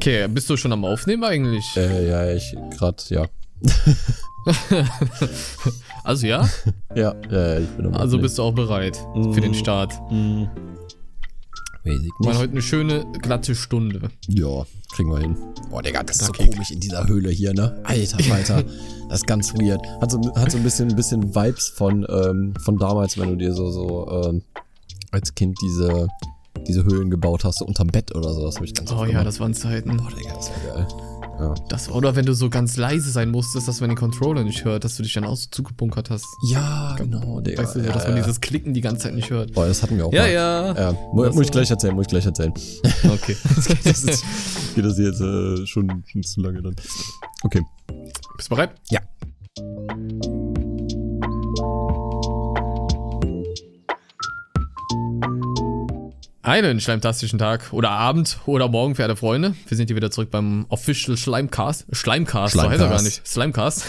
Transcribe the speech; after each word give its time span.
Okay, 0.00 0.26
bist 0.28 0.48
du 0.48 0.56
schon 0.56 0.72
am 0.72 0.86
Aufnehmen 0.86 1.24
eigentlich? 1.24 1.76
Äh, 1.76 2.08
ja, 2.08 2.32
ich 2.32 2.56
grad, 2.78 3.10
ja. 3.10 3.26
also 6.04 6.26
ja? 6.26 6.48
ja, 6.94 7.14
ja, 7.30 7.58
ich 7.58 7.68
bin 7.68 7.84
am 7.84 7.92
Also 7.92 8.18
bist 8.18 8.38
du 8.38 8.44
auch 8.44 8.54
bereit 8.54 8.98
mm. 9.14 9.32
für 9.34 9.42
den 9.42 9.52
Start? 9.52 9.92
Mm. 10.10 10.44
Weiß 11.84 11.92
ich 11.92 12.00
nicht. 12.00 12.20
Mal 12.20 12.38
heute 12.38 12.50
eine 12.50 12.62
schöne, 12.62 13.04
glatte 13.20 13.54
Stunde. 13.54 14.10
Ja, 14.26 14.64
kriegen 14.94 15.10
wir 15.10 15.18
hin. 15.18 15.36
Boah, 15.68 15.82
Digga, 15.82 16.02
das 16.02 16.22
ist 16.22 16.28
so 16.28 16.32
komisch 16.32 16.70
in 16.70 16.80
dieser 16.80 17.06
Höhle 17.06 17.28
hier, 17.28 17.52
ne? 17.52 17.78
Alter, 17.84 18.32
Alter. 18.32 18.62
das 19.10 19.18
ist 19.18 19.26
ganz 19.26 19.52
weird. 19.52 19.86
Hat 20.00 20.12
so, 20.12 20.34
hat 20.34 20.50
so 20.50 20.56
ein 20.56 20.64
bisschen, 20.64 20.88
ein 20.88 20.96
bisschen 20.96 21.34
Vibes 21.34 21.74
von, 21.76 22.06
ähm, 22.08 22.54
von 22.64 22.78
damals, 22.78 23.18
wenn 23.18 23.28
du 23.28 23.36
dir 23.36 23.52
so, 23.52 23.70
so, 23.70 24.08
ähm, 24.10 24.44
als 25.10 25.34
Kind 25.34 25.58
diese, 25.62 26.08
diese 26.66 26.84
Höhlen 26.84 27.10
gebaut 27.10 27.44
hast, 27.44 27.58
so 27.58 27.64
unterm 27.64 27.88
Bett 27.88 28.14
oder 28.14 28.32
so. 28.34 28.44
Das 28.44 28.56
habe 28.56 28.66
ich 28.66 28.74
ganz 28.74 28.90
Oh 28.92 29.00
ja, 29.04 29.06
gemacht. 29.06 29.26
das 29.26 29.40
waren 29.40 29.54
Zeiten. 29.54 29.96
Boah, 29.96 30.08
Digga, 30.16 30.34
das 30.34 30.50
war 30.50 30.74
geil. 30.74 30.86
Ja. 31.38 31.54
Das, 31.70 31.90
oder 31.90 32.16
wenn 32.16 32.26
du 32.26 32.34
so 32.34 32.50
ganz 32.50 32.76
leise 32.76 33.10
sein 33.10 33.30
musstest, 33.30 33.66
dass 33.66 33.80
man 33.80 33.88
den 33.88 33.96
Controller 33.96 34.44
nicht 34.44 34.64
hört, 34.66 34.84
dass 34.84 34.96
du 34.98 35.02
dich 35.02 35.14
dann 35.14 35.24
auch 35.24 35.36
so 35.36 35.48
zugebunkert 35.50 36.10
hast. 36.10 36.26
Ja, 36.50 36.94
genau, 36.98 37.40
Digga. 37.40 37.62
Weißt 37.62 37.76
du, 37.76 37.80
ja, 37.80 37.92
dass 37.92 38.06
man 38.06 38.16
dieses 38.16 38.40
Klicken 38.42 38.74
die 38.74 38.82
ganze 38.82 39.04
Zeit 39.04 39.14
nicht 39.14 39.30
hört. 39.30 39.54
Boah, 39.54 39.66
das 39.66 39.82
hatten 39.82 39.96
wir 39.96 40.04
auch 40.06 40.12
Ja, 40.12 40.22
mal. 40.22 40.32
ja. 40.32 40.74
ja. 40.74 40.92
Muss, 41.14 41.34
muss 41.34 41.44
ich 41.46 41.50
gleich 41.50 41.70
erzählen, 41.70 41.94
muss 41.94 42.04
ich 42.04 42.08
gleich 42.10 42.26
erzählen. 42.26 42.52
Okay. 43.10 43.34
das 43.84 44.04
ist, 44.04 44.24
geht 44.74 44.84
das 44.84 44.98
jetzt 44.98 45.20
äh, 45.20 45.66
schon, 45.66 46.04
schon 46.06 46.22
zu 46.22 46.40
lange 46.42 46.60
dann. 46.62 46.76
Okay. 47.42 47.62
Bist 48.36 48.50
du 48.50 48.54
bereit? 48.54 48.72
Ja. 48.90 49.00
Einen 56.42 56.80
schleimtastischen 56.80 57.38
Tag 57.38 57.70
oder 57.70 57.90
Abend 57.90 58.38
oder 58.46 58.66
Morgen, 58.68 58.94
verehrte 58.94 59.14
Freunde. 59.14 59.54
Wir 59.68 59.76
sind 59.76 59.88
hier 59.88 59.96
wieder 59.96 60.10
zurück 60.10 60.30
beim 60.30 60.64
Official 60.70 61.18
Schleimcast. 61.18 61.84
Schleimcast, 61.92 62.54
so 62.54 62.62
heißt 62.62 62.80
er 62.80 62.88
gar 62.88 63.02
nicht. 63.02 63.26
Slimecast. 63.28 63.84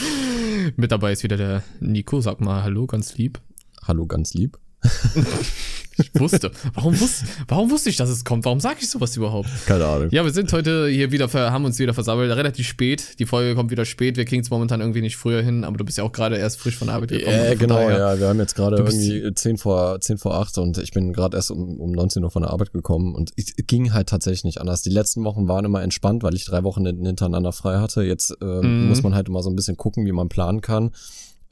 Mit 0.76 0.90
dabei 0.90 1.12
ist 1.12 1.24
wieder 1.24 1.36
der 1.36 1.62
Nico. 1.80 2.22
Sag 2.22 2.40
mal 2.40 2.62
Hallo, 2.62 2.86
ganz 2.86 3.18
lieb. 3.18 3.38
Hallo, 3.86 4.06
ganz 4.06 4.32
lieb. 4.32 4.56
Ich 5.96 6.10
wusste. 6.18 6.50
Warum 6.74 6.98
wusste, 6.98 7.26
warum 7.48 7.70
wusste 7.70 7.90
ich, 7.90 7.96
dass 7.96 8.08
es 8.08 8.24
kommt? 8.24 8.44
Warum 8.44 8.60
sage 8.60 8.78
ich 8.80 8.88
sowas 8.88 9.16
überhaupt? 9.16 9.48
Keine 9.66 9.84
Ahnung. 9.86 10.08
Ja, 10.10 10.24
wir 10.24 10.32
sind 10.32 10.52
heute 10.52 10.88
hier 10.88 11.12
wieder, 11.12 11.32
haben 11.32 11.64
uns 11.64 11.78
wieder 11.78 11.94
versammelt, 11.94 12.34
relativ 12.34 12.66
spät. 12.66 13.18
Die 13.18 13.26
Folge 13.26 13.54
kommt 13.54 13.70
wieder 13.70 13.84
spät. 13.84 14.16
Wir 14.16 14.24
kriegen 14.24 14.42
es 14.42 14.50
momentan 14.50 14.80
irgendwie 14.80 15.00
nicht 15.00 15.16
früher 15.16 15.42
hin, 15.42 15.64
aber 15.64 15.76
du 15.76 15.84
bist 15.84 15.98
ja 15.98 16.04
auch 16.04 16.12
gerade 16.12 16.36
erst 16.36 16.58
frisch 16.58 16.76
von 16.76 16.88
der 16.88 16.96
Arbeit 16.96 17.10
gekommen. 17.10 17.36
Ja, 17.36 17.54
genau, 17.54 17.76
daher, 17.76 17.98
ja. 17.98 18.18
Wir 18.18 18.28
haben 18.28 18.38
jetzt 18.38 18.54
gerade 18.54 18.76
irgendwie 18.76 19.32
10 19.32 19.58
vor, 19.58 20.00
10 20.00 20.18
vor 20.18 20.34
8 20.34 20.58
und 20.58 20.78
ich 20.78 20.90
bin 20.92 21.12
gerade 21.12 21.36
erst 21.36 21.50
um, 21.50 21.80
um 21.80 21.92
19 21.92 22.24
Uhr 22.24 22.30
von 22.30 22.42
der 22.42 22.50
Arbeit 22.50 22.72
gekommen 22.72 23.14
und 23.14 23.32
es 23.36 23.54
ging 23.66 23.92
halt 23.92 24.08
tatsächlich 24.08 24.44
nicht 24.44 24.60
anders. 24.60 24.82
Die 24.82 24.90
letzten 24.90 25.24
Wochen 25.24 25.48
waren 25.48 25.64
immer 25.64 25.82
entspannt, 25.82 26.22
weil 26.22 26.34
ich 26.34 26.44
drei 26.44 26.64
Wochen 26.64 26.84
hintereinander 26.86 27.52
frei 27.52 27.78
hatte. 27.78 28.02
Jetzt 28.02 28.36
ähm, 28.42 28.82
mhm. 28.82 28.88
muss 28.88 29.02
man 29.02 29.14
halt 29.14 29.28
immer 29.28 29.42
so 29.42 29.50
ein 29.50 29.56
bisschen 29.56 29.76
gucken, 29.76 30.06
wie 30.06 30.12
man 30.12 30.28
planen 30.28 30.60
kann. 30.60 30.90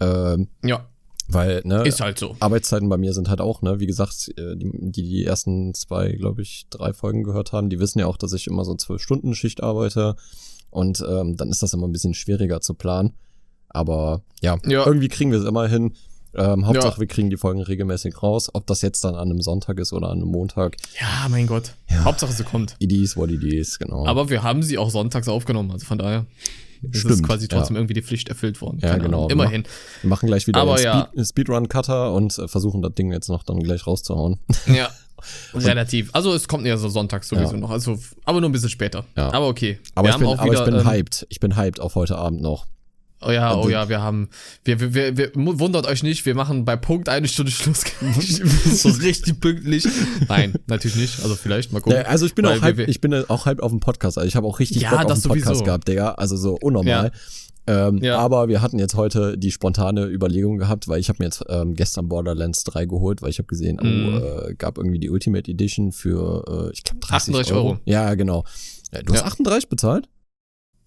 Ähm, 0.00 0.48
ja. 0.64 0.86
Weil, 1.28 1.62
ne, 1.64 1.82
ist 1.86 2.00
halt 2.00 2.18
so. 2.18 2.36
Arbeitszeiten 2.40 2.88
bei 2.88 2.98
mir 2.98 3.12
sind 3.12 3.28
halt 3.28 3.40
auch, 3.40 3.62
ne, 3.62 3.80
wie 3.80 3.86
gesagt, 3.86 4.32
äh, 4.36 4.56
die, 4.56 4.70
die 4.72 5.02
die 5.02 5.24
ersten 5.24 5.72
zwei, 5.74 6.12
glaube 6.12 6.42
ich, 6.42 6.66
drei 6.70 6.92
Folgen 6.92 7.22
gehört 7.22 7.52
haben, 7.52 7.70
die 7.70 7.78
wissen 7.78 7.98
ja 7.98 8.06
auch, 8.06 8.16
dass 8.16 8.32
ich 8.32 8.46
immer 8.46 8.64
so 8.64 8.74
zwölf 8.74 9.00
Stunden 9.00 9.34
Schicht 9.34 9.62
arbeite 9.62 10.16
und 10.70 11.04
ähm, 11.08 11.36
dann 11.36 11.50
ist 11.50 11.62
das 11.62 11.72
immer 11.74 11.86
ein 11.86 11.92
bisschen 11.92 12.14
schwieriger 12.14 12.60
zu 12.60 12.74
planen. 12.74 13.14
Aber 13.68 14.22
ja, 14.40 14.58
ja. 14.66 14.84
irgendwie 14.86 15.08
kriegen 15.08 15.30
wir 15.30 15.38
es 15.38 15.46
immer 15.46 15.68
hin. 15.68 15.94
Ähm, 16.34 16.66
Hauptsache, 16.66 16.94
ja. 16.94 17.00
wir 17.00 17.06
kriegen 17.06 17.28
die 17.28 17.36
Folgen 17.36 17.60
regelmäßig 17.60 18.22
raus. 18.22 18.48
Ob 18.52 18.66
das 18.66 18.80
jetzt 18.80 19.04
dann 19.04 19.14
an 19.14 19.30
einem 19.30 19.42
Sonntag 19.42 19.78
ist 19.78 19.92
oder 19.92 20.08
an 20.08 20.18
einem 20.18 20.28
Montag. 20.28 20.76
Ja, 20.98 21.28
mein 21.28 21.46
Gott. 21.46 21.74
Ja. 21.90 22.04
Hauptsache, 22.04 22.32
sie 22.32 22.44
kommt. 22.44 22.76
It 22.78 22.92
is 22.92 23.16
what 23.16 23.30
it 23.30 23.42
is, 23.42 23.78
genau. 23.78 24.06
Aber 24.06 24.30
wir 24.30 24.42
haben 24.42 24.62
sie 24.62 24.78
auch 24.78 24.90
sonntags 24.90 25.28
aufgenommen, 25.28 25.70
also 25.70 25.84
von 25.84 25.98
daher. 25.98 26.26
Es 26.90 27.00
Stimmt, 27.00 27.14
ist 27.14 27.22
quasi 27.22 27.48
trotzdem 27.48 27.76
ja. 27.76 27.80
irgendwie 27.80 27.94
die 27.94 28.02
Pflicht 28.02 28.28
erfüllt 28.28 28.60
worden. 28.60 28.78
Ja, 28.82 28.90
Keine 28.90 29.04
genau. 29.04 29.18
Ahnung. 29.18 29.30
Immerhin. 29.30 29.64
Wir 30.00 30.10
machen 30.10 30.26
gleich 30.26 30.46
wieder 30.46 30.60
Aber 30.60 30.74
einen 30.74 30.84
ja. 30.84 31.08
Speed, 31.12 31.28
Speedrun-Cutter 31.28 32.12
und 32.12 32.36
äh, 32.38 32.48
versuchen 32.48 32.82
das 32.82 32.94
Ding 32.94 33.12
jetzt 33.12 33.28
noch 33.28 33.44
dann 33.44 33.60
gleich 33.60 33.86
rauszuhauen. 33.86 34.38
Ja. 34.66 34.90
Relativ. 35.54 36.10
Also 36.12 36.34
es 36.34 36.48
kommt 36.48 36.66
ja 36.66 36.76
so 36.76 36.88
sonntags 36.88 37.28
sowieso 37.28 37.52
ja. 37.52 37.60
noch. 37.60 37.70
Also, 37.70 37.96
aber 38.24 38.40
nur 38.40 38.48
ein 38.48 38.52
bisschen 38.52 38.70
später. 38.70 39.04
Ja. 39.16 39.32
Aber 39.32 39.46
okay. 39.46 39.78
Aber, 39.94 40.10
ich 40.10 40.16
bin, 40.16 40.26
aber 40.26 40.44
wieder, 40.44 40.58
ich 40.58 40.64
bin 40.64 40.74
ähm, 40.74 40.84
hyped. 40.84 41.26
Ich 41.28 41.38
bin 41.38 41.56
hyped 41.56 41.78
auf 41.78 41.94
heute 41.94 42.16
Abend 42.16 42.42
noch. 42.42 42.66
Oh 43.24 43.30
ja, 43.30 43.56
oh 43.56 43.68
ja, 43.68 43.88
wir 43.88 44.00
haben, 44.00 44.28
wir, 44.64 44.80
wir, 44.80 44.94
wir, 44.94 45.16
wir, 45.16 45.30
wundert 45.34 45.86
euch 45.86 46.02
nicht, 46.02 46.26
wir 46.26 46.34
machen 46.34 46.64
bei 46.64 46.76
Punkt 46.76 47.08
eine 47.08 47.28
Stunde 47.28 47.52
Schluss. 47.52 47.84
so 48.82 48.88
richtig 48.88 49.40
pünktlich. 49.40 49.86
Nein, 50.28 50.54
natürlich 50.66 50.96
nicht. 50.96 51.22
Also 51.22 51.34
vielleicht 51.36 51.72
mal 51.72 51.80
gucken. 51.80 51.98
Ja, 52.00 52.06
also 52.06 52.26
ich 52.26 52.34
bin 52.34 52.46
auch 52.46 52.60
hype, 52.60 52.80
ich 52.80 53.00
bin 53.00 53.14
auch 53.14 53.46
hype 53.46 53.60
auf 53.60 53.70
dem 53.70 53.80
Podcast. 53.80 54.18
Also 54.18 54.26
ich 54.26 54.36
habe 54.36 54.46
auch 54.46 54.58
richtig 54.58 54.82
ja, 54.82 54.90
Bock 54.90 55.10
auf 55.10 55.20
den 55.20 55.22
Podcast 55.22 55.46
sowieso. 55.46 55.64
gehabt, 55.64 55.88
Digga. 55.88 56.12
Also 56.12 56.36
so 56.36 56.56
unnormal. 56.60 57.12
Ja. 57.14 57.88
Ähm, 57.88 57.98
ja. 57.98 58.18
Aber 58.18 58.48
wir 58.48 58.60
hatten 58.60 58.80
jetzt 58.80 58.96
heute 58.96 59.38
die 59.38 59.52
spontane 59.52 60.06
Überlegung 60.06 60.58
gehabt, 60.58 60.88
weil 60.88 60.98
ich 60.98 61.08
habe 61.08 61.18
mir 61.20 61.26
jetzt 61.26 61.44
ähm, 61.48 61.74
gestern 61.76 62.08
Borderlands 62.08 62.64
3 62.64 62.86
geholt, 62.86 63.22
weil 63.22 63.30
ich 63.30 63.38
habe 63.38 63.46
gesehen, 63.46 63.78
oh, 63.80 63.84
Mhm. 63.84 64.14
oh, 64.20 64.48
äh, 64.48 64.54
gab 64.56 64.78
irgendwie 64.78 64.98
die 64.98 65.10
Ultimate 65.10 65.48
Edition 65.48 65.92
für, 65.92 66.44
äh, 66.68 66.72
ich 66.72 66.82
glaube 66.82 66.98
30 67.00 67.34
38 67.34 67.52
Euro. 67.52 67.68
Euro. 67.68 67.78
Ja, 67.84 68.14
genau. 68.14 68.44
Ja, 68.92 69.02
du 69.02 69.12
hast 69.12 69.20
Ja. 69.20 69.26
38 69.26 69.68
bezahlt? 69.68 70.08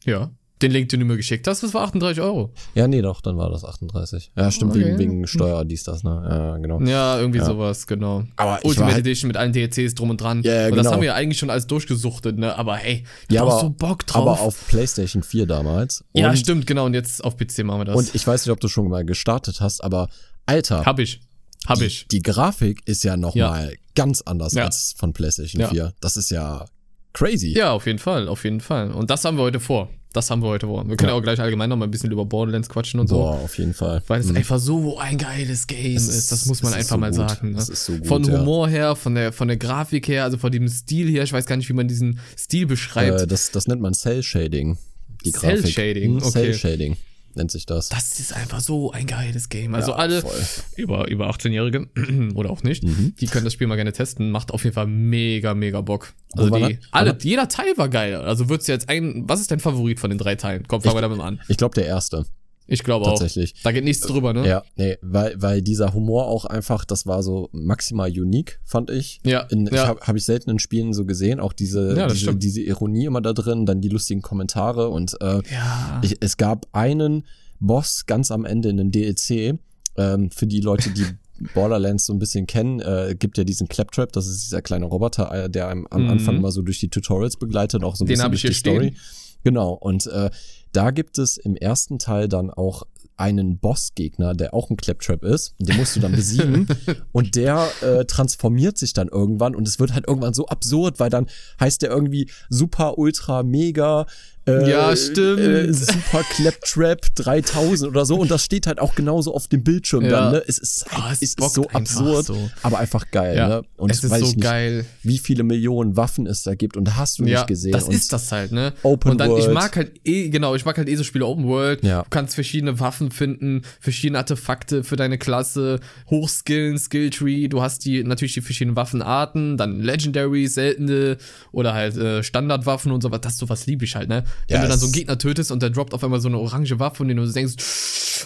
Ja. 0.03 0.31
Den 0.65 0.71
Link, 0.71 0.89
den 0.89 0.99
du 0.99 1.05
mir 1.05 1.17
geschickt 1.17 1.47
hast, 1.47 1.63
das 1.63 1.73
war 1.73 1.83
38 1.83 2.21
Euro. 2.23 2.51
Ja, 2.73 2.87
nee, 2.87 3.01
doch, 3.01 3.21
dann 3.21 3.37
war 3.37 3.49
das 3.49 3.63
38. 3.63 4.31
Ja, 4.35 4.49
stimmt, 4.51 4.71
Okay. 4.71 4.85
wegen, 4.85 4.97
wegen 4.99 5.27
Steuer, 5.27 5.63
dies, 5.65 5.83
das, 5.83 6.03
ne? 6.03 6.25
Ja, 6.29 6.57
genau. 6.57 6.81
Ja, 6.81 7.19
irgendwie 7.19 7.39
Ja. 7.39 7.45
sowas, 7.45 7.85
genau. 7.87 8.23
Aber 8.35 8.59
ich 8.59 8.65
Ultimate 8.65 8.93
halt, 8.93 9.05
Edition 9.05 9.27
mit 9.27 9.37
allen 9.37 9.53
DLCs 9.53 9.95
drum 9.95 10.09
und 10.09 10.19
dran. 10.21 10.41
Ja, 10.43 10.53
ja, 10.53 10.65
und 10.67 10.71
das 10.71 10.79
genau. 10.79 10.91
haben 10.93 11.01
wir 11.01 11.07
ja 11.07 11.13
eigentlich 11.15 11.37
schon 11.39 11.49
alles 11.49 11.67
durchgesuchtet, 11.67 12.37
ne? 12.37 12.57
Aber 12.57 12.75
hey, 12.77 13.03
Ja, 13.29 13.41
du 13.41 13.47
hast 13.47 13.53
aber- 13.53 13.61
so 13.61 13.69
Bock 13.69 14.05
drauf. 14.07 14.21
aber 14.23 14.39
auf 14.41 14.67
PlayStation 14.67 15.23
4 15.23 15.45
damals. 15.45 16.03
ja, 16.13 16.29
Und- 16.29 16.37
stimmt, 16.37 16.65
genau. 16.67 16.85
Und 16.85 16.93
jetzt 16.93 17.23
auf 17.23 17.37
PC 17.37 17.59
machen 17.63 17.81
wir 17.81 17.85
das. 17.85 17.95
Und 17.95 18.15
ich 18.15 18.25
weiß 18.25 18.45
nicht, 18.45 18.51
ob 18.51 18.59
du 18.59 18.67
schon 18.67 18.87
mal 18.89 19.05
gestartet 19.05 19.61
hast, 19.61 19.83
aber 19.83 20.09
Alter, 20.45 20.85
hab 20.85 20.99
ich. 20.99 21.21
Hab 21.67 21.79
die, 21.79 21.85
ich. 21.85 22.07
die 22.09 22.21
Grafik 22.21 22.81
ist 22.85 23.03
ja 23.03 23.17
noch 23.17 23.33
Ja. 23.35 23.67
ganz 23.95 24.21
anders 24.21 24.53
Ja. 24.53 24.65
als 24.65 24.93
von 24.97 25.13
PlayStation 25.13 25.61
Ja. 25.61 25.69
4. 25.69 25.93
Das 25.99 26.15
ist 26.17 26.29
ja 26.29 26.65
crazy. 27.13 27.53
Ja, 27.57 27.71
auf 27.71 27.85
jeden 27.87 27.97
Fall, 27.97 28.27
auf 28.27 28.43
jeden 28.43 28.59
Fall. 28.59 28.91
Und 28.91 29.09
das 29.09 29.25
haben 29.25 29.37
wir 29.37 29.43
heute 29.43 29.59
vor. 29.59 29.89
Das 30.15 30.31
haben 30.31 30.41
wir 30.41 30.47
heute 30.47 30.67
vor. 30.67 30.87
Wir 30.87 30.95
können 30.95 31.09
Ja. 31.09 31.15
auch 31.15 31.21
gleich 31.21 31.39
allgemein 31.41 31.69
noch 31.69 31.75
mal 31.75 31.85
ein 31.85 31.91
bisschen 31.91 32.11
über 32.11 32.25
Borderlands 32.25 32.69
quatschen 32.69 32.99
und 32.99 33.07
so. 33.07 33.17
Boah, 33.17 33.31
auf 33.43 33.57
jeden 33.57 33.73
Fall. 33.73 34.01
Weil 34.07 34.21
es 34.21 34.27
Mhm. 34.27 34.37
einfach 34.37 34.59
so 34.59 34.97
ein 34.97 35.17
geiles 35.17 35.67
Game 35.67 35.97
Es 35.97 36.07
ist, 36.07 36.31
das 36.31 36.45
muss 36.45 36.63
man 36.63 36.71
ist 36.71 36.77
einfach 36.77 36.95
so 36.95 36.99
mal 36.99 37.11
gut. 37.11 37.29
sagen. 37.29 37.51
Ne? 37.51 37.57
Ist 37.59 37.85
so 37.85 37.93
gut, 37.93 38.07
von 38.07 38.23
ja. 38.23 38.39
Humor 38.39 38.69
her, 38.69 38.95
von 38.95 39.13
der, 39.15 39.33
von 39.33 39.47
der 39.49 39.57
Grafik 39.57 40.07
her, 40.07 40.23
also 40.23 40.37
von 40.37 40.51
dem 40.51 40.67
Stil 40.69 41.09
her, 41.09 41.23
ich 41.23 41.33
weiß 41.33 41.45
gar 41.45 41.57
nicht, 41.57 41.67
wie 41.69 41.73
man 41.73 41.87
diesen 41.87 42.19
Stil 42.37 42.65
beschreibt. 42.65 43.21
Äh, 43.21 43.27
das, 43.27 43.51
das 43.51 43.67
nennt 43.67 43.81
man 43.81 43.93
Cell 43.93 44.23
Shading. 44.23 44.77
Die 45.25 45.31
Cell 45.31 45.57
Grafik. 45.57 45.73
Shading, 45.73 46.11
Mhm, 46.13 46.17
okay. 46.19 46.29
Cell 46.31 46.53
Shading 46.53 46.97
nennt 47.35 47.51
sich 47.51 47.66
das. 47.66 47.90
das 47.90 48.19
ist 48.19 48.34
einfach 48.35 48.59
so 48.59 48.91
ein 48.91 49.06
geiles 49.07 49.50
Game. 49.50 49.75
Also 49.75 49.91
Ja, 49.91 49.97
alle 49.97 50.22
voll. 50.22 50.31
über, 50.75 51.07
über 51.07 51.29
18-Jährige 51.29 51.88
oder 52.35 52.50
auch 52.50 52.63
nicht, 52.63 52.84
Mhm. 52.84 53.16
die 53.19 53.28
können 53.28 53.44
das 53.46 53.53
Spiel 53.53 53.68
mal 53.68 53.75
gerne 53.75 53.94
testen. 53.94 54.31
Macht 54.31 54.51
auf 54.51 54.63
jeden 54.63 54.73
Fall 54.73 54.88
mega, 54.88 55.53
mega 55.53 55.81
Bock. 55.81 56.13
Also 56.34 56.50
die, 56.50 56.79
alle, 56.91 57.18
jeder 57.22 57.47
Teil 57.47 57.74
war 57.78 57.90
geil. 57.90 58.16
Also 58.16 58.50
würdest 58.50 58.68
du 58.68 58.74
jetzt 58.74 58.90
ein, 58.90 59.24
was 59.28 59.40
ist 59.41 59.51
dein 59.51 59.59
Favorit 59.59 60.00
von 60.00 60.09
den 60.09 60.19
drei 60.19 60.35
Teilen? 60.35 60.63
Komm, 60.68 60.81
fangen 60.81 60.95
wir 60.97 61.01
damit 61.01 61.19
an. 61.19 61.40
Ich 61.47 61.57
glaube, 61.57 61.75
der 61.75 61.85
erste. 61.85 62.25
Ich 62.67 62.83
glaube 62.83 63.05
auch. 63.05 63.09
Tatsächlich. 63.11 63.53
Da 63.63 63.71
geht 63.71 63.83
nichts 63.83 64.05
drüber, 64.05 64.33
ne? 64.33 64.47
Ja, 64.47 64.63
nee, 64.75 64.97
weil, 65.01 65.39
weil 65.41 65.61
dieser 65.61 65.93
Humor 65.93 66.27
auch 66.27 66.45
einfach, 66.45 66.83
das 66.85 67.05
war 67.05 67.21
so 67.21 67.49
maximal 67.51 68.09
unique, 68.09 68.59
fand 68.63 68.89
ich. 68.89 69.19
Ja, 69.23 69.41
In, 69.41 69.67
Ich 69.67 69.73
ja. 69.73 69.87
habe 69.87 69.99
hab 70.01 70.15
ich 70.15 70.25
selten 70.25 70.49
in 70.49 70.59
Spielen 70.59 70.93
so 70.93 71.05
gesehen, 71.05 71.39
auch 71.39 71.53
diese, 71.53 71.95
Ja, 71.95 72.07
diese, 72.07 72.35
diese 72.35 72.61
Ironie 72.61 73.05
immer 73.05 73.21
da 73.21 73.33
drin, 73.33 73.65
dann 73.65 73.81
die 73.81 73.89
lustigen 73.89 74.21
Kommentare 74.21 74.89
und 74.89 75.15
äh, 75.21 75.41
Ja. 75.51 76.01
ich, 76.03 76.17
es 76.21 76.37
gab 76.37 76.65
einen 76.71 77.23
Boss 77.59 78.05
ganz 78.05 78.31
am 78.31 78.45
Ende 78.45 78.69
in 78.69 78.79
einem 78.79 78.91
DLC, 78.91 79.59
ähm, 79.97 80.31
für 80.31 80.47
die 80.47 80.59
Leute, 80.61 80.89
die 80.89 81.05
Borderlands 81.53 82.05
so 82.05 82.13
ein 82.13 82.19
bisschen 82.19 82.47
kennen, 82.47 82.79
äh, 82.79 83.15
gibt 83.17 83.37
ja 83.37 83.43
diesen 83.43 83.67
Claptrap, 83.67 84.11
das 84.11 84.25
ist 84.27 84.43
dieser 84.45 84.61
kleine 84.61 84.85
Roboter, 84.85 85.31
äh, 85.45 85.49
der 85.49 85.67
einem 85.67 85.85
am 85.89 86.03
Mhm. 86.05 86.09
Anfang 86.09 86.41
mal 86.41 86.51
so 86.51 86.61
durch 86.61 86.79
die 86.79 86.89
Tutorials 86.89 87.37
begleitet, 87.37 87.83
auch 87.83 87.95
so 87.95 88.05
ein 88.05 88.07
Den 88.07 88.13
bisschen 88.15 88.31
durch 88.31 88.43
ich 88.45 88.61
die 88.63 88.69
hier 88.69 88.73
Story. 88.79 88.95
Genau, 89.44 89.73
und 89.73 90.07
äh, 90.07 90.31
da 90.75 90.92
gibt 90.92 91.18
es 91.18 91.38
im 91.38 91.56
ersten 91.56 92.00
Teil 92.00 92.27
dann 92.27 92.50
auch 92.50 92.83
einen 93.18 93.60
Bossgegner, 93.60 94.33
der 94.33 94.54
auch 94.54 94.69
ein 94.69 94.77
Claptrap 94.77 95.24
ist. 95.24 95.56
Den 95.57 95.77
musst 95.77 95.95
du 95.95 96.01
dann 96.01 96.12
besiegen. 96.12 96.68
und 97.13 97.36
der 97.36 97.69
äh, 97.81 98.06
transformiert 98.06 98.77
sich 98.77 98.94
dann 98.94 99.07
irgendwann 99.07 99.56
und 99.56 99.68
es 99.68 99.80
wird 99.80 99.94
halt 99.94 100.07
irgendwann 100.07 100.33
so 100.33 100.48
absurd, 100.48 101.00
weil 101.00 101.10
dann 101.10 101.27
heißt 101.60 101.81
der 101.81 101.92
irgendwie 101.92 102.30
super, 102.50 102.98
ultra, 102.98 103.44
mega 103.44 104.06
Äh, 104.47 104.69
Ja, 104.69 104.95
stimmt. 104.95 105.39
Äh, 105.39 105.74
Super 105.74 106.24
Claptrap 106.36 107.01
3000 107.15 107.89
oder 107.89 108.06
so 108.06 108.15
und 108.18 108.30
das 108.30 108.44
steht 108.44 108.68
halt 108.68 108.80
auch 108.80 108.94
genauso 108.95 109.33
auf 109.33 109.47
dem 109.47 109.63
Bildschirm 109.63 110.03
Ja. 110.03 110.09
dann, 110.09 110.31
ne? 110.33 110.44
Es 110.47 110.57
ist, 110.59 110.86
Ah, 110.92 111.09
es 111.12 111.21
ist 111.21 111.39
so 111.53 111.68
absurd, 111.69 112.25
so. 112.27 112.50
aber 112.62 112.77
einfach 112.80 113.09
geil, 113.12 113.36
Ja, 113.36 113.47
ne? 113.47 113.62
Und 113.77 113.92
es 113.92 114.03
ist 114.03 114.12
weiß 114.12 114.19
so 114.19 114.25
ich 114.27 114.36
nicht, 114.36 114.44
geil. 114.44 114.86
wie 115.03 115.18
viele 115.18 115.44
Millionen 115.44 115.97
Waffen 115.97 116.27
es 116.27 116.44
da 116.44 116.53
gibt 116.56 116.77
und 116.77 116.95
hast 116.95 117.19
du 117.19 117.25
Ja, 117.25 117.39
nicht 117.39 117.47
gesehen. 117.47 117.71
das 117.71 117.86
und 117.86 117.94
ist 117.95 118.13
das 118.13 118.31
halt, 118.31 118.51
ne? 118.51 118.74
Open 118.83 119.12
und 119.12 119.18
dann, 119.19 119.31
ich 119.31 119.38
World. 119.45 119.53
mag 119.53 119.75
halt 119.75 119.92
eh, 120.06 120.30
genau, 120.30 120.53
ich 120.56 120.63
mag 120.65 120.77
halt 120.77 120.89
eh 120.89 120.95
so 120.95 121.03
Spiele 121.03 121.25
Open 121.25 121.45
World. 121.47 121.83
Ja. 121.83 122.03
Du 122.03 122.09
kannst 122.12 122.36
verschiedene 122.36 122.80
Waffen 122.80 123.09
finden, 123.12 123.63
verschiedene 123.80 124.19
Artefakte 124.19 124.83
für 124.83 124.95
deine 124.95 125.18
Klasse, 125.18 125.80
Hochskillen, 126.09 126.77
Skilltree. 126.77 127.47
Du 127.47 127.62
hast 127.62 127.83
die, 127.86 128.03
natürlich 128.03 128.33
die 128.36 128.42
verschiedenen 128.42 128.75
Waffenarten, 128.75 129.57
dann 129.57 129.81
Legendary, 129.81 130.47
seltene 130.47 131.18
oder 131.51 131.74
halt 131.74 131.97
äh, 131.97 132.24
Standardwaffen 132.24 132.92
und 132.92 133.01
so 133.01 133.12
was. 133.12 133.21
Das 133.21 133.38
sowas 133.38 133.65
liebe 133.65 133.86
ich 133.86 133.95
halt, 133.95 134.07
ne? 134.09 134.24
Wenn 134.47 134.57
Ja, 134.57 134.61
du 134.63 134.67
dann 134.69 134.79
so 134.79 134.85
einen 134.85 134.93
Gegner 134.93 135.17
tötest 135.17 135.51
und 135.51 135.61
der 135.61 135.69
droppt 135.69 135.93
auf 135.93 136.03
einmal 136.03 136.19
so 136.19 136.27
eine 136.27 136.37
orange 136.37 136.79
Waffe 136.79 137.03
und 137.03 137.09
den 137.09 137.17
du 137.17 137.25
denkst, 137.25 137.55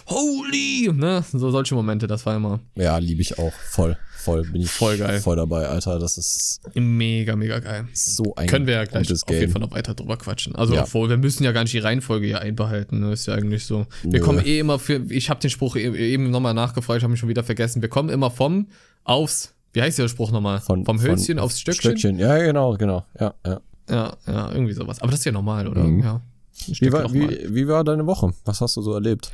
holy, 0.07 0.91
ne? 0.93 1.23
So 1.31 1.51
solche 1.51 1.75
Momente, 1.75 2.07
das 2.07 2.25
war 2.25 2.35
immer 2.35 2.59
Ja, 2.75 2.97
liebe 2.97 3.21
ich 3.21 3.37
auch. 3.39 3.53
Voll, 3.69 3.97
voll. 4.17 4.43
Bin 4.51 4.61
ich 4.61 4.69
Voll 4.69 4.97
geil. 4.97 5.19
Voll 5.19 5.35
dabei, 5.35 5.67
Alter. 5.67 5.99
Das 5.99 6.17
ist 6.17 6.61
mega, 6.75 7.35
mega 7.35 7.59
geil. 7.59 7.87
so 7.93 8.33
ein 8.35 8.47
Können 8.47 8.67
wir 8.67 8.75
ja 8.75 8.85
gleich 8.85 9.11
auf 9.11 9.29
jeden. 9.29 9.51
Fall 9.51 9.61
noch 9.61 9.71
weiter 9.71 9.93
drüber 9.93 10.17
quatschen. 10.17 10.55
Also 10.55 10.75
Ja. 10.75 10.83
obwohl, 10.83 11.09
wir 11.09 11.17
müssen 11.17 11.43
ja 11.43 11.51
gar 11.51 11.63
nicht 11.63 11.73
die 11.73 11.79
Reihenfolge 11.79 12.27
hier 12.27 12.41
einbehalten, 12.41 12.99
ne? 12.99 13.13
Ist 13.13 13.25
ja 13.27 13.33
eigentlich 13.35 13.65
so. 13.65 13.85
Wir 14.03 14.19
Nö. 14.19 14.25
kommen 14.25 14.45
eh 14.45 14.59
immer 14.59 14.79
für, 14.79 15.01
ich 15.09 15.29
habe 15.29 15.39
den 15.39 15.49
Spruch 15.49 15.75
e- 15.75 16.11
eben 16.13 16.29
nochmal 16.31 16.53
nachgefragt, 16.53 16.97
ich 16.97 17.03
habe 17.03 17.11
mich 17.11 17.19
schon 17.19 17.29
wieder 17.29 17.43
vergessen. 17.43 17.81
Wir 17.81 17.89
kommen 17.89 18.09
immer 18.09 18.31
vom 18.31 18.67
aufs, 19.03 19.53
wie 19.73 19.81
heißt 19.81 19.97
der 19.99 20.07
Spruch 20.07 20.31
nochmal? 20.31 20.59
Von, 20.61 20.85
vom 20.85 21.01
Hölzchen 21.01 21.39
aufs 21.39 21.59
Stöckchen? 21.59 21.97
Stöckchen. 21.97 22.19
Ja, 22.19 22.37
genau, 22.39 22.75
genau. 22.77 23.05
Ja, 23.19 23.33
ja. 23.45 23.61
Ja, 23.89 24.17
ja, 24.27 24.51
irgendwie 24.51 24.73
sowas. 24.73 25.01
Aber 25.01 25.11
das 25.11 25.21
ist 25.21 25.25
ja 25.25 25.31
normal, 25.31 25.67
oder? 25.67 25.83
Mhm. 25.83 25.99
Ja. 26.01 26.21
Wie 26.67 26.91
war, 26.91 27.11
wie, 27.13 27.53
wie 27.55 27.67
war 27.67 27.83
deine 27.83 28.05
Woche? 28.05 28.33
Was 28.45 28.61
hast 28.61 28.75
du 28.77 28.81
so 28.81 28.93
erlebt? 28.93 29.31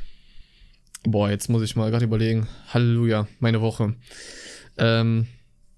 Boah, 1.03 1.29
jetzt 1.29 1.49
muss 1.49 1.63
ich 1.63 1.75
mal 1.75 1.91
gerade 1.91 2.05
überlegen. 2.05 2.47
Halleluja, 2.73 3.27
meine 3.39 3.61
Woche. 3.61 3.93
Ähm, 4.77 5.27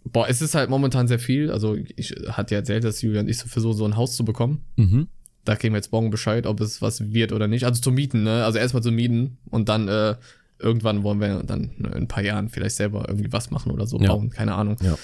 boah, 0.04 0.28
es 0.30 0.42
ist 0.42 0.56
halt 0.56 0.70
momentan 0.70 1.08
sehr 1.08 1.20
viel. 1.20 1.52
Also 1.52 1.76
ich 1.96 2.12
hatte 2.30 2.54
ja 2.56 2.60
erzählt, 2.60 2.84
dass 2.84 3.02
Julia 3.02 3.22
und 3.22 3.30
ich 3.30 3.38
so 3.38 3.48
versuchen, 3.48 3.78
so 3.78 3.86
ein 3.86 3.96
Haus 3.98 4.16
zu 4.16 4.24
bekommen. 4.26 4.62
Mhm. 4.76 5.08
da 5.46 5.56
kriegen 5.56 5.74
wir 5.74 5.78
jetzt 5.78 5.92
morgen 5.94 6.10
Bescheid, 6.10 6.46
ob 6.46 6.60
es 6.60 6.82
was 6.82 7.14
wird 7.14 7.32
oder 7.32 7.48
nicht. 7.48 7.64
Also 7.66 7.82
zu 7.82 7.92
mieten, 7.92 8.24
ne? 8.24 8.44
Also 8.44 8.58
erstmal 8.60 8.84
zu 8.84 8.92
mieten 8.92 9.38
und 9.50 9.70
dann 9.70 9.88
äh, 9.88 10.16
irgendwann 10.60 11.04
wollen 11.04 11.22
wir 11.22 11.44
dann 11.44 11.72
in 11.78 11.86
ein 11.94 12.08
paar 12.10 12.24
Jahren 12.24 12.50
vielleicht 12.50 12.76
selber 12.76 13.06
irgendwie 13.08 13.32
was 13.32 13.50
machen 13.52 13.72
oder 13.72 13.88
so 13.88 13.98
Ja. 14.00 14.10
bauen, 14.10 14.30
keine 14.30 14.56
Ahnung. 14.56 14.76
Ja. 14.82 14.98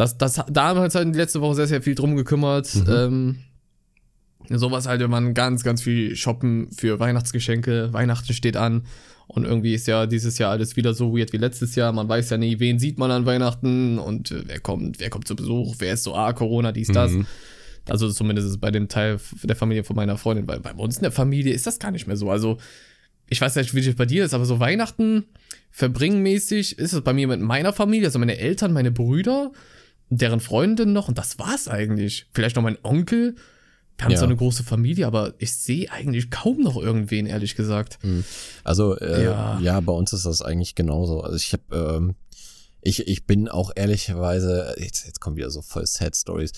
Das, 0.00 0.16
das, 0.16 0.42
da 0.48 0.68
haben 0.68 0.78
wir 0.78 0.84
uns 0.84 0.94
halt 0.94 1.14
letzte 1.14 1.42
Woche 1.42 1.56
sehr, 1.56 1.66
sehr 1.66 1.82
viel 1.82 1.94
drum 1.94 2.16
gekümmert. 2.16 2.74
Mhm. 2.74 2.86
Ähm, 2.88 3.38
sowas 4.48 4.86
halt, 4.88 5.02
wenn 5.02 5.10
man 5.10 5.34
ganz, 5.34 5.62
ganz 5.62 5.82
viel 5.82 6.16
shoppen 6.16 6.70
für 6.72 6.98
Weihnachtsgeschenke. 6.98 7.92
Weihnachten 7.92 8.32
steht 8.32 8.56
an. 8.56 8.86
Und 9.26 9.44
irgendwie 9.44 9.74
ist 9.74 9.86
ja 9.86 10.06
dieses 10.06 10.38
Jahr 10.38 10.52
alles 10.52 10.74
wieder 10.74 10.94
so 10.94 11.14
weird 11.14 11.34
wie 11.34 11.36
letztes 11.36 11.74
Jahr. 11.74 11.92
Man 11.92 12.08
weiß 12.08 12.30
ja 12.30 12.38
nie, 12.38 12.58
wen 12.60 12.78
sieht 12.78 12.98
man 12.98 13.10
an 13.10 13.26
Weihnachten 13.26 13.98
und 13.98 14.30
äh, 14.30 14.42
wer 14.46 14.60
kommt, 14.60 15.00
wer 15.00 15.10
kommt 15.10 15.28
zu 15.28 15.36
Besuch, 15.36 15.76
wer 15.80 15.92
ist 15.92 16.04
so, 16.04 16.14
ah, 16.14 16.32
Corona, 16.32 16.72
dies, 16.72 16.88
das. 16.88 17.12
Mhm. 17.12 17.26
Also 17.86 18.10
zumindest 18.10 18.46
ist 18.46 18.54
es 18.54 18.60
bei 18.60 18.70
dem 18.70 18.88
Teil 18.88 19.20
der 19.42 19.56
Familie 19.56 19.84
von 19.84 19.96
meiner 19.96 20.16
Freundin. 20.16 20.46
Bei, 20.46 20.58
bei 20.58 20.72
uns 20.72 20.96
in 20.96 21.02
der 21.02 21.12
Familie 21.12 21.52
ist 21.52 21.66
das 21.66 21.78
gar 21.78 21.90
nicht 21.90 22.06
mehr 22.06 22.16
so. 22.16 22.30
Also 22.30 22.56
ich 23.28 23.38
weiß 23.38 23.54
nicht, 23.56 23.74
wie 23.74 23.82
das 23.82 23.96
bei 23.96 24.06
dir 24.06 24.24
ist, 24.24 24.32
aber 24.32 24.46
so 24.46 24.60
Weihnachten 24.60 25.26
verbringenmäßig 25.70 26.78
ist 26.78 26.94
es 26.94 27.02
bei 27.02 27.12
mir 27.12 27.28
mit 27.28 27.40
meiner 27.40 27.74
Familie, 27.74 28.06
also 28.06 28.18
meine 28.18 28.38
Eltern, 28.38 28.72
meine 28.72 28.90
Brüder, 28.90 29.52
deren 30.10 30.40
Freundin 30.40 30.92
noch 30.92 31.08
und 31.08 31.16
das 31.18 31.38
war's 31.38 31.68
eigentlich. 31.68 32.26
Vielleicht 32.34 32.56
noch 32.56 32.62
mein 32.62 32.78
Onkel. 32.82 33.36
Wir 33.96 34.04
haben 34.04 34.12
Ja. 34.12 34.18
so 34.18 34.24
eine 34.24 34.36
große 34.36 34.64
Familie, 34.64 35.06
aber 35.06 35.34
ich 35.38 35.52
sehe 35.54 35.90
eigentlich 35.90 36.30
kaum 36.30 36.60
noch 36.62 36.76
irgendwen, 36.76 37.26
ehrlich 37.26 37.54
gesagt. 37.54 37.98
Also, 38.64 38.96
äh, 38.98 39.24
Ja. 39.24 39.58
ja. 39.60 39.80
bei 39.80 39.92
uns 39.92 40.12
ist 40.12 40.26
das 40.26 40.42
eigentlich 40.42 40.74
genauso. 40.74 41.20
Also 41.20 41.36
ich 41.36 41.52
habe, 41.52 41.62
ähm, 41.96 42.14
ich, 42.82 43.06
ich 43.06 43.26
bin 43.26 43.48
auch 43.48 43.70
ehrlicherweise, 43.76 44.74
jetzt, 44.78 45.06
jetzt 45.06 45.20
kommen 45.20 45.36
wieder 45.36 45.50
so 45.50 45.60
voll 45.62 45.86
Sad 45.86 46.16
Stories. 46.16 46.52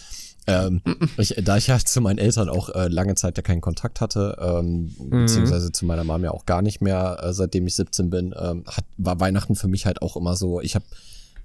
Ähm, 0.46 0.82
ich, 1.19 1.34
da 1.43 1.56
ich 1.56 1.66
ja 1.66 1.78
zu 1.78 2.00
meinen 2.00 2.19
Eltern 2.19 2.48
auch 2.48 2.69
äh, 2.70 2.87
lange 2.88 3.16
Zeit 3.16 3.37
ja 3.37 3.43
keinen 3.43 3.60
Kontakt 3.60 4.00
hatte, 4.00 4.37
ähm, 4.40 4.94
beziehungsweise 5.10 5.72
zu 5.72 5.84
meiner 5.84 6.05
Mom 6.05 6.22
ja 6.25 6.31
auch 6.31 6.46
gar 6.46 6.62
nicht 6.62 6.81
mehr, 6.81 7.19
äh, 7.22 7.32
seitdem 7.32 7.66
ich 7.66 7.75
17 7.75 8.08
bin, 8.08 8.34
ähm, 8.38 8.64
hat, 8.66 8.84
war 8.96 9.19
Weihnachten 9.20 9.56
für 9.56 9.69
mich 9.69 9.84
halt 9.84 10.00
auch 10.00 10.16
immer 10.16 10.37
so, 10.37 10.60
ich 10.60 10.75
habe 10.76 10.84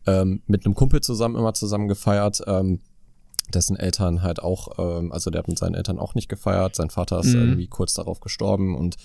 ähm, 0.08 0.42
mit 0.48 0.66
einem 0.66 0.74
Kumpel 0.76 1.02
zusammen 1.02 1.36
immer 1.36 1.54
zusammen 1.54 1.88
gefeiert, 1.88 2.42
ähm, 2.48 2.80
dessen 3.54 3.78
Eltern 3.78 4.24
halt 4.24 4.42
auch, 4.42 4.78
ähm, 4.78 5.12
also 5.12 5.30
der 5.30 5.40
hat 5.40 5.48
mit 5.48 5.58
seinen 5.58 5.76
Eltern 5.76 6.00
auch 6.00 6.16
nicht 6.16 6.28
gefeiert, 6.28 6.76
sein 6.76 6.90
Vater 6.90 7.20
ist 7.20 7.34
Mhm. 7.34 7.42
irgendwie 7.42 7.68
kurz 7.68 7.94
darauf 7.94 8.20
gestorben 8.20 8.76
und 8.76 8.98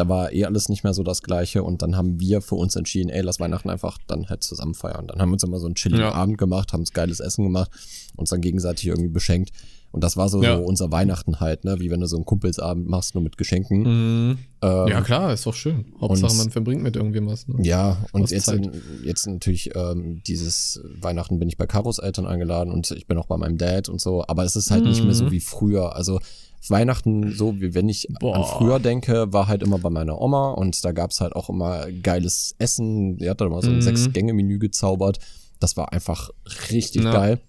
da 0.00 0.08
war 0.08 0.32
eh 0.32 0.44
alles 0.44 0.68
nicht 0.68 0.82
mehr 0.84 0.94
so 0.94 1.02
das 1.02 1.22
Gleiche 1.22 1.62
und 1.62 1.82
dann 1.82 1.96
haben 1.96 2.18
wir 2.20 2.40
für 2.40 2.54
uns 2.56 2.74
entschieden, 2.76 3.10
ey, 3.10 3.20
lass 3.22 3.38
Weihnachten 3.40 3.70
einfach 3.70 3.98
dann 4.06 4.28
halt 4.28 4.42
zusammen 4.42 4.74
feiern. 4.74 5.06
Dann 5.06 5.20
haben 5.20 5.28
wir 5.30 5.34
uns 5.34 5.44
immer 5.44 5.58
so 5.58 5.66
einen 5.66 5.74
chilligen 5.74 6.02
Ja. 6.04 6.12
Abend 6.12 6.38
gemacht, 6.38 6.72
haben 6.72 6.80
uns 6.80 6.92
geiles 6.92 7.20
Essen 7.20 7.44
gemacht, 7.44 7.70
uns 8.16 8.30
dann 8.30 8.40
gegenseitig 8.40 8.86
irgendwie 8.86 9.08
beschenkt 9.10 9.50
und 9.92 10.02
das 10.04 10.16
war 10.16 10.28
so, 10.28 10.42
Ja. 10.42 10.56
so 10.56 10.62
unser 10.62 10.90
Weihnachten 10.92 11.40
halt, 11.40 11.64
ne, 11.64 11.80
wie 11.80 11.90
wenn 11.90 12.00
du 12.00 12.06
so 12.06 12.16
einen 12.16 12.24
Kumpelsabend 12.24 12.88
machst, 12.88 13.14
nur 13.14 13.22
mit 13.24 13.36
Geschenken. 13.36 13.80
Mhm. 13.82 14.38
Ähm, 14.62 14.86
ja, 14.88 15.00
klar, 15.00 15.32
ist 15.32 15.44
doch 15.46 15.54
schön. 15.54 15.86
Hauptsache, 16.00 16.30
und- 16.32 16.38
man 16.38 16.50
verbringt 16.50 16.82
mit 16.82 16.96
irgendwem 16.96 17.26
was. 17.26 17.48
Ne? 17.48 17.56
ja, 17.62 17.98
und 18.12 18.22
Aus 18.22 18.30
jetzt, 18.30 18.46
Zeit. 18.46 18.70
jetzt 19.04 19.26
natürlich 19.26 19.70
ähm, 19.74 20.22
dieses 20.26 20.80
Weihnachten 21.00 21.38
bin 21.38 21.48
ich 21.48 21.56
bei 21.56 21.66
Karos 21.66 21.98
Eltern 21.98 22.26
eingeladen 22.26 22.72
und 22.72 22.90
ich 22.92 23.06
bin 23.06 23.18
auch 23.18 23.26
bei 23.26 23.36
meinem 23.36 23.58
Dad 23.58 23.88
und 23.88 24.00
so, 24.00 24.24
aber 24.28 24.44
es 24.44 24.56
ist 24.56 24.70
halt 24.70 24.84
nicht 24.84 25.04
mehr 25.04 25.14
so 25.14 25.24
Mhm. 25.24 25.30
wie 25.32 25.40
früher. 25.40 25.96
Also 25.96 26.20
Weihnachten, 26.68 27.32
so 27.34 27.60
wie 27.60 27.74
wenn 27.74 27.88
ich 27.88 28.06
Boah. 28.20 28.36
an 28.36 28.44
früher 28.44 28.78
denke, 28.78 29.32
war 29.32 29.48
halt 29.48 29.62
immer 29.62 29.78
bei 29.78 29.90
meiner 29.90 30.20
Oma 30.20 30.50
und 30.52 30.84
da 30.84 30.92
gab's 30.92 31.20
halt 31.20 31.34
auch 31.34 31.48
immer 31.48 31.90
geiles 31.90 32.54
Essen. 32.58 33.16
Die 33.16 33.28
hat 33.30 33.40
da 33.40 33.46
immer 33.46 33.62
so 33.62 33.68
ein 33.70 33.76
Mhm. 33.76 33.82
Sechs-Gänge-Menü 33.82 34.58
gezaubert. 34.58 35.18
Das 35.58 35.76
war 35.76 35.92
einfach 35.92 36.30
richtig 36.70 37.04
Ja. 37.04 37.12
geil. 37.12 37.40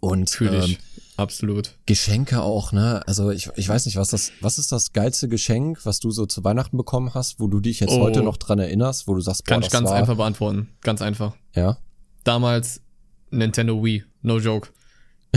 Und 0.00 0.30
Fühle 0.30 0.58
ich. 0.64 0.72
ähm, 0.72 0.78
Absolut. 1.16 1.74
Geschenke 1.86 2.42
auch, 2.42 2.72
ne? 2.72 3.00
Also 3.06 3.30
ich, 3.30 3.48
ich 3.56 3.66
weiß 3.68 3.86
nicht, 3.86 3.96
was 3.96 4.08
das, 4.08 4.32
was 4.42 4.58
ist 4.58 4.70
das 4.70 4.92
geilste 4.92 5.28
Geschenk, 5.28 5.86
was 5.86 5.98
du 5.98 6.10
so 6.10 6.26
zu 6.26 6.44
Weihnachten 6.44 6.76
bekommen 6.76 7.14
hast, 7.14 7.40
wo 7.40 7.46
du 7.48 7.58
dich 7.60 7.80
jetzt 7.80 7.92
Oh. 7.94 8.00
heute 8.02 8.22
noch 8.22 8.36
dran 8.36 8.58
erinnerst, 8.58 9.08
wo 9.08 9.14
du 9.14 9.20
sagst, 9.22 9.44
boah, 9.44 9.54
Kann 9.54 9.62
ich 9.62 9.68
das 9.68 9.72
ganz 9.72 9.88
war, 9.90 9.96
einfach 9.96 10.16
beantworten. 10.16 10.68
Ganz 10.82 11.00
einfach. 11.02 11.34
ja. 11.54 11.78
damals 12.24 12.80
Nintendo 13.30 13.82
Wii. 13.82 14.04
No 14.22 14.38
joke. 14.38 14.68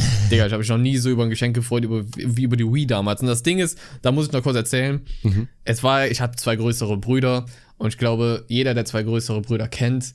Digga, 0.31 0.45
ich 0.45 0.51
habe 0.51 0.59
mich 0.59 0.69
noch 0.69 0.77
nie 0.77 0.97
so 0.97 1.09
über 1.09 1.23
ein 1.23 1.29
Geschenk 1.29 1.55
gefreut, 1.55 1.83
über, 1.83 2.03
wie 2.15 2.43
über 2.43 2.57
die 2.57 2.65
Wii 2.65 2.87
damals. 2.87 3.21
Und 3.21 3.27
das 3.27 3.43
Ding 3.43 3.59
ist, 3.59 3.77
da 4.01 4.11
muss 4.11 4.27
ich 4.27 4.31
noch 4.31 4.43
kurz 4.43 4.55
erzählen. 4.55 5.01
Mhm. 5.23 5.47
Es 5.63 5.83
war, 5.83 6.07
ich 6.07 6.21
hatte 6.21 6.37
zwei 6.37 6.55
größere 6.55 6.97
Brüder 6.97 7.45
und 7.77 7.87
ich 7.89 7.97
glaube, 7.97 8.45
jeder, 8.47 8.73
der 8.73 8.85
zwei 8.85 9.03
größere 9.03 9.41
Brüder 9.41 9.67
kennt, 9.67 10.13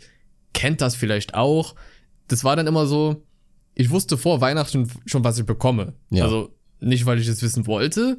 kennt 0.52 0.80
das 0.80 0.96
vielleicht 0.96 1.34
auch. 1.34 1.74
Das 2.28 2.44
war 2.44 2.56
dann 2.56 2.66
immer 2.66 2.86
so, 2.86 3.22
ich 3.74 3.90
wusste 3.90 4.16
vor 4.16 4.40
Weihnachten 4.40 4.88
schon, 5.06 5.24
was 5.24 5.38
ich 5.38 5.46
bekomme. 5.46 5.94
Ja. 6.10 6.24
Also 6.24 6.54
nicht, 6.80 7.06
weil 7.06 7.18
ich 7.18 7.28
es 7.28 7.42
wissen 7.42 7.66
wollte, 7.66 8.18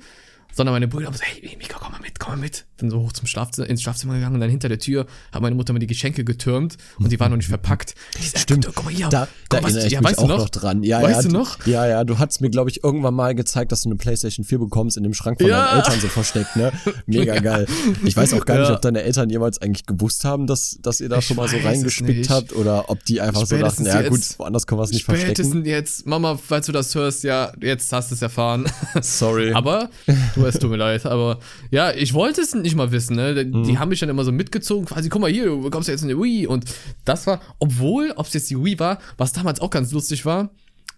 sondern 0.56 0.74
meine 0.74 0.88
Brüder 0.88 1.07
haben 1.07 1.16
so, 1.16 1.24
hey, 1.24 1.56
Mika, 1.57 1.78
komm 1.80 1.92
mal 1.92 2.02
mit, 2.02 2.19
komm 2.19 2.36
mal 2.36 2.42
mit. 2.42 2.66
Dann 2.78 2.90
so 2.90 3.00
hoch 3.00 3.13
zum 3.13 3.28
Schlafzimmer, 3.28 3.69
ins 3.69 3.81
Schlafzimmer 3.81 4.16
gegangen 4.16 4.36
und 4.36 4.42
dann 4.42 4.50
hinter 4.50 4.69
der 4.69 4.80
Tür 4.80 5.06
hat 5.31 5.42
meine 5.42 5.56
Mutter 5.56 5.74
mir 5.74 5.80
die 5.80 5.88
Geschenke 5.88 6.24
getürmt 6.24 6.78
und 6.98 7.12
die 7.12 7.19
waren 7.19 7.30
noch 7.31 7.38
nicht 7.38 7.48
verpackt. 7.50 7.96
Ich 8.19 8.31
sag, 8.31 8.42
Stimmt. 8.42 8.68
Guck 8.74 8.86
mal 8.86 8.94
hier. 8.94 9.07
Da, 9.10 9.28
da 9.50 9.57
guck, 9.57 9.63
was, 9.63 9.72
erinnere 9.75 9.88
ich 9.88 9.94
ja, 9.94 10.02
mich 10.02 10.18
auch 10.18 10.28
noch? 10.28 10.38
noch 10.40 10.50
dran. 10.50 10.84
Ja, 10.84 11.02
Weißt 11.02 11.24
ja, 11.24 11.30
du 11.30 11.34
noch? 11.34 11.66
Ja, 11.66 11.88
ja, 11.88 12.04
du 12.04 12.19
hast 12.19 12.42
mir, 12.42 12.50
glaube 12.50 12.69
ich, 12.69 12.84
irgendwann 12.84 13.13
mal 13.13 13.36
gezeigt, 13.36 13.72
dass 13.72 13.84
du 13.84 13.90
eine 13.90 13.98
Playstation 13.98 14.46
4 14.46 14.60
bekommst 14.60 14.98
in 14.98 15.04
dem 15.04 15.13
Schrank 15.13 15.40
von 15.40 15.50
Ja. 15.50 15.66
deinen 15.68 15.78
Eltern 15.80 16.00
so 16.02 16.07
versteckt, 16.07 16.56
ne? 16.56 16.71
Mega 17.06 17.40
geil. 17.40 17.66
Ich 18.04 18.16
weiß 18.16 18.33
auch 18.33 18.45
gar 18.45 18.59
nicht, 18.59 18.71
ob 18.71 18.81
deine 18.81 19.04
Eltern 19.04 19.30
jemals 19.30 19.62
eigentlich 19.62 19.85
gewusst 19.85 20.26
haben, 20.26 20.47
dass, 20.47 20.78
dass 20.81 21.02
ihr 21.02 21.09
da 21.09 21.19
Ich 21.19 21.26
schon 21.28 21.38
mal 21.38 21.47
so 21.47 21.57
reingespickt 21.57 22.30
habt 22.30 22.54
oder 22.54 22.90
ob 22.90 23.04
die 23.06 23.21
einfach 23.21 23.45
so 23.45 23.57
dachten, 23.57 23.85
ja 23.85 24.07
gut, 24.07 24.21
woanders 24.38 24.68
können 24.68 24.80
wir 24.80 24.83
es 24.85 24.92
nicht 24.92 25.06
verstecken. 25.06 25.35
Spätestens 25.35 25.68
jetzt, 25.68 26.06
Mama, 26.06 26.38
falls 26.38 26.66
du 26.66 26.71
das 26.71 26.94
hörst, 26.95 27.24
ja, 27.24 27.52
jetzt 27.62 27.92
hast 27.92 28.12
du 28.12 28.16
es 28.16 28.21
erfahren. 28.21 28.66
Sorry. 29.02 29.54
Aber, 29.54 29.90
du, 30.35 30.44
es 30.47 30.59
tut 30.59 30.69
mir 30.71 30.78
leid, 30.78 31.06
aber 31.06 31.40
ja, 31.71 31.92
ich 31.92 32.14
wollte 32.14 32.42
es 32.42 32.54
nicht 32.54 32.75
mal 32.75 32.92
wissen, 32.92 33.16
ne? 33.16 33.45
Die, 33.45 33.52
Mhm. 33.57 33.64
die 33.64 33.78
haben 33.80 33.90
mich 33.90 33.99
dann 33.99 34.09
immer 34.09 34.23
so 34.23 34.31
mitgezogen, 34.31 34.85
quasi, 34.85 35.09
guck 35.09 35.21
mal 35.21 35.30
hier, 35.31 35.45
du 35.45 35.61
bekommst 35.61 35.87
ja 35.87 35.94
jetzt 35.94 36.04
eine 36.04 36.18
Wii. 36.19 36.47
Und 36.47 36.66
das 37.06 37.28
war, 37.28 37.42
obwohl, 37.59 38.11
ob 38.16 38.25
es 38.28 38.33
jetzt 38.33 38.49
die 38.49 38.64
Wii 38.64 38.80
war, 38.80 38.99
was 39.18 39.33
damals 39.33 39.59
auch 39.61 39.69
ganz 39.69 39.92
lustig 39.92 40.25
war, 40.25 40.49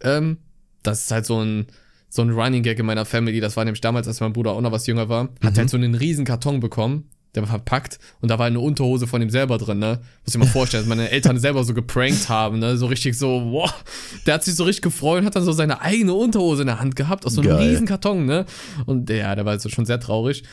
ähm, 0.01 0.37
das 0.83 1.03
ist 1.03 1.11
halt 1.11 1.25
so 1.25 1.41
ein, 1.41 1.67
so 2.09 2.21
ein 2.21 2.29
Running 2.29 2.63
Gag 2.63 2.79
in 2.79 2.85
meiner 2.85 3.05
Family, 3.05 3.39
das 3.41 3.57
war 3.57 3.65
nämlich 3.65 3.81
damals, 3.81 4.07
als 4.07 4.19
mein 4.21 4.31
Bruder 4.33 4.51
auch 4.51 4.61
noch 4.61 4.71
was 4.71 4.87
jünger 4.87 5.09
war, 5.09 5.23
hat 5.43 5.53
Mhm. 5.53 5.57
halt 5.57 5.69
so 5.69 5.77
einen 5.77 5.95
riesen 5.95 6.23
Karton 6.25 6.59
bekommen, 6.59 7.09
der 7.35 7.43
war 7.43 7.49
verpackt 7.49 7.99
und 8.21 8.29
da 8.29 8.39
war 8.39 8.47
eine 8.47 8.59
Unterhose 8.59 9.07
von 9.07 9.21
ihm 9.21 9.29
selber 9.29 9.57
drin, 9.57 9.79
ne? 9.79 9.99
Muss 10.25 10.33
ich 10.33 10.37
mal 10.37 10.47
vorstellen, 10.47 10.83
dass 10.83 10.89
meine 10.89 11.09
Eltern 11.09 11.39
selber 11.39 11.63
so 11.63 11.73
geprankt 11.73 12.29
haben, 12.29 12.59
ne? 12.59 12.77
So 12.77 12.87
richtig 12.87 13.17
so, 13.17 13.51
wow. 13.51 13.73
Der 14.25 14.35
hat 14.35 14.43
sich 14.43 14.55
so 14.55 14.63
richtig 14.63 14.81
gefreut 14.81 15.19
und 15.19 15.25
hat 15.25 15.35
dann 15.35 15.43
so 15.43 15.51
seine 15.51 15.81
eigene 15.81 16.13
Unterhose 16.13 16.61
in 16.61 16.67
der 16.67 16.79
Hand 16.79 16.95
gehabt, 16.95 17.25
aus 17.25 17.33
so 17.33 17.41
einem 17.41 17.51
Geil. 17.51 17.69
riesen 17.69 17.85
Karton, 17.85 18.25
ne? 18.25 18.45
Und 18.85 19.09
ja, 19.09 19.35
der 19.35 19.45
war 19.45 19.51
also 19.51 19.69
schon 19.69 19.85
sehr 19.85 19.99
traurig. 19.99 20.43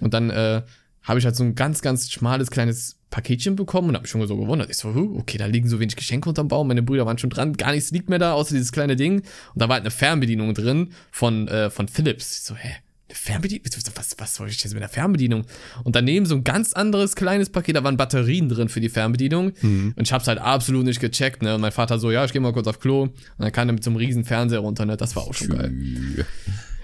Und 0.00 0.14
dann 0.14 0.30
äh, 0.30 0.62
habe 1.02 1.18
ich 1.18 1.24
halt 1.24 1.36
so 1.36 1.42
ein 1.42 1.54
ganz, 1.54 1.80
ganz 1.80 2.10
schmales 2.10 2.50
kleines 2.50 2.96
Paketchen 3.10 3.56
bekommen 3.56 3.88
und 3.88 3.94
habe 3.94 4.02
mich 4.02 4.10
schon 4.10 4.26
so 4.26 4.36
gewundert. 4.36 4.70
Ich 4.70 4.76
so, 4.76 4.88
okay, 5.16 5.38
da 5.38 5.46
liegen 5.46 5.68
so 5.68 5.80
wenig 5.80 5.96
Geschenke 5.96 6.28
unterm 6.28 6.48
Baum. 6.48 6.68
Meine 6.68 6.82
Brüder 6.82 7.06
waren 7.06 7.18
schon 7.18 7.30
dran. 7.30 7.54
Gar 7.54 7.72
nichts 7.72 7.90
liegt 7.90 8.10
mehr 8.10 8.18
da, 8.18 8.34
außer 8.34 8.54
dieses 8.54 8.72
kleine 8.72 8.96
Ding. 8.96 9.20
Und 9.20 9.26
da 9.54 9.68
war 9.68 9.74
halt 9.74 9.84
eine 9.84 9.90
Fernbedienung 9.90 10.52
drin 10.52 10.92
von, 11.10 11.48
äh, 11.48 11.70
von 11.70 11.88
Philips. 11.88 12.36
Ich 12.38 12.42
so, 12.42 12.54
hä? 12.54 12.76
Fernbedienung? 13.10 13.64
Was, 13.94 14.14
was 14.18 14.34
soll 14.34 14.48
ich 14.48 14.62
jetzt 14.62 14.72
mit 14.72 14.82
der 14.82 14.88
Fernbedienung? 14.88 15.44
Und 15.84 15.96
daneben 15.96 16.26
so 16.26 16.34
ein 16.34 16.44
ganz 16.44 16.72
anderes 16.72 17.16
kleines 17.16 17.50
Paket, 17.50 17.76
da 17.76 17.84
waren 17.84 17.96
Batterien 17.96 18.48
drin 18.48 18.68
für 18.68 18.80
die 18.80 18.88
Fernbedienung. 18.88 19.52
Mhm. 19.60 19.94
Und 19.96 20.06
ich 20.06 20.12
hab's 20.12 20.28
halt 20.28 20.38
absolut 20.38 20.84
nicht 20.84 21.00
gecheckt, 21.00 21.42
ne? 21.42 21.54
Und 21.54 21.60
mein 21.60 21.72
Vater 21.72 21.98
so, 21.98 22.10
ja, 22.10 22.24
ich 22.24 22.32
geh 22.32 22.40
mal 22.40 22.52
kurz 22.52 22.66
auf 22.66 22.80
Klo. 22.80 23.02
Und 23.02 23.14
dann 23.38 23.52
kam 23.52 23.68
er 23.68 23.72
mit 23.72 23.84
so 23.84 23.90
einem 23.90 23.96
riesen 23.96 24.24
Fernseher 24.24 24.60
runter, 24.60 24.84
ne? 24.84 24.96
Das 24.96 25.16
war 25.16 25.24
auch 25.24 25.34
schon 25.34 25.48
geil. 25.48 25.72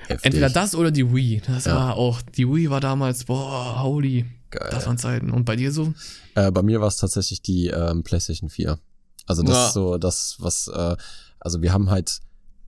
Heftig. 0.07 0.27
Entweder 0.27 0.51
das 0.51 0.75
oder 0.75 0.91
die 0.91 1.13
Wii. 1.15 1.43
Das 1.47 1.65
ja. 1.65 1.75
war 1.75 1.97
auch, 1.97 2.21
die 2.23 2.47
Wii 2.47 2.71
war 2.71 2.81
damals, 2.81 3.25
boah, 3.25 3.83
holy. 3.83 4.27
Geil. 4.51 4.69
Das 4.71 4.87
waren 4.87 4.99
Zeiten. 4.99 5.31
Und 5.31 5.45
bei 5.45 5.57
dir 5.57 5.73
so? 5.73 5.95
Äh, 6.35 6.51
bei 6.51 6.63
mir 6.63 6.81
war 6.81 6.89
es 6.89 6.97
tatsächlich 6.97 7.43
die 7.43 7.69
ähm, 7.69 8.03
PlayStation 8.03 8.51
4. 8.51 8.79
Also 9.27 9.43
das 9.43 9.55
ja. 9.55 9.67
ist 9.67 9.73
so 9.73 9.99
das, 9.99 10.37
was, 10.39 10.69
äh, 10.69 10.97
also 11.41 11.63
wir 11.63 11.73
haben 11.73 11.91
halt 11.91 12.21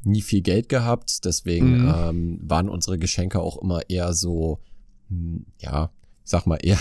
nie 0.06 0.22
viel 0.22 0.40
Geld 0.40 0.68
gehabt, 0.68 1.25
deswegen 1.25 1.82
mhm. 1.82 1.94
ähm, 1.94 2.40
waren 2.42 2.68
unsere 2.68 2.98
Geschenke 2.98 3.40
auch 3.40 3.60
immer 3.60 3.88
eher 3.90 4.14
so, 4.14 4.60
hm, 5.08 5.46
ja, 5.58 5.90
ich 6.25 6.30
sag 6.30 6.46
mal 6.46 6.58
eher 6.62 6.78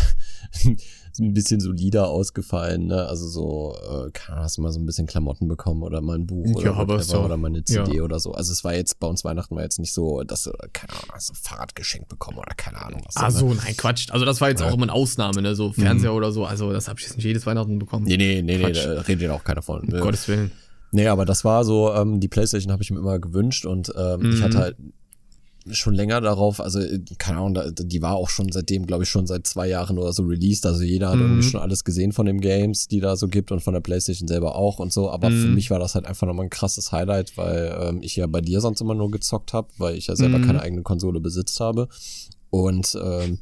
ein 1.20 1.34
bisschen 1.34 1.60
solider 1.60 2.10
ausgefallen, 2.10 2.88
ne? 2.88 3.06
Also 3.06 3.28
so, 3.28 3.78
äh, 4.08 4.12
hast 4.30 4.58
du 4.58 4.62
mal 4.62 4.72
so 4.72 4.80
ein 4.80 4.86
bisschen 4.86 5.08
Klamotten 5.08 5.48
bekommen 5.48 5.84
oder 5.84 6.02
mal 6.02 6.18
ein 6.18 6.26
Buch 6.26 6.56
oder, 6.56 6.96
ja, 6.96 7.00
so, 7.02 7.22
oder 7.22 7.38
mal 7.38 7.48
eine 7.48 7.64
CD 7.64 7.98
ja. 7.98 8.04
oder 8.04 8.20
so. 8.20 8.34
Also 8.34 8.52
es 8.52 8.64
war 8.64 8.74
jetzt, 8.74 9.00
bei 9.00 9.08
uns 9.08 9.24
Weihnachten 9.24 9.56
war 9.56 9.64
jetzt 9.64 9.80
nicht 9.80 9.94
so, 9.94 10.24
dass 10.24 10.44
du, 10.44 10.52
keine 10.74 10.94
Ahnung, 10.94 11.10
hast 11.14 11.32
ein 11.32 11.36
Fahrrad 11.36 11.76
geschenkt 11.76 12.10
bekommen 12.10 12.38
oder 12.38 12.54
keine 12.56 12.82
Ahnung 12.82 13.02
was. 13.06 13.16
Ah, 13.18 13.32
so, 13.32 13.50
ne? 13.50 13.60
nein, 13.64 13.78
Quatsch. 13.78 14.10
Also 14.12 14.26
das 14.26 14.42
war 14.42 14.50
jetzt 14.50 14.62
ja. 14.62 14.68
auch 14.68 14.74
immer 14.74 14.84
eine 14.84 14.94
Ausnahme, 14.94 15.42
ne? 15.42 15.56
So 15.56 15.72
Fernseher 15.72 16.12
mhm. 16.12 16.18
oder 16.18 16.32
so. 16.32 16.46
Also 16.46 16.74
das 16.74 16.88
habe 16.88 17.00
ich 17.00 17.06
jetzt 17.06 17.16
nicht 17.16 17.26
jedes 17.26 17.46
Weihnachten 17.46 17.80
bekommen. 17.80 18.06
Nee, 18.06 18.18
nee, 18.18 18.42
nee, 18.42 18.60
Quatsch. 18.60 18.86
nee, 18.86 18.96
da 18.96 19.02
redet 19.02 19.22
ja 19.22 19.34
auch 19.34 19.44
keiner 19.44 19.62
von. 19.62 19.82
Um 19.82 19.90
ne? 19.90 20.00
Gottes 20.00 20.28
Willen. 20.28 20.52
Nee, 20.96 21.08
aber 21.10 21.26
das 21.26 21.44
war 21.44 21.66
so, 21.66 21.94
ähm, 21.94 22.22
die 22.22 22.30
Playstation 22.30 22.72
habe 22.72 22.82
ich 22.82 22.90
mir 22.90 23.00
immer 23.00 23.20
gewünscht 23.20 23.66
und 23.66 23.92
ähm, 23.98 24.22
mhm. 24.22 24.32
ich 24.32 24.42
hatte 24.42 24.60
halt 24.60 24.78
schon 25.70 25.94
länger 25.94 26.22
darauf, 26.22 26.62
also 26.62 26.80
keine 27.18 27.40
Ahnung, 27.40 27.74
die 27.78 28.02
war 28.02 28.16
auch 28.16 28.30
schon 28.30 28.50
seitdem, 28.50 28.86
glaube 28.86 29.04
ich, 29.04 29.10
schon 29.10 29.28
seit 29.28 29.46
zwei 29.46 29.68
Jahren 29.68 29.98
oder 29.98 30.14
so 30.14 30.24
released. 30.24 30.66
Also 30.66 30.84
jeder 30.84 31.10
hat 31.10 31.18
mhm. 31.18 31.24
irgendwie 31.24 31.50
schon 31.50 31.60
alles 31.60 31.84
gesehen 31.84 32.14
von 32.14 32.28
den 32.28 32.40
Games, 32.40 32.88
die 32.88 33.02
da 33.02 33.18
so 33.18 33.28
gibt 33.28 33.52
und 33.52 33.60
von 33.60 33.74
der 33.74 33.82
PlayStation 33.82 34.30
selber 34.30 34.56
auch 34.56 34.80
und 34.80 34.94
so. 34.94 35.10
Aber 35.10 35.30
mhm. 35.30 35.42
für 35.42 35.48
mich 35.50 35.70
war 35.70 35.80
das 35.80 35.96
halt 35.96 36.06
einfach 36.06 36.28
nochmal 36.28 36.46
ein 36.46 36.50
krasses 36.50 36.94
Highlight, 36.94 37.36
weil 37.36 37.78
ähm, 37.82 38.00
ich 38.02 38.16
ja 38.16 38.28
bei 38.28 38.40
dir 38.40 38.62
sonst 38.62 38.80
immer 38.80 38.96
nur 38.96 39.12
gezockt 39.12 39.52
habe, 39.52 39.68
weil 39.78 39.96
ich 39.96 40.08
ja 40.08 40.16
selber 40.16 40.38
mhm. 40.38 40.46
keine 40.46 40.62
eigene 40.62 40.84
Konsole 40.84 41.20
besitzt 41.20 41.60
habe. 41.60 41.90
Und 42.52 42.98
ähm, 43.04 43.40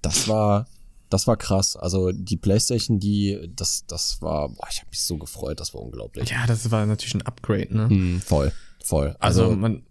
das 0.00 0.26
war, 0.26 0.66
das 1.12 1.26
war 1.26 1.36
krass. 1.36 1.76
Also 1.76 2.10
die 2.12 2.36
PlayStation, 2.36 2.98
die, 2.98 3.50
das, 3.54 3.84
das 3.86 4.22
war, 4.22 4.48
boah, 4.48 4.66
ich 4.70 4.78
habe 4.78 4.88
mich 4.90 5.02
so 5.02 5.18
gefreut, 5.18 5.60
das 5.60 5.74
war 5.74 5.82
unglaublich. 5.82 6.30
Ja, 6.30 6.46
das 6.46 6.70
war 6.70 6.86
natürlich 6.86 7.14
ein 7.14 7.22
Upgrade, 7.22 7.76
ne? 7.76 7.88
Mhm, 7.88 8.20
voll, 8.20 8.52
voll. 8.82 9.14
Also, 9.18 9.44
also 9.44 9.56
man, 9.56 9.82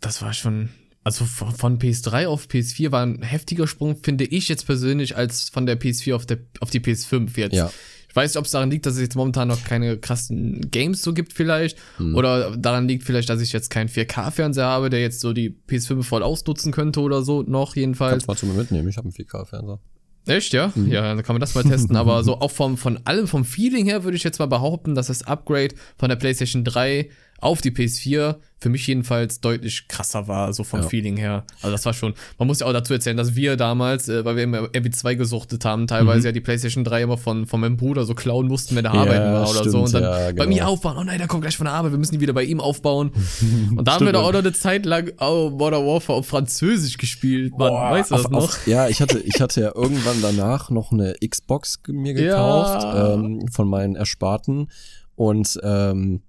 das 0.00 0.20
war 0.20 0.32
schon, 0.34 0.68
also 1.04 1.24
von 1.24 1.78
PS3 1.78 2.26
auf 2.26 2.46
PS4 2.46 2.92
war 2.92 3.04
ein 3.04 3.22
heftiger 3.22 3.66
Sprung, 3.66 3.96
finde 4.02 4.24
ich 4.24 4.48
jetzt 4.48 4.66
persönlich, 4.66 5.16
als 5.16 5.48
von 5.48 5.66
der 5.66 5.80
PS4 5.80 6.14
auf, 6.14 6.26
der, 6.26 6.38
auf 6.60 6.70
die 6.70 6.80
PS5 6.80 7.36
jetzt. 7.38 7.54
Ja. 7.54 7.70
Ich 8.08 8.16
weiß 8.16 8.32
nicht, 8.32 8.38
ob 8.38 8.44
es 8.44 8.50
daran 8.50 8.70
liegt, 8.70 8.84
dass 8.84 8.96
es 8.96 9.00
jetzt 9.00 9.16
momentan 9.16 9.48
noch 9.48 9.64
keine 9.64 9.96
krassen 9.96 10.70
Games 10.70 11.00
so 11.00 11.14
gibt 11.14 11.32
vielleicht. 11.32 11.78
Hm. 11.96 12.14
Oder 12.14 12.54
daran 12.58 12.86
liegt 12.86 13.04
vielleicht, 13.04 13.30
dass 13.30 13.40
ich 13.40 13.54
jetzt 13.54 13.70
keinen 13.70 13.88
4K-Fernseher 13.88 14.66
habe, 14.66 14.90
der 14.90 15.00
jetzt 15.00 15.20
so 15.20 15.32
die 15.32 15.48
PS5 15.66 16.02
voll 16.02 16.22
ausnutzen 16.22 16.72
könnte 16.72 17.00
oder 17.00 17.22
so 17.22 17.40
noch 17.40 17.74
jedenfalls. 17.74 18.26
Kannst 18.26 18.28
mal 18.28 18.36
zu 18.36 18.44
mir 18.44 18.52
mitnehmen, 18.52 18.86
ich 18.86 18.98
habe 18.98 19.06
einen 19.06 19.14
4K-Fernseher. 19.14 19.80
Echt, 20.26 20.52
ja? 20.52 20.72
Mhm. 20.74 20.90
Ja, 20.90 21.02
dann 21.14 21.22
kann 21.22 21.34
man 21.34 21.40
das 21.40 21.54
mal 21.54 21.64
testen. 21.64 21.96
Aber 21.96 22.22
so 22.22 22.40
auch 22.40 22.50
vom, 22.50 22.76
von 22.76 23.00
allem, 23.04 23.26
vom 23.26 23.44
Feeling 23.44 23.86
her 23.86 24.04
würde 24.04 24.16
ich 24.16 24.24
jetzt 24.24 24.38
mal 24.38 24.46
behaupten, 24.46 24.94
dass 24.94 25.08
das 25.08 25.22
Upgrade 25.24 25.74
von 25.98 26.08
der 26.08 26.16
PlayStation 26.16 26.64
3 26.64 27.08
auf 27.42 27.60
die 27.60 27.72
PS4 27.72 28.36
für 28.62 28.68
mich 28.68 28.86
jedenfalls 28.86 29.40
deutlich 29.40 29.88
krasser 29.88 30.28
war, 30.28 30.52
so 30.52 30.62
vom 30.62 30.82
ja. 30.82 30.86
Feeling 30.86 31.16
her. 31.16 31.44
Also 31.60 31.72
das 31.72 31.84
war 31.84 31.92
schon, 31.92 32.14
man 32.38 32.46
muss 32.46 32.60
ja 32.60 32.66
auch 32.66 32.72
dazu 32.72 32.92
erzählen, 32.92 33.16
dass 33.16 33.34
wir 33.34 33.56
damals, 33.56 34.08
äh, 34.08 34.24
weil 34.24 34.36
wir 34.36 34.44
immer 34.44 34.58
MW2 34.68 35.16
gesuchtet 35.16 35.64
haben, 35.64 35.88
teilweise 35.88 36.20
mhm. 36.20 36.26
ja 36.26 36.32
die 36.32 36.40
PlayStation 36.40 36.84
3 36.84 37.02
immer 37.02 37.18
von, 37.18 37.46
von 37.46 37.60
meinem 37.60 37.76
Bruder 37.76 38.04
so 38.04 38.14
klauen 38.14 38.46
mussten, 38.46 38.76
wenn 38.76 38.84
der 38.84 38.94
ja, 38.94 39.00
arbeiten 39.00 39.32
war 39.32 39.50
oder 39.50 39.58
stimmt, 39.58 39.72
so. 39.72 39.82
Und 39.82 39.94
dann 39.94 40.02
ja, 40.04 40.30
genau. 40.30 40.44
bei 40.44 40.48
mir 40.48 40.68
aufbauen, 40.68 40.96
oh 40.96 41.02
nein, 41.02 41.18
der 41.18 41.26
kommt 41.26 41.42
gleich 41.42 41.56
von 41.56 41.64
der 41.64 41.74
Arbeit, 41.74 41.90
wir 41.90 41.98
müssen 41.98 42.14
die 42.14 42.20
wieder 42.20 42.32
bei 42.32 42.44
ihm 42.44 42.60
aufbauen. 42.60 43.10
Und 43.76 43.88
da 43.88 43.94
haben 43.94 44.06
wir 44.06 44.12
da 44.12 44.20
auch 44.20 44.32
noch 44.32 44.38
eine 44.38 44.52
Zeit 44.52 44.86
lang 44.86 45.10
oh, 45.18 45.50
Modern 45.50 45.84
Warfare 45.84 46.20
auf 46.20 46.28
Französisch 46.28 46.96
gespielt, 46.98 47.58
man. 47.58 47.70
Boah, 47.70 47.90
weißt 47.90 48.12
du 48.12 48.14
das 48.14 48.30
noch? 48.30 48.44
Auf, 48.44 48.66
ja, 48.68 48.86
ich 48.86 49.00
hatte, 49.00 49.18
ich 49.18 49.40
hatte 49.40 49.60
ja 49.60 49.72
irgendwann 49.74 50.22
danach 50.22 50.70
noch 50.70 50.92
eine 50.92 51.14
Xbox 51.28 51.80
mir 51.88 52.14
gekauft, 52.14 52.86
ähm, 52.94 53.48
von 53.50 53.68
meinen 53.68 53.96
Ersparten. 53.96 54.68
Und 55.16 55.60
ähm, 55.62 56.22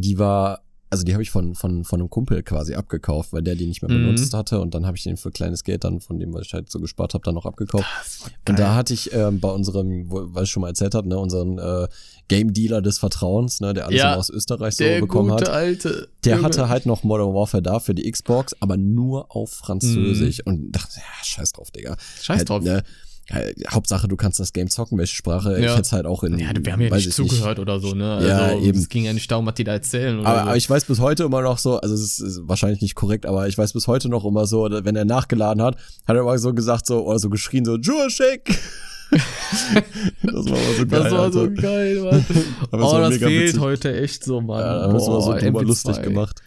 die 0.00 0.18
war, 0.18 0.60
also 0.90 1.04
die 1.04 1.12
habe 1.12 1.22
ich 1.22 1.30
von, 1.30 1.54
von, 1.54 1.84
von 1.84 2.00
einem 2.00 2.10
Kumpel 2.10 2.42
quasi 2.42 2.74
abgekauft, 2.74 3.32
weil 3.32 3.42
der 3.42 3.56
die 3.56 3.66
nicht 3.66 3.82
mehr 3.82 3.90
mhm. 3.90 4.04
benutzt 4.04 4.32
hatte 4.34 4.60
und 4.60 4.74
dann 4.74 4.86
habe 4.86 4.96
ich 4.96 5.02
den 5.02 5.16
für 5.16 5.30
kleines 5.30 5.64
Geld 5.64 5.84
dann 5.84 6.00
von 6.00 6.18
dem, 6.18 6.32
was 6.32 6.46
ich 6.46 6.54
halt 6.54 6.70
so 6.70 6.78
gespart 6.78 7.14
habe, 7.14 7.24
dann 7.24 7.34
noch 7.34 7.46
abgekauft. 7.46 7.86
Und 8.48 8.58
da 8.58 8.74
hatte 8.74 8.94
ich 8.94 9.12
ähm, 9.12 9.40
bei 9.40 9.50
unserem, 9.50 10.04
was 10.08 10.44
ich 10.44 10.50
schon 10.50 10.60
mal 10.60 10.68
erzählt 10.68 10.94
habe, 10.94 11.08
ne, 11.08 11.18
unseren 11.18 11.58
äh, 11.58 11.88
Game 12.28 12.52
Dealer 12.52 12.80
des 12.80 12.98
Vertrauens, 12.98 13.60
ne, 13.60 13.74
der 13.74 13.86
alles 13.86 13.98
ja, 13.98 14.14
aus 14.14 14.30
Österreich 14.30 14.76
so 14.76 14.84
bekommen 14.84 15.32
hat. 15.32 15.48
Alte 15.48 16.08
der 16.24 16.36
Junge. 16.36 16.46
hatte 16.46 16.68
halt 16.68 16.86
noch 16.86 17.02
Modern 17.02 17.34
Warfare 17.34 17.62
da 17.62 17.80
für 17.80 17.94
die 17.94 18.10
Xbox, 18.10 18.54
aber 18.60 18.76
nur 18.76 19.34
auf 19.34 19.50
Französisch 19.50 20.38
mhm. 20.44 20.52
und 20.52 20.72
dachte, 20.72 20.98
ja, 20.98 21.24
scheiß 21.24 21.52
drauf, 21.52 21.70
Digga. 21.70 21.96
Scheiß 22.20 22.38
halt, 22.38 22.48
drauf. 22.48 22.62
Ne, 22.62 22.82
Hauptsache, 23.68 24.06
du 24.06 24.16
kannst 24.16 24.38
das 24.38 24.52
Game 24.52 24.68
zocken, 24.68 24.98
welche 24.98 25.16
Sprache. 25.16 25.58
Ja. 25.58 25.72
Ich 25.72 25.76
hätte 25.78 25.92
halt 25.92 26.06
auch 26.06 26.24
in. 26.24 26.38
Ja, 26.38 26.50
wir 26.60 26.72
haben 26.72 26.80
ja 26.82 26.94
nicht 26.94 27.12
zugehört 27.12 27.58
nicht. 27.58 27.60
oder 27.60 27.80
so, 27.80 27.94
ne? 27.94 28.14
Also, 28.16 28.28
ja, 28.28 28.54
eben. 28.54 28.78
Es 28.78 28.88
ging 28.90 29.04
ja 29.04 29.14
nicht 29.14 29.30
darum, 29.30 29.46
was 29.46 29.54
die 29.54 29.64
da 29.64 29.72
erzählen. 29.72 30.18
Oder 30.18 30.28
aber, 30.28 30.40
so. 30.40 30.46
aber 30.48 30.56
ich 30.56 30.68
weiß 30.68 30.84
bis 30.84 31.00
heute 31.00 31.24
immer 31.24 31.40
noch 31.40 31.56
so, 31.56 31.78
also 31.80 31.94
es 31.94 32.20
ist, 32.20 32.40
wahrscheinlich 32.42 32.82
nicht 32.82 32.94
korrekt, 32.94 33.24
aber 33.24 33.48
ich 33.48 33.56
weiß 33.56 33.72
bis 33.72 33.86
heute 33.86 34.10
noch 34.10 34.26
immer 34.26 34.46
so, 34.46 34.68
wenn 34.70 34.94
er 34.94 35.06
nachgeladen 35.06 35.62
hat, 35.62 35.76
hat 36.06 36.16
er 36.16 36.20
immer 36.20 36.38
so 36.38 36.52
gesagt, 36.52 36.86
so, 36.86 37.06
oder 37.06 37.18
so 37.18 37.30
geschrien, 37.30 37.64
so, 37.64 37.78
Jurashek! 37.78 38.58
das 39.10 40.50
war 40.50 40.58
aber 40.58 40.74
so 40.74 40.86
geil. 40.86 41.02
Das 41.02 41.12
war 41.12 41.20
Alter. 41.20 41.32
so 41.32 41.50
geil, 41.50 42.00
Mann. 42.00 42.26
oh, 42.72 42.98
das 42.98 43.16
fehlt 43.16 43.42
witzig. 43.48 43.60
heute 43.60 43.96
echt 44.00 44.24
so, 44.24 44.40
Mann. 44.40 44.60
Ja, 44.60 44.78
da 44.78 44.82
haben 44.82 44.92
wir 44.92 45.00
so 45.00 45.32
drüber 45.32 45.62
lustig 45.62 46.02
gemacht. 46.02 46.42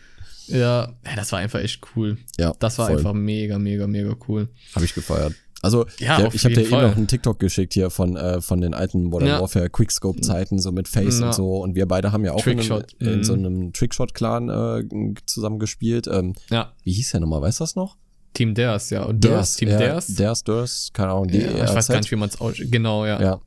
Ja, 0.48 0.58
ja, 1.06 1.16
das 1.16 1.32
war 1.32 1.40
einfach 1.40 1.60
echt 1.60 1.82
cool. 1.96 2.18
Ja. 2.38 2.54
Das 2.60 2.78
war 2.78 2.88
voll. 2.88 2.98
einfach 2.98 3.14
mega, 3.14 3.60
mega, 3.60 3.86
mega 3.86 4.16
cool. 4.28 4.48
Habe 4.76 4.86
ich 4.86 4.94
gefeiert. 4.94 5.34
Also, 5.62 5.86
ja, 6.00 6.30
ich 6.32 6.46
habe 6.46 6.54
dir 6.54 6.62
eben 6.62 6.72
noch 6.72 6.96
einen 6.96 7.08
TikTok 7.08 7.40
geschickt 7.40 7.74
hier 7.74 7.90
von, 7.90 8.16
äh, 8.16 8.42
von 8.42 8.62
den 8.62 8.74
alten 8.74 9.06
Modern 9.06 9.28
ja. 9.28 9.42
Warfare 9.42 9.70
Quickscope-Zeiten, 9.70 10.60
so 10.60 10.72
mit 10.72 10.88
Face 10.88 11.20
ja. 11.20 11.28
und 11.28 11.34
so. 11.34 11.58
Und 11.58 11.76
wir 11.76 11.88
beide 11.88 12.12
haben 12.12 12.24
ja 12.24 12.34
auch 12.34 12.46
in, 12.46 12.60
einem, 12.60 12.84
in, 13.00 13.24
so 13.24 13.36
mhm. 13.36 13.46
einem 13.46 13.74
Trickshot-Clan 13.74 14.50
äh, 14.50 15.14
zusammen 15.26 15.58
gespielt. 15.58 16.08
Ähm, 16.08 16.36
ja. 16.52 16.74
Wie 16.84 16.92
hieß 16.92 17.12
der 17.12 17.22
nochmal? 17.22 17.42
Weißt 17.42 17.60
du 17.60 17.64
das 17.64 17.76
noch? 17.76 17.98
Team 18.34 18.54
Ders, 18.54 18.92
ja. 18.92 19.04
Und 19.04 19.24
Ders, 19.24 19.56
Team 19.56 19.70
ja, 19.70 19.78
Ders. 19.80 20.08
Ders, 20.08 20.44
Ders, 20.44 20.92
keine 20.94 21.12
Ahnung. 21.12 21.30
Ja, 21.30 21.66
ich 21.66 21.74
weiß 21.74 21.88
gar 21.88 21.98
nicht, 21.98 22.12
wie 22.12 22.16
man 22.18 22.30
es 22.30 22.38
Genau, 22.70 23.06
ja. 23.06 23.20
Ja. 23.20 23.42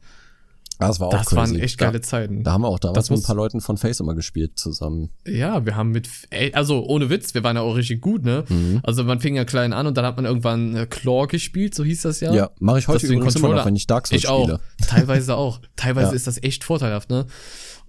Ah, 0.81 0.89
das 0.89 1.01
war 1.01 1.09
auch 1.09 1.13
Das 1.13 1.27
crazy. 1.27 1.37
waren 1.37 1.61
echt 1.61 1.79
geile 1.79 2.01
da, 2.01 2.03
Zeiten. 2.03 2.43
Da 2.43 2.53
haben 2.53 2.63
wir 2.63 2.69
auch 2.69 2.79
damals 2.79 3.11
mit 3.11 3.21
ein 3.21 3.23
paar 3.23 3.37
Leuten 3.37 3.61
von 3.61 3.77
Face 3.77 4.01
immer 4.01 4.15
gespielt 4.15 4.59
zusammen. 4.59 5.11
Ja, 5.27 5.65
wir 5.67 5.77
haben 5.77 5.91
mit, 5.91 6.09
ey, 6.31 6.53
also 6.55 6.85
ohne 6.87 7.11
Witz, 7.11 7.35
wir 7.35 7.45
waren 7.45 7.57
ja 7.57 7.63
auch 7.63 7.77
richtig 7.77 8.01
gut, 8.01 8.25
ne? 8.25 8.45
Mhm. 8.49 8.81
Also 8.83 9.05
man 9.05 9.21
fing 9.21 9.37
ja 9.37 9.45
klein 9.45 9.73
an 9.73 9.87
und 9.87 9.97
dann 9.97 10.07
hat 10.07 10.17
man 10.17 10.25
irgendwann 10.25 10.75
äh, 10.75 10.87
Claw 10.87 11.27
gespielt, 11.27 11.75
so 11.75 11.85
hieß 11.85 12.03
das 12.03 12.21
ja. 12.21 12.33
Ja, 12.33 12.51
mache 12.59 12.79
ich 12.79 12.89
heute 12.89 13.07
übrigens 13.07 13.37
immer 13.37 13.55
noch, 13.55 13.67
wenn 13.67 13.77
ich 13.77 13.87
Dark 13.87 14.07
Souls 14.07 14.23
ich 14.23 14.29
spiele. 14.29 14.57
Auch. 14.57 14.61
Teilweise 14.87 15.37
auch. 15.37 15.61
Teilweise 15.77 16.09
ja. 16.09 16.15
ist 16.15 16.27
das 16.27 16.43
echt 16.43 16.65
vorteilhaft, 16.65 17.11
ne? 17.11 17.27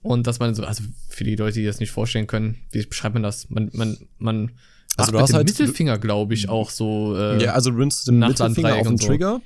Und 0.02 0.28
dass 0.28 0.40
man 0.40 0.54
so, 0.56 0.64
also 0.64 0.84
für 1.08 1.24
die 1.24 1.36
Leute, 1.36 1.60
die 1.60 1.66
das 1.66 1.80
nicht 1.80 1.92
vorstellen 1.92 2.28
können, 2.28 2.58
wie 2.72 2.86
beschreibt 2.86 3.14
man 3.14 3.24
das? 3.24 3.50
Man, 3.50 3.70
man, 3.74 3.98
man 4.18 4.52
also 4.98 5.12
du 5.12 5.20
hast 5.20 5.34
halt 5.34 5.48
Mittelfinger, 5.48 5.98
glaube 5.98 6.34
ich, 6.34 6.50
auch 6.50 6.70
so. 6.70 7.16
Äh, 7.16 7.44
ja, 7.44 7.54
also 7.54 7.72
du 7.72 7.78
nimmst 7.78 8.08
den 8.08 8.20
Mittelfinger 8.20 8.76
auf 8.76 8.88
den 8.88 8.98
so. 8.98 9.42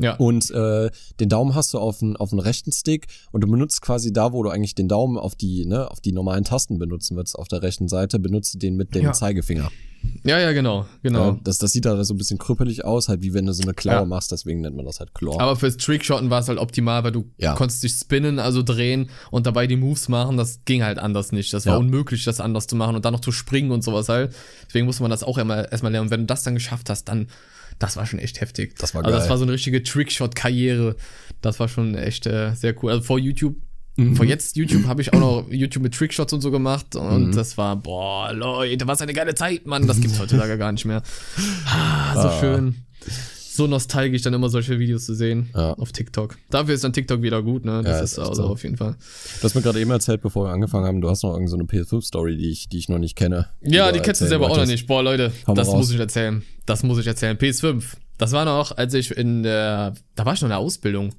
Ja. 0.00 0.16
Und 0.16 0.50
äh, 0.50 0.90
den 1.18 1.28
Daumen 1.28 1.54
hast 1.54 1.74
du 1.74 1.78
auf 1.78 1.98
den, 1.98 2.16
auf 2.16 2.30
den 2.30 2.38
rechten 2.38 2.72
Stick 2.72 3.06
und 3.32 3.42
du 3.42 3.48
benutzt 3.48 3.82
quasi 3.82 4.12
da, 4.12 4.32
wo 4.32 4.42
du 4.42 4.50
eigentlich 4.50 4.74
den 4.74 4.88
Daumen 4.88 5.18
auf 5.18 5.34
die, 5.34 5.66
ne, 5.66 5.90
auf 5.90 6.00
die 6.00 6.12
normalen 6.12 6.44
Tasten 6.44 6.78
benutzen 6.78 7.16
würdest, 7.16 7.38
auf 7.38 7.48
der 7.48 7.62
rechten 7.62 7.88
Seite, 7.88 8.18
benutzt 8.18 8.54
du 8.54 8.58
den 8.58 8.76
mit 8.76 8.94
dem 8.94 9.04
ja. 9.04 9.12
Zeigefinger. 9.12 9.70
Ja, 10.24 10.38
ja, 10.38 10.52
genau, 10.52 10.86
genau. 11.02 11.32
Ja, 11.32 11.38
das, 11.44 11.58
das 11.58 11.72
sieht 11.72 11.84
da 11.84 12.02
so 12.04 12.14
ein 12.14 12.18
bisschen 12.18 12.38
krüppelig 12.38 12.84
aus, 12.84 13.08
halt 13.08 13.22
wie 13.22 13.34
wenn 13.34 13.46
du 13.46 13.52
so 13.52 13.62
eine 13.62 13.74
Klaue 13.74 14.00
ja. 14.00 14.04
machst, 14.04 14.32
deswegen 14.32 14.60
nennt 14.60 14.76
man 14.76 14.84
das 14.84 15.00
halt 15.00 15.14
Claw. 15.14 15.38
Aber 15.38 15.56
fürs 15.56 15.76
Trickshotten 15.76 16.30
war 16.30 16.40
es 16.40 16.48
halt 16.48 16.58
optimal, 16.58 17.04
weil 17.04 17.12
du 17.12 17.30
ja. 17.38 17.54
konntest 17.54 17.82
dich 17.82 17.92
spinnen, 17.92 18.38
also 18.38 18.62
drehen 18.62 19.10
und 19.30 19.46
dabei 19.46 19.66
die 19.66 19.76
Moves 19.76 20.08
machen, 20.08 20.36
das 20.36 20.60
ging 20.64 20.82
halt 20.82 20.98
anders 20.98 21.32
nicht. 21.32 21.52
Das 21.52 21.66
war 21.66 21.78
unmöglich, 21.78 22.24
das 22.24 22.40
anders 22.40 22.66
zu 22.66 22.76
machen 22.76 22.96
und 22.96 23.04
dann 23.04 23.12
noch 23.12 23.20
zu 23.20 23.32
springen 23.32 23.70
und 23.70 23.82
sowas 23.82 24.08
halt. 24.08 24.34
Deswegen 24.66 24.86
musste 24.86 25.02
man 25.02 25.10
das 25.10 25.22
auch 25.22 25.38
erstmal 25.38 25.92
lernen. 25.92 26.06
Und 26.06 26.10
wenn 26.10 26.20
du 26.20 26.26
das 26.26 26.42
dann 26.42 26.54
geschafft 26.54 26.90
hast, 26.90 27.04
dann 27.04 27.28
das 27.80 27.96
war 27.96 28.06
schon 28.06 28.20
echt 28.20 28.40
heftig. 28.40 28.76
Das 28.78 28.94
war 28.94 29.02
geil. 29.02 29.12
Also 29.12 29.20
das 29.20 29.30
war 29.30 29.38
so 29.38 29.44
eine 29.44 29.52
richtige 29.52 29.82
Trickshot-Karriere. 29.82 30.94
Das 31.40 31.58
war 31.58 31.66
schon 31.66 31.96
echt 31.96 32.26
äh, 32.26 32.54
sehr 32.54 32.74
cool. 32.82 32.92
Also 32.92 33.02
vor 33.02 33.18
YouTube 33.18 33.56
Mhm. 33.96 34.16
Vor 34.16 34.24
jetzt 34.24 34.56
YouTube 34.56 34.86
habe 34.86 35.02
ich 35.02 35.12
auch 35.12 35.18
noch 35.18 35.46
YouTube 35.50 35.82
mit 35.82 35.94
Trickshots 35.94 36.32
und 36.32 36.40
so 36.40 36.50
gemacht 36.50 36.94
und 36.96 37.28
mhm. 37.28 37.34
das 37.34 37.58
war, 37.58 37.76
boah, 37.76 38.32
Leute, 38.32 38.86
was 38.86 39.02
eine 39.02 39.12
geile 39.12 39.34
Zeit, 39.34 39.66
Mann. 39.66 39.86
Das 39.86 40.00
gibt's 40.00 40.18
heutzutage 40.20 40.56
gar 40.56 40.72
nicht 40.72 40.84
mehr. 40.84 41.02
Ah, 41.66 42.14
so 42.14 42.28
ah. 42.28 42.40
schön. 42.40 42.84
So 43.60 43.66
nostalgisch, 43.66 44.22
dann 44.22 44.32
immer 44.34 44.48
solche 44.48 44.78
Videos 44.78 45.04
zu 45.06 45.14
sehen 45.14 45.50
Ja. 45.54 45.74
auf 45.74 45.92
TikTok. 45.92 46.36
Dafür 46.50 46.74
ist 46.74 46.82
dann 46.84 46.92
TikTok 46.92 47.20
wieder 47.22 47.42
gut, 47.42 47.64
ne? 47.64 47.82
Das 47.82 47.98
Ja, 47.98 48.02
ist 48.04 48.18
also 48.18 48.34
so. 48.34 48.44
auf 48.48 48.62
jeden 48.62 48.76
Fall. 48.78 48.96
Du 49.38 49.44
hast 49.44 49.54
mir 49.54 49.60
gerade 49.62 49.78
eben 49.80 49.90
erzählt, 49.90 50.22
bevor 50.22 50.46
wir 50.46 50.50
angefangen 50.52 50.86
haben, 50.86 51.00
du 51.00 51.08
hast 51.10 51.22
noch 51.22 51.30
irgendeine 51.34 51.50
so 51.50 51.56
eine 51.56 51.64
PS5-Story, 52.00 52.36
die 52.36 52.50
ich, 52.50 52.68
die 52.68 52.78
ich 52.78 52.88
noch 52.88 52.98
nicht 52.98 53.16
kenne. 53.16 53.48
Ja, 53.62 53.92
die 53.92 54.00
kennst 54.00 54.20
du 54.22 54.26
selber 54.26 54.50
auch 54.50 54.56
noch 54.56 54.66
nicht. 54.66 54.86
Boah, 54.86 55.02
Leute, 55.02 55.32
mal 55.46 55.54
das 55.54 55.68
raus. 55.68 55.76
muss 55.76 55.90
ich 55.92 55.98
erzählen. 56.00 56.42
Das 56.66 56.82
muss 56.82 56.98
ich 56.98 57.06
erzählen. 57.06 57.36
PS5. 57.36 57.84
Das 58.18 58.32
war 58.32 58.44
noch, 58.44 58.76
als 58.76 58.94
ich 58.94 59.10
in 59.16 59.42
der, 59.42 59.94
da 60.14 60.24
war 60.26 60.34
ich 60.34 60.40
noch 60.40 60.46
in 60.46 60.50
der 60.50 60.58
Ausbildung. 60.58 61.14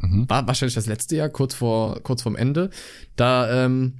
Mhm. 0.00 0.28
War 0.28 0.46
wahrscheinlich 0.46 0.74
das 0.74 0.86
letzte 0.86 1.16
Jahr, 1.16 1.28
kurz 1.28 1.54
vor, 1.54 2.00
kurz 2.02 2.22
vorm 2.22 2.36
Ende. 2.36 2.70
Da 3.16 3.64
ähm, 3.64 3.98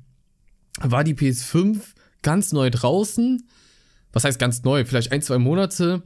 war 0.81 1.05
die 1.05 1.15
PS5 1.15 1.79
ganz 2.23 2.53
neu 2.53 2.71
draußen. 2.71 3.43
Was 4.13 4.25
heißt 4.25 4.39
ganz 4.39 4.63
neu? 4.65 4.85
Vielleicht 4.85 5.13
ein, 5.13 5.23
zwei 5.23 5.39
Monate. 5.39 6.03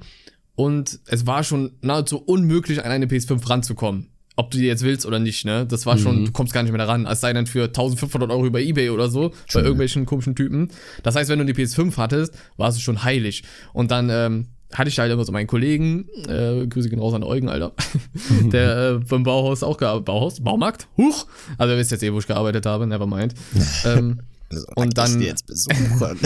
Und 0.56 0.98
es 1.06 1.26
war 1.26 1.44
schon 1.44 1.72
nahezu 1.82 2.18
unmöglich, 2.18 2.84
an 2.84 2.90
eine 2.90 3.06
PS5 3.06 3.48
ranzukommen. 3.48 4.08
Ob 4.38 4.50
du 4.50 4.58
die 4.58 4.64
jetzt 4.64 4.82
willst 4.82 5.06
oder 5.06 5.18
nicht, 5.18 5.46
ne? 5.46 5.64
Das 5.66 5.86
war 5.86 5.96
schon, 5.96 6.26
du 6.26 6.32
kommst 6.32 6.52
gar 6.52 6.62
nicht 6.62 6.72
mehr 6.72 6.84
daran. 6.84 7.06
Es 7.06 7.20
sei 7.20 7.32
denn 7.32 7.46
für 7.46 7.64
1500 7.64 8.30
Euro 8.30 8.44
über 8.44 8.60
Ebay 8.60 8.90
oder 8.90 9.08
so, 9.08 9.32
bei 9.54 9.60
irgendwelchen 9.60 10.04
komischen 10.04 10.34
Typen. 10.34 10.70
Das 11.02 11.16
heißt, 11.16 11.30
wenn 11.30 11.38
du 11.38 11.46
die 11.46 11.54
PS5 11.54 11.96
hattest, 11.96 12.34
warst 12.58 12.76
du 12.76 12.82
schon 12.82 13.02
heilig. 13.02 13.44
Und 13.72 13.90
dann 13.90 14.10
ähm, 14.10 14.48
hatte 14.74 14.88
ich 14.88 14.98
halt 14.98 15.10
immer 15.10 15.24
so 15.24 15.32
meinen 15.32 15.46
Kollegen, 15.46 16.08
äh, 16.28 16.66
Grüße 16.66 16.90
gehen 16.90 16.98
raus 16.98 17.14
an 17.14 17.22
Eugen, 17.22 17.48
Alter, 17.48 17.72
der 18.52 18.90
äh, 18.90 18.98
beim 18.98 19.22
Bauhaus 19.22 19.62
auch 19.62 19.78
gearbeitet, 19.78 20.06
Bauhaus, 20.06 20.40
Baumarkt, 20.40 20.88
huch, 20.96 21.26
also 21.56 21.72
ihr 21.72 21.78
wisst 21.78 21.92
jetzt 21.92 22.02
eh, 22.02 22.12
wo 22.12 22.18
ich 22.18 22.26
gearbeitet 22.26 22.66
habe, 22.66 22.86
never 22.86 23.06
mind. 23.06 23.34
ähm, 23.86 24.20
Also, 24.48 24.66
Und 24.76 24.96
dann- 24.96 25.10
ich 25.12 25.18
die 25.18 25.24
jetzt 25.24 25.46
besuchen. 25.46 26.00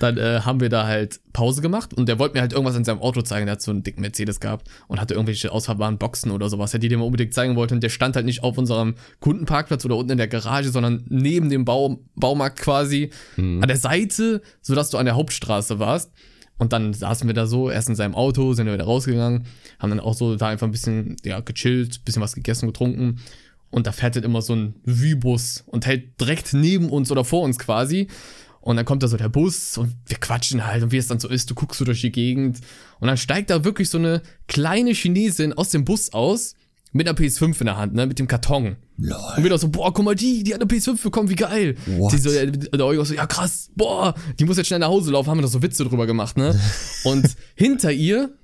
dann 0.00 0.16
äh, 0.18 0.40
haben 0.40 0.60
wir 0.60 0.68
da 0.68 0.86
halt 0.86 1.20
Pause 1.32 1.62
gemacht 1.62 1.94
und 1.94 2.08
der 2.08 2.18
wollte 2.18 2.34
mir 2.34 2.40
halt 2.40 2.52
irgendwas 2.52 2.76
in 2.76 2.84
seinem 2.84 3.00
Auto 3.00 3.22
zeigen. 3.22 3.46
Der 3.46 3.52
hat 3.52 3.62
so 3.62 3.70
einen 3.70 3.82
dicken 3.82 4.00
Mercedes 4.00 4.40
gehabt 4.40 4.68
und 4.88 5.00
hatte 5.00 5.14
irgendwelche 5.14 5.52
ausfahrbaren 5.52 5.98
Boxen 5.98 6.30
oder 6.30 6.48
sowas, 6.48 6.72
die 6.72 6.88
der 6.88 6.98
mir 6.98 7.04
unbedingt 7.04 7.32
zeigen 7.34 7.56
wollte. 7.56 7.74
Und 7.74 7.82
der 7.82 7.90
stand 7.90 8.16
halt 8.16 8.26
nicht 8.26 8.42
auf 8.42 8.58
unserem 8.58 8.94
Kundenparkplatz 9.20 9.84
oder 9.84 9.96
unten 9.96 10.12
in 10.12 10.18
der 10.18 10.28
Garage, 10.28 10.70
sondern 10.70 11.04
neben 11.08 11.48
dem 11.48 11.64
Bau, 11.64 12.00
Baumarkt 12.16 12.58
quasi 12.58 13.10
an 13.36 13.68
der 13.68 13.76
Seite, 13.76 14.42
sodass 14.60 14.90
du 14.90 14.98
an 14.98 15.06
der 15.06 15.14
Hauptstraße 15.14 15.78
warst. 15.78 16.10
Und 16.58 16.72
dann 16.72 16.92
saßen 16.92 17.26
wir 17.26 17.34
da 17.34 17.46
so, 17.46 17.70
erst 17.70 17.88
in 17.88 17.96
seinem 17.96 18.14
Auto, 18.14 18.52
sind 18.52 18.66
wir 18.66 18.74
wieder 18.74 18.84
rausgegangen, 18.84 19.46
haben 19.80 19.90
dann 19.90 19.98
auch 19.98 20.14
so 20.14 20.36
da 20.36 20.46
einfach 20.48 20.66
ein 20.68 20.70
bisschen, 20.70 21.16
ja, 21.24 21.40
gechillt, 21.40 22.04
bisschen 22.04 22.22
was 22.22 22.34
gegessen, 22.34 22.66
getrunken. 22.66 23.20
Und 23.72 23.86
da 23.86 23.92
fährt 23.92 24.14
halt 24.14 24.24
immer 24.24 24.42
so 24.42 24.54
ein 24.54 24.74
Vue-Bus 24.84 25.64
und 25.66 25.86
hält 25.86 26.20
direkt 26.20 26.52
neben 26.52 26.90
uns 26.90 27.10
oder 27.10 27.24
vor 27.24 27.42
uns 27.42 27.58
quasi. 27.58 28.06
Und 28.60 28.76
dann 28.76 28.84
kommt 28.84 29.02
da 29.02 29.08
so 29.08 29.16
der 29.16 29.30
Bus 29.30 29.76
und 29.76 29.96
wir 30.06 30.18
quatschen 30.18 30.64
halt 30.64 30.84
und 30.84 30.92
wie 30.92 30.98
es 30.98 31.08
dann 31.08 31.18
so 31.18 31.28
ist, 31.28 31.50
du 31.50 31.54
guckst 31.54 31.78
so 31.78 31.84
durch 31.84 32.02
die 32.02 32.12
Gegend 32.12 32.60
und 33.00 33.08
dann 33.08 33.16
steigt 33.16 33.50
da 33.50 33.64
wirklich 33.64 33.90
so 33.90 33.98
eine 33.98 34.22
kleine 34.46 34.92
Chinesin 34.92 35.52
aus 35.52 35.70
dem 35.70 35.84
Bus 35.84 36.12
aus 36.12 36.54
mit 36.92 37.08
einer 37.08 37.18
PS5 37.18 37.58
in 37.60 37.66
der 37.66 37.76
Hand, 37.76 37.94
ne, 37.94 38.06
mit 38.06 38.18
dem 38.20 38.28
Karton. 38.28 38.76
Und 38.98 39.08
Lol. 39.08 39.18
wieder 39.38 39.58
so, 39.58 39.68
boah, 39.68 39.92
guck 39.92 40.04
mal, 40.04 40.14
die, 40.14 40.44
die 40.44 40.54
hat 40.54 40.60
eine 40.60 40.70
PS5 40.70 41.02
bekommen, 41.02 41.28
wie 41.30 41.34
geil. 41.34 41.74
What? 41.86 42.12
Die 42.12 42.18
so, 42.18 42.30
der 42.30 42.86
Eugen 42.86 43.04
so, 43.04 43.14
ja 43.14 43.26
krass, 43.26 43.70
boah, 43.74 44.14
die 44.38 44.44
muss 44.44 44.58
jetzt 44.58 44.66
schnell 44.66 44.78
nach 44.78 44.88
Hause 44.88 45.10
laufen, 45.10 45.30
haben 45.30 45.38
wir 45.38 45.42
da 45.42 45.48
so 45.48 45.62
Witze 45.62 45.84
drüber 45.84 46.06
gemacht, 46.06 46.36
ne? 46.36 46.56
Und 47.04 47.26
hinter 47.56 47.90
ihr 47.90 48.36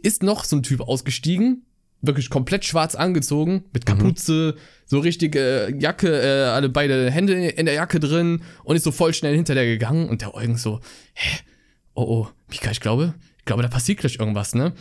ist 0.00 0.22
noch 0.22 0.44
so 0.44 0.56
ein 0.56 0.62
Typ 0.62 0.80
ausgestiegen, 0.80 1.66
wirklich 2.06 2.30
komplett 2.30 2.64
schwarz 2.64 2.94
angezogen, 2.94 3.64
mit 3.72 3.86
Kapuze, 3.86 4.56
so 4.86 4.98
richtige 4.98 5.74
Jacke, 5.78 6.08
äh, 6.08 6.44
alle 6.48 6.68
beide 6.68 7.10
Hände 7.10 7.48
in 7.48 7.66
der 7.66 7.74
Jacke 7.74 8.00
drin 8.00 8.42
und 8.64 8.76
ist 8.76 8.84
so 8.84 8.92
voll 8.92 9.14
schnell 9.14 9.34
hinter 9.34 9.54
der 9.54 9.66
gegangen 9.66 10.08
und 10.08 10.22
der 10.22 10.34
Eugen 10.34 10.56
so, 10.56 10.80
hä, 11.14 11.38
oh 11.94 12.02
oh, 12.02 12.28
Mika, 12.50 12.70
ich 12.70 12.80
glaube, 12.80 13.14
ich 13.38 13.44
glaube, 13.44 13.62
da 13.62 13.68
passiert 13.68 13.98
gleich 13.98 14.18
irgendwas, 14.18 14.54
ne? 14.54 14.72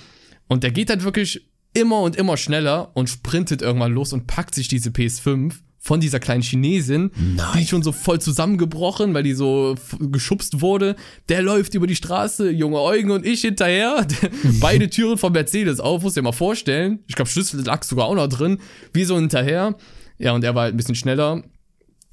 Und 0.48 0.63
der 0.63 0.72
geht 0.72 0.89
halt 0.89 1.03
wirklich 1.03 1.50
immer 1.74 2.01
und 2.01 2.15
immer 2.15 2.38
schneller 2.38 2.91
und 2.96 3.10
sprintet 3.10 3.62
irgendwann 3.62 3.94
los 3.94 4.13
und 4.13 4.27
packt 4.27 4.55
sich 4.55 4.67
diese 4.67 4.89
PS5 4.89 5.55
von 5.85 5.99
dieser 5.99 6.19
kleinen 6.19 6.41
Chinesin, 6.41 7.11
Nein. 7.15 7.59
die 7.59 7.67
schon 7.67 7.83
so 7.83 7.91
voll 7.91 8.19
zusammengebrochen, 8.19 9.13
weil 9.13 9.21
die 9.21 9.33
so 9.33 9.75
geschubst 9.99 10.59
wurde. 10.59 10.95
Der 11.29 11.43
läuft 11.43 11.75
über 11.75 11.85
die 11.85 11.95
Straße, 11.95 12.49
junge 12.49 12.81
Eugen 12.81 13.11
und 13.11 13.23
ich 13.23 13.41
hinterher. 13.41 14.07
Beide 14.59 14.89
Türen 14.89 15.19
vom 15.19 15.33
Mercedes 15.33 15.79
auf, 15.79 16.01
muss 16.01 16.15
dir 16.15 16.23
mal 16.23 16.31
vorstellen. 16.31 16.99
Ich 17.05 17.13
glaube, 17.13 17.29
Schlüssel 17.29 17.63
lag 17.63 17.83
sogar 17.83 18.07
auch 18.07 18.15
noch 18.15 18.27
drin. 18.27 18.57
Wir 18.93 19.05
so 19.05 19.15
hinterher. 19.15 19.75
Ja, 20.17 20.31
und 20.31 20.43
er 20.43 20.55
war 20.55 20.63
halt 20.63 20.73
ein 20.73 20.77
bisschen 20.77 20.95
schneller 20.95 21.43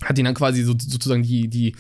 hat 0.04 0.18
ihn 0.18 0.24
dann 0.24 0.34
quasi 0.34 0.62
so, 0.62 0.74
sozusagen 0.78 1.22
die, 1.22 1.48
die, 1.48 1.74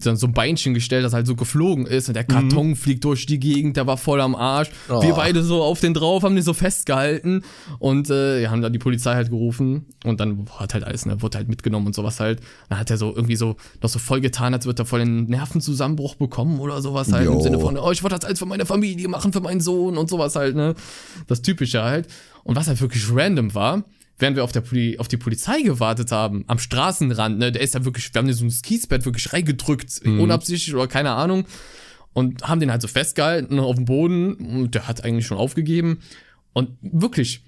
so 0.00 0.26
ein 0.26 0.32
Beinchen 0.32 0.74
gestellt, 0.74 1.04
das 1.04 1.12
halt 1.12 1.26
so 1.26 1.34
geflogen 1.34 1.86
ist 1.86 2.08
und 2.08 2.14
der 2.14 2.24
Karton 2.24 2.76
fliegt 2.76 3.04
durch 3.04 3.26
die 3.26 3.40
Gegend, 3.40 3.76
der 3.76 3.86
war 3.86 3.96
voll 3.96 4.20
am 4.20 4.36
Arsch. 4.36 4.70
Oh. 4.88 5.02
Wir 5.02 5.14
beide 5.14 5.42
so 5.42 5.62
auf 5.62 5.80
den 5.80 5.92
drauf, 5.92 6.22
haben 6.22 6.36
den 6.36 6.44
so 6.44 6.54
festgehalten 6.54 7.42
und 7.80 8.08
äh, 8.08 8.42
ja, 8.42 8.50
haben 8.50 8.62
dann 8.62 8.72
die 8.72 8.78
Polizei 8.78 9.14
halt 9.14 9.30
gerufen 9.30 9.86
und 10.04 10.20
dann 10.20 10.46
hat 10.56 10.74
halt 10.74 10.84
alles, 10.84 11.04
ne, 11.04 11.20
wurde 11.20 11.38
halt 11.38 11.48
mitgenommen 11.48 11.86
und 11.86 11.94
sowas 11.94 12.20
halt. 12.20 12.40
Dann 12.68 12.78
hat 12.78 12.90
er 12.90 12.96
so 12.96 13.14
irgendwie 13.14 13.36
so 13.36 13.56
noch 13.82 13.90
so 13.90 13.98
voll 13.98 14.20
getan, 14.20 14.54
als 14.54 14.66
würde 14.66 14.82
er 14.82 14.86
voll 14.86 15.00
einen 15.00 15.24
Nervenzusammenbruch 15.24 16.14
bekommen 16.14 16.60
oder 16.60 16.80
sowas 16.80 17.12
halt 17.12 17.26
im 17.26 17.34
Jo. 17.34 17.40
Sinne 17.40 17.58
von, 17.58 17.76
oh, 17.76 17.90
ich 17.90 18.02
wollte 18.04 18.16
das 18.16 18.24
alles 18.24 18.38
für 18.38 18.46
meine 18.46 18.66
Familie 18.66 19.08
machen, 19.08 19.32
für 19.32 19.40
meinen 19.40 19.60
Sohn 19.60 19.98
und 19.98 20.08
sowas 20.08 20.36
halt, 20.36 20.54
ne. 20.54 20.74
Das 21.26 21.42
Typische 21.42 21.82
halt. 21.82 22.06
Und 22.44 22.56
was 22.56 22.68
halt 22.68 22.80
wirklich 22.80 23.04
random 23.10 23.54
war, 23.54 23.84
während 24.22 24.36
wir 24.36 24.44
auf, 24.44 24.52
der 24.52 24.62
Poli 24.62 24.98
auf 24.98 25.08
die 25.08 25.18
Polizei 25.18 25.60
gewartet 25.60 26.12
haben, 26.12 26.44
am 26.46 26.58
Straßenrand, 26.58 27.38
ne, 27.38 27.52
der 27.52 27.60
ist 27.60 27.74
ja 27.74 27.84
wirklich, 27.84 28.14
wir 28.14 28.18
haben 28.18 28.26
den 28.26 28.36
so 28.36 28.44
ein 28.46 28.62
Kiesbett 28.62 29.04
wirklich 29.04 29.30
reingedrückt, 29.32 30.00
unabsichtlich 30.04 30.74
oder 30.74 30.86
keine 30.86 31.10
Ahnung, 31.10 31.44
und 32.14 32.42
haben 32.48 32.60
den 32.60 32.70
halt 32.70 32.80
so 32.80 32.88
festgehalten 32.88 33.58
auf 33.58 33.76
dem 33.76 33.84
Boden 33.84 34.34
und 34.34 34.74
der 34.74 34.86
hat 34.86 35.04
eigentlich 35.04 35.26
schon 35.26 35.38
aufgegeben. 35.38 36.00
Und 36.52 36.70
wirklich, 36.80 37.42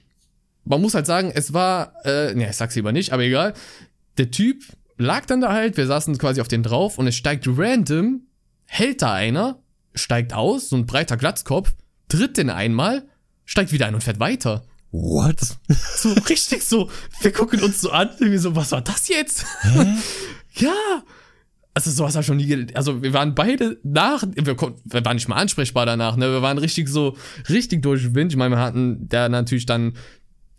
man 0.64 0.80
muss 0.80 0.94
halt 0.94 1.06
sagen, 1.06 1.30
es 1.34 1.52
war, 1.52 1.94
äh, 2.04 2.34
ne, 2.34 2.50
ich 2.50 2.56
sag's 2.56 2.74
lieber 2.74 2.92
nicht, 2.92 3.12
aber 3.12 3.22
egal, 3.22 3.54
der 4.18 4.30
Typ 4.30 4.64
lag 4.96 5.26
dann 5.26 5.40
da 5.40 5.52
halt, 5.52 5.76
wir 5.76 5.87
saßen 5.87 6.18
quasi 6.18 6.40
auf 6.40 6.48
den 6.48 6.62
drauf 6.62 6.98
und 6.98 7.06
es 7.06 7.16
steigt 7.16 7.46
random, 7.46 8.22
hält 8.66 9.02
da 9.02 9.12
einer, 9.12 9.60
steigt 9.94 10.32
aus, 10.32 10.68
so 10.68 10.76
ein 10.76 10.87
breiter 10.87 11.16
Glatzkopf, 11.16 11.74
tritt 12.08 12.37
den 12.37 12.50
einmal, 12.50 13.06
steigt 13.44 13.72
wieder 13.72 13.87
ein 13.87 13.94
und 13.94 14.02
fährt 14.02 14.20
weiter. 14.20 14.64
What? 14.96 15.37
So 15.96 16.12
richtig 16.28 16.62
so, 16.62 16.88
wir 17.20 17.33
gucken 17.33 17.61
uns 17.64 17.80
so 17.80 17.90
an, 17.90 18.11
irgendwie 18.20 18.38
so, 18.38 18.54
was 18.54 18.70
war 18.70 18.80
das 18.80 19.09
jetzt? 19.09 19.44
ja. 20.54 20.72
Also 21.76 21.90
sowas 21.90 22.14
hat 22.14 22.24
schon 22.24 22.37
nie, 22.37 22.68
also 22.74 23.02
wir 23.02 23.12
waren 23.12 23.35
beide 23.35 23.80
nach, 23.83 24.22
wir, 24.37 24.54
kon- 24.54 24.76
wir 24.85 25.04
waren 25.04 25.16
nicht 25.16 25.26
mal 25.26 25.35
ansprechbar 25.35 25.85
danach, 25.87 26.14
ne, 26.14 26.30
wir 26.30 26.40
waren 26.42 26.59
richtig 26.59 26.88
so, 26.88 27.16
richtig 27.48 27.83
durch 27.83 28.02
den 28.02 28.14
Wind. 28.14 28.30
Ich 28.33 28.37
meine, 28.38 28.54
wir 28.54 28.61
hatten 28.61 29.09
der 29.09 29.28
natürlich 29.28 29.66
dann 29.66 29.94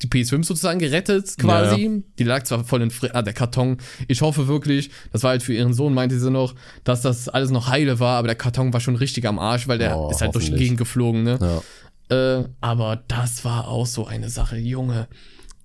die 0.02 0.08
PS5 0.08 0.44
sozusagen 0.44 0.80
gerettet 0.80 1.38
quasi. 1.38 1.86
Ja, 1.86 2.02
Die 2.20 2.24
lag 2.26 2.44
zwar 2.44 2.66
voll 2.66 2.82
in 2.82 2.92
Fri 2.92 3.12
ah, 3.14 3.22
der 3.22 3.32
Karton. 3.32 3.78
Ich 4.10 4.22
hoffe 4.22 4.50
wirklich, 4.50 4.90
das 5.14 5.24
war 5.24 5.30
halt 5.30 5.42
für 5.44 5.54
ihren 5.54 5.74
Sohn, 5.74 5.94
meinte 5.94 6.20
sie 6.20 6.30
noch, 6.30 6.54
dass 6.84 7.02
das 7.02 7.30
alles 7.30 7.50
noch 7.52 7.70
heile 7.70 8.02
war, 8.02 8.18
aber 8.18 8.28
der 8.28 8.36
Karton 8.36 8.74
war 8.74 8.82
schon 8.82 8.98
richtig 8.98 9.26
am 9.26 9.40
Arsch, 9.40 9.70
weil 9.70 9.78
der 9.78 9.98
Oh, 9.98 10.10
ist 10.12 10.20
halt 10.20 10.36
durch 10.36 10.52
die. 10.52 10.58
Gegend 10.58 10.78
geflogen, 10.78 11.24
ne. 11.24 11.38
Ja. 11.40 11.62
Äh, 12.10 12.44
aber 12.62 13.04
das 13.08 13.46
war 13.46 13.68
auch 13.68 13.86
so 13.86 14.06
eine 14.06 14.30
Sache, 14.30 14.58
Junge. 14.58 15.08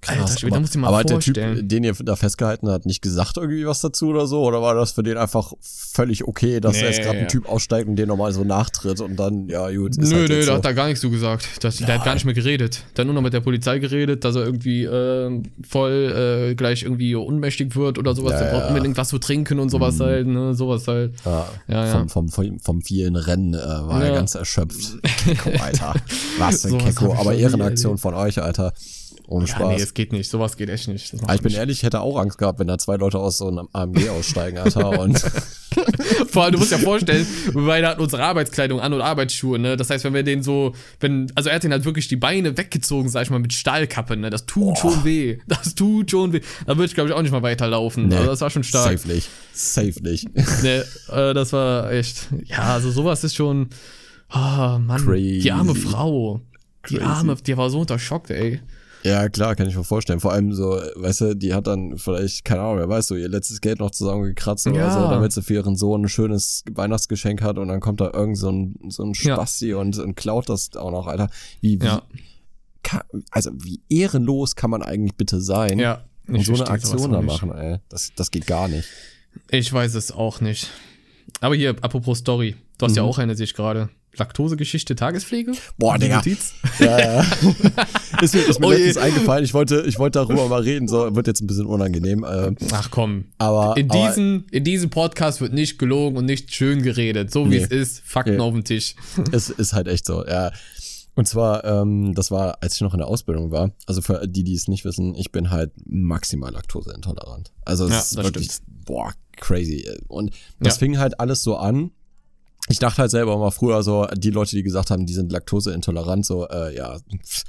Alter, 0.06 0.20
Krass, 0.24 0.36
da 0.50 0.60
musst 0.60 0.74
du 0.74 0.78
dir 0.78 0.82
mal 0.82 0.88
aber 0.88 0.98
hat 0.98 1.10
der 1.10 1.16
vorstellen. 1.16 1.56
Typ, 1.58 1.68
den 1.68 1.84
ihr 1.84 1.92
da 1.92 2.16
festgehalten 2.16 2.68
habt, 2.68 2.86
nicht 2.86 3.02
gesagt 3.02 3.36
irgendwie 3.36 3.66
was 3.66 3.80
dazu 3.80 4.08
oder 4.08 4.26
so? 4.26 4.42
Oder 4.42 4.62
war 4.62 4.74
das 4.74 4.92
für 4.92 5.02
den 5.02 5.18
einfach 5.18 5.52
völlig 5.60 6.26
okay, 6.26 6.60
dass 6.60 6.76
Nee, 6.76 6.84
jetzt 6.84 7.02
gerade 7.02 7.18
ein 7.18 7.22
ja. 7.24 7.28
Typ 7.28 7.48
aussteigt 7.48 7.86
und 7.88 7.96
den 7.96 8.08
normal 8.08 8.32
so 8.32 8.42
nachtritt 8.44 9.00
und 9.00 9.16
dann, 9.16 9.48
ja, 9.48 9.70
gut, 9.70 9.96
ist 9.98 10.10
Nö, 10.10 10.20
halt 10.20 10.28
nö, 10.30 10.38
da 10.40 10.42
so. 10.46 10.52
hat 10.54 10.64
er 10.64 10.74
gar 10.74 10.86
nichts 10.86 11.00
so 11.02 11.10
gesagt. 11.10 11.46
Das, 11.62 11.76
der 11.76 11.98
hat 11.98 12.04
gar 12.04 12.14
nicht 12.14 12.24
mehr 12.24 12.34
geredet. 12.34 12.82
Der 12.96 13.02
hat 13.02 13.06
nur 13.06 13.14
noch 13.14 13.22
mit 13.22 13.32
der 13.32 13.40
Polizei 13.40 13.78
geredet, 13.78 14.24
dass 14.24 14.36
er 14.36 14.44
irgendwie 14.44 14.84
äh, 14.84 15.42
voll 15.68 16.48
äh, 16.50 16.54
gleich 16.54 16.82
irgendwie 16.82 17.14
ohnmächtig 17.14 17.76
wird 17.76 17.98
oder 17.98 18.14
sowas. 18.14 18.32
Ja, 18.32 18.44
der 18.44 18.50
braucht 18.52 18.68
unbedingt 18.68 18.96
was 18.96 19.08
zu 19.08 19.18
trinken 19.18 19.58
und 19.58 19.68
sowas 19.68 20.00
halt, 20.00 20.26
ne, 20.26 20.54
sowas 20.54 20.86
halt. 20.88 21.12
Ja, 21.24 21.46
Ja. 21.68 22.06
Vom, 22.08 22.28
vom, 22.28 22.58
vom, 22.60 22.80
vielen 22.82 23.16
Rennen 23.16 23.54
äh, 23.54 23.58
war 23.58 24.02
er 24.02 24.14
ganz 24.14 24.34
erschöpft. 24.34 24.98
Kecko, 25.24 25.50
Alter. 25.62 25.94
Was 26.38 26.64
ein 26.64 26.70
Sowas 26.70 26.84
Kecko. 26.84 27.12
ich 27.12 27.18
Aber 27.18 27.34
Ehrenaktion 27.34 27.98
von 27.98 28.14
euch, 28.14 28.40
Alter. 28.40 28.72
Ohne 29.30 29.46
Ja, 29.46 29.54
Spaß. 29.54 29.68
nee, 29.76 29.80
es 29.82 29.94
geht 29.94 30.12
nicht. 30.12 30.28
Sowas 30.28 30.56
geht 30.56 30.68
echt 30.68 30.88
nicht. 30.88 31.14
Aber 31.22 31.34
ich 31.34 31.40
bin 31.40 31.50
nicht. 31.52 31.58
ehrlich, 31.58 31.78
ich 31.78 31.82
hätte 31.84 32.00
auch 32.00 32.18
Angst 32.18 32.36
gehabt, 32.36 32.58
wenn 32.58 32.66
da 32.66 32.76
zwei 32.78 32.96
Leute 32.96 33.18
aus 33.18 33.38
so 33.38 33.46
einem 33.48 33.68
AMG 33.72 34.08
aussteigen, 34.10 34.58
Alter. 34.58 34.98
Und 35.00 35.18
Vor 36.30 36.42
allem, 36.44 36.52
du 36.52 36.58
musst 36.58 36.72
ja 36.72 36.78
vorstellen, 36.78 37.24
wir 37.52 37.64
beide 37.64 37.86
hatten 37.86 38.00
unsere 38.00 38.24
Arbeitskleidung 38.24 38.80
an 38.80 38.92
und 38.92 39.00
Arbeitsschuhe, 39.02 39.56
ne? 39.58 39.76
Das 39.76 39.88
heißt, 39.88 40.02
wenn 40.04 40.14
wir 40.14 40.24
den 40.24 40.42
so, 40.42 40.74
wenn, 40.98 41.30
also 41.36 41.48
er 41.48 41.54
hat 41.54 41.62
den 41.62 41.70
halt 41.70 41.84
wirklich 41.84 42.08
die 42.08 42.16
Beine 42.16 42.56
weggezogen, 42.58 43.08
sag 43.08 43.22
ich 43.22 43.30
mal, 43.30 43.38
mit 43.38 43.52
Stahlkappe, 43.52 44.16
ne? 44.16 44.30
Das 44.30 44.46
tut 44.46 44.78
schon 44.78 45.04
weh. 45.04 45.38
Das 45.46 45.76
tut 45.76 46.10
schon 46.10 46.32
weh. 46.32 46.40
Da 46.66 46.76
würde 46.76 46.86
ich, 46.86 46.94
glaube 46.94 47.10
ich, 47.10 47.14
auch 47.14 47.22
nicht 47.22 47.30
mal 47.30 47.42
weiterlaufen. 47.42 48.08
Nee. 48.08 48.16
Also 48.16 48.30
das 48.30 48.40
war 48.40 48.50
schon 48.50 48.64
stark. 48.64 48.98
safe 48.98 49.08
nicht. 49.08 49.28
Safe 49.52 50.02
nicht. 50.02 50.26
Nee, 50.62 50.82
äh, 51.08 51.34
das 51.34 51.52
war 51.52 51.92
echt. 51.92 52.26
Ja, 52.46 52.74
also 52.74 52.90
sowas 52.90 53.22
ist 53.22 53.36
schon. 53.36 53.68
Ah, 54.28 54.78
Mann. 54.78 55.04
Crazy. 55.06 55.38
Die 55.38 55.52
arme 55.52 55.76
Frau. 55.76 56.40
Die 56.88 56.96
Crazy. 56.96 57.04
arme, 57.08 57.36
die 57.36 57.56
war 57.56 57.70
so 57.70 57.78
unter 57.80 57.98
Schock, 58.00 58.28
ey. 58.30 58.60
Ja, 59.02 59.28
klar, 59.30 59.56
kann 59.56 59.66
ich 59.66 59.76
mir 59.76 59.84
vorstellen. 59.84 60.20
Vor 60.20 60.32
allem 60.32 60.52
so, 60.52 60.78
weißt 60.94 61.20
du, 61.22 61.34
die 61.34 61.54
hat 61.54 61.66
dann 61.66 61.96
vielleicht, 61.96 62.44
keine 62.44 62.60
Ahnung, 62.60 62.78
wer 62.78 62.88
weiß 62.88 63.08
so, 63.08 63.16
ihr 63.16 63.28
letztes 63.28 63.60
Geld 63.62 63.78
noch 63.80 63.90
zusammengekratzt 63.92 64.66
oder 64.66 64.76
Ja. 64.76 64.90
so, 64.92 65.08
damit 65.08 65.32
sie 65.32 65.42
für 65.42 65.54
ihren 65.54 65.74
Sohn 65.76 66.02
ein 66.04 66.08
schönes 66.08 66.64
Weihnachtsgeschenk 66.70 67.40
hat 67.40 67.56
und 67.58 67.68
dann 67.68 67.80
kommt 67.80 68.00
da 68.02 68.10
irgend 68.12 68.36
so 68.36 68.50
ein, 68.50 68.74
so 68.88 69.02
ein 69.04 69.12
Ja. 69.14 69.34
Spasti 69.36 69.72
und, 69.74 69.98
und 69.98 70.16
klaut 70.16 70.48
das 70.50 70.76
auch 70.76 70.90
noch, 70.90 71.06
Alter. 71.06 71.30
Wie, 71.62 71.80
wie, 71.80 71.86
Ja, 71.86 72.02
ka- 72.82 73.04
also 73.30 73.50
wie 73.54 73.80
ehrenlos 73.88 74.54
kann 74.54 74.70
man 74.70 74.82
eigentlich 74.82 75.14
bitte 75.16 75.40
sein 75.40 75.78
ja. 75.78 76.04
und 76.28 76.44
so 76.44 76.52
eine 76.54 76.68
Aktion 76.68 77.12
da 77.12 77.22
machen, 77.22 77.52
ey. 77.52 77.78
Das, 77.88 78.12
das 78.16 78.30
geht 78.30 78.46
gar 78.46 78.68
nicht. 78.68 78.86
Ich 79.50 79.72
weiß 79.72 79.94
es 79.94 80.12
auch 80.12 80.40
nicht. 80.42 80.68
Aber 81.40 81.54
hier, 81.54 81.70
apropos 81.80 82.18
Story. 82.18 82.56
Du 82.76 82.86
hast 82.86 82.96
ja 82.96 83.02
auch 83.02 83.18
eine, 83.18 83.34
sehe 83.36 83.44
ich 83.44 83.54
gerade. 83.54 83.88
Laktosegeschichte, 84.16 84.94
Tagespflege? 84.96 85.52
Boah, 85.78 85.96
Digga. 85.98 86.16
Notiz? 86.16 86.52
Ja, 86.78 86.98
ja. 86.98 87.20
ist 88.22 88.34
mir, 88.34 88.40
ist 88.42 88.60
mir 88.60 88.66
Oh 88.66 88.70
letztens 88.70 88.96
eingefallen, 88.98 89.44
ich 89.44 89.54
wollte, 89.54 89.84
ich 89.86 89.98
wollte 89.98 90.18
darüber 90.18 90.48
mal 90.48 90.60
reden, 90.62 90.88
so, 90.88 91.14
wird 91.14 91.26
jetzt 91.26 91.40
ein 91.42 91.46
bisschen 91.46 91.66
unangenehm, 91.66 92.24
äh, 92.24 92.52
Ach 92.72 92.90
komm. 92.90 93.26
aber, 93.38 93.76
In 93.76 93.90
aber 93.90 94.08
diesem, 94.08 94.44
in 94.50 94.64
diesem 94.64 94.90
Podcast 94.90 95.40
wird 95.40 95.52
nicht 95.52 95.78
gelogen 95.78 96.16
und 96.16 96.24
nicht 96.26 96.52
schön 96.54 96.82
geredet. 96.82 97.30
So 97.30 97.46
wie 97.46 97.56
Nee. 97.56 97.62
es 97.62 97.68
ist, 97.70 98.00
Fakten 98.04 98.36
Nee. 98.36 98.40
auf 98.40 98.52
dem 98.52 98.64
Tisch. 98.64 98.94
es 99.32 99.48
ist 99.50 99.72
halt 99.72 99.86
echt 99.88 100.04
so, 100.06 100.26
ja. 100.26 100.50
Und 101.14 101.26
zwar, 101.26 101.64
ähm, 101.64 102.14
das 102.14 102.30
war, 102.30 102.58
als 102.62 102.76
ich 102.76 102.80
noch 102.80 102.94
in 102.94 102.98
der 102.98 103.08
Ausbildung 103.08 103.50
war. 103.50 103.72
Also 103.86 104.00
für 104.00 104.26
die, 104.26 104.42
die 104.44 104.54
es 104.54 104.68
nicht 104.68 104.84
wissen, 104.84 105.14
ich 105.16 105.32
bin 105.32 105.50
halt 105.50 105.72
maximal 105.86 106.52
laktoseintolerant. 106.52 107.52
Also 107.64 107.84
es 107.86 107.90
Ja, 107.90 107.98
ist 107.98 108.16
wirklich, 108.16 108.48
boah, 108.86 109.12
crazy. 109.36 109.86
Und 110.08 110.30
das 110.60 110.74
Ja. 110.76 110.78
fing 110.78 110.98
halt 110.98 111.18
alles 111.20 111.42
so 111.42 111.56
an. 111.56 111.90
Ich 112.68 112.78
dachte 112.78 112.98
halt 112.98 113.10
selber 113.10 113.36
mal 113.38 113.50
früher 113.50 113.82
so, 113.82 114.06
die 114.14 114.30
Leute, 114.30 114.56
die 114.56 114.62
gesagt 114.62 114.90
haben, 114.90 115.06
die 115.06 115.12
sind 115.12 115.32
laktoseintolerant, 115.32 116.24
so, 116.24 116.46
äh, 116.48 116.76
ja, 116.76 116.98
pff, 117.24 117.44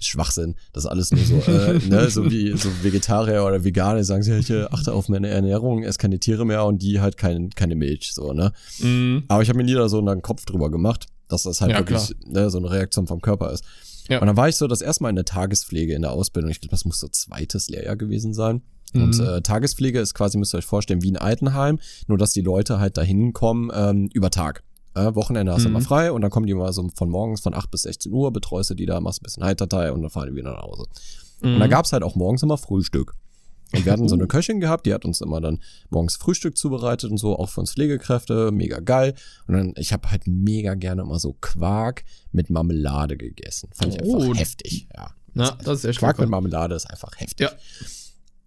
Schwachsinn. 0.00 0.56
Das 0.72 0.84
ist 0.84 0.90
alles 0.90 1.12
nur 1.12 1.24
so, 1.24 1.36
äh, 1.50 1.78
ne, 1.88 2.10
so 2.10 2.28
wie 2.30 2.56
so 2.56 2.68
Vegetarier 2.82 3.44
oder 3.44 3.62
Veganer, 3.62 4.02
sagen 4.04 4.22
sie, 4.22 4.36
ich 4.36 4.52
achte 4.72 4.92
auf 4.92 5.08
meine 5.08 5.28
Ernährung, 5.28 5.82
esse 5.84 5.98
keine 5.98 6.18
Tiere 6.18 6.44
mehr 6.44 6.64
und 6.64 6.82
die 6.82 7.00
halt 7.00 7.16
kein, 7.16 7.50
keine 7.50 7.76
Milch, 7.76 8.12
so, 8.12 8.32
ne. 8.32 8.52
Mhm. 8.80 9.24
Aber 9.28 9.42
ich 9.42 9.48
habe 9.48 9.58
mir 9.58 9.64
nie 9.64 9.74
da 9.74 9.88
so 9.88 9.98
einen 9.98 10.22
Kopf 10.22 10.44
drüber 10.44 10.70
gemacht, 10.70 11.06
dass 11.28 11.44
das 11.44 11.60
halt 11.60 11.72
Ja, 11.72 11.78
wirklich 11.78 12.14
ne, 12.26 12.50
so 12.50 12.58
eine 12.58 12.70
Reaktion 12.70 13.06
vom 13.06 13.20
Körper 13.20 13.52
ist. 13.52 13.64
Ja. 14.08 14.20
Und 14.20 14.26
dann 14.26 14.36
war 14.36 14.48
ich 14.48 14.56
so 14.56 14.66
das 14.66 14.82
erste 14.82 15.02
Mal 15.02 15.10
in 15.10 15.16
der 15.16 15.24
Tagespflege 15.24 15.94
in 15.94 16.02
der 16.02 16.12
Ausbildung. 16.12 16.50
Ich 16.50 16.60
glaube, 16.60 16.72
das 16.72 16.84
muss 16.84 17.00
so 17.00 17.08
zweites 17.08 17.68
Lehrjahr 17.70 17.96
gewesen 17.96 18.34
sein. 18.34 18.62
Und 18.94 19.18
Mhm. 19.18 19.24
äh, 19.24 19.40
Tagespflege 19.42 19.98
ist 20.00 20.14
quasi, 20.14 20.38
müsst 20.38 20.54
ihr 20.54 20.58
euch 20.58 20.66
vorstellen, 20.66 21.02
wie 21.02 21.10
ein 21.12 21.16
Altenheim, 21.16 21.78
nur 22.06 22.16
dass 22.18 22.32
die 22.32 22.40
Leute 22.42 22.78
halt 22.78 22.96
dahin 22.96 23.32
kommen 23.32 23.70
ähm, 23.74 24.08
über 24.12 24.30
Tag. 24.30 24.62
Äh, 24.94 25.14
Wochenende 25.16 25.52
hast 25.52 25.64
du 25.64 25.68
Mhm. 25.68 25.76
immer 25.76 25.84
frei 25.84 26.12
und 26.12 26.22
dann 26.22 26.30
kommen 26.30 26.46
die 26.46 26.54
mal 26.54 26.72
so 26.72 26.88
von 26.94 27.10
morgens 27.10 27.40
von 27.40 27.52
8 27.54 27.70
bis 27.70 27.82
16 27.82 28.12
Uhr, 28.12 28.32
betreust 28.32 28.70
du 28.70 28.74
die 28.74 28.86
da, 28.86 29.00
machst 29.00 29.20
ein 29.20 29.24
bisschen 29.24 29.42
Heiterteil 29.44 29.90
und 29.90 30.02
dann 30.02 30.10
fahren 30.10 30.28
die 30.30 30.36
wieder 30.36 30.52
nach 30.52 30.62
Hause. 30.62 30.84
Und 31.42 31.54
Mhm. 31.56 31.58
da 31.60 31.66
gab's 31.66 31.92
halt 31.92 32.02
auch 32.04 32.14
morgens 32.14 32.42
immer 32.44 32.56
Frühstück. 32.56 33.14
Und 33.74 33.84
wir 33.84 33.90
hatten 33.90 34.06
so 34.08 34.14
eine 34.14 34.26
Köchin 34.28 34.60
gehabt, 34.60 34.86
die 34.86 34.94
hat 34.94 35.04
uns 35.04 35.20
immer 35.20 35.40
dann 35.40 35.58
morgens 35.90 36.14
Frühstück 36.14 36.56
zubereitet 36.56 37.10
und 37.10 37.16
so, 37.18 37.36
auch 37.36 37.48
für 37.48 37.58
uns 37.60 37.72
Pflegekräfte, 37.72 38.52
mega 38.52 38.78
geil. 38.78 39.14
Und 39.48 39.54
dann, 39.56 39.72
ich 39.76 39.92
habe 39.92 40.08
halt 40.12 40.28
mega 40.28 40.74
gerne 40.74 41.02
immer 41.02 41.18
so 41.18 41.34
Quark 41.40 42.04
mit 42.30 42.50
Marmelade 42.50 43.16
gegessen. 43.16 43.70
Fand 43.74 43.94
ich 43.94 44.00
einfach 44.00 44.14
Oh. 44.28 44.34
heftig, 44.34 44.86
ja. 44.96 45.10
Na, 45.32 45.58
das 45.64 45.78
ist 45.80 45.86
echt 45.86 45.98
Quark 45.98 46.18
mit 46.18 46.26
lecker. 46.26 46.30
Marmelade 46.30 46.76
ist 46.76 46.86
einfach 46.88 47.10
heftig. 47.18 47.48
Ja. 47.48 47.52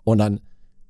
Und 0.08 0.20
dann, 0.20 0.40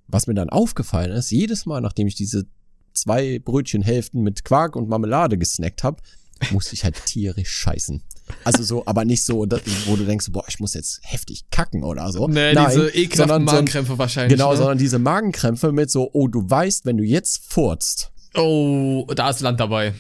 was 0.08 0.28
mir 0.28 0.36
dann 0.36 0.52
aufgefallen 0.52 1.12
ist, 1.12 1.32
jedes 1.32 1.66
Mal, 1.66 1.82
nachdem 1.82 2.06
ich 2.06 2.14
diese 2.14 2.46
zwei 2.94 3.40
Brötchenhälften 3.40 4.22
mit 4.22 4.44
Quark 4.44 4.76
und 4.76 4.90
Marmelade 4.90 5.40
gesnackt 5.40 5.84
habe, 5.84 6.04
musste 6.52 6.76
ich 6.76 6.84
halt 6.84 7.04
tierisch 7.04 7.50
scheißen. 7.50 8.04
Also 8.44 8.62
so, 8.62 8.84
aber 8.86 9.06
nicht 9.06 9.24
so, 9.24 9.40
wo 9.40 9.96
du 9.96 10.06
denkst, 10.06 10.28
boah, 10.30 10.44
ich 10.48 10.60
muss 10.60 10.76
jetzt 10.76 11.00
heftig 11.02 11.50
kacken 11.50 11.84
oder 11.84 12.12
so. 12.12 12.28
Nee, 12.28 12.54
Nein, 12.54 12.68
diese 12.70 12.90
ekelhaften 12.90 13.48
so 13.48 13.54
Magenkrämpfe 13.54 13.98
wahrscheinlich. 13.98 14.38
Genau, 14.38 14.52
ne? 14.52 14.58
sondern 14.58 14.78
diese 14.78 15.00
Magenkrämpfe 15.00 15.72
mit 15.72 15.90
so, 15.90 16.12
oh, 16.14 16.28
du 16.28 16.48
weißt, 16.48 16.86
wenn 16.86 16.98
du 16.98 17.04
jetzt 17.04 17.52
furzt, 17.52 18.12
Oh, 18.36 19.08
da 19.16 19.32
ist 19.32 19.42
Land 19.42 19.60
dabei. 19.60 19.96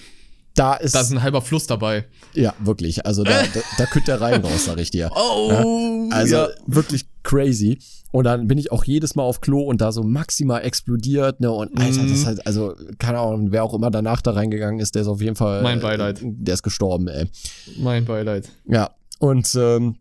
Da 0.57 0.73
ist, 0.75 0.93
Da 0.95 1.01
ist 1.01 1.11
ein 1.11 1.21
halber 1.23 1.41
Fluss 1.41 1.67
dabei. 1.67 2.05
ja, 2.33 2.53
wirklich, 2.59 3.05
also 3.05 3.23
da, 3.23 3.31
da, 3.53 3.59
da 3.77 3.85
kütt 3.85 4.07
der 4.07 4.19
Rein 4.19 4.41
raus, 4.43 4.65
sag 4.65 4.79
ich 4.79 4.91
dir. 4.91 5.09
Oh, 5.15 6.09
Also 6.11 6.35
ja. 6.35 6.47
wirklich 6.65 7.05
crazy. 7.23 7.79
Und 8.11 8.23
dann 8.23 8.47
bin 8.47 8.57
ich 8.57 8.71
auch 8.71 8.83
jedes 8.85 9.15
Mal 9.15 9.23
auf 9.23 9.41
Klo 9.41 9.61
und 9.61 9.81
da 9.81 9.91
so 9.91 10.01
maximal 10.01 10.63
explodiert, 10.63 11.41
ne? 11.41 11.51
Und 11.51 11.77
Alter, 11.77 12.03
das 12.03 12.11
ist 12.11 12.21
Mhm. 12.21 12.25
halt, 12.25 12.47
also, 12.47 12.73
keine 12.99 13.19
Ahnung, 13.19 13.51
wer 13.51 13.63
auch 13.65 13.73
immer 13.73 13.91
danach 13.91 14.21
da 14.21 14.31
reingegangen 14.31 14.79
ist, 14.79 14.95
der 14.95 15.01
ist 15.01 15.07
auf 15.09 15.21
jeden 15.21 15.35
Fall. 15.35 15.61
Mein 15.61 15.81
Beileid. 15.81 16.21
Äh, 16.21 16.25
der 16.31 16.53
ist 16.53 16.63
gestorben, 16.63 17.07
ey. 17.09 17.27
Mein 17.77 18.05
Beileid. 18.05 18.49
Ja. 18.65 18.91
Und 19.19 19.53
ähm, 19.55 19.97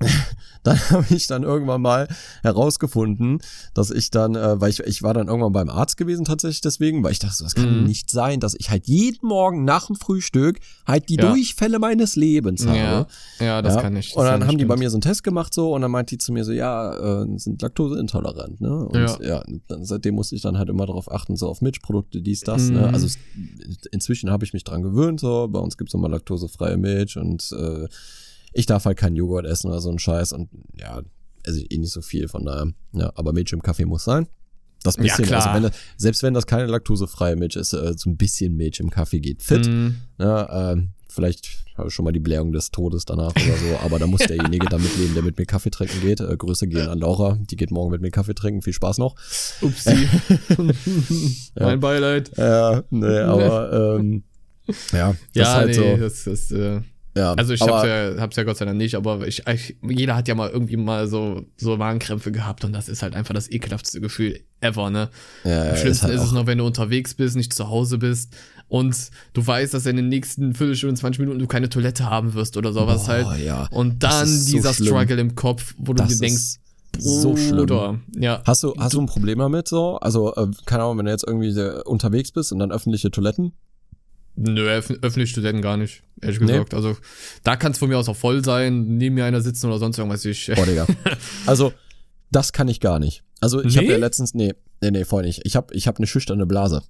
dann 0.64 0.78
habe 0.90 1.06
ich 1.10 1.26
dann 1.26 1.42
irgendwann 1.42 1.80
mal 1.82 2.08
herausgefunden, 2.42 3.40
dass 3.74 3.90
ich 3.90 4.10
dann, 4.10 4.34
äh, 4.34 4.60
weil 4.60 4.70
ich, 4.70 4.80
ich 4.80 5.02
war 5.02 5.14
dann 5.14 5.28
irgendwann 5.28 5.52
beim 5.52 5.68
Arzt 5.70 5.96
gewesen 5.96 6.24
tatsächlich 6.24 6.60
deswegen, 6.62 7.02
weil 7.04 7.12
ich 7.12 7.18
dachte, 7.18 7.34
so, 7.36 7.44
das 7.44 7.54
kann 7.54 7.78
Mhm. 7.80 7.84
nicht 7.84 8.10
sein, 8.10 8.40
dass 8.40 8.54
ich 8.58 8.70
halt 8.70 8.86
jeden 8.86 9.26
Morgen 9.26 9.64
nach 9.64 9.86
dem 9.86 9.96
Frühstück 9.96 10.58
halt 10.86 11.08
die 11.08 11.16
Ja. 11.16 11.28
Durchfälle 11.30 11.78
meines 11.78 12.16
Lebens 12.16 12.66
habe. 12.66 12.76
Ja, 12.78 13.06
ja, 13.40 13.62
das 13.62 13.74
ja. 13.76 13.82
kann 13.82 13.96
ich. 13.96 14.08
Das 14.08 14.16
und 14.16 14.24
dann 14.24 14.46
haben 14.46 14.58
die 14.58 14.64
bei 14.64 14.74
stimmt. 14.74 14.84
mir 14.84 14.90
so 14.90 14.96
einen 14.96 15.02
Test 15.02 15.22
gemacht 15.24 15.52
so 15.54 15.74
und 15.74 15.82
dann 15.82 15.90
meint 15.90 16.10
die 16.10 16.18
zu 16.18 16.32
mir 16.32 16.44
so, 16.44 16.52
ja, 16.52 17.22
äh, 17.22 17.26
sind 17.38 17.60
laktoseintolerant, 17.62 18.60
ne? 18.60 18.86
Und 18.86 18.94
Ja. 18.96 19.18
ja, 19.22 19.42
dann, 19.68 19.84
seitdem 19.84 20.14
musste 20.14 20.34
ich 20.36 20.42
dann 20.42 20.58
halt 20.58 20.68
immer 20.68 20.86
darauf 20.86 21.10
achten, 21.10 21.36
so 21.36 21.48
auf 21.48 21.60
Milchprodukte, 21.60 22.20
dies, 22.22 22.40
das, 22.40 22.70
ne? 22.70 22.80
Mhm. 22.88 22.94
Also 22.94 23.06
es, 23.06 23.18
inzwischen 23.92 24.30
habe 24.30 24.44
ich 24.44 24.52
mich 24.52 24.64
dran 24.64 24.82
gewöhnt, 24.82 25.20
so 25.20 25.48
bei 25.48 25.58
uns 25.60 25.76
gibt's 25.76 25.94
immer 25.94 26.08
laktosefreie 26.08 26.76
Milch 26.76 27.16
und 27.16 27.50
äh, 27.52 27.86
ich 28.54 28.66
darf 28.66 28.84
halt 28.86 28.96
keinen 28.96 29.16
Joghurt 29.16 29.46
essen 29.46 29.68
oder 29.68 29.80
so 29.80 29.90
ein 29.90 29.98
Scheiß 29.98 30.32
und 30.32 30.48
ja, 30.78 31.02
also 31.46 31.60
eh 31.68 31.78
nicht 31.78 31.92
so 31.92 32.00
viel 32.02 32.28
von 32.28 32.44
daher, 32.44 32.72
ja, 32.92 33.12
aber 33.14 33.32
Milch 33.32 33.52
im 33.52 33.62
Kaffee 33.62 33.84
muss 33.84 34.04
sein. 34.04 34.26
Das 34.82 34.96
Ja, 34.96 35.02
bisschen, 35.02 35.24
klar. 35.26 35.42
also 35.46 35.54
wenn 35.54 35.62
das, 35.64 35.72
selbst 35.96 36.22
wenn 36.22 36.34
das 36.34 36.46
keine 36.46 36.66
laktosefreie 36.66 37.36
Milch 37.36 37.56
ist, 37.56 37.72
äh, 37.72 37.94
so 37.96 38.10
ein 38.10 38.16
bisschen 38.16 38.54
Milch 38.56 38.80
im 38.80 38.90
Kaffee 38.90 39.20
geht 39.20 39.42
fit. 39.42 39.66
Mhm. 39.66 39.96
Ja, 40.18 40.72
ähm, 40.72 40.90
vielleicht 41.08 41.48
habe 41.76 41.88
ich 41.88 41.94
schon 41.94 42.04
mal 42.04 42.12
die 42.12 42.20
Blähung 42.20 42.52
des 42.52 42.70
Todes 42.70 43.04
danach 43.04 43.30
oder 43.34 43.56
so, 43.56 43.78
aber 43.82 43.98
da 43.98 44.06
muss 44.06 44.20
derjenige 44.28 44.66
damit 44.68 44.96
leben, 44.98 45.14
der 45.14 45.22
mit 45.22 45.38
mir 45.38 45.46
Kaffee 45.46 45.70
trinken 45.70 46.00
geht. 46.02 46.20
Äh, 46.20 46.36
Grüße 46.36 46.66
gehen 46.68 46.88
an 46.88 46.98
Laura, 47.00 47.38
die 47.40 47.56
geht 47.56 47.70
morgen 47.70 47.90
mit 47.92 48.00
mir 48.02 48.10
Kaffee 48.10 48.34
trinken. 48.34 48.60
Viel 48.62 48.72
Spaß 48.74 48.98
noch. 48.98 49.16
Upsi. 49.62 49.90
Ja. 51.56 51.66
Mein 51.66 51.80
Beileid. 51.80 52.30
Ja, 52.36 52.82
nee, 52.90 53.18
aber 53.18 53.98
ähm, 53.98 54.22
ja, 54.92 55.12
das 55.12 55.18
Ja, 55.34 55.42
ist 55.42 55.48
halt 55.54 55.68
nee, 55.68 55.74
so. 55.74 55.96
das 56.02 56.26
ist, 56.26 56.52
äh, 56.52 56.80
Ja, 57.16 57.34
also 57.34 57.52
ich 57.54 57.60
hab's 57.60 57.84
ja, 57.86 58.20
hab's 58.20 58.36
ja 58.36 58.42
Gott 58.42 58.56
sei 58.56 58.64
Dank 58.64 58.76
nicht, 58.76 58.96
aber 58.96 59.26
ich, 59.26 59.46
ich, 59.46 59.76
jeder 59.82 60.16
hat 60.16 60.26
ja 60.26 60.34
mal 60.34 60.50
irgendwie 60.50 60.76
mal 60.76 61.06
so, 61.06 61.42
so 61.56 61.76
Magenkrämpfe 61.76 62.32
gehabt 62.32 62.64
und 62.64 62.72
das 62.72 62.88
ist 62.88 63.02
halt 63.02 63.14
einfach 63.14 63.34
das 63.34 63.48
ekelhaftste 63.50 64.00
Gefühl 64.00 64.40
ever, 64.60 64.90
ne? 64.90 65.10
ja, 65.44 65.62
Am 65.62 65.74
ist 65.74 65.80
schlimmsten 65.80 66.06
halt 66.06 66.14
ist 66.16 66.22
es 66.24 66.32
noch, 66.32 66.46
wenn 66.46 66.58
du 66.58 66.66
unterwegs 66.66 67.14
bist, 67.14 67.36
nicht 67.36 67.52
zu 67.52 67.68
Hause 67.68 67.98
bist 67.98 68.34
und 68.66 68.96
du 69.32 69.46
weißt, 69.46 69.74
dass 69.74 69.86
in 69.86 69.94
den 69.96 70.08
nächsten 70.08 70.54
Viertelstunde, 70.54 70.96
20 70.96 71.20
Minuten 71.20 71.38
du 71.38 71.46
keine 71.46 71.68
Toilette 71.68 72.10
haben 72.10 72.34
wirst 72.34 72.56
oder 72.56 72.72
sowas 72.72 73.04
Boah, 73.04 73.12
halt. 73.12 73.44
ja. 73.44 73.68
Und 73.70 74.02
dann 74.02 74.24
ist 74.24 74.46
so 74.46 74.56
dieser 74.56 74.74
schlimm. 74.74 74.88
Struggle 74.88 75.20
im 75.20 75.34
Kopf, 75.36 75.74
wo 75.78 75.92
du 75.92 76.02
Das 76.02 76.14
dir 76.14 76.18
denkst, 76.26 76.42
ist 76.42 76.60
so 76.98 77.36
schlimm. 77.36 77.58
Bruder, 77.58 78.00
ja. 78.16 78.42
Hast 78.44 78.62
du, 78.64 78.74
hast 78.78 78.94
du 78.94 79.00
ein 79.00 79.06
Problem 79.06 79.38
damit 79.38 79.68
so? 79.68 79.98
Also, 79.98 80.34
äh, 80.34 80.48
keine 80.64 80.82
Ahnung, 80.84 80.98
wenn 80.98 81.06
du 81.06 81.12
jetzt 81.12 81.24
irgendwie 81.26 81.50
äh, 81.50 81.82
unterwegs 81.84 82.32
bist 82.32 82.52
und 82.52 82.58
dann 82.58 82.72
öffentliche 82.72 83.10
Toiletten? 83.10 83.52
Nö, 84.36 84.68
öff 84.68 84.90
öffentlich 85.02 85.30
Studenten 85.30 85.62
gar 85.62 85.76
nicht, 85.76 86.02
ehrlich 86.20 86.40
Nee. 86.40 86.46
gesagt. 86.46 86.74
Also 86.74 86.96
da 87.44 87.54
kann 87.56 87.72
es 87.72 87.78
von 87.78 87.88
mir 87.88 87.98
aus 87.98 88.08
auch 88.08 88.16
voll 88.16 88.44
sein, 88.44 88.96
neben 88.96 89.14
mir 89.14 89.24
einer 89.24 89.40
sitzen 89.40 89.66
oder 89.68 89.78
sonst 89.78 89.98
irgendwas. 89.98 90.24
Ich, 90.24 90.50
Boah, 90.54 90.66
Digga. 90.66 90.86
Also, 91.46 91.72
das 92.32 92.52
kann 92.52 92.66
ich 92.68 92.80
gar 92.80 92.98
nicht. 92.98 93.22
Also, 93.40 93.62
ich 93.62 93.76
habe 93.76 93.86
Nee? 93.86 93.92
ja 93.92 93.98
letztens, 93.98 94.34
nee, 94.34 94.54
nee, 94.80 94.90
nee, 94.90 95.04
voll 95.04 95.22
nicht. 95.22 95.42
Ich 95.44 95.54
habe 95.54 95.72
ich 95.74 95.86
hab 95.86 95.98
eine 95.98 96.06
schüchterne 96.08 96.46
Blase. 96.46 96.82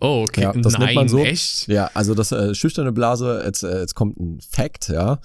oh, 0.00 0.24
okay. 0.26 0.42
Ja, 0.42 0.52
das 0.52 0.72
Nein, 0.72 0.82
nennt 0.86 0.94
man 0.96 1.08
so. 1.08 1.18
echt? 1.18 1.68
Ja, 1.68 1.90
also 1.94 2.14
das 2.14 2.32
äh, 2.32 2.54
schüchterne 2.54 2.90
Blase, 2.92 3.42
jetzt, 3.44 3.62
äh, 3.62 3.80
jetzt 3.80 3.94
kommt 3.94 4.18
ein 4.18 4.40
Fact, 4.40 4.88
ja. 4.88 5.20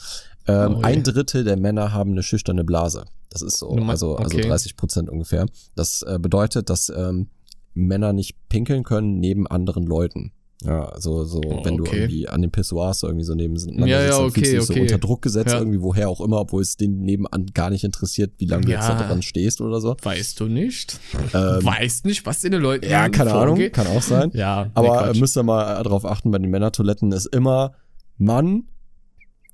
Ähm, 0.48 0.76
Oh 0.76 0.82
ein 0.84 1.04
Drittel 1.04 1.44
der 1.44 1.58
Männer 1.58 1.92
haben 1.92 2.12
eine 2.12 2.22
schüchterne 2.24 2.64
Blase. 2.64 3.06
Das 3.32 3.42
ist 3.42 3.58
so, 3.58 3.70
also, 3.70 4.16
also 4.16 4.38
okay. 4.38 4.48
30 4.48 4.78
Prozent 4.78 5.10
ungefähr. 5.10 5.48
Das 5.76 6.04
äh, 6.04 6.20
bedeutet, 6.22 6.70
dass 6.70 6.90
ähm, 6.90 7.30
Männer 7.74 8.14
nicht 8.14 8.36
pinkeln 8.50 8.84
können 8.84 9.20
neben 9.20 9.48
anderen 9.48 9.86
Leuten. 9.86 10.32
Ja, 10.66 10.86
also 10.86 11.24
so, 11.24 11.40
Oh, 11.46 11.64
wenn 11.64 11.78
du 11.78 11.84
okay. 11.84 11.98
irgendwie 11.98 12.28
an 12.28 12.42
den 12.42 12.50
Pissoirs 12.50 13.04
irgendwie 13.04 13.24
so 13.24 13.36
nebeneinander 13.36 13.86
Ja, 13.88 14.02
ja, 14.02 14.10
dann 14.10 14.22
okay, 14.24 14.32
fühlst 14.42 14.52
du 14.54 14.58
dich 14.58 14.66
so 14.66 14.74
okay. 14.74 14.82
unter 14.82 14.98
Druck 14.98 15.22
gesetzt, 15.22 15.52
Ja. 15.54 15.60
irgendwie 15.60 15.82
woher 15.82 16.10
auch 16.10 16.20
immer, 16.20 16.40
obwohl 16.40 16.64
es 16.64 16.78
den 16.78 17.02
nebenan 17.02 17.46
gar 17.54 17.70
nicht 17.70 17.84
interessiert, 17.84 18.32
wie 18.40 18.46
lange 18.48 18.66
du 18.66 18.72
jetzt 18.72 18.88
Ja. 18.90 18.96
da 19.00 19.08
dran 19.08 19.22
stehst 19.22 19.62
oder 19.62 19.80
so. 19.80 19.96
Weißt 20.02 20.40
du 20.40 20.46
nicht? 20.48 21.00
Ähm, 21.34 21.64
weißt 21.64 22.06
nicht, 22.06 22.26
was 22.26 22.44
in 22.44 22.54
den 22.54 22.62
Leuten 22.64 22.90
ja, 22.90 23.08
keine 23.10 23.34
Ahnung, 23.34 23.50
vorgeht? 23.58 23.74
kann 23.74 23.86
auch 23.88 24.02
sein. 24.02 24.32
Ja, 24.34 24.72
Aber 24.74 25.12
nee, 25.12 25.18
äh, 25.18 25.20
müsst 25.20 25.38
ihr 25.38 25.44
mal 25.44 25.80
äh, 25.80 25.84
drauf 25.84 26.06
achten, 26.06 26.32
bei 26.32 26.40
den 26.40 26.50
Männertoiletten 26.50 27.12
ist 27.12 27.28
immer 27.28 27.74
Mann, 28.18 28.64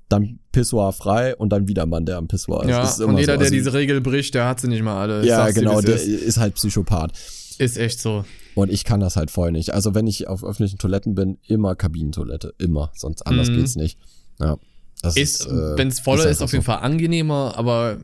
dann 0.08 0.38
Pissoir 0.52 0.92
frei 0.94 1.36
und 1.36 1.50
dann 1.50 1.68
wieder 1.68 1.84
Mann, 1.86 2.06
der 2.06 2.16
am 2.16 2.28
Pissoir 2.28 2.62
ist. 2.62 2.70
ja, 2.70 2.82
ist 2.82 3.00
und 3.02 3.18
jeder, 3.18 3.34
so. 3.34 3.38
der 3.38 3.46
Also, 3.46 3.52
diese 3.54 3.74
Regel 3.74 4.00
bricht, 4.00 4.34
der 4.34 4.46
hat 4.48 4.60
sie 4.60 4.68
nicht 4.68 4.82
mal 4.82 5.00
alle. 5.02 5.26
Ja, 5.26 5.50
genau, 5.50 5.80
der 5.82 5.96
ist. 5.96 6.06
ist 6.06 6.36
halt 6.38 6.54
Psychopath. 6.54 7.12
ist 7.58 7.76
echt 7.76 8.00
so. 8.00 8.24
Und 8.54 8.70
ich 8.70 8.84
kann 8.84 9.00
das 9.00 9.16
halt 9.16 9.30
voll 9.30 9.50
nicht. 9.52 9.70
Also 9.74 9.94
wenn 9.94 10.06
ich 10.06 10.28
auf 10.28 10.44
öffentlichen 10.44 10.78
Toiletten 10.78 11.14
bin, 11.14 11.38
immer 11.46 11.74
Kabinentoilette. 11.74 12.54
Immer. 12.58 12.90
Sonst 12.94 13.22
anders 13.22 13.48
Mhm. 13.50 13.56
geht's 13.56 13.76
nicht. 13.76 13.98
Ja. 14.38 14.56
Das 15.02 15.16
Ist, 15.16 15.46
äh, 15.46 15.76
wenn 15.76 15.88
es 15.88 16.00
voller 16.00 16.22
ist, 16.24 16.28
einfach 16.40 16.44
auf 16.44 16.52
jeden 16.52 16.64
so. 16.64 16.72
Fall 16.72 16.78
angenehmer, 16.80 17.54
aber 17.56 17.98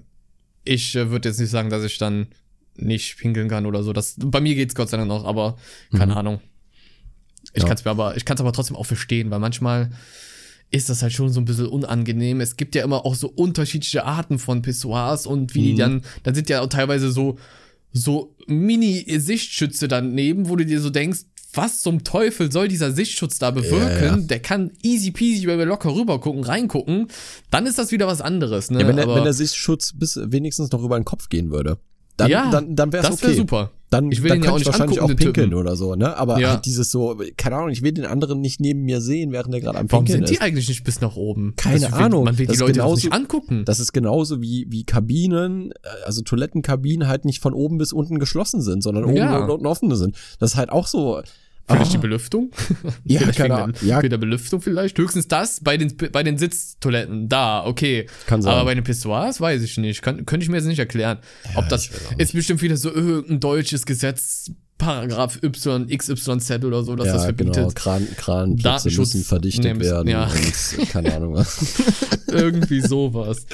ich 0.65 0.95
äh, 0.97 1.11
würde 1.11 1.29
jetzt 1.29 1.39
nicht 1.41 1.51
sagen, 1.51 1.71
dass 1.71 1.85
ich 1.85 1.97
dann 1.99 2.27
nicht 2.77 3.17
pinkeln 3.19 3.49
kann 3.49 3.65
oder 3.67 3.83
so. 3.83 3.93
Das, 3.93 4.17
bei 4.19 4.41
mir 4.41 4.55
geht's 4.55 4.75
Gott 4.75 4.89
sei 4.91 4.97
Dank 4.97 5.09
noch, 5.09 5.25
aber 5.25 5.57
keine 5.97 6.13
Mhm. 6.13 6.19
Ahnung. 6.19 6.41
Ich 7.55 7.63
Ja. 7.63 7.69
kann's 7.69 7.85
mir 7.85 7.91
aber, 7.91 8.17
ich 8.17 8.25
kann's 8.25 8.41
aber 8.41 8.53
trotzdem 8.53 8.77
auch 8.77 8.87
verstehen, 8.87 9.31
weil 9.31 9.39
manchmal 9.39 9.91
ist 10.71 10.89
das 10.89 11.03
halt 11.03 11.13
schon 11.13 11.31
so 11.31 11.41
ein 11.41 11.45
bisschen 11.47 11.67
unangenehm. 11.67 12.41
Es 12.41 12.57
gibt 12.57 12.75
ja 12.75 12.85
immer 12.85 13.05
auch 13.05 13.15
so 13.15 13.29
unterschiedliche 13.29 14.05
Arten 14.05 14.39
von 14.39 14.63
Pissoirs 14.63 15.27
und 15.27 15.55
wie 15.55 15.63
die 15.63 15.73
Mhm. 15.73 15.79
dann, 15.79 16.03
dann 16.23 16.35
sind 16.35 16.49
ja 16.49 16.61
auch 16.61 16.69
teilweise 16.69 17.11
so, 17.11 17.39
so 17.93 18.37
Mini-Sichtschütze 18.47 19.89
daneben, 19.89 20.49
wo 20.49 20.57
du 20.57 20.65
dir 20.65 20.81
so 20.81 20.91
denkst, 20.91 21.21
was 21.53 21.81
zum 21.81 22.05
Teufel 22.05 22.53
soll 22.53 22.69
dieser 22.69 22.93
Sichtschutz 22.93 23.39
da 23.39 23.51
bewirken? 23.51 24.05
Ja, 24.05 24.17
ja. 24.17 24.17
Der 24.17 24.41
kann 24.41 24.71
easy 24.83 25.11
peasy, 25.11 25.47
wenn 25.47 25.59
wir 25.59 25.67
locker 25.67 25.95
rüber 25.95 26.21
gucken, 26.21 26.45
reingucken. 26.45 27.09
Dann 27.51 27.67
ist 27.67 27.79
das 27.79 27.91
wieder 27.91 28.07
was 28.07 28.21
anderes, 28.21 28.71
ne? 28.71 28.81
Ja, 28.81 28.89
wenn, 28.89 28.97
der, 28.97 29.07
Aber 29.07 29.17
wenn 29.17 29.25
der 29.25 29.33
Sichtschutz 29.33 29.93
bis 29.93 30.19
wenigstens 30.23 30.71
noch 30.71 30.83
über 30.83 30.99
den 30.99 31.05
Kopf 31.05 31.29
gehen 31.29 31.51
würde, 31.51 31.79
dann, 32.21 32.31
Ja, 32.31 32.51
dann, 32.51 32.77
dann 32.77 32.93
wäre 32.93 33.03
es 33.03 33.09
das 33.11 33.19
okay. 33.19 33.27
wäre 33.29 33.37
super. 33.37 33.71
Dann, 33.91 34.13
Ich 34.13 34.23
will 34.23 34.29
dann 34.29 34.39
den 34.39 34.45
ja 34.45 34.53
auch 34.53 34.57
nicht 34.59 34.67
wahrscheinlich 34.67 35.01
auch 35.01 35.05
angucken, 35.09 35.19
den 35.19 35.33
pinkeln 35.33 35.55
oder 35.55 35.75
so, 35.75 35.97
ne? 35.97 36.17
Aber 36.17 36.39
Ja. 36.39 36.51
halt 36.53 36.65
dieses 36.65 36.93
so, 36.93 37.21
keine 37.37 37.57
Ahnung, 37.57 37.71
ich 37.71 37.83
will 37.83 37.91
den 37.91 38.05
anderen 38.07 38.41
nicht 38.41 38.61
neben 38.61 38.83
mir 38.85 39.01
sehen, 39.01 39.33
während 39.33 39.53
der 39.53 39.61
gerade 39.61 39.79
am 39.81 39.91
Warum 39.91 40.05
Pinkeln 40.05 40.27
sind 40.27 40.31
die 40.31 40.35
ist. 40.37 40.43
eigentlich 40.43 40.69
nicht 40.69 40.85
bis 40.85 41.01
nach 41.01 41.17
oben? 41.17 41.55
Keine 41.57 41.81
will, 41.81 41.95
Ahnung. 41.95 42.23
Man 42.25 42.39
will 42.39 42.45
die 42.45 42.49
Das 42.49 42.55
ist 42.57 42.61
Leute 42.61 42.73
genauso- 42.75 42.95
nicht 43.09 43.13
angucken. 43.13 43.65
Das 43.65 43.81
ist 43.81 43.93
genauso 43.93 44.41
wie, 44.41 44.67
wie 44.69 44.85
Kabinen, 44.85 45.73
äh, 45.73 45.89
also 46.07 46.23
Toilettenkabinen 46.23 47.09
halt 47.09 47.25
nicht 47.25 47.43
von 47.43 47.53
oben 47.53 47.79
bis 47.79 47.93
unten 47.93 48.21
geschlossen 48.21 48.61
sind, 48.61 48.83
sondern 48.83 49.05
oben 49.07 49.17
Ja. 49.17 49.39
und 49.43 49.51
unten 49.51 49.67
offene 49.67 49.97
sind. 49.97 50.15
Das 50.39 50.53
ist 50.53 50.57
halt 50.57 50.71
auch 50.71 50.87
so. 50.87 51.21
Vielleicht 51.71 51.91
Ah, 51.91 51.95
die 51.95 51.99
Belüftung? 51.99 52.51
Ja, 53.05 53.21
vielleicht 53.21 53.39
keine 53.39 53.55
wegen 53.55 53.63
Ahnung. 53.63 53.77
Ja. 53.83 53.99
wegen 53.99 54.11
der 54.11 54.19
Belüftung 54.19 54.61
vielleicht. 54.61 54.99
Höchstens 54.99 55.29
das 55.29 55.61
bei 55.61 55.77
den, 55.77 55.95
bei 56.13 56.23
den 56.23 56.39
Sitztoiletten. 56.39 57.29
Da, 57.29 57.65
okay. 57.65 58.07
Kann 58.27 58.43
sein. 58.43 58.53
Aber 58.55 58.65
bei 58.65 58.75
den 58.75 58.85
Pissoirs 58.85 59.41
weiß 59.41 59.63
ich 59.63 59.77
nicht. 59.79 60.03
Kann, 60.03 60.27
könnte 60.27 60.45
ich 60.45 60.51
mir 60.51 60.57
jetzt 60.57 60.67
nicht 60.67 60.79
erklären. 60.79 61.19
Ob 61.55 61.69
das 61.69 61.91
ist 62.19 62.33
bestimmt 62.35 62.63
wieder 62.63 62.77
so 62.77 62.93
irgendein 62.93 63.41
deutsches 63.41 63.87
Gesetz, 63.87 64.51
Paragraph 64.79 65.39
Y, 65.43 65.87
XYZ 65.89 66.65
oder 66.65 66.83
so, 66.83 66.97
dass 66.97 67.09
das 67.09 67.17
ja, 67.17 67.25
verbietet. 67.25 67.55
genau. 67.55 67.69
Kran, 67.75 68.07
Kranplätze 68.17 68.63
Datenschutz 68.63 69.15
müssen 69.15 69.25
verdichtet 69.25 69.65
nehmen- 69.65 69.81
werden 69.83 70.09
ja. 70.09 70.25
und 70.79 70.89
keine 70.91 71.15
Ahnung 71.15 71.35
was. 71.35 71.83
Irgendwie 72.29 72.81
sowas. 72.81 73.45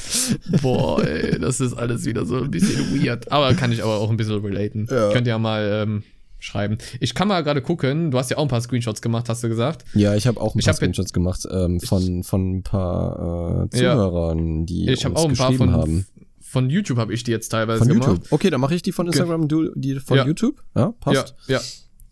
Boah, 0.63 1.03
ey, 1.05 1.39
das 1.41 1.61
ist 1.61 1.75
alles 1.75 2.05
wieder 2.05 2.25
so 2.27 2.37
ein 2.43 2.51
bisschen 2.53 3.03
weird. 3.03 3.31
Aber 3.33 3.55
kann 3.55 3.73
ich 3.73 3.83
aber 3.83 3.97
auch 3.97 4.09
ein 4.11 4.17
bisschen 4.17 4.39
relaten. 4.45 4.87
Ja. 4.89 5.11
Könnt 5.13 5.27
ihr 5.27 5.31
ja 5.33 5.39
mal 5.41 5.83
ähm, 5.83 6.05
schreiben. 6.47 6.79
Ich 7.01 7.15
kann 7.15 7.29
mal 7.29 7.43
gerade 7.43 7.61
gucken. 7.61 8.11
Du 8.11 8.19
hast 8.19 8.31
ja 8.31 8.39
auch 8.39 8.43
ein 8.43 8.49
paar 8.49 8.61
Screenshots 8.61 9.03
gemacht, 9.03 9.29
hast 9.29 9.43
du 9.45 9.49
gesagt. 9.49 9.85
Ja, 9.95 10.15
ich 10.15 10.27
habe 10.27 10.41
auch 10.41 10.55
ein 10.55 10.59
Ich 10.59 10.65
paar 10.65 10.73
hab- 10.73 10.77
Screenshots 10.77 11.13
gemacht 11.13 11.47
ähm, 11.51 11.81
von, 11.81 12.23
von 12.23 12.57
ein 12.59 12.63
paar 12.63 13.69
äh, 13.73 13.79
Ja. 13.83 13.93
Zuhörern, 13.95 14.65
die 14.67 14.89
Ich 14.91 15.05
uns 15.07 15.17
auch 15.17 15.29
ein 15.29 15.37
paar 15.37 15.53
von, 15.53 15.73
haben. 15.73 16.07
von 16.41 16.71
YouTube 16.71 16.99
habe 16.99 17.13
ich 17.13 17.25
die 17.25 17.31
jetzt 17.33 17.49
teilweise 17.49 17.81
Von 17.81 17.89
gemacht. 17.89 18.09
YouTube. 18.09 18.27
Okay, 18.33 18.51
dann 18.51 18.61
mache 18.61 18.75
ich 18.75 18.83
die 18.83 18.93
von 18.93 19.07
Instagram, 19.07 19.49
du 19.49 19.71
die 19.75 19.97
von 20.01 20.17
Ja. 20.17 20.25
YouTube. 20.27 20.63
Ja, 20.75 20.93
passt. 21.01 21.35
Ja, 21.49 21.61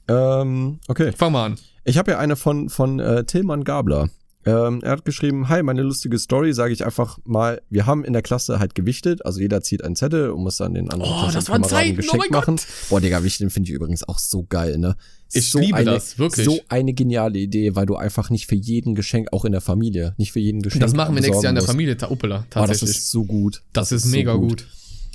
ja. 0.08 0.40
Ähm, 0.42 0.80
okay. 0.88 1.12
Fang 1.16 1.32
mal 1.32 1.46
an. 1.46 1.56
Ich 1.84 1.96
habe 1.98 2.10
ja 2.12 2.18
eine 2.18 2.36
von, 2.36 2.68
von 2.68 2.98
äh, 3.00 3.24
Tillmann 3.24 3.64
Gabler. 3.64 4.08
Ähm, 4.46 4.80
er 4.82 4.92
hat 4.92 5.04
geschrieben, 5.04 5.48
hi, 5.48 5.62
meine 5.62 5.82
lustige 5.82 6.18
Story, 6.18 6.52
sage 6.52 6.72
ich 6.72 6.84
einfach 6.84 7.18
mal, 7.24 7.62
wir 7.70 7.86
haben 7.86 8.04
in 8.04 8.12
der 8.12 8.22
Klasse 8.22 8.58
halt 8.58 8.74
gewichtet, 8.74 9.24
also 9.24 9.40
jeder 9.40 9.62
zieht 9.62 9.82
einen 9.82 9.96
Zettel 9.96 10.30
und 10.30 10.42
muss 10.42 10.58
dann 10.58 10.74
den 10.74 10.90
anderen 10.90 11.12
Oh, 11.12 11.30
das 11.32 11.48
waren 11.48 11.64
Zeiten, 11.64 11.92
oh 11.92 11.96
Geschenk 11.96 12.18
mein 12.18 12.30
machen. 12.30 12.60
Boah, 12.90 13.00
Digga, 13.00 13.22
Wichteln 13.24 13.50
finde 13.50 13.70
ich 13.70 13.74
übrigens 13.74 14.06
auch 14.06 14.18
so 14.18 14.44
geil, 14.44 14.78
ne? 14.78 14.96
Ich 15.32 15.50
so 15.50 15.58
liebe 15.58 15.78
eine, 15.78 15.92
das, 15.92 16.18
wirklich. 16.18 16.44
So 16.44 16.60
eine 16.68 16.92
geniale 16.92 17.38
Idee, 17.38 17.74
weil 17.74 17.86
du 17.86 17.96
einfach 17.96 18.30
nicht 18.30 18.46
für 18.46 18.54
jeden 18.54 18.94
Geschenk, 18.94 19.32
auch 19.32 19.44
in 19.44 19.52
der 19.52 19.60
Familie, 19.60 20.14
nicht 20.18 20.32
für 20.32 20.40
jeden 20.40 20.62
Geschenk 20.62 20.82
Das 20.82 20.94
machen 20.94 21.14
wir 21.14 21.22
nächstes 21.22 21.42
Jahr 21.42 21.50
in 21.50 21.56
der 21.56 21.64
Familie, 21.64 21.96
ta 21.96 22.10
Uppela, 22.10 22.38
musst. 22.38 22.50
Boah, 22.50 22.60
das 22.60 22.80
tatsächlich. 22.80 22.98
ist 22.98 23.10
so 23.10 23.24
gut. 23.24 23.62
das, 23.72 23.92
ist, 23.92 24.04
so 24.04 24.10
mega 24.10 24.34
gut. 24.34 24.66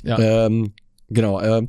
Ja. 0.02 0.46
ähm, 0.46 0.72
genau. 1.08 1.40
Ähm, 1.40 1.68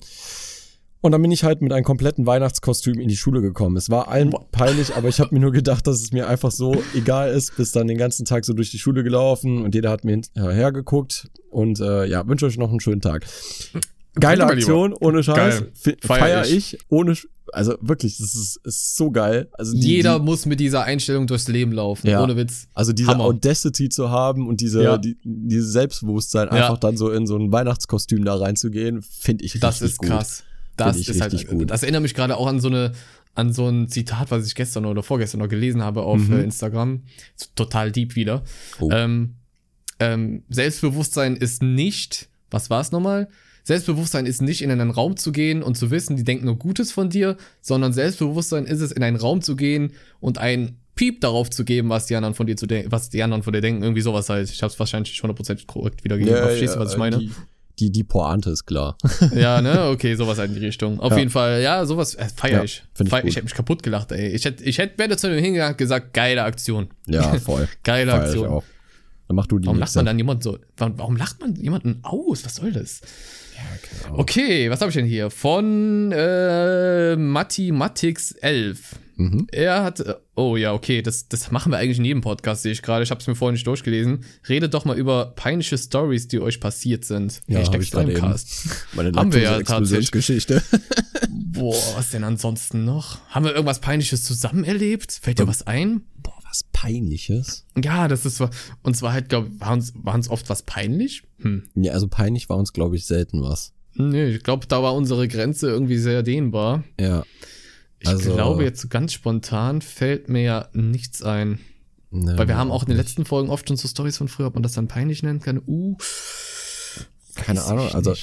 und 1.01 1.11
dann 1.11 1.21
bin 1.21 1.31
ich 1.31 1.43
halt 1.43 1.61
mit 1.61 1.73
einem 1.73 1.83
kompletten 1.83 2.25
Weihnachtskostüm 2.25 2.99
in 2.99 3.07
die 3.07 3.17
Schule 3.17 3.41
gekommen. 3.41 3.75
Es 3.77 3.89
war 3.89 4.07
allen 4.07 4.31
peinlich, 4.51 4.95
aber 4.95 5.09
ich 5.09 5.19
habe 5.19 5.33
mir 5.33 5.41
nur 5.41 5.51
gedacht, 5.51 5.85
dass 5.87 6.01
es 6.01 6.11
mir 6.11 6.27
einfach 6.27 6.51
so 6.51 6.75
egal 6.95 7.31
ist. 7.31 7.55
Bis 7.57 7.71
dann 7.71 7.87
den 7.87 7.97
ganzen 7.97 8.25
Tag 8.25 8.45
so 8.45 8.53
durch 8.53 8.71
die 8.71 8.79
Schule 8.79 9.03
gelaufen 9.03 9.61
und 9.63 9.73
jeder 9.75 9.89
hat 9.89 10.03
mir 10.05 10.11
hinterher 10.11 10.71
geguckt. 10.71 11.27
Und 11.49 11.79
äh, 11.79 12.05
ja, 12.05 12.27
wünsche 12.27 12.45
euch 12.45 12.57
noch 12.57 12.69
einen 12.69 12.79
schönen 12.79 13.01
Tag. 13.01 13.25
Geile 14.19 14.45
Aktion, 14.45 14.93
ohne 14.93 15.23
Scheiß. 15.23 15.35
Geil. 15.61 15.71
Fe- 15.73 15.97
Feier 16.01 16.19
Feier 16.19 16.45
ich. 16.45 16.73
ich. 16.73 16.79
ohne, 16.89 17.13
Sch- 17.13 17.27
also 17.53 17.75
wirklich, 17.81 18.17
das 18.17 18.35
ist, 18.35 18.59
ist 18.65 18.95
so 18.97 19.09
geil. 19.09 19.49
Also 19.53 19.73
die, 19.73 19.79
Jeder 19.95 20.19
die, 20.19 20.25
muss 20.25 20.45
mit 20.45 20.59
dieser 20.59 20.83
Einstellung 20.83 21.27
durchs 21.27 21.47
Leben 21.47 21.71
laufen, 21.71 22.07
Ja. 22.07 22.21
ohne 22.21 22.35
Witz. 22.35 22.67
also 22.73 22.91
diese 22.93 23.09
Hammer. 23.09 23.23
Audacity 23.23 23.87
zu 23.89 24.09
haben 24.09 24.47
und 24.47 24.59
diese, 24.61 24.83
Ja. 24.83 24.97
die, 24.97 25.17
dieses 25.23 25.71
Selbstbewusstsein, 25.71 26.47
Ja. 26.47 26.53
einfach 26.53 26.77
dann 26.77 26.97
so 26.97 27.09
in 27.09 27.25
so 27.25 27.37
ein 27.37 27.51
Weihnachtskostüm 27.53 28.25
da 28.25 28.35
reinzugehen, 28.35 29.01
finde 29.01 29.45
ich 29.45 29.59
Das 29.59 29.75
richtig 29.75 29.91
ist 29.93 29.97
gut. 29.99 30.09
krass. 30.09 30.43
Das 30.77 30.97
ich 30.97 31.09
ist 31.09 31.21
halt, 31.21 31.47
gut. 31.47 31.69
das 31.71 31.83
erinnert 31.83 32.01
mich 32.01 32.13
gerade 32.13 32.37
auch 32.37 32.47
an 32.47 32.59
so 32.59 32.67
eine, 32.69 32.93
an 33.35 33.53
so 33.53 33.67
ein 33.67 33.87
Zitat, 33.87 34.31
was 34.31 34.45
ich 34.47 34.55
gestern 34.55 34.85
oder 34.85 35.03
vorgestern 35.03 35.39
noch 35.39 35.47
gelesen 35.49 35.81
habe 35.83 36.03
auf 36.03 36.19
Mhm. 36.19 36.33
äh, 36.39 36.43
Instagram. 36.43 37.03
Total 37.55 37.91
deep 37.91 38.15
wieder. 38.15 38.43
Oh. 38.79 38.89
Ähm, 38.91 39.35
ähm, 39.99 40.43
Selbstbewusstsein 40.49 41.35
ist 41.35 41.61
nicht, 41.61 42.29
was 42.49 42.69
war 42.69 42.81
es 42.81 42.91
nochmal? 42.91 43.27
Selbstbewusstsein 43.63 44.25
ist 44.25 44.41
nicht 44.41 44.63
in 44.63 44.71
einen 44.71 44.89
Raum 44.89 45.17
zu 45.17 45.31
gehen 45.31 45.61
und 45.61 45.77
zu 45.77 45.91
wissen, 45.91 46.17
die 46.17 46.23
denken 46.23 46.45
nur 46.45 46.57
Gutes 46.57 46.91
von 46.91 47.09
dir, 47.11 47.37
sondern 47.61 47.93
Selbstbewusstsein 47.93 48.65
ist 48.65 48.81
es, 48.81 48.91
in 48.91 49.03
einen 49.03 49.17
Raum 49.17 49.41
zu 49.43 49.55
gehen 49.55 49.91
und 50.19 50.39
ein 50.39 50.77
Piep 50.95 51.21
darauf 51.21 51.49
zu 51.51 51.63
geben, 51.63 51.89
was 51.89 52.07
die 52.07 52.15
anderen 52.15 52.33
von 52.33 52.47
dir 52.47 52.57
zu 52.57 52.65
denken, 52.65 52.91
was 52.91 53.09
die 53.09 53.21
anderen 53.21 53.43
von 53.43 53.53
dir 53.53 53.61
denken, 53.61 53.83
irgendwie 53.83 54.01
sowas 54.01 54.29
halt. 54.29 54.49
Ich 54.49 54.61
habe 54.63 54.73
es 54.73 54.79
wahrscheinlich 54.79 55.13
100% 55.17 55.67
korrekt 55.67 56.03
wiedergegeben. 56.03 56.37
aber 56.39 56.47
verstehst 56.47 56.75
du, 56.75 56.79
was 56.79 56.93
ich 56.93 56.97
meine? 56.97 57.19
Die, 57.19 57.31
die, 57.81 57.91
die 57.91 58.03
Pointe 58.03 58.51
ist 58.51 58.65
klar. 58.65 58.97
Ja, 59.35 59.61
ne? 59.61 59.85
Okay, 59.89 60.15
sowas 60.15 60.37
in 60.39 60.53
die 60.53 60.59
Richtung. 60.59 60.99
Auf 60.99 61.11
Ja. 61.11 61.17
jeden 61.17 61.29
Fall, 61.31 61.61
ja, 61.61 61.85
sowas 61.85 62.15
äh, 62.15 62.27
feier 62.35 62.51
Ja, 62.59 62.63
ich. 62.63 62.83
ich 62.99 63.09
Feier, 63.09 63.21
gut. 63.21 63.29
ich 63.29 63.35
hätte 63.35 63.45
mich 63.45 63.53
kaputt 63.55 63.83
gelacht, 63.83 64.11
ey. 64.11 64.29
Ich 64.29 64.45
hätte, 64.45 64.63
ich 64.63 64.77
hätte, 64.77 64.97
wäre 64.97 65.17
zu 65.17 65.27
dem 65.29 65.39
hingegangen 65.43 65.73
und 65.73 65.77
gesagt, 65.77 66.13
geile 66.13 66.43
Aktion. 66.43 66.87
Ja, 67.07 67.33
voll. 67.39 67.67
Geile 67.83 68.11
Feier 68.11 68.21
ich 68.21 68.27
Aktion. 68.29 68.47
auch. 68.47 68.63
Dann 69.27 69.35
mach 69.35 69.47
du 69.47 69.59
die 69.59 69.65
Warum 69.67 69.79
lacht 69.79 69.87
nächste. 69.87 69.99
man 69.99 70.05
dann 70.07 70.17
jemand 70.17 70.43
so? 70.43 70.57
Warum, 70.77 70.97
warum 70.99 71.15
lacht 71.17 71.39
man 71.39 71.55
jemanden 71.55 71.99
aus? 72.03 72.43
Was 72.45 72.55
soll 72.55 72.71
das? 72.73 73.01
Ja, 73.55 74.07
Ahnung. 74.07 74.19
Okay, 74.19 74.69
was 74.69 74.81
habe 74.81 74.89
ich 74.89 74.95
denn 74.95 75.05
hier? 75.05 75.29
Von 75.29 76.11
äh, 76.11 77.15
Mathematics 77.15 78.31
11. 78.33 78.95
Mhm. 79.21 79.47
Er 79.51 79.83
hat, 79.83 80.03
oh 80.35 80.55
ja, 80.55 80.73
okay, 80.73 81.01
das, 81.01 81.27
das 81.27 81.51
machen 81.51 81.71
wir 81.71 81.77
eigentlich 81.77 81.99
in 81.99 82.05
jedem 82.05 82.21
Podcast, 82.21 82.63
sehe 82.63 82.71
ich 82.71 82.81
gerade. 82.81 83.03
Ich 83.03 83.11
habe 83.11 83.21
es 83.21 83.27
mir 83.27 83.35
vorhin 83.35 83.53
nicht 83.53 83.67
durchgelesen. 83.67 84.23
Redet 84.49 84.73
doch 84.73 84.85
mal 84.85 84.97
über 84.97 85.33
peinliche 85.35 85.77
Stories, 85.77 86.27
die 86.27 86.39
euch 86.39 86.59
passiert 86.59 87.05
sind. 87.05 87.41
Ja, 87.47 87.59
hab 87.59 87.79
ich 87.79 87.91
gerade 87.91 88.11
Slimecast. 88.11 88.65
Meine 88.93 89.11
Haben 89.11 89.31
wir 89.31 89.41
ja 89.41 89.57
Laktose-Explosionsgeschichte. 89.57 90.63
Boah, 91.29 91.75
was 91.95 92.09
denn 92.09 92.23
ansonsten 92.23 92.83
noch? 92.83 93.19
Haben 93.29 93.45
wir 93.45 93.53
irgendwas 93.53 93.79
Peinliches 93.79 94.23
zusammen 94.23 94.63
erlebt? 94.63 95.11
Fällt 95.21 95.37
dir 95.37 95.47
was 95.47 95.67
ein? 95.67 96.01
Boah, 96.17 96.37
was 96.43 96.63
Peinliches. 96.71 97.65
Ja, 97.81 98.07
das 98.07 98.25
ist. 98.25 98.41
Und 98.81 98.97
zwar 98.97 99.13
halt, 99.13 99.29
glaube 99.29 99.51
war 99.59 99.73
uns, 99.73 99.93
war 99.95 100.15
uns 100.15 100.29
oft 100.29 100.49
was 100.49 100.63
peinlich? 100.63 101.23
Hm. 101.39 101.63
Ja, 101.75 101.93
also 101.93 102.07
peinlich 102.07 102.49
war 102.49 102.57
uns, 102.57 102.73
glaube 102.73 102.95
ich, 102.95 103.05
selten 103.05 103.43
was. 103.43 103.73
Nee, 103.93 104.29
ich 104.29 104.43
glaube, 104.43 104.65
da 104.67 104.81
war 104.81 104.95
unsere 104.95 105.27
Grenze 105.27 105.69
irgendwie 105.69 105.97
sehr 105.97 106.23
dehnbar. 106.23 106.83
Ja. 106.99 107.23
Ich 108.01 108.07
Also- 108.09 108.33
glaube, 108.33 108.63
jetzt 108.63 108.89
ganz 108.89 109.13
spontan 109.13 109.81
fällt 109.81 110.27
mir 110.27 110.41
ja 110.41 110.67
nichts 110.73 111.21
ein. 111.23 111.59
Ne, 112.09 112.37
Weil 112.37 112.47
wir 112.47 112.57
haben 112.57 112.71
auch 112.71 112.81
in 112.83 112.89
den 112.89 112.97
nicht. 112.97 113.05
letzten 113.07 113.25
Folgen 113.25 113.49
oft 113.49 113.67
schon 113.67 113.77
so 113.77 113.87
Stories 113.87 114.17
von 114.17 114.27
früher, 114.27 114.47
ob 114.47 114.55
man 114.55 114.63
das 114.63 114.73
dann 114.73 114.87
peinlich 114.89 115.23
nennen 115.23 115.39
kann. 115.39 115.61
Uh. 115.65 115.95
Keine 117.35 117.63
Ahnung, 117.63 117.87
also 117.93 118.13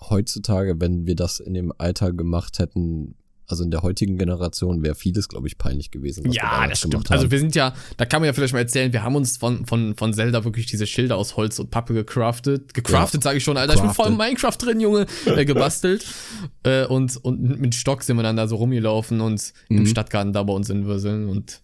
heutzutage, 0.00 0.80
wenn 0.80 1.06
wir 1.06 1.16
das 1.16 1.40
in 1.40 1.54
dem 1.54 1.72
Alter 1.76 2.12
gemacht 2.12 2.58
hätten, 2.60 3.16
also 3.48 3.64
in 3.64 3.70
der 3.70 3.82
heutigen 3.82 4.18
Generation, 4.18 4.82
wäre 4.82 4.94
vieles, 4.94 5.28
glaube 5.28 5.48
ich, 5.48 5.58
peinlich 5.58 5.90
gewesen. 5.90 6.30
Ja, 6.30 6.66
das 6.66 6.78
stimmt. 6.78 7.10
Also 7.10 7.30
wir 7.30 7.38
sind 7.38 7.54
ja, 7.54 7.74
da 7.96 8.04
kann 8.04 8.20
man 8.20 8.26
ja 8.26 8.32
vielleicht 8.34 8.52
mal 8.52 8.60
erzählen, 8.60 8.92
wir 8.92 9.02
haben 9.02 9.16
uns 9.16 9.38
von, 9.38 9.64
von, 9.66 9.96
von 9.96 10.12
Zelda 10.12 10.44
wirklich 10.44 10.66
diese 10.66 10.86
Schilder 10.86 11.16
aus 11.16 11.36
Holz 11.36 11.58
und 11.58 11.70
Pappe 11.70 11.94
gecraftet. 11.94 12.74
Gecraftet, 12.74 13.22
sage 13.22 13.38
ich 13.38 13.44
schon, 13.44 13.56
Alter. 13.56 13.74
Ich 13.74 13.80
bin 13.80 13.90
voll 13.90 14.08
in 14.12 14.18
Crafted. 14.18 14.28
Minecraft 14.28 14.56
drin, 14.66 14.80
Junge. 14.80 15.06
Äh, 15.24 15.44
gebastelt. 15.44 16.04
äh, 16.62 16.84
und, 16.86 17.16
und 17.24 17.58
mit 17.60 17.74
Stock 17.74 18.02
sind 18.02 18.16
wir 18.16 18.22
dann 18.22 18.36
da 18.36 18.46
so 18.46 18.56
rumgelaufen 18.56 19.20
und 19.20 19.52
im 19.68 19.78
Mhm. 19.78 19.86
Stadtgarten 19.86 20.32
da 20.32 20.42
bei 20.42 20.52
uns 20.52 20.68
in 20.70 20.84
Würseln. 20.86 21.28
Und 21.28 21.60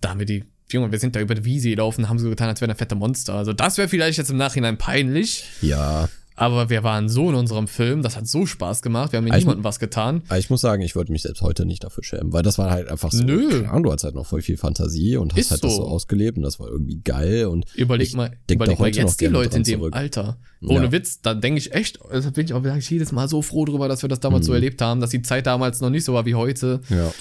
da 0.00 0.10
haben 0.10 0.18
wir 0.18 0.26
die, 0.26 0.44
Junge, 0.72 0.90
wir 0.90 0.98
sind 0.98 1.14
da 1.14 1.20
über 1.20 1.34
die 1.34 1.44
Wiese 1.44 1.70
gelaufen, 1.70 2.08
haben 2.08 2.18
so 2.18 2.28
getan, 2.28 2.48
als 2.48 2.60
wären 2.60 2.70
da 2.70 2.74
fette 2.74 2.94
Monster. 2.94 3.34
Also 3.34 3.52
das 3.52 3.78
wäre 3.78 3.88
vielleicht 3.88 4.18
jetzt 4.18 4.30
im 4.30 4.36
Nachhinein 4.36 4.76
peinlich. 4.76 5.44
ja, 5.62 6.08
Aber 6.40 6.70
wir 6.70 6.84
waren 6.84 7.08
so 7.08 7.28
in 7.30 7.34
unserem 7.34 7.66
Film, 7.66 8.02
das 8.02 8.16
hat 8.16 8.28
so 8.28 8.46
Spaß 8.46 8.80
gemacht. 8.80 9.10
Wir 9.12 9.16
haben 9.16 9.24
mir 9.24 9.30
Ich- 9.36 9.40
niemandem 9.40 9.64
was 9.64 9.80
getan. 9.80 10.22
aber 10.28 10.38
ich 10.38 10.50
muss 10.50 10.60
sagen, 10.60 10.82
ich 10.82 10.94
würde 10.94 11.10
mich 11.10 11.22
selbst 11.22 11.42
heute 11.42 11.66
nicht 11.66 11.82
dafür 11.82 12.04
schämen, 12.04 12.32
weil 12.32 12.42
das 12.44 12.58
war 12.58 12.70
halt 12.70 12.88
einfach 12.88 13.10
so, 13.10 13.24
Nö. 13.24 13.66
Ahnung, 13.66 13.82
du 13.82 13.92
hast 13.92 14.04
halt 14.04 14.14
noch 14.14 14.24
voll 14.26 14.40
viel 14.40 14.56
Fantasie 14.56 15.16
und 15.16 15.32
hast 15.32 15.38
Ist 15.40 15.50
halt 15.50 15.64
das 15.64 15.74
so. 15.74 15.82
so 15.82 15.88
ausgelebt 15.88 16.36
und 16.38 16.44
das 16.44 16.60
war 16.60 16.68
irgendwie 16.68 17.00
geil 17.02 17.46
und 17.46 17.66
Überleg 17.74 18.14
mal, 18.14 18.30
da 18.46 18.54
überleg 18.54 18.78
mal 18.78 18.88
jetzt 18.88 19.20
die 19.20 19.26
Leute 19.26 19.56
in 19.56 19.64
dem 19.64 19.80
zurück. 19.80 19.96
Alter. 19.96 20.38
Ohne 20.62 20.84
Ja. 20.86 20.92
Witz, 20.92 21.20
da 21.22 21.34
denke 21.34 21.58
ich 21.58 21.72
echt, 21.74 22.00
also 22.08 22.30
bin 22.30 22.44
ich 22.44 22.52
auch 22.52 22.62
sag 22.62 22.78
ich 22.78 22.88
jedes 22.90 23.10
Mal 23.10 23.28
so 23.28 23.42
froh 23.42 23.64
drüber, 23.64 23.88
dass 23.88 24.02
wir 24.02 24.08
das 24.08 24.20
damals 24.20 24.42
Mhm. 24.44 24.46
so 24.46 24.52
erlebt 24.54 24.80
haben, 24.80 25.00
dass 25.00 25.10
die 25.10 25.22
Zeit 25.22 25.46
damals 25.46 25.80
noch 25.80 25.90
nicht 25.90 26.04
so 26.04 26.14
war 26.14 26.24
wie 26.24 26.34
heute. 26.36 26.80
ja. 26.88 27.12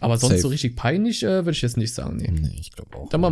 Aber 0.00 0.16
sonst 0.16 0.32
Safe. 0.32 0.42
so 0.42 0.48
richtig 0.48 0.76
peinlich 0.76 1.22
äh, 1.22 1.44
würde 1.44 1.50
ich 1.50 1.60
jetzt 1.60 1.76
nicht 1.76 1.92
sagen. 1.92 2.16
Nee, 2.16 2.30
nee 2.30 2.56
ich 2.58 2.72
glaube 2.72 2.96
auch. 2.96 3.08
Dann 3.10 3.20
mal, 3.20 3.30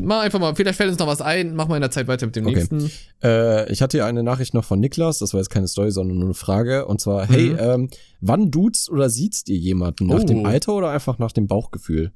mal 0.00 0.20
einfach 0.20 0.38
mal, 0.38 0.54
vielleicht 0.54 0.76
fällt 0.76 0.90
uns 0.90 0.98
noch 0.98 1.06
was 1.06 1.22
ein, 1.22 1.54
mach 1.56 1.68
mal 1.68 1.76
in 1.76 1.80
der 1.80 1.90
Zeit 1.90 2.06
weiter 2.06 2.26
mit 2.26 2.36
dem 2.36 2.46
okay. 2.46 2.56
nächsten. 2.56 2.90
Äh, 3.22 3.72
ich 3.72 3.80
hatte 3.80 3.96
hier 3.96 4.04
eine 4.04 4.22
Nachricht 4.22 4.52
noch 4.52 4.64
von 4.64 4.78
Niklas, 4.78 5.18
das 5.18 5.32
war 5.32 5.40
jetzt 5.40 5.48
keine 5.48 5.68
Story, 5.68 5.90
sondern 5.90 6.18
nur 6.18 6.26
eine 6.26 6.34
Frage. 6.34 6.86
Und 6.86 7.00
zwar, 7.00 7.26
mhm. 7.26 7.32
hey, 7.32 7.56
ähm, 7.58 7.90
wann 8.20 8.50
duzt 8.50 8.90
oder 8.90 9.08
sieht's 9.08 9.42
ihr 9.48 9.56
jemanden? 9.56 10.06
Nach 10.06 10.20
oh. 10.20 10.24
dem 10.24 10.44
Alter 10.44 10.74
oder 10.74 10.90
einfach 10.90 11.18
nach 11.18 11.32
dem 11.32 11.46
Bauchgefühl? 11.46 12.12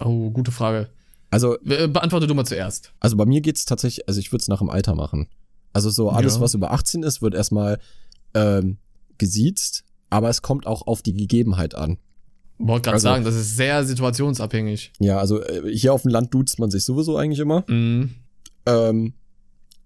Oh, 0.00 0.30
gute 0.30 0.50
Frage. 0.50 0.88
Also. 1.30 1.58
Äh, 1.66 1.88
beantworte 1.88 2.26
du 2.26 2.34
mal 2.34 2.46
zuerst. 2.46 2.92
Also 2.98 3.16
bei 3.16 3.26
mir 3.26 3.42
geht's 3.42 3.66
tatsächlich, 3.66 4.08
also 4.08 4.20
ich 4.20 4.32
würde 4.32 4.40
es 4.40 4.48
nach 4.48 4.60
dem 4.60 4.70
Alter 4.70 4.94
machen. 4.94 5.28
Also 5.74 5.90
so 5.90 6.08
alles, 6.08 6.36
ja. 6.36 6.40
was 6.40 6.54
über 6.54 6.72
18 6.72 7.02
ist, 7.02 7.20
wird 7.20 7.34
erstmal 7.34 7.78
ähm, 8.34 8.78
gesiezt, 9.18 9.84
aber 10.08 10.30
es 10.30 10.40
kommt 10.40 10.66
auch 10.66 10.86
auf 10.86 11.02
die 11.02 11.14
Gegebenheit 11.14 11.74
an. 11.74 11.98
Wollte 12.64 12.82
gerade 12.82 12.94
also, 12.94 13.04
sagen, 13.04 13.24
das 13.24 13.34
ist 13.34 13.56
sehr 13.56 13.84
situationsabhängig. 13.84 14.92
Ja, 14.98 15.18
also 15.18 15.42
äh, 15.42 15.74
hier 15.74 15.92
auf 15.92 16.02
dem 16.02 16.10
Land 16.10 16.32
duzt 16.32 16.58
man 16.58 16.70
sich 16.70 16.84
sowieso 16.84 17.16
eigentlich 17.16 17.40
immer. 17.40 17.64
Mhm. 17.68 18.14
Ähm, 18.66 19.14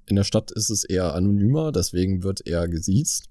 in 0.07 0.17
der 0.17 0.25
Stadt 0.25 0.51
ist 0.51 0.71
es 0.71 0.85
eher 0.85 1.15
anonymer, 1.15 1.73
deswegen 1.73 2.23
wird 2.23 2.47
eher 2.47 2.69
gesiezt. 2.69 3.25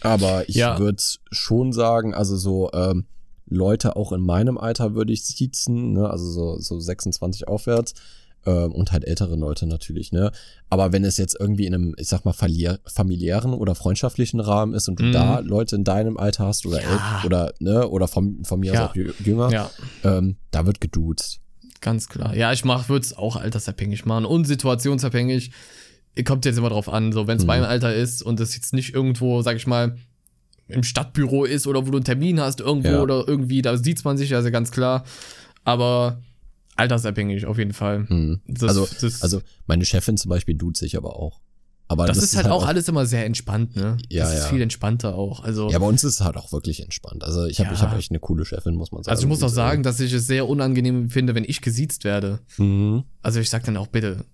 Aber 0.00 0.48
ich 0.48 0.56
ja. 0.56 0.78
würde 0.78 1.02
schon 1.30 1.72
sagen, 1.72 2.14
also 2.14 2.36
so 2.36 2.70
ähm, 2.72 3.06
Leute 3.46 3.96
auch 3.96 4.12
in 4.12 4.20
meinem 4.20 4.58
Alter 4.58 4.94
würde 4.94 5.12
ich 5.12 5.24
siezen, 5.24 5.92
ne? 5.92 6.08
also 6.08 6.30
so, 6.30 6.58
so 6.58 6.80
26 6.80 7.48
aufwärts 7.48 7.94
ähm, 8.46 8.72
und 8.72 8.92
halt 8.92 9.04
ältere 9.04 9.36
Leute 9.36 9.66
natürlich, 9.66 10.12
ne? 10.12 10.32
Aber 10.68 10.92
wenn 10.92 11.04
es 11.04 11.16
jetzt 11.16 11.36
irgendwie 11.38 11.66
in 11.66 11.74
einem, 11.74 11.94
ich 11.98 12.08
sag 12.08 12.24
mal, 12.24 12.32
familiären 12.32 13.54
oder 13.54 13.74
freundschaftlichen 13.74 14.40
Rahmen 14.40 14.74
ist 14.74 14.88
und 14.88 14.98
du 15.00 15.04
mm. 15.04 15.12
da 15.12 15.38
Leute 15.40 15.76
in 15.76 15.84
deinem 15.84 16.16
Alter 16.16 16.46
hast 16.46 16.66
oder 16.66 16.82
ja. 16.82 17.22
oder 17.24 17.52
ne 17.60 17.88
oder 17.88 18.08
von, 18.08 18.44
von 18.44 18.60
mir 18.60 18.74
ja. 18.74 18.86
aus 18.86 18.90
auch 18.90 18.96
jünger, 19.24 19.50
ja. 19.50 19.70
ähm, 20.04 20.36
da 20.50 20.66
wird 20.66 20.80
geduzt. 20.80 21.40
Ganz 21.80 22.08
klar. 22.08 22.34
Ja, 22.34 22.52
ich 22.52 22.64
mach, 22.64 22.88
würde 22.88 23.04
es 23.04 23.16
auch 23.16 23.36
altersabhängig 23.36 24.06
machen 24.06 24.24
und 24.24 24.44
situationsabhängig. 24.44 25.50
Kommt 26.24 26.44
jetzt 26.44 26.58
immer 26.58 26.68
drauf 26.68 26.88
an, 26.88 27.12
so 27.12 27.26
wenn 27.26 27.38
es 27.38 27.42
mhm. 27.42 27.48
mein 27.48 27.64
Alter 27.64 27.94
ist 27.94 28.22
und 28.22 28.38
es 28.38 28.54
jetzt 28.54 28.72
nicht 28.72 28.94
irgendwo, 28.94 29.42
sag 29.42 29.56
ich 29.56 29.66
mal, 29.66 29.96
im 30.68 30.82
Stadtbüro 30.82 31.44
ist 31.44 31.66
oder 31.66 31.86
wo 31.86 31.90
du 31.90 31.98
einen 31.98 32.04
Termin 32.04 32.40
hast 32.40 32.60
irgendwo 32.60 32.88
ja. 32.88 33.02
oder 33.02 33.26
irgendwie, 33.26 33.62
da 33.62 33.76
sieht 33.76 34.04
man 34.04 34.16
sich 34.16 34.34
also 34.34 34.50
ganz 34.50 34.70
klar. 34.70 35.04
Aber 35.64 36.20
altersabhängig 36.76 37.46
auf 37.46 37.58
jeden 37.58 37.72
Fall. 37.72 38.08
Hm. 38.08 38.40
Das, 38.46 38.68
also, 38.70 38.88
das, 39.00 39.22
also 39.22 39.42
meine 39.66 39.84
Chefin 39.84 40.16
zum 40.16 40.28
Beispiel 40.28 40.56
tut 40.56 40.76
sich 40.76 40.96
aber 40.96 41.16
auch. 41.16 41.40
Aber 41.88 42.06
das, 42.06 42.16
das 42.16 42.24
ist 42.26 42.36
halt, 42.36 42.46
halt 42.46 42.54
auch, 42.54 42.66
alles 42.66 42.88
immer 42.88 43.04
sehr 43.04 43.26
entspannt, 43.26 43.76
ne? 43.76 43.98
Ja, 44.08 44.24
das 44.24 44.34
ist 44.34 44.44
ja. 44.44 44.48
viel 44.48 44.62
entspannter 44.62 45.14
auch. 45.14 45.44
Also 45.44 45.68
ja, 45.68 45.78
bei 45.78 45.86
uns 45.86 46.02
ist 46.04 46.14
es 46.14 46.20
halt 46.22 46.36
auch 46.36 46.50
wirklich 46.50 46.82
entspannt. 46.82 47.22
Also 47.22 47.44
ich 47.44 47.60
habe 47.60 47.68
ja. 47.68 47.74
ich 47.74 47.82
hab 47.82 47.96
echt 47.98 48.10
eine 48.10 48.18
coole 48.18 48.46
Chefin, 48.46 48.76
muss 48.76 48.92
man 48.92 49.02
sagen. 49.02 49.12
Also 49.12 49.24
ich 49.24 49.28
muss 49.28 49.42
auch 49.42 49.48
sagen, 49.48 49.82
dass 49.82 50.00
ich 50.00 50.12
es 50.12 50.26
sehr 50.26 50.48
unangenehm 50.48 51.10
finde, 51.10 51.34
wenn 51.34 51.44
ich 51.44 51.60
gesiezt 51.60 52.04
werde. 52.04 52.40
Mhm. 52.56 53.04
Also 53.20 53.40
ich 53.40 53.50
sag 53.50 53.64
dann 53.64 53.76
auch 53.76 53.88
bitte, 53.88 54.24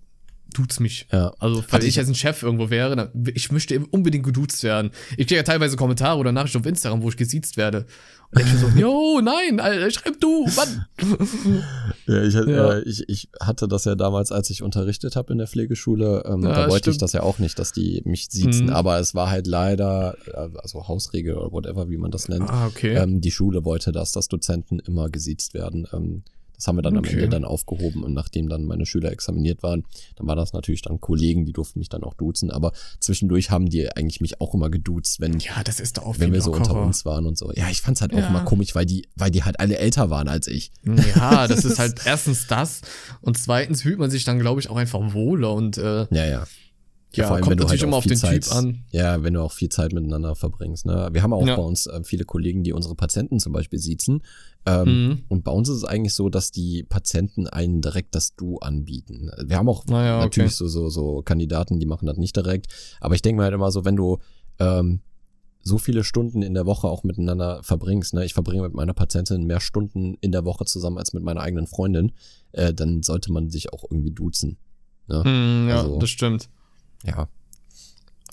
duzt 0.53 0.79
mich. 0.79 1.07
Ja. 1.11 1.33
Also, 1.39 1.63
falls 1.67 1.83
ich, 1.83 1.91
ich 1.91 1.99
als 1.99 2.07
ein 2.07 2.15
Chef 2.15 2.43
irgendwo 2.43 2.69
wäre, 2.69 2.95
dann, 2.95 3.09
ich 3.33 3.51
möchte 3.51 3.79
unbedingt 3.91 4.25
geduzt 4.25 4.63
werden. 4.63 4.91
Ich 5.11 5.27
kriege 5.27 5.35
ja 5.35 5.43
teilweise 5.43 5.77
Kommentare 5.77 6.17
oder 6.17 6.31
Nachrichten 6.31 6.59
auf 6.59 6.65
Instagram, 6.65 7.01
wo 7.01 7.09
ich 7.09 7.17
gesiezt 7.17 7.57
werde. 7.57 7.85
Und 8.31 8.41
ich 8.41 8.53
so, 8.53 8.67
yo, 8.75 9.21
nein, 9.21 9.59
Alter, 9.59 9.91
schreib 9.91 10.19
du, 10.19 10.45
Mann. 10.55 10.85
ja, 12.09 12.23
ich, 12.23 12.33
ja. 12.33 12.73
Äh, 12.73 12.81
ich, 12.81 13.07
ich 13.07 13.29
hatte 13.39 13.67
das 13.67 13.85
ja 13.85 13.95
damals, 13.95 14.31
als 14.31 14.49
ich 14.49 14.63
unterrichtet 14.63 15.15
habe 15.15 15.31
in 15.31 15.37
der 15.37 15.47
Pflegeschule, 15.47 16.23
ähm, 16.25 16.41
ja, 16.43 16.53
da 16.53 16.61
wollte 16.69 16.77
stimmt. 16.79 16.95
ich 16.95 16.99
das 16.99 17.13
ja 17.13 17.21
auch 17.21 17.39
nicht, 17.39 17.59
dass 17.59 17.71
die 17.71 18.01
mich 18.05 18.27
siezen, 18.29 18.67
mhm. 18.67 18.73
aber 18.73 18.99
es 18.99 19.13
war 19.13 19.29
halt 19.29 19.45
leider, 19.47 20.15
äh, 20.27 20.49
also 20.57 20.87
Hausregel 20.87 21.35
oder 21.35 21.51
whatever, 21.51 21.89
wie 21.89 21.97
man 21.97 22.11
das 22.11 22.27
nennt. 22.27 22.49
Ah, 22.49 22.67
okay. 22.67 22.95
Ähm, 22.95 23.21
die 23.21 23.31
Schule 23.31 23.63
wollte 23.63 23.91
das, 23.91 24.11
dass 24.11 24.27
Dozenten 24.27 24.79
immer 24.79 25.09
gesiezt 25.09 25.53
werden. 25.53 25.87
Ähm, 25.93 26.23
das 26.59 26.67
haben 26.67 26.77
wir 26.77 26.81
dann 26.81 26.97
okay. 26.97 27.13
am 27.13 27.15
Ende 27.15 27.29
dann 27.29 27.45
aufgehoben 27.45 28.03
und 28.03 28.13
nachdem 28.13 28.49
dann 28.49 28.65
meine 28.65 28.85
Schüler 28.85 29.13
examiniert 29.13 29.63
waren, 29.63 29.85
dann 30.17 30.27
war 30.27 30.35
das 30.35 30.51
natürlich 30.51 30.81
dann 30.81 30.99
Kollegen, 30.99 31.45
die 31.45 31.53
durften 31.53 31.79
mich 31.79 31.87
dann 31.87 32.03
auch 32.03 32.13
duzen, 32.13 32.51
aber 32.51 32.73
zwischendurch 32.99 33.49
haben 33.49 33.69
die 33.69 33.89
eigentlich 33.95 34.19
mich 34.19 34.41
auch 34.41 34.53
immer 34.53 34.69
geduzt, 34.69 35.21
wenn, 35.21 35.39
ja, 35.39 35.63
das 35.63 35.79
ist 35.79 35.97
doch 35.97 36.19
wenn 36.19 36.33
wir 36.33 36.41
so 36.41 36.51
unter 36.51 36.75
uns 36.75 37.05
waren 37.05 37.25
und 37.25 37.37
so. 37.37 37.53
Ja, 37.53 37.69
ich 37.69 37.79
fand's 37.79 38.01
halt 38.01 38.11
ja. 38.11 38.21
auch 38.25 38.29
immer 38.29 38.43
komisch, 38.43 38.75
weil 38.75 38.85
die, 38.85 39.07
weil 39.15 39.31
die 39.31 39.43
halt 39.43 39.57
alle 39.61 39.77
älter 39.77 40.09
waren 40.09 40.27
als 40.27 40.47
ich. 40.47 40.71
Ja, 40.83 41.47
das 41.47 41.63
ist 41.63 41.79
halt 41.79 42.01
erstens 42.05 42.47
das 42.47 42.81
und 43.21 43.37
zweitens 43.37 43.83
fühlt 43.83 43.97
man 43.97 44.11
sich 44.11 44.25
dann, 44.25 44.37
glaube 44.37 44.59
ich, 44.59 44.69
auch 44.69 44.75
einfach 44.75 45.13
wohler 45.13 45.53
und 45.53 45.77
äh, 45.77 46.07
ja, 46.11 46.25
ja. 46.25 46.43
Ja, 47.15 47.25
vor 47.25 47.35
allem, 47.35 47.43
kommt 47.43 47.51
wenn 47.51 47.57
du 47.57 47.63
natürlich 47.63 47.81
halt 47.81 47.89
immer 47.89 47.97
auf 47.97 48.05
den 48.05 48.17
Zeit, 48.17 48.43
Typ 48.43 48.53
an. 48.53 48.83
Ja, 48.91 49.23
wenn 49.23 49.33
du 49.33 49.41
auch 49.41 49.51
viel 49.51 49.69
Zeit 49.69 49.93
miteinander 49.93 50.35
verbringst. 50.35 50.85
Ne? 50.85 51.09
Wir 51.11 51.23
haben 51.23 51.33
auch 51.33 51.45
ja. 51.45 51.55
bei 51.55 51.61
uns 51.61 51.87
äh, 51.87 52.03
viele 52.03 52.23
Kollegen, 52.23 52.63
die 52.63 52.71
unsere 52.71 52.93
Patienten 52.95 53.39
zum 53.39 53.51
Beispiel 53.51 53.79
siezen. 53.79 54.21
Ähm, 54.67 55.07
mhm. 55.07 55.23
Und 55.27 55.43
bei 55.43 55.51
uns 55.51 55.69
ist 55.69 55.77
es 55.77 55.83
eigentlich 55.85 56.13
so, 56.13 56.29
dass 56.29 56.51
die 56.51 56.83
Patienten 56.83 57.47
einen 57.47 57.81
direkt 57.81 58.13
das 58.13 58.35
Du 58.35 58.59
anbieten. 58.59 59.31
Wir 59.43 59.57
haben 59.57 59.69
auch 59.69 59.85
naja, 59.87 60.19
natürlich 60.19 60.51
okay. 60.51 60.55
so, 60.55 60.67
so, 60.67 60.89
so 60.89 61.21
Kandidaten, 61.23 61.79
die 61.79 61.87
machen 61.87 62.05
das 62.05 62.17
nicht 62.17 62.35
direkt. 62.35 62.67
Aber 63.01 63.15
ich 63.15 63.23
denke 63.23 63.39
mir 63.39 63.45
halt 63.45 63.55
immer 63.55 63.71
so, 63.71 63.85
wenn 63.85 63.95
du 63.95 64.19
ähm, 64.59 65.01
so 65.61 65.77
viele 65.77 66.03
Stunden 66.03 66.43
in 66.43 66.53
der 66.53 66.65
Woche 66.65 66.87
auch 66.87 67.03
miteinander 67.03 67.63
verbringst, 67.63 68.13
ne? 68.13 68.23
ich 68.23 68.33
verbringe 68.33 68.61
mit 68.61 68.73
meiner 68.73 68.93
Patientin 68.93 69.45
mehr 69.45 69.59
Stunden 69.59 70.15
in 70.21 70.31
der 70.31 70.45
Woche 70.45 70.65
zusammen 70.65 70.97
als 70.99 71.13
mit 71.13 71.23
meiner 71.23 71.41
eigenen 71.41 71.67
Freundin, 71.67 72.11
äh, 72.51 72.73
dann 72.73 73.01
sollte 73.01 73.31
man 73.31 73.49
sich 73.49 73.73
auch 73.73 73.83
irgendwie 73.89 74.11
duzen. 74.11 74.57
Ne? 75.07 75.23
Mhm, 75.25 75.69
ja, 75.69 75.81
also, 75.81 75.97
das 75.97 76.09
stimmt. 76.09 76.49
Ja. 77.03 77.27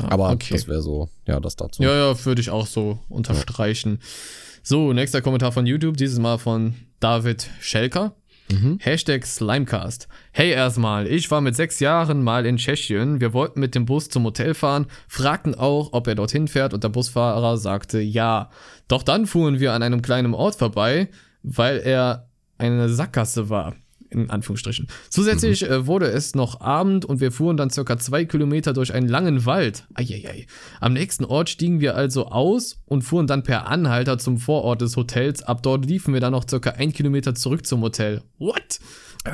Ah, 0.02 0.08
Aber 0.10 0.30
okay. 0.30 0.54
das 0.54 0.68
wäre 0.68 0.82
so, 0.82 1.08
ja, 1.26 1.40
das 1.40 1.56
dazu. 1.56 1.82
Ja, 1.82 1.94
ja, 1.94 2.24
würde 2.24 2.40
ich 2.40 2.50
auch 2.50 2.66
so 2.66 2.98
unterstreichen. 3.08 3.98
Ja. 4.00 4.06
So, 4.62 4.92
nächster 4.92 5.22
Kommentar 5.22 5.52
von 5.52 5.66
YouTube, 5.66 5.96
dieses 5.96 6.18
Mal 6.18 6.38
von 6.38 6.74
David 7.00 7.48
Schelker. 7.60 8.14
Mhm. 8.50 8.78
Hashtag 8.80 9.26
Slimecast. 9.26 10.08
Hey 10.30 10.50
erstmal, 10.50 11.06
ich 11.08 11.30
war 11.30 11.40
mit 11.40 11.56
sechs 11.56 11.80
Jahren 11.80 12.22
mal 12.22 12.46
in 12.46 12.58
Tschechien. 12.58 13.20
Wir 13.20 13.32
wollten 13.32 13.58
mit 13.58 13.74
dem 13.74 13.86
Bus 13.86 14.08
zum 14.08 14.24
Hotel 14.24 14.54
fahren, 14.54 14.86
fragten 15.08 15.54
auch, 15.54 15.92
ob 15.92 16.06
er 16.06 16.14
dorthin 16.14 16.46
fährt 16.46 16.72
und 16.72 16.84
der 16.84 16.88
Busfahrer 16.88 17.58
sagte 17.58 18.00
ja. 18.00 18.50
Doch 18.86 19.02
dann 19.02 19.26
fuhren 19.26 19.58
wir 19.58 19.72
an 19.72 19.82
einem 19.82 20.02
kleinen 20.02 20.34
Ort 20.34 20.56
vorbei, 20.56 21.08
weil 21.42 21.78
er 21.78 22.28
eine 22.58 22.88
Sackgasse 22.88 23.50
war 23.50 23.74
in 24.10 24.30
Anführungsstrichen. 24.30 24.88
Zusätzlich 25.10 25.62
mhm. 25.62 25.68
äh, 25.68 25.86
wurde 25.86 26.06
es 26.06 26.34
noch 26.34 26.60
Abend 26.60 27.04
und 27.04 27.20
wir 27.20 27.32
fuhren 27.32 27.56
dann 27.56 27.70
circa 27.70 27.98
zwei 27.98 28.24
Kilometer 28.24 28.72
durch 28.72 28.92
einen 28.94 29.08
langen 29.08 29.46
Wald. 29.46 29.84
Eieiei. 29.94 30.46
Am 30.80 30.92
nächsten 30.92 31.24
Ort 31.24 31.50
stiegen 31.50 31.80
wir 31.80 31.96
also 31.96 32.26
aus 32.26 32.78
und 32.86 33.02
fuhren 33.02 33.26
dann 33.26 33.42
per 33.42 33.68
Anhalter 33.68 34.18
zum 34.18 34.38
Vorort 34.38 34.80
des 34.80 34.96
Hotels. 34.96 35.42
Ab 35.42 35.62
dort 35.62 35.86
liefen 35.86 36.14
wir 36.14 36.20
dann 36.20 36.32
noch 36.32 36.48
circa 36.48 36.70
ein 36.70 36.92
Kilometer 36.92 37.34
zurück 37.34 37.66
zum 37.66 37.82
Hotel. 37.82 38.22
What? 38.38 38.78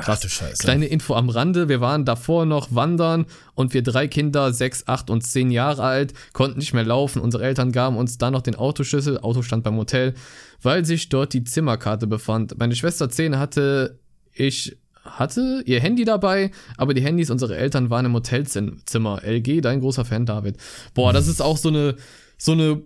Krass, 0.00 0.22
Scheiße. 0.22 0.62
Kleine 0.62 0.86
Info 0.86 1.14
am 1.14 1.28
Rande. 1.28 1.68
Wir 1.68 1.80
waren 1.80 2.04
davor 2.04 2.46
noch 2.46 2.74
wandern 2.74 3.26
und 3.54 3.74
wir 3.74 3.82
drei 3.82 4.08
Kinder, 4.08 4.52
sechs, 4.52 4.88
acht 4.88 5.10
und 5.10 5.22
zehn 5.22 5.50
Jahre 5.50 5.82
alt, 5.82 6.14
konnten 6.32 6.58
nicht 6.58 6.72
mehr 6.72 6.84
laufen. 6.84 7.20
Unsere 7.20 7.44
Eltern 7.44 7.72
gaben 7.72 7.96
uns 7.96 8.18
dann 8.18 8.32
noch 8.32 8.42
den 8.42 8.54
Autoschlüssel. 8.54 9.18
Auto 9.18 9.42
stand 9.42 9.64
beim 9.64 9.76
Hotel, 9.76 10.14
weil 10.62 10.84
sich 10.84 11.08
dort 11.08 11.32
die 11.34 11.44
Zimmerkarte 11.44 12.06
befand. 12.06 12.58
Meine 12.58 12.74
Schwester 12.74 13.08
10 13.10 13.38
hatte 13.38 13.98
ich 14.32 14.76
hatte 15.04 15.62
ihr 15.66 15.80
Handy 15.80 16.04
dabei, 16.04 16.50
aber 16.76 16.94
die 16.94 17.02
Handys 17.02 17.30
unserer 17.30 17.56
Eltern 17.56 17.90
waren 17.90 18.06
im 18.06 18.14
Hotelzimmer. 18.14 19.22
LG, 19.24 19.60
dein 19.60 19.80
großer 19.80 20.04
Fan, 20.04 20.26
David. 20.26 20.56
Boah, 20.94 21.12
das 21.12 21.26
ist 21.26 21.42
auch 21.42 21.56
so 21.56 21.68
eine, 21.68 21.96
so 22.38 22.52
eine, 22.52 22.82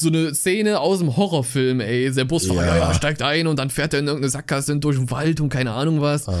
so 0.00 0.08
eine 0.08 0.34
Szene 0.34 0.80
aus 0.80 1.00
dem 1.00 1.16
Horrorfilm, 1.16 1.80
ey. 1.80 2.10
Der 2.12 2.24
Busfahrer 2.24 2.64
ja. 2.64 2.76
ja, 2.78 2.94
steigt 2.94 3.22
ein 3.22 3.46
und 3.46 3.58
dann 3.58 3.70
fährt 3.70 3.92
er 3.94 4.00
in 4.00 4.06
irgendeine 4.06 4.30
Sackgasse 4.30 4.76
durch 4.78 4.96
den 4.96 5.10
Wald 5.10 5.40
und 5.40 5.48
keine 5.48 5.72
Ahnung 5.72 6.00
was. 6.00 6.28
Ah. 6.28 6.38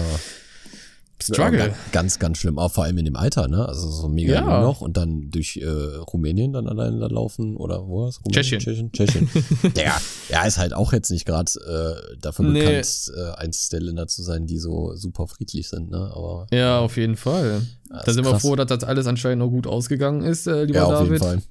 Struggle. 1.22 1.74
Ganz, 1.92 2.18
ganz 2.18 2.38
schlimm, 2.38 2.58
auch 2.58 2.72
vor 2.72 2.84
allem 2.84 2.98
in 2.98 3.04
dem 3.04 3.16
Alter, 3.16 3.48
ne? 3.48 3.66
Also 3.66 3.90
so 3.90 4.08
mega 4.08 4.34
ja. 4.34 4.40
jung 4.40 4.62
noch 4.62 4.80
und 4.80 4.96
dann 4.96 5.30
durch 5.30 5.56
äh, 5.56 5.66
Rumänien 5.66 6.52
dann 6.52 6.66
alleine 6.66 6.98
da 6.98 7.06
laufen 7.06 7.56
oder 7.56 7.86
wo 7.86 8.08
ist 8.08 8.20
Tschechien. 8.30 8.60
Tschechien. 8.60 8.92
Tschechien. 8.92 9.28
ja, 9.76 10.00
ja, 10.28 10.44
ist 10.44 10.58
halt 10.58 10.72
auch 10.72 10.92
jetzt 10.92 11.10
nicht 11.10 11.26
gerade 11.26 11.50
äh, 11.60 12.16
dafür 12.20 12.46
nee. 12.46 12.60
bekannt, 12.60 13.12
äh, 13.16 13.40
eins 13.40 13.68
der 13.68 13.80
Länder 13.80 14.06
zu 14.06 14.22
sein, 14.22 14.46
die 14.46 14.58
so 14.58 14.94
super 14.94 15.26
friedlich 15.26 15.68
sind, 15.68 15.90
ne? 15.90 16.10
Aber 16.14 16.46
ja, 16.52 16.80
auf 16.80 16.96
jeden 16.96 17.16
Fall. 17.16 17.62
Da 17.88 18.12
sind 18.12 18.24
krass. 18.24 18.34
wir 18.34 18.40
froh, 18.40 18.56
dass 18.56 18.66
das 18.66 18.84
alles 18.84 19.06
anscheinend 19.06 19.40
noch 19.40 19.50
gut 19.50 19.66
ausgegangen 19.66 20.22
ist, 20.22 20.46
äh, 20.46 20.64
lieber 20.64 20.78
ja, 20.78 20.84
auf 20.84 20.92
David. 20.92 21.10
Jeden 21.10 21.24
Fall. 21.24 21.42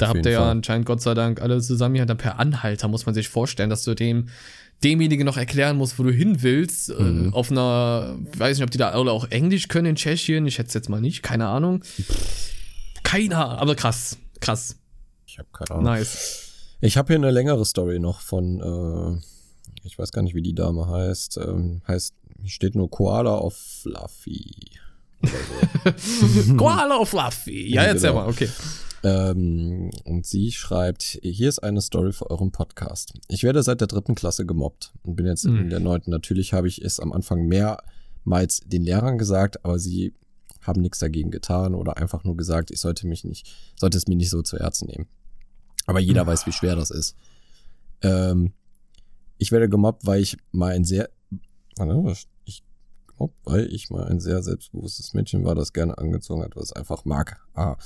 Da 0.00 0.10
auf 0.10 0.16
habt 0.16 0.26
ihr 0.26 0.32
ja 0.32 0.50
anscheinend 0.50 0.86
Gott 0.86 1.02
sei 1.02 1.14
Dank 1.14 1.42
alle 1.42 1.60
zusammen 1.60 1.94
hier 1.94 2.06
dann 2.06 2.16
per 2.16 2.38
Anhalter, 2.38 2.88
muss 2.88 3.06
man 3.06 3.14
sich 3.14 3.28
vorstellen, 3.28 3.70
dass 3.70 3.84
du 3.84 3.94
dem 3.94 4.28
demjenigen 4.82 5.26
noch 5.26 5.36
erklären 5.36 5.76
musst, 5.76 5.98
wo 5.98 6.02
du 6.02 6.10
hin 6.10 6.42
willst. 6.42 6.90
Äh, 6.90 7.02
mhm. 7.02 7.34
Auf 7.34 7.50
einer, 7.50 8.16
weiß 8.36 8.56
nicht, 8.56 8.64
ob 8.64 8.70
die 8.70 8.78
da 8.78 8.90
alle 8.90 9.12
auch 9.12 9.30
Englisch 9.30 9.68
können 9.68 9.86
in 9.86 9.96
Tschechien. 9.96 10.46
Ich 10.46 10.58
hätte 10.58 10.68
es 10.68 10.74
jetzt 10.74 10.88
mal 10.88 11.00
nicht, 11.00 11.22
keine 11.22 11.48
Ahnung. 11.48 11.82
Keiner, 13.02 13.58
aber 13.58 13.74
krass, 13.74 14.16
krass. 14.40 14.76
Ich 15.26 15.38
habe 15.38 15.48
keine 15.52 15.70
Ahnung. 15.72 15.84
Nice. 15.84 16.46
Ich 16.80 16.96
habe 16.96 17.08
hier 17.08 17.16
eine 17.16 17.30
längere 17.30 17.64
Story 17.66 17.98
noch 17.98 18.20
von, 18.20 19.20
äh, 19.20 19.86
ich 19.86 19.98
weiß 19.98 20.12
gar 20.12 20.22
nicht, 20.22 20.34
wie 20.34 20.42
die 20.42 20.54
Dame 20.54 20.88
heißt. 20.88 21.38
Ähm, 21.38 21.82
heißt, 21.86 22.14
hier 22.40 22.50
steht 22.50 22.74
nur 22.74 22.90
Koala 22.90 23.36
of 23.36 23.54
Fluffy. 23.56 24.50
So. 25.96 26.56
Koala 26.56 26.96
of 26.96 27.08
Fluffy. 27.08 27.72
Ja, 27.72 27.84
jetzt 27.86 28.02
genau. 28.02 28.14
ja 28.14 28.20
mal, 28.20 28.28
okay. 28.28 28.48
Ähm, 29.02 29.90
und 30.04 30.26
sie 30.26 30.52
schreibt, 30.52 31.18
hier 31.22 31.48
ist 31.48 31.60
eine 31.60 31.80
Story 31.80 32.12
für 32.12 32.30
euren 32.30 32.52
Podcast. 32.52 33.14
Ich 33.28 33.42
werde 33.42 33.62
seit 33.62 33.80
der 33.80 33.88
dritten 33.88 34.14
Klasse 34.14 34.44
gemobbt 34.44 34.92
und 35.02 35.16
bin 35.16 35.26
jetzt 35.26 35.46
mhm. 35.46 35.58
in 35.58 35.70
der 35.70 35.80
neunten. 35.80 36.10
Natürlich 36.10 36.52
habe 36.52 36.68
ich 36.68 36.82
es 36.82 37.00
am 37.00 37.12
Anfang 37.12 37.46
mehrmals 37.46 38.60
den 38.60 38.82
Lehrern 38.82 39.16
gesagt, 39.16 39.64
aber 39.64 39.78
sie 39.78 40.14
haben 40.60 40.82
nichts 40.82 40.98
dagegen 40.98 41.30
getan 41.30 41.74
oder 41.74 41.96
einfach 41.96 42.24
nur 42.24 42.36
gesagt, 42.36 42.70
ich 42.70 42.80
sollte 42.80 43.06
mich 43.06 43.24
nicht, 43.24 43.50
sollte 43.76 43.96
es 43.96 44.06
mir 44.06 44.16
nicht 44.16 44.30
so 44.30 44.42
zu 44.42 44.58
Herzen 44.58 44.88
nehmen. 44.88 45.06
Aber 45.86 46.00
jeder 46.00 46.24
mhm. 46.24 46.28
weiß, 46.28 46.46
wie 46.46 46.52
schwer 46.52 46.76
das 46.76 46.90
ist. 46.90 47.16
Ähm, 48.02 48.52
ich 49.38 49.52
werde 49.52 49.70
gemobbt, 49.70 50.06
weil 50.06 50.20
ich 50.20 50.36
mal 50.52 50.72
ein 50.72 50.84
sehr, 50.84 51.08
ich 52.44 52.62
gemobbt, 53.06 53.38
weil 53.44 53.72
ich 53.72 53.88
mal 53.88 54.04
ein 54.04 54.20
sehr 54.20 54.42
selbstbewusstes 54.42 55.14
Mädchen 55.14 55.44
war, 55.44 55.54
das 55.54 55.72
gerne 55.72 55.96
angezogen 55.96 56.42
hat, 56.42 56.56
was 56.56 56.72
einfach 56.72 57.06
mag. 57.06 57.40
Ah, 57.54 57.76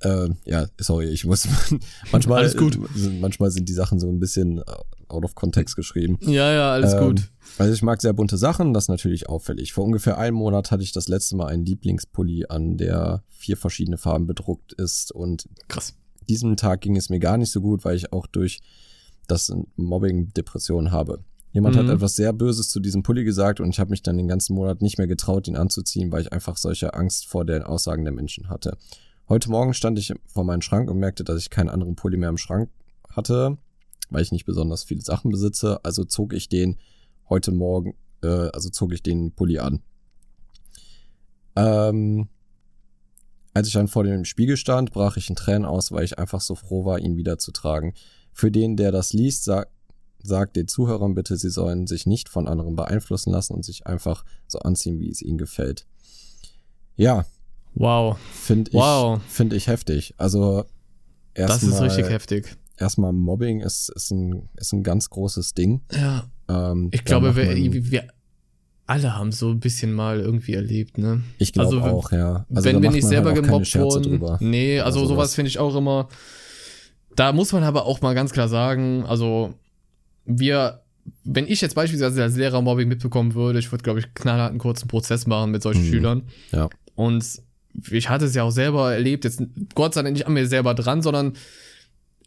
äh, 0.00 0.28
ja, 0.44 0.66
sorry, 0.78 1.06
ich 1.06 1.24
muss 1.24 1.48
manchmal, 2.12 2.40
alles 2.40 2.56
gut. 2.56 2.78
manchmal 3.20 3.50
sind 3.50 3.68
die 3.68 3.72
Sachen 3.72 3.98
so 3.98 4.08
ein 4.08 4.20
bisschen 4.20 4.62
out 5.08 5.24
of 5.24 5.34
context 5.34 5.76
geschrieben. 5.76 6.18
Ja, 6.20 6.52
ja, 6.52 6.72
alles 6.72 6.94
ähm, 6.94 7.00
gut. 7.00 7.30
Also 7.58 7.72
ich 7.72 7.82
mag 7.82 8.02
sehr 8.02 8.12
bunte 8.12 8.36
Sachen, 8.36 8.74
das 8.74 8.84
ist 8.84 8.88
natürlich 8.88 9.28
auffällig. 9.28 9.72
Vor 9.72 9.84
ungefähr 9.84 10.18
einem 10.18 10.36
Monat 10.36 10.70
hatte 10.70 10.82
ich 10.82 10.92
das 10.92 11.08
letzte 11.08 11.36
Mal 11.36 11.46
einen 11.46 11.64
Lieblingspulli 11.64 12.46
an, 12.48 12.76
der 12.76 13.22
vier 13.28 13.56
verschiedene 13.56 13.98
Farben 13.98 14.26
bedruckt 14.26 14.72
ist 14.72 15.12
und 15.12 15.48
krass. 15.68 15.94
Diesem 16.28 16.56
Tag 16.56 16.80
ging 16.80 16.96
es 16.96 17.08
mir 17.08 17.20
gar 17.20 17.38
nicht 17.38 17.52
so 17.52 17.60
gut, 17.60 17.84
weil 17.84 17.96
ich 17.96 18.12
auch 18.12 18.26
durch 18.26 18.60
das 19.28 19.52
Mobbing 19.76 20.32
Depression 20.34 20.90
habe. 20.90 21.20
Jemand 21.52 21.76
mhm. 21.76 21.80
hat 21.80 21.88
etwas 21.88 22.16
sehr 22.16 22.32
Böses 22.34 22.68
zu 22.68 22.80
diesem 22.80 23.02
Pulli 23.02 23.24
gesagt 23.24 23.60
und 23.60 23.70
ich 23.70 23.80
habe 23.80 23.90
mich 23.90 24.02
dann 24.02 24.18
den 24.18 24.28
ganzen 24.28 24.54
Monat 24.54 24.82
nicht 24.82 24.98
mehr 24.98 25.06
getraut, 25.06 25.48
ihn 25.48 25.56
anzuziehen, 25.56 26.12
weil 26.12 26.20
ich 26.20 26.32
einfach 26.32 26.58
solche 26.58 26.92
Angst 26.92 27.26
vor 27.26 27.46
den 27.46 27.62
Aussagen 27.62 28.04
der 28.04 28.12
Menschen 28.12 28.50
hatte. 28.50 28.76
Heute 29.28 29.50
Morgen 29.50 29.74
stand 29.74 29.98
ich 29.98 30.14
vor 30.28 30.44
meinem 30.44 30.62
Schrank 30.62 30.88
und 30.88 30.98
merkte, 30.98 31.24
dass 31.24 31.40
ich 31.40 31.50
keinen 31.50 31.68
anderen 31.68 31.96
Pulli 31.96 32.16
mehr 32.16 32.28
im 32.28 32.38
Schrank 32.38 32.70
hatte, 33.10 33.58
weil 34.08 34.22
ich 34.22 34.30
nicht 34.30 34.46
besonders 34.46 34.84
viele 34.84 35.00
Sachen 35.00 35.32
besitze. 35.32 35.84
Also 35.84 36.04
zog 36.04 36.32
ich 36.32 36.48
den 36.48 36.78
heute 37.28 37.50
Morgen, 37.50 37.96
äh, 38.22 38.28
also 38.28 38.70
zog 38.70 38.92
ich 38.92 39.02
den 39.02 39.32
Pulli 39.32 39.58
an. 39.58 39.82
Ähm, 41.56 42.28
als 43.52 43.66
ich 43.66 43.72
dann 43.72 43.88
vor 43.88 44.04
dem 44.04 44.24
Spiegel 44.24 44.56
stand, 44.56 44.92
brach 44.92 45.16
ich 45.16 45.28
in 45.28 45.34
Tränen 45.34 45.64
aus, 45.64 45.90
weil 45.90 46.04
ich 46.04 46.20
einfach 46.20 46.40
so 46.40 46.54
froh 46.54 46.84
war, 46.84 47.00
ihn 47.00 47.16
wieder 47.16 47.36
zu 47.36 47.50
tragen. 47.50 47.94
Für 48.32 48.52
den, 48.52 48.76
der 48.76 48.92
das 48.92 49.12
liest, 49.12 49.42
sag, 49.42 49.68
sagt 50.22 50.54
den 50.54 50.68
Zuhörern 50.68 51.14
bitte, 51.16 51.36
sie 51.36 51.50
sollen 51.50 51.88
sich 51.88 52.06
nicht 52.06 52.28
von 52.28 52.46
anderen 52.46 52.76
beeinflussen 52.76 53.32
lassen 53.32 53.54
und 53.54 53.64
sich 53.64 53.88
einfach 53.88 54.24
so 54.46 54.60
anziehen, 54.60 55.00
wie 55.00 55.10
es 55.10 55.20
ihnen 55.20 55.38
gefällt. 55.38 55.84
Ja, 56.94 57.26
Wow. 57.76 58.18
Finde 58.32 58.70
ich, 58.70 58.74
wow. 58.74 59.20
Find 59.28 59.52
ich 59.52 59.68
heftig. 59.68 60.14
Also 60.16 60.64
erstmal. 61.34 61.58
Das 61.58 61.62
ist 61.62 61.80
richtig 61.80 62.10
heftig. 62.10 62.56
Erstmal 62.78 63.12
Mobbing 63.12 63.60
ist, 63.60 63.90
ist, 63.94 64.10
ein, 64.10 64.48
ist 64.56 64.72
ein 64.72 64.82
ganz 64.82 65.08
großes 65.08 65.54
Ding. 65.54 65.82
Ja. 65.92 66.24
Ähm, 66.48 66.88
ich 66.92 67.04
glaube, 67.04 67.36
wir, 67.36 67.90
wir 67.90 68.08
alle 68.86 69.16
haben 69.16 69.32
so 69.32 69.50
ein 69.50 69.60
bisschen 69.60 69.92
mal 69.92 70.20
irgendwie 70.20 70.54
erlebt, 70.54 70.98
ne? 70.98 71.22
Ich 71.38 71.52
glaube 71.52 71.82
also, 71.82 71.96
auch, 71.96 72.12
ja. 72.12 72.46
Also 72.54 72.68
wenn 72.68 72.82
wir 72.82 72.90
nicht 72.90 73.06
selber 73.06 73.32
halt 73.32 73.42
gemobbt 73.42 73.74
wurden. 73.78 74.36
Nee, 74.40 74.80
also 74.80 75.00
sowas, 75.00 75.08
sowas 75.08 75.34
finde 75.34 75.48
ich 75.48 75.58
auch 75.58 75.74
immer. 75.74 76.08
Da 77.14 77.32
muss 77.32 77.52
man 77.52 77.62
aber 77.62 77.86
auch 77.86 78.00
mal 78.00 78.14
ganz 78.14 78.32
klar 78.32 78.48
sagen, 78.48 79.04
also 79.06 79.54
wir 80.24 80.82
wenn 81.24 81.46
ich 81.46 81.60
jetzt 81.60 81.74
beispielsweise 81.74 82.22
als 82.22 82.36
Lehrer 82.36 82.60
Mobbing 82.62 82.88
mitbekommen 82.88 83.34
würde, 83.34 83.58
ich 83.58 83.70
würde, 83.70 83.84
glaube 83.84 84.00
ich, 84.00 84.12
knallhart 84.14 84.50
einen 84.50 84.58
kurzen 84.58 84.88
Prozess 84.88 85.26
machen 85.26 85.50
mit 85.50 85.62
solchen 85.62 85.82
mhm. 85.82 85.90
Schülern. 85.90 86.22
Ja. 86.52 86.68
Und 86.94 87.42
ich 87.90 88.08
hatte 88.08 88.26
es 88.26 88.34
ja 88.34 88.42
auch 88.42 88.50
selber 88.50 88.92
erlebt, 88.92 89.24
jetzt 89.24 89.42
Gott 89.74 89.94
sei 89.94 90.02
Dank 90.02 90.14
nicht 90.14 90.26
an 90.26 90.32
mir 90.32 90.46
selber 90.46 90.74
dran, 90.74 91.02
sondern 91.02 91.34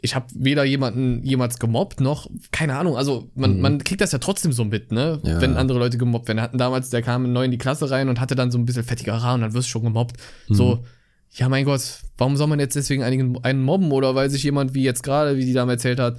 ich 0.01 0.15
habe 0.15 0.27
weder 0.33 0.63
jemanden 0.63 1.23
jemals 1.23 1.59
gemobbt 1.59 1.99
noch, 1.99 2.29
keine 2.51 2.77
Ahnung, 2.77 2.95
also 2.95 3.29
man, 3.35 3.55
mhm. 3.55 3.61
man 3.61 3.83
kriegt 3.83 4.01
das 4.01 4.11
ja 4.11 4.19
trotzdem 4.19 4.53
so 4.53 4.63
mit, 4.63 4.91
ne? 4.91 5.19
Ja. 5.23 5.41
Wenn 5.41 5.57
andere 5.57 5.77
Leute 5.77 5.97
gemobbt 5.97 6.27
werden. 6.27 6.41
Hatten 6.41 6.57
damals, 6.57 6.89
der 6.89 7.01
kam 7.01 7.31
neu 7.33 7.43
in 7.43 7.51
die 7.51 7.57
Klasse 7.57 7.91
rein 7.91 8.07
und 8.07 8.19
hatte 8.19 8.35
dann 8.35 8.49
so 8.49 8.57
ein 8.57 8.65
bisschen 8.65 8.83
fettiger 8.83 9.21
Haar 9.21 9.35
und 9.35 9.41
dann 9.41 9.53
wirst 9.53 9.67
du 9.67 9.71
schon 9.71 9.83
gemobbt. 9.83 10.15
Mhm. 10.47 10.55
So, 10.55 10.85
ja 11.33 11.49
mein 11.49 11.65
Gott, 11.65 11.81
warum 12.17 12.37
soll 12.37 12.47
man 12.47 12.59
jetzt 12.59 12.75
deswegen 12.75 13.03
einigen, 13.03 13.43
einen 13.43 13.61
mobben 13.61 13.91
oder 13.91 14.15
weil 14.15 14.29
sich 14.29 14.43
jemand, 14.43 14.73
wie 14.73 14.83
jetzt 14.83 15.03
gerade, 15.03 15.37
wie 15.37 15.45
die 15.45 15.53
Dame 15.53 15.73
erzählt 15.73 15.99
hat, 15.99 16.17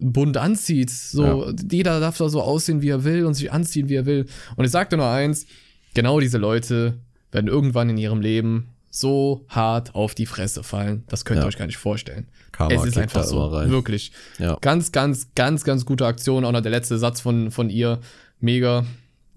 bunt 0.00 0.36
anzieht. 0.36 0.90
So, 0.90 1.46
ja. 1.46 1.52
jeder 1.70 2.00
darf 2.00 2.16
da 2.16 2.28
so 2.28 2.40
aussehen, 2.40 2.82
wie 2.82 2.88
er 2.88 3.04
will 3.04 3.26
und 3.26 3.34
sich 3.34 3.52
anziehen, 3.52 3.88
wie 3.88 3.96
er 3.96 4.06
will. 4.06 4.26
Und 4.56 4.64
ich 4.64 4.70
sagte 4.70 4.96
nur 4.96 5.08
eins, 5.08 5.46
genau 5.94 6.18
diese 6.18 6.38
Leute 6.38 6.98
werden 7.32 7.48
irgendwann 7.48 7.90
in 7.90 7.96
ihrem 7.96 8.20
Leben 8.20 8.68
so 8.90 9.46
hart 9.48 9.94
auf 9.94 10.14
die 10.14 10.26
Fresse 10.26 10.62
fallen. 10.62 11.04
Das 11.08 11.24
könnt 11.24 11.38
ihr 11.38 11.42
ja. 11.42 11.48
euch 11.48 11.56
gar 11.56 11.66
nicht 11.66 11.78
vorstellen. 11.78 12.28
Karma 12.52 12.74
es 12.74 12.84
ist 12.84 12.98
einfach 12.98 13.24
so. 13.24 13.50
Wirklich. 13.50 14.12
Ja. 14.38 14.58
Ganz, 14.60 14.92
ganz, 14.92 15.28
ganz, 15.34 15.64
ganz 15.64 15.86
gute 15.86 16.06
Aktion. 16.06 16.44
Auch 16.44 16.52
noch 16.52 16.60
der 16.60 16.70
letzte 16.70 16.98
Satz 16.98 17.20
von, 17.20 17.50
von 17.50 17.70
ihr. 17.70 18.00
Mega. 18.38 18.84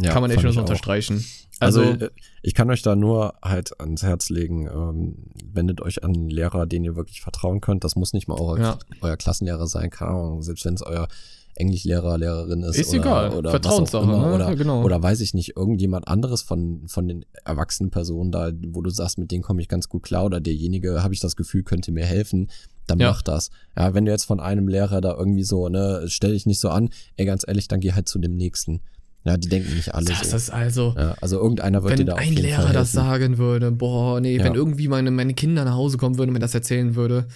Ja, 0.02 0.12
kann 0.12 0.22
man 0.22 0.32
echt 0.32 0.44
nur 0.44 0.52
so 0.52 0.60
unterstreichen. 0.60 1.24
Also, 1.60 1.84
also, 1.84 2.08
ich 2.42 2.54
kann 2.54 2.70
euch 2.70 2.82
da 2.82 2.98
nur 2.98 3.36
halt 3.42 3.80
ans 3.80 4.04
Herz 4.04 4.30
legen, 4.30 4.68
ähm, 4.68 5.16
wendet 5.54 5.80
euch 5.80 6.04
an 6.04 6.14
einen 6.14 6.30
Lehrer, 6.30 6.66
den 6.66 6.84
ihr 6.84 6.98
wirklich 6.98 7.22
vertrauen 7.22 7.62
könnt. 7.62 7.86
Das 7.86 7.96
muss 7.96 8.12
nicht 8.12 8.28
mal 8.28 8.38
euer, 8.38 8.78
euer 9.00 9.16
Klassenlehrer 9.16 9.68
sein, 9.68 9.90
keine 9.90 10.12
Ahnung, 10.12 10.42
selbst 10.42 10.66
wenn 10.66 10.74
es 10.74 10.82
euer 10.82 11.08
Englischlehrer, 11.56 12.18
Lehrerin 12.18 12.64
ist. 12.64 12.78
Ist 12.78 12.90
oder, 12.90 13.00
egal, 13.00 13.34
oder 13.34 13.52
Vertrauenssache. 13.52 14.06
Ne? 14.06 14.34
Oder, 14.34 14.50
ja, 14.50 14.54
genau. 14.56 14.84
oder 14.84 15.02
weiß 15.02 15.22
ich 15.22 15.34
nicht, 15.34 15.56
irgendjemand 15.56 16.08
anderes 16.08 16.42
von, 16.42 16.88
von 16.88 17.08
den 17.08 17.26
erwachsenen 17.44 17.92
Personen 17.92 18.32
da, 18.32 18.52
wo 18.68 18.82
du 18.82 18.90
sagst, 18.90 19.18
mit 19.18 19.32
denen 19.32 19.44
komme 19.44 19.62
ich 19.62 19.68
ganz 19.68 19.90
gut 19.90 20.04
klar 20.04 20.26
oder 20.26 20.40
derjenige, 20.40 21.04
habe 21.04 21.14
ich 21.14 21.20
das 21.20 21.36
Gefühl, 21.36 21.64
könnte 21.64 21.92
mir 21.92 22.06
helfen, 22.06 22.50
dann 22.88 23.00
ja. 23.00 23.10
mach 23.10 23.22
das. 23.22 23.50
Ja, 23.78 23.94
wenn 23.94 24.06
du 24.06 24.12
jetzt 24.12 24.26
von 24.26 24.40
einem 24.40 24.68
Lehrer 24.68 25.02
da 25.02 25.16
irgendwie 25.16 25.44
so, 25.44 25.70
ne, 25.70 26.04
stell 26.08 26.34
dich 26.34 26.46
nicht 26.46 26.60
so 26.60 26.70
an, 26.70 26.90
ey, 27.18 27.26
ganz 27.26 27.44
ehrlich, 27.48 27.68
dann 27.68 27.80
geh 27.80 27.94
halt 27.94 28.08
zu 28.08 28.20
dem 28.20 28.36
nächsten. 28.36 28.82
Ja, 29.24 29.38
die 29.38 29.50
denken 29.50 29.74
nicht 29.74 29.96
alle 29.96 30.06
das 30.06 30.30
so. 30.30 30.38
ist 30.38 30.50
also. 30.52 30.94
Ja, 30.96 31.16
also 31.20 31.40
irgendeiner 31.40 31.82
würde 31.82 31.96
dir 31.96 32.06
da 32.06 32.22
jeden 32.22 32.38
Wenn 32.38 32.44
ein 32.44 32.50
Lehrer 32.50 32.74
das 32.74 32.92
sagen 32.92 33.40
würde, 33.40 33.72
boah, 33.72 34.22
nee, 34.22 34.38
ja. 34.38 34.44
wenn 34.44 34.54
irgendwie 34.54 34.88
meine, 34.88 35.10
meine 35.10 35.34
Kinder 35.34 35.66
nach 35.66 35.74
Hause 35.74 35.98
kommen 35.98 36.20
würden 36.20 36.30
und 36.30 36.34
mir 36.34 36.40
das 36.40 36.54
erzählen 36.54 36.94
würde, 36.96 37.28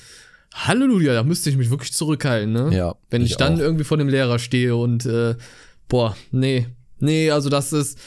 Halleluja, 0.53 1.13
da 1.13 1.23
müsste 1.23 1.49
ich 1.49 1.57
mich 1.57 1.69
wirklich 1.69 1.93
zurückhalten, 1.93 2.51
ne? 2.51 2.69
Ja. 2.75 2.95
Wenn 3.09 3.21
ich, 3.21 3.31
ich 3.31 3.37
dann 3.37 3.55
auch. 3.55 3.59
irgendwie 3.59 3.83
vor 3.83 3.97
dem 3.97 4.09
Lehrer 4.09 4.39
stehe 4.39 4.75
und 4.75 5.05
äh, 5.05 5.35
boah, 5.87 6.15
nee. 6.31 6.67
Nee, 6.99 7.31
also 7.31 7.49
das 7.49 7.71
ist, 7.71 7.99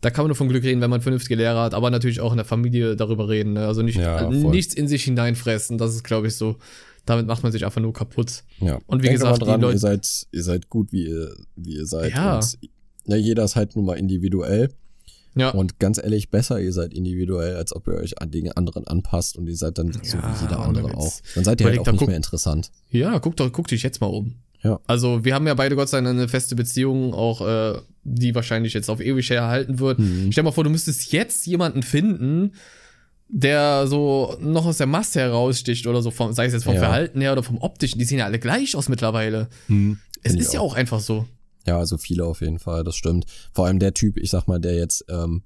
da 0.00 0.10
kann 0.10 0.24
man 0.24 0.28
nur 0.28 0.36
von 0.36 0.48
Glück 0.48 0.62
reden, 0.62 0.80
wenn 0.80 0.90
man 0.90 1.00
vernünftige 1.00 1.34
Lehrer 1.34 1.62
hat, 1.62 1.74
aber 1.74 1.90
natürlich 1.90 2.20
auch 2.20 2.30
in 2.32 2.38
der 2.38 2.46
Familie 2.46 2.96
darüber 2.96 3.28
reden, 3.28 3.54
ne? 3.54 3.66
Also 3.66 3.82
nicht 3.82 3.98
ja, 3.98 4.28
nichts 4.30 4.74
in 4.74 4.88
sich 4.88 5.04
hineinfressen, 5.04 5.76
das 5.76 5.94
ist, 5.94 6.04
glaube 6.04 6.28
ich, 6.28 6.36
so. 6.36 6.56
Damit 7.04 7.26
macht 7.26 7.42
man 7.42 7.52
sich 7.52 7.64
einfach 7.64 7.80
nur 7.80 7.94
kaputt. 7.94 8.44
Ja. 8.60 8.78
Und 8.86 9.02
wie 9.02 9.06
Denkt 9.06 9.22
gesagt, 9.22 9.40
dran, 9.40 9.62
Leute, 9.62 9.76
ihr 9.76 9.78
seid, 9.78 10.26
ihr 10.30 10.42
seid 10.42 10.68
gut, 10.68 10.92
wie 10.92 11.06
ihr, 11.06 11.34
wie 11.56 11.76
ihr 11.76 11.86
seid. 11.86 12.12
Ja. 12.12 12.36
Und, 12.36 12.58
ne, 13.06 13.16
jeder 13.16 13.44
ist 13.44 13.56
halt 13.56 13.76
nun 13.76 13.86
mal 13.86 13.94
individuell. 13.94 14.68
Ja. 15.34 15.50
Und 15.50 15.78
ganz 15.78 15.98
ehrlich, 15.98 16.30
besser 16.30 16.60
ihr 16.60 16.72
seid 16.72 16.92
individuell, 16.92 17.56
als 17.56 17.74
ob 17.74 17.86
ihr 17.86 17.94
euch 17.94 18.20
an 18.20 18.30
den 18.30 18.50
anderen 18.52 18.86
anpasst 18.86 19.36
und 19.36 19.46
ihr 19.46 19.56
seid 19.56 19.78
dann 19.78 19.88
ja, 19.88 20.00
so 20.02 20.18
wie 20.18 20.42
jeder 20.42 20.60
andere 20.60 20.94
auch. 20.96 21.12
Dann 21.34 21.44
seid 21.44 21.60
ihr 21.60 21.66
halt 21.66 21.78
auch 21.80 21.86
nicht 21.86 21.98
guck, 21.98 22.08
mehr 22.08 22.16
interessant. 22.16 22.70
Ja, 22.90 23.18
guck 23.18 23.36
doch, 23.36 23.52
guck 23.52 23.68
dich 23.68 23.82
jetzt 23.82 24.00
mal 24.00 24.08
um. 24.08 24.36
Ja. 24.62 24.80
Also 24.86 25.24
wir 25.24 25.34
haben 25.34 25.46
ja 25.46 25.54
beide 25.54 25.76
Gott 25.76 25.88
sei 25.88 26.00
Dank 26.00 26.18
eine 26.18 26.28
feste 26.28 26.56
Beziehung, 26.56 27.14
auch 27.14 27.40
äh, 27.46 27.78
die 28.02 28.34
wahrscheinlich 28.34 28.74
jetzt 28.74 28.90
auf 28.90 29.00
ewig 29.00 29.30
erhalten 29.30 29.78
wird. 29.78 29.98
Mhm. 29.98 30.32
Stell 30.32 30.42
dir 30.42 30.48
mal 30.48 30.52
vor, 30.52 30.64
du 30.64 30.70
müsstest 30.70 31.12
jetzt 31.12 31.46
jemanden 31.46 31.82
finden, 31.82 32.52
der 33.28 33.86
so 33.86 34.36
noch 34.40 34.66
aus 34.66 34.78
der 34.78 34.86
Masse 34.86 35.20
heraussticht 35.20 35.86
oder 35.86 36.02
so, 36.02 36.10
vom, 36.10 36.32
sei 36.32 36.46
es 36.46 36.54
jetzt 36.54 36.64
vom 36.64 36.74
ja. 36.74 36.80
Verhalten 36.80 37.20
her 37.20 37.32
oder 37.32 37.42
vom 37.42 37.58
optischen, 37.58 37.98
die 37.98 38.04
sehen 38.04 38.18
ja 38.18 38.24
alle 38.24 38.38
gleich 38.38 38.74
aus 38.74 38.88
mittlerweile. 38.88 39.48
Mhm. 39.68 39.98
Es 40.22 40.34
ist 40.34 40.52
ja 40.52 40.60
auch 40.60 40.74
einfach 40.74 41.00
so. 41.00 41.26
Ja, 41.66 41.78
also 41.78 41.98
viele 41.98 42.24
auf 42.24 42.40
jeden 42.40 42.58
Fall, 42.58 42.84
das 42.84 42.96
stimmt. 42.96 43.26
Vor 43.52 43.66
allem 43.66 43.78
der 43.78 43.94
Typ, 43.94 44.16
ich 44.16 44.30
sag 44.30 44.46
mal, 44.46 44.60
der 44.60 44.74
jetzt, 44.74 45.04
ähm, 45.08 45.42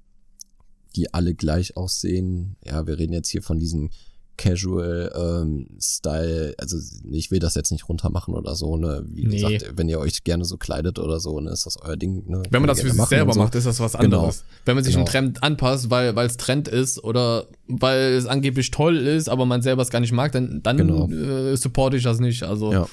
die 0.95 1.13
alle 1.13 1.33
gleich 1.33 1.75
aussehen. 1.75 2.55
Ja, 2.63 2.85
wir 2.87 2.99
reden 2.99 3.13
jetzt 3.13 3.29
hier 3.29 3.41
von 3.41 3.59
diesem 3.59 3.89
Casual 4.37 5.11
ähm, 5.15 5.67
Style. 5.79 6.55
Also 6.57 6.77
ich 7.11 7.29
will 7.29 7.39
das 7.39 7.55
jetzt 7.55 7.71
nicht 7.71 7.87
runtermachen 7.87 8.33
oder 8.33 8.55
so, 8.55 8.77
ne? 8.77 9.03
Wie 9.07 9.25
nee. 9.25 9.35
gesagt, 9.35 9.73
wenn 9.77 9.89
ihr 9.89 9.99
euch 9.99 10.23
gerne 10.23 10.43
so 10.45 10.57
kleidet 10.57 10.97
oder 10.97 11.19
so, 11.19 11.39
ne, 11.39 11.51
ist 11.51 11.65
das 11.65 11.77
euer 11.81 11.97
Ding. 11.97 12.27
Ne? 12.27 12.41
Wenn 12.49 12.61
man 12.61 12.67
das 12.67 12.81
für 12.81 12.89
sich 12.89 13.05
selber 13.05 13.33
so. 13.33 13.39
macht, 13.39 13.55
ist 13.55 13.67
das 13.67 13.79
was 13.79 13.93
genau. 13.93 14.17
anderes. 14.17 14.39
Genau. 14.39 14.61
Wenn 14.65 14.75
man 14.75 14.83
sich 14.83 14.93
genau. 14.93 15.05
einem 15.05 15.11
Trend 15.11 15.43
anpasst, 15.43 15.89
weil 15.89 16.17
es 16.17 16.37
Trend 16.37 16.67
ist 16.67 17.03
oder 17.03 17.47
weil 17.67 18.13
es 18.13 18.25
angeblich 18.25 18.71
toll 18.71 18.97
ist, 18.97 19.29
aber 19.29 19.45
man 19.45 19.61
selber 19.61 19.83
es 19.83 19.89
gar 19.89 19.99
nicht 19.99 20.13
mag, 20.13 20.31
dann, 20.31 20.61
dann 20.63 20.77
genau. 20.77 21.09
äh, 21.09 21.55
supporte 21.55 21.97
ich 21.97 22.03
das 22.03 22.19
nicht. 22.19 22.43
Also 22.43 22.71
ja. 22.71 22.87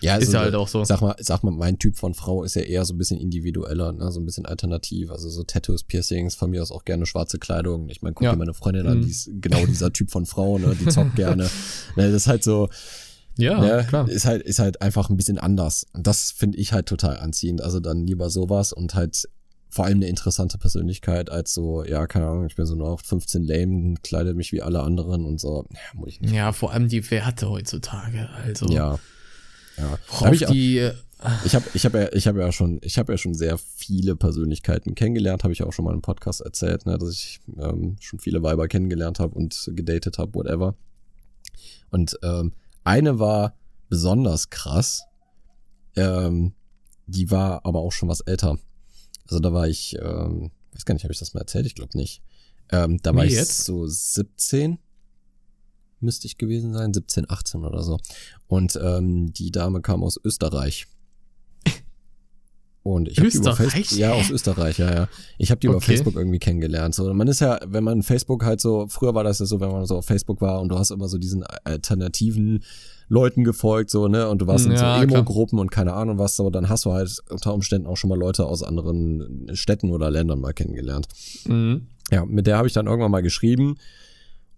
Ja, 0.00 0.16
ist 0.16 0.28
also, 0.28 0.32
ja 0.32 0.40
halt 0.44 0.54
auch 0.54 0.68
so. 0.68 0.84
Sag 0.84 1.00
mal, 1.00 1.14
sag 1.18 1.42
mal, 1.42 1.50
mein 1.50 1.78
Typ 1.78 1.96
von 1.96 2.14
Frau 2.14 2.42
ist 2.42 2.54
ja 2.54 2.62
eher 2.62 2.84
so 2.84 2.94
ein 2.94 2.98
bisschen 2.98 3.18
individueller, 3.18 3.92
ne? 3.92 4.10
so 4.10 4.20
ein 4.20 4.26
bisschen 4.26 4.46
alternativ. 4.46 5.10
Also 5.10 5.28
so 5.28 5.42
Tattoos, 5.42 5.84
Piercings, 5.84 6.34
von 6.34 6.50
mir 6.50 6.62
aus 6.62 6.72
auch 6.72 6.84
gerne 6.84 7.06
schwarze 7.06 7.38
Kleidung. 7.38 7.88
Ich 7.88 8.02
meine, 8.02 8.14
guck 8.14 8.24
ja. 8.24 8.32
dir 8.32 8.38
meine 8.38 8.54
Freundin 8.54 8.84
mhm. 8.84 8.92
an, 8.92 9.02
die 9.02 9.10
ist 9.10 9.30
genau 9.40 9.64
dieser 9.66 9.92
Typ 9.92 10.10
von 10.10 10.26
Frau, 10.26 10.58
ne? 10.58 10.74
die 10.78 10.86
zockt 10.86 11.16
gerne. 11.16 11.44
ne, 11.44 11.50
das 12.10 12.14
ist 12.14 12.26
halt 12.26 12.44
so. 12.44 12.68
Ja, 13.36 13.60
ne? 13.60 13.86
klar. 13.88 14.08
Ist 14.08 14.26
halt, 14.26 14.42
ist 14.42 14.58
halt 14.58 14.82
einfach 14.82 15.08
ein 15.08 15.16
bisschen 15.16 15.38
anders. 15.38 15.86
Und 15.92 16.06
das 16.06 16.30
finde 16.30 16.58
ich 16.58 16.72
halt 16.72 16.86
total 16.86 17.18
anziehend. 17.18 17.62
Also 17.62 17.80
dann 17.80 18.06
lieber 18.06 18.30
sowas 18.30 18.72
und 18.72 18.94
halt 18.94 19.28
vor 19.70 19.84
allem 19.84 19.98
eine 19.98 20.08
interessante 20.08 20.58
Persönlichkeit 20.58 21.30
als 21.30 21.54
so, 21.54 21.84
ja, 21.84 22.06
keine 22.08 22.26
Ahnung, 22.26 22.46
ich 22.46 22.56
bin 22.56 22.66
so 22.66 22.74
nur 22.74 22.98
15 22.98 23.44
lame, 23.44 23.94
kleide 24.02 24.34
mich 24.34 24.50
wie 24.50 24.62
alle 24.62 24.82
anderen 24.82 25.24
und 25.24 25.40
so. 25.40 25.64
Ja, 25.70 25.78
muss 25.94 26.08
ich 26.08 26.20
nicht. 26.20 26.34
Ja, 26.34 26.52
vor 26.52 26.72
allem 26.72 26.88
die 26.88 27.08
Werte 27.10 27.48
heutzutage, 27.48 28.28
also. 28.44 28.66
Ja. 28.66 28.98
Ja. 29.80 29.98
Hab 30.20 30.32
ich, 30.32 30.44
die, 30.46 30.90
auch, 31.22 31.44
ich 31.44 31.54
habe 31.54 31.64
ich 31.74 31.84
hab 31.84 31.94
ja, 31.94 32.12
ich 32.12 32.26
hab 32.26 32.36
ja 32.36 32.52
schon, 32.52 32.80
ich 32.82 32.98
habe 32.98 33.12
ja 33.12 33.18
schon 33.18 33.34
sehr 33.34 33.58
viele 33.58 34.16
Persönlichkeiten 34.16 34.94
kennengelernt, 34.94 35.42
habe 35.42 35.52
ich 35.52 35.62
auch 35.62 35.72
schon 35.72 35.84
mal 35.84 35.94
im 35.94 36.02
Podcast 36.02 36.40
erzählt, 36.40 36.86
ne, 36.86 36.98
dass 36.98 37.10
ich 37.10 37.40
ähm, 37.58 37.96
schon 38.00 38.18
viele 38.18 38.42
Weiber 38.42 38.68
kennengelernt 38.68 39.18
habe 39.20 39.34
und 39.34 39.70
gedatet 39.74 40.18
habe, 40.18 40.34
whatever. 40.34 40.74
Und 41.90 42.18
ähm, 42.22 42.52
eine 42.84 43.18
war 43.18 43.54
besonders 43.88 44.50
krass. 44.50 45.04
Ähm, 45.96 46.52
die 47.06 47.30
war 47.30 47.64
aber 47.66 47.80
auch 47.80 47.92
schon 47.92 48.08
was 48.08 48.20
älter. 48.20 48.58
Also 49.26 49.40
da 49.40 49.52
war 49.52 49.68
ich, 49.68 49.96
ähm, 50.00 50.50
weiß 50.72 50.84
gar 50.84 50.94
nicht, 50.94 51.04
habe 51.04 51.12
ich 51.12 51.18
das 51.18 51.34
mal 51.34 51.40
erzählt? 51.40 51.66
Ich 51.66 51.74
glaube 51.74 51.96
nicht. 51.96 52.22
Ähm, 52.70 52.98
da 53.02 53.14
war 53.14 53.24
Wie 53.24 53.28
ich 53.28 53.34
jetzt? 53.34 53.64
so 53.64 53.86
17, 53.86 54.78
müsste 56.00 56.26
ich 56.26 56.38
gewesen 56.38 56.72
sein, 56.72 56.92
17, 56.92 57.28
18 57.28 57.64
oder 57.64 57.82
so. 57.82 57.98
Und 58.48 58.78
ähm, 58.82 59.32
die 59.32 59.50
Dame 59.50 59.80
kam 59.80 60.02
aus 60.02 60.18
Österreich. 60.22 60.86
Und 62.82 63.08
ich 63.08 63.18
habe 63.18 63.28
die 63.28 63.36
über 63.36 63.54
Facebook, 63.54 63.98
ja 63.98 64.12
aus 64.12 64.30
Österreich, 64.30 64.78
ja, 64.78 64.92
ja. 64.92 65.08
Ich 65.38 65.50
habe 65.50 65.60
die 65.60 65.68
okay. 65.68 65.76
über 65.76 65.84
Facebook 65.84 66.16
irgendwie 66.16 66.38
kennengelernt. 66.38 66.94
So, 66.94 67.12
man 67.12 67.28
ist 67.28 67.40
ja, 67.40 67.60
wenn 67.66 67.84
man 67.84 68.02
Facebook 68.02 68.44
halt 68.44 68.60
so, 68.60 68.86
früher 68.88 69.14
war 69.14 69.24
das 69.24 69.38
ja 69.38 69.46
so, 69.46 69.60
wenn 69.60 69.70
man 69.70 69.84
so 69.86 69.98
auf 69.98 70.06
Facebook 70.06 70.40
war 70.40 70.60
und 70.60 70.70
du 70.70 70.78
hast 70.78 70.90
immer 70.90 71.08
so 71.08 71.18
diesen 71.18 71.44
alternativen 71.64 72.64
Leuten 73.08 73.42
gefolgt, 73.42 73.90
so, 73.90 74.06
ne? 74.06 74.28
Und 74.28 74.40
du 74.40 74.46
warst 74.46 74.66
in 74.66 74.72
ja, 74.72 74.96
so 74.96 75.02
Emo-Gruppen 75.02 75.58
und 75.58 75.70
keine 75.70 75.92
Ahnung 75.94 76.18
was, 76.18 76.36
so, 76.36 76.48
dann 76.48 76.68
hast 76.68 76.84
du 76.84 76.92
halt 76.92 77.18
unter 77.28 77.52
Umständen 77.52 77.88
auch 77.88 77.96
schon 77.96 78.08
mal 78.08 78.18
Leute 78.18 78.46
aus 78.46 78.62
anderen 78.62 79.50
Städten 79.52 79.90
oder 79.90 80.10
Ländern 80.10 80.40
mal 80.40 80.52
kennengelernt. 80.52 81.08
Mhm. 81.46 81.88
Ja, 82.12 82.24
mit 82.24 82.46
der 82.46 82.56
habe 82.56 82.68
ich 82.68 82.74
dann 82.74 82.86
irgendwann 82.86 83.10
mal 83.10 83.22
geschrieben 83.22 83.76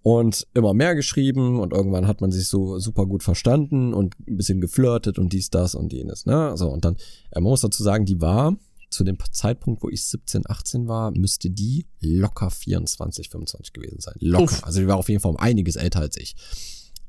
und 0.02 0.46
immer 0.54 0.74
mehr 0.74 0.94
geschrieben 0.94 1.60
und 1.60 1.72
irgendwann 1.72 2.06
hat 2.06 2.20
man 2.20 2.32
sich 2.32 2.48
so 2.48 2.78
super 2.78 3.06
gut 3.06 3.22
verstanden 3.22 3.94
und 3.94 4.16
ein 4.28 4.36
bisschen 4.36 4.60
geflirtet 4.60 5.18
und 5.18 5.32
dies, 5.32 5.50
das 5.50 5.74
und 5.74 5.92
jenes, 5.92 6.26
ne? 6.26 6.56
So, 6.56 6.68
und 6.68 6.84
dann, 6.84 6.96
äh, 7.30 7.40
man 7.40 7.50
muss 7.50 7.60
dazu 7.60 7.82
sagen, 7.82 8.04
die 8.04 8.20
war 8.20 8.56
zu 8.90 9.04
dem 9.04 9.16
Zeitpunkt, 9.30 9.82
wo 9.82 9.88
ich 9.88 10.04
17, 10.04 10.42
18 10.46 10.88
war, 10.88 11.12
müsste 11.12 11.50
die 11.50 11.86
locker 12.00 12.50
24, 12.50 13.30
25 13.30 13.72
gewesen 13.72 14.00
sein. 14.00 14.14
Locker. 14.18 14.44
Uff. 14.44 14.64
Also 14.64 14.80
die 14.80 14.86
war 14.86 14.96
auf 14.96 15.08
jeden 15.08 15.20
Fall 15.20 15.30
um 15.30 15.38
einiges 15.38 15.76
älter 15.76 16.00
als 16.00 16.16
ich. 16.16 16.36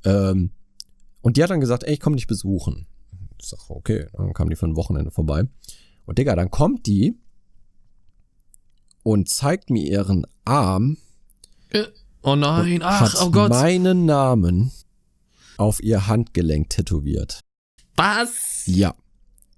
Ähm, 0.06 0.52
und 1.22 1.38
die 1.38 1.44
hat 1.44 1.50
dann 1.50 1.60
gesagt, 1.60 1.84
ey, 1.84 1.94
ich 1.94 2.00
komme 2.00 2.16
dich 2.16 2.28
besuchen. 2.28 2.88
Ich 3.40 3.50
sag, 3.50 3.70
okay, 3.70 4.08
dann 4.14 4.34
kam 4.34 4.50
die 4.50 4.56
für 4.56 4.66
ein 4.66 4.76
Wochenende 4.76 5.12
vorbei. 5.12 5.48
Und 6.06 6.18
Digga, 6.18 6.36
dann 6.36 6.52
kommt 6.52 6.86
die 6.86 7.16
und 9.04 9.30
zeigt 9.30 9.70
mir 9.70 9.84
ihren 9.84 10.26
Arm. 10.46 10.98
Äh, 11.70 11.86
oh 12.24 12.36
nein, 12.36 12.82
ach, 12.84 13.14
hat 13.14 13.22
oh 13.22 13.30
Gott. 13.32 13.50
meinen 13.50 14.06
Namen 14.06 14.72
auf 15.58 15.82
ihr 15.82 16.08
Handgelenk 16.08 16.70
tätowiert. 16.70 17.42
Was? 17.96 18.64
Ja. 18.66 18.96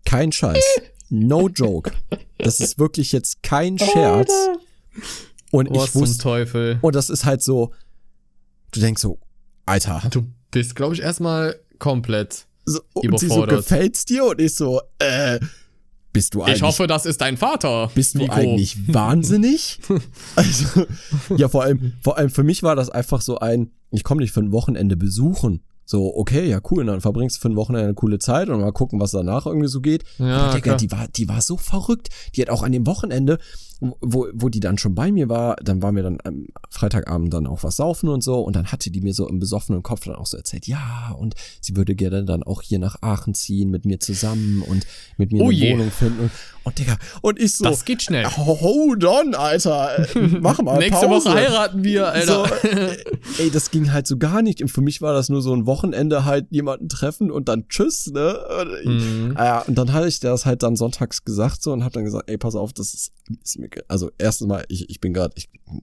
Kein 0.06 0.32
Scheiß. 0.32 0.64
No 1.10 1.50
joke. 1.50 1.92
Das 2.38 2.60
ist 2.60 2.78
wirklich 2.78 3.12
jetzt 3.12 3.42
kein 3.44 3.78
Scherz. 3.80 4.32
Und 5.52 5.70
Was 5.72 5.90
ich 5.90 5.96
wusste, 5.96 6.24
Teufel. 6.24 6.80
Und 6.82 6.96
das 6.96 7.10
ist 7.10 7.26
halt 7.26 7.42
so, 7.42 7.72
du 8.72 8.80
denkst 8.80 9.02
so, 9.02 9.20
Alter. 9.66 10.02
Du 10.12 10.28
bist, 10.52 10.76
glaube 10.76 10.96
ich, 10.96 11.02
erstmal 11.02 11.60
komplett 11.80 12.46
so, 12.66 12.82
und 12.94 13.20
sie 13.20 13.28
so, 13.28 13.44
gefällt's 13.44 14.06
dir? 14.06 14.26
Und 14.26 14.42
ich 14.42 14.56
so, 14.56 14.82
äh, 15.00 15.40
bist 16.16 16.34
du 16.34 16.42
eigentlich. 16.42 16.56
Ich 16.56 16.64
hoffe, 16.64 16.88
das 16.88 17.06
ist 17.06 17.20
dein 17.20 17.36
Vater. 17.36 17.92
Bist 17.94 18.16
Nico. 18.16 18.34
du 18.34 18.40
eigentlich 18.40 18.78
wahnsinnig? 18.88 19.80
also, 20.36 20.86
ja, 21.36 21.50
vor 21.50 21.64
allem, 21.64 21.94
vor 22.02 22.18
allem 22.18 22.30
für 22.30 22.44
mich 22.44 22.64
war 22.64 22.78
das 22.78 22.90
einfach 22.90 23.22
so 23.22 23.40
ein, 23.40 23.72
ich 23.92 24.06
komme 24.06 24.22
dich 24.22 24.32
für 24.32 24.40
ein 24.40 24.54
Wochenende 24.54 24.96
besuchen. 24.96 25.62
So, 25.84 26.16
okay, 26.16 26.50
ja, 26.50 26.62
cool, 26.72 26.80
und 26.80 26.88
dann 26.88 27.02
verbringst 27.02 27.36
du 27.36 27.42
für 27.42 27.50
ein 27.50 27.58
Wochenende 27.58 27.88
eine 27.88 27.94
coole 27.94 28.18
Zeit 28.18 28.50
und 28.50 28.62
mal 28.62 28.72
gucken, 28.72 29.00
was 29.00 29.12
danach 29.12 29.46
irgendwie 29.46 29.68
so 29.68 29.82
geht. 29.82 30.04
Ja, 30.18 30.38
Aber 30.38 30.56
Digga, 30.56 30.76
die 30.78 30.90
war, 30.90 31.08
die 31.10 31.28
war 31.28 31.42
so 31.42 31.58
verrückt. 31.58 32.08
Die 32.34 32.42
hat 32.42 32.50
auch 32.50 32.64
an 32.64 32.72
dem 32.72 32.88
Wochenende, 32.88 33.38
wo, 33.80 34.28
wo 34.34 34.50
die 34.50 34.60
dann 34.60 34.78
schon 34.78 34.96
bei 34.96 35.12
mir 35.12 35.30
war, 35.30 35.56
dann 35.58 35.82
waren 35.82 35.96
wir 35.96 36.04
dann 36.04 36.18
am 36.24 36.48
Freitagabend 36.70 37.34
dann 37.34 37.48
auch 37.48 37.64
was 37.64 37.78
saufen 37.78 38.10
und 38.10 38.24
so 38.24 38.40
und 38.42 38.56
dann 38.56 38.72
hatte 38.72 38.90
die 38.90 39.02
mir 39.02 39.14
so 39.14 39.28
im 39.28 39.40
besoffenen 39.40 39.84
Kopf 39.84 40.06
dann 40.06 40.16
auch 40.16 40.26
so 40.26 40.38
erzählt, 40.38 40.68
ja, 40.68 41.16
und 41.18 41.36
sie 41.62 41.76
würde 41.76 41.96
gerne 41.96 42.24
dann 42.26 42.44
auch 42.44 42.62
hier 42.62 42.80
nach 42.80 43.02
Aachen 43.02 43.34
ziehen 43.34 43.70
mit 43.70 43.86
mir 43.86 44.00
zusammen 44.00 44.62
und 44.62 44.86
mit 45.18 45.32
mir 45.32 45.42
oh 45.42 45.50
eine 45.50 45.54
je. 45.54 45.74
Wohnung 45.74 45.92
finden 45.92 46.20
und, 46.22 46.32
und 46.64 46.80
Digga, 46.80 46.98
und 47.22 47.40
ich 47.40 47.56
so. 47.56 47.66
Das 47.66 47.86
geht 47.86 48.02
schnell. 48.02 48.26
Hold 48.26 49.06
on, 49.06 49.36
Alter. 49.36 50.08
Mach 50.42 50.62
mal. 50.62 50.80
Nächste 50.80 51.06
Pause. 51.08 51.30
Woche 51.30 51.36
heiraten 51.36 51.84
wir, 51.84 52.08
Alter. 52.08 52.46
So, 52.48 53.44
ey, 53.44 53.52
das 53.52 53.70
ging 53.72 53.92
halt 53.92 54.08
so 54.08 54.18
gar 54.18 54.42
nicht. 54.42 54.62
Und 54.62 54.70
für 54.70 54.82
mich 54.82 55.02
war 55.02 55.14
das 55.14 55.30
nur 55.30 55.42
so 55.42 55.54
ein 55.54 55.66
Wochenende 55.66 56.26
halt 56.26 56.48
jemanden 56.50 56.90
treffen 56.90 57.30
und 57.30 57.50
dann 57.50 57.68
tschüss, 57.68 58.08
ne? 58.08 58.40
Und, 58.60 58.86
mhm. 58.86 59.36
äh, 59.38 59.62
und 59.68 59.76
dann 59.76 59.94
hatte 59.94 60.08
ich 60.08 60.20
das 60.20 60.46
halt 60.46 60.64
dann 60.64 60.76
sonntags 60.76 61.24
gesagt 61.24 61.62
so 61.62 61.72
und 61.72 61.84
hab 61.84 61.94
dann 61.94 62.04
gesagt, 62.04 62.30
ey, 62.30 62.38
pass 62.38 62.56
auf, 62.56 62.74
das 62.74 62.94
ist, 62.94 63.12
also 63.88 64.12
erstens 64.18 64.48
mal, 64.48 64.66
ich, 64.70 64.90
ich 64.90 65.00
bin 65.02 65.14
gerade, 65.14 65.34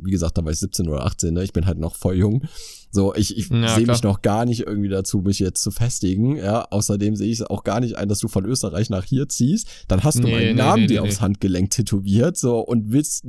wie 0.01 0.11
gesagt, 0.11 0.38
da 0.38 0.45
war 0.45 0.53
ich 0.53 0.59
17 0.59 0.88
oder 0.88 1.05
18, 1.05 1.34
ne? 1.34 1.43
Ich 1.43 1.53
bin 1.53 1.66
halt 1.66 1.78
noch 1.78 1.97
voll 1.97 2.16
jung. 2.16 2.45
So, 2.90 3.14
ich, 3.14 3.36
ich 3.36 3.49
ja, 3.49 3.74
sehe 3.74 3.86
mich 3.86 4.03
noch 4.03 4.22
gar 4.22 4.45
nicht 4.45 4.61
irgendwie 4.66 4.88
dazu, 4.88 5.18
mich 5.18 5.38
jetzt 5.38 5.62
zu 5.62 5.70
festigen. 5.70 6.36
Ja, 6.36 6.66
außerdem 6.70 7.16
sehe 7.16 7.28
ich 7.28 7.40
es 7.40 7.47
auch 7.47 7.64
gar 7.64 7.80
nicht 7.80 7.97
ein, 7.97 8.09
dass 8.09 8.20
du 8.20 8.28
von 8.28 8.45
Österreich 8.45 8.90
nach 8.90 9.05
hier 9.05 9.28
ziehst. 9.28 9.66
Dann 9.88 10.05
hast 10.05 10.18
du 10.18 10.24
nee, 10.24 10.32
meinen 10.32 10.47
nee, 10.47 10.62
Namen 10.62 10.82
nee, 10.82 10.88
dir 10.88 11.03
aufs 11.03 11.20
Handgelenk 11.20 11.70
tätowiert, 11.70 12.36
so 12.36 12.61
und 12.61 12.93
willst, 12.93 13.24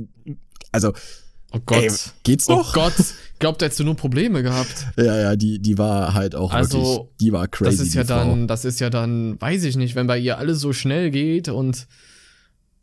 also. 0.70 0.92
Oh 1.52 1.60
Gott. 1.64 1.84
Ey, 1.84 1.90
geht's 2.24 2.48
oh 2.48 2.56
noch? 2.56 2.70
Oh 2.70 2.80
Gott. 2.80 2.94
Glaubt, 3.38 3.62
hättest 3.62 3.80
du 3.80 3.84
nur 3.84 3.96
Probleme 3.96 4.42
gehabt. 4.42 4.86
Ja, 4.96 5.20
ja, 5.20 5.36
die, 5.36 5.60
die 5.60 5.78
war 5.78 6.14
halt 6.14 6.34
auch 6.34 6.52
also, 6.52 6.78
wirklich, 6.78 7.08
die 7.20 7.32
war 7.32 7.48
crazy. 7.48 7.76
Das 7.76 7.86
ist 7.86 7.94
ja 7.94 8.04
dann, 8.04 8.48
das 8.48 8.64
ist 8.64 8.80
ja 8.80 8.90
dann, 8.90 9.40
weiß 9.40 9.64
ich 9.64 9.76
nicht, 9.76 9.94
wenn 9.94 10.06
bei 10.06 10.18
ihr 10.18 10.38
alles 10.38 10.60
so 10.60 10.72
schnell 10.72 11.10
geht 11.10 11.48
und 11.48 11.86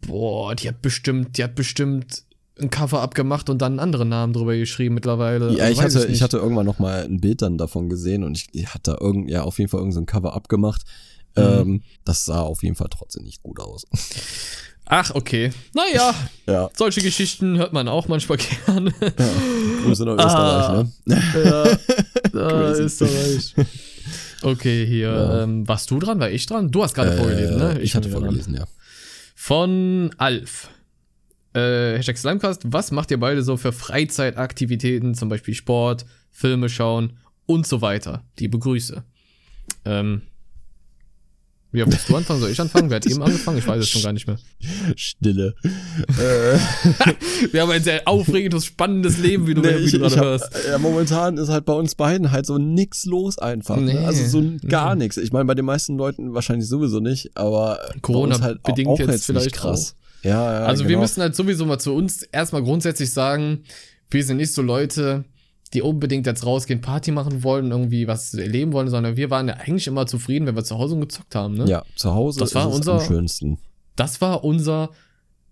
boah, 0.02 0.56
die 0.56 0.68
hat 0.68 0.82
bestimmt, 0.82 1.38
die 1.38 1.44
hat 1.44 1.56
bestimmt 1.56 2.24
ein 2.60 2.70
Cover 2.70 3.02
abgemacht 3.02 3.50
und 3.50 3.62
dann 3.62 3.74
einen 3.74 3.80
anderen 3.80 4.10
Namen 4.10 4.34
drüber 4.34 4.56
geschrieben 4.56 4.96
mittlerweile. 4.96 5.56
Ja, 5.56 5.66
also 5.66 5.74
ich 5.74 5.82
hatte, 5.82 6.08
ich, 6.08 6.14
ich, 6.16 6.22
hatte 6.22 6.38
irgendwann 6.38 6.66
noch 6.66 6.80
mal 6.80 7.04
ein 7.04 7.20
Bild 7.20 7.42
dann 7.42 7.58
davon 7.58 7.90
gesehen 7.90 8.24
und 8.24 8.38
ich, 8.38 8.48
ich 8.52 8.74
hatte 8.74 8.98
irgend, 9.00 9.30
ja, 9.30 9.44
auf 9.44 9.58
jeden 9.58 9.70
Fall 9.70 9.80
irgendein 9.80 10.02
so 10.02 10.06
Cover 10.06 10.34
abgemacht. 10.34 10.84
Mhm. 11.36 11.44
Ähm, 11.44 11.82
das 12.04 12.26
sah 12.26 12.42
auf 12.42 12.62
jeden 12.62 12.76
Fall 12.76 12.90
trotzdem 12.90 13.24
nicht 13.24 13.42
gut 13.42 13.60
aus. 13.60 13.86
Ach, 14.86 15.16
okay. 15.16 15.52
Naja, 15.74 16.14
ja. 16.48 16.70
solche 16.76 17.02
Geschichten 17.02 17.58
hört 17.58 17.72
man 17.72 17.88
auch 17.88 18.08
manchmal 18.08 18.38
gerne. 18.66 18.94
Ja, 19.00 19.84
Grüße 19.84 20.06
nach 20.06 20.18
Österreich, 20.18 20.66
ah, 20.68 20.86
ne? 21.06 21.80
Ja, 22.34 22.72
Österreich. 22.74 23.56
Okay, 24.44 24.86
hier, 24.86 25.12
ja. 25.12 25.44
ähm, 25.44 25.68
warst 25.68 25.90
du 25.92 26.00
dran? 26.00 26.20
War 26.20 26.30
ich 26.30 26.46
dran? 26.46 26.72
Du 26.72 26.84
hast 26.84 26.94
gerade 26.94 27.14
äh, 27.14 27.18
vorgelesen, 27.18 27.58
ne? 27.58 27.78
Ich, 27.78 27.84
ich 27.84 27.96
hatte 27.96 28.10
vorgelesen, 28.10 28.56
ja. 28.56 28.66
Von 29.44 30.12
Alf 30.20 30.70
äh, 31.56 31.98
Hashtag 31.98 32.16
Slimecast, 32.16 32.62
was 32.72 32.92
macht 32.92 33.10
ihr 33.10 33.20
beide 33.20 33.42
so 33.42 33.58
für 33.58 33.72
Freizeitaktivitäten, 33.72 35.16
zum 35.16 35.30
Beispiel 35.30 35.56
Sport, 35.56 36.06
Filme 36.30 36.70
schauen 36.70 37.18
und 37.48 37.66
so 37.66 37.82
weiter? 37.82 38.24
Die 38.38 38.48
Begrüße. 38.48 39.04
Ähm, 39.84 40.22
ja, 41.74 41.86
willst 41.88 42.10
du 42.10 42.16
anfangen? 42.18 42.42
Soll 42.42 42.52
ich 42.52 42.60
anfangen? 42.60 42.90
Wer 42.90 42.98
hat 42.98 43.06
eben 43.06 43.22
angefangen? 43.24 43.58
Ich 43.58 43.68
weiß 43.68 43.82
es 43.82 43.90
schon 43.90 44.02
gar 44.02 44.12
nicht 44.12 44.28
mehr. 44.28 44.38
Stille. 44.98 45.56
Wir 47.52 47.62
haben 47.62 47.72
ein 47.72 47.84
sehr 47.84 48.06
aufregendes, 48.08 48.66
spannendes 48.66 49.18
Leben, 49.20 49.48
wie 49.48 49.54
du, 49.54 49.62
nee, 49.62 49.80
wie 49.80 49.90
du 49.92 50.00
gerade 50.00 50.20
hörst. 50.20 50.50
Ja, 50.68 50.78
momentan 50.78 51.38
ist 51.38 51.48
halt 51.48 51.64
bei 51.64 51.74
uns 51.74 51.96
beiden 51.96 52.32
halt 52.32 52.46
so 52.46 52.58
nix 52.58 53.06
los 53.06 53.38
einfach. 53.38 53.78
Ne? 53.78 53.84
Nee, 53.84 53.94
ne? 53.94 54.06
Also 54.06 54.26
so 54.26 54.44
gar 54.68 54.96
nee. 54.96 55.06
nichts. 55.06 55.16
Ich 55.16 55.32
meine, 55.32 55.46
bei 55.46 55.56
den 55.56 55.66
meisten 55.66 55.98
Leuten 55.98 56.34
wahrscheinlich 56.34 56.68
sowieso 56.68 57.00
nicht, 57.00 57.32
aber 57.36 57.80
Corona 58.02 58.42
halt 58.42 58.64
bedingt 58.64 58.90
auch, 58.90 58.94
auch 58.94 59.00
jetzt, 59.00 59.10
jetzt 59.10 59.26
vielleicht 59.26 59.54
krass. 59.54 59.96
Auch. 59.96 60.26
Ja, 60.26 60.54
ja. 60.54 60.66
Also 60.66 60.84
genau. 60.84 60.90
wir 60.90 60.98
müssen 61.00 61.22
halt 61.22 61.36
sowieso 61.36 61.66
mal 61.66 61.80
zu 61.80 61.94
uns 61.94 62.24
erstmal 62.24 62.64
grundsätzlich 62.64 63.12
sagen, 63.12 63.64
wir 64.10 64.26
sind 64.26 64.38
nicht 64.38 64.54
so 64.54 64.62
Leute, 64.62 65.24
die 65.74 65.82
unbedingt 65.82 66.26
jetzt 66.26 66.46
rausgehen, 66.46 66.82
Party 66.82 67.12
machen 67.12 67.44
wollen, 67.44 67.72
irgendwie 67.72 68.08
was 68.08 68.34
erleben 68.34 68.74
wollen, 68.74 68.90
sondern 68.90 69.16
wir 69.16 69.30
waren 69.30 69.48
ja 69.48 69.56
eigentlich 69.56 69.88
immer 69.88 70.06
zufrieden, 70.06 70.46
wenn 70.46 70.56
wir 70.56 70.64
zu 70.64 70.78
Hause 70.78 70.98
gezockt 70.98 71.36
haben, 71.36 71.54
ne? 71.56 71.66
Ja, 71.66 71.84
zu 71.96 72.14
Hause 72.14 72.40
das 72.40 72.56
war 72.56 72.70
unser, 72.70 72.96
am 72.96 73.02
schönsten. 73.02 73.58
Das 73.96 74.20
war 74.20 74.44
unser 74.44 74.90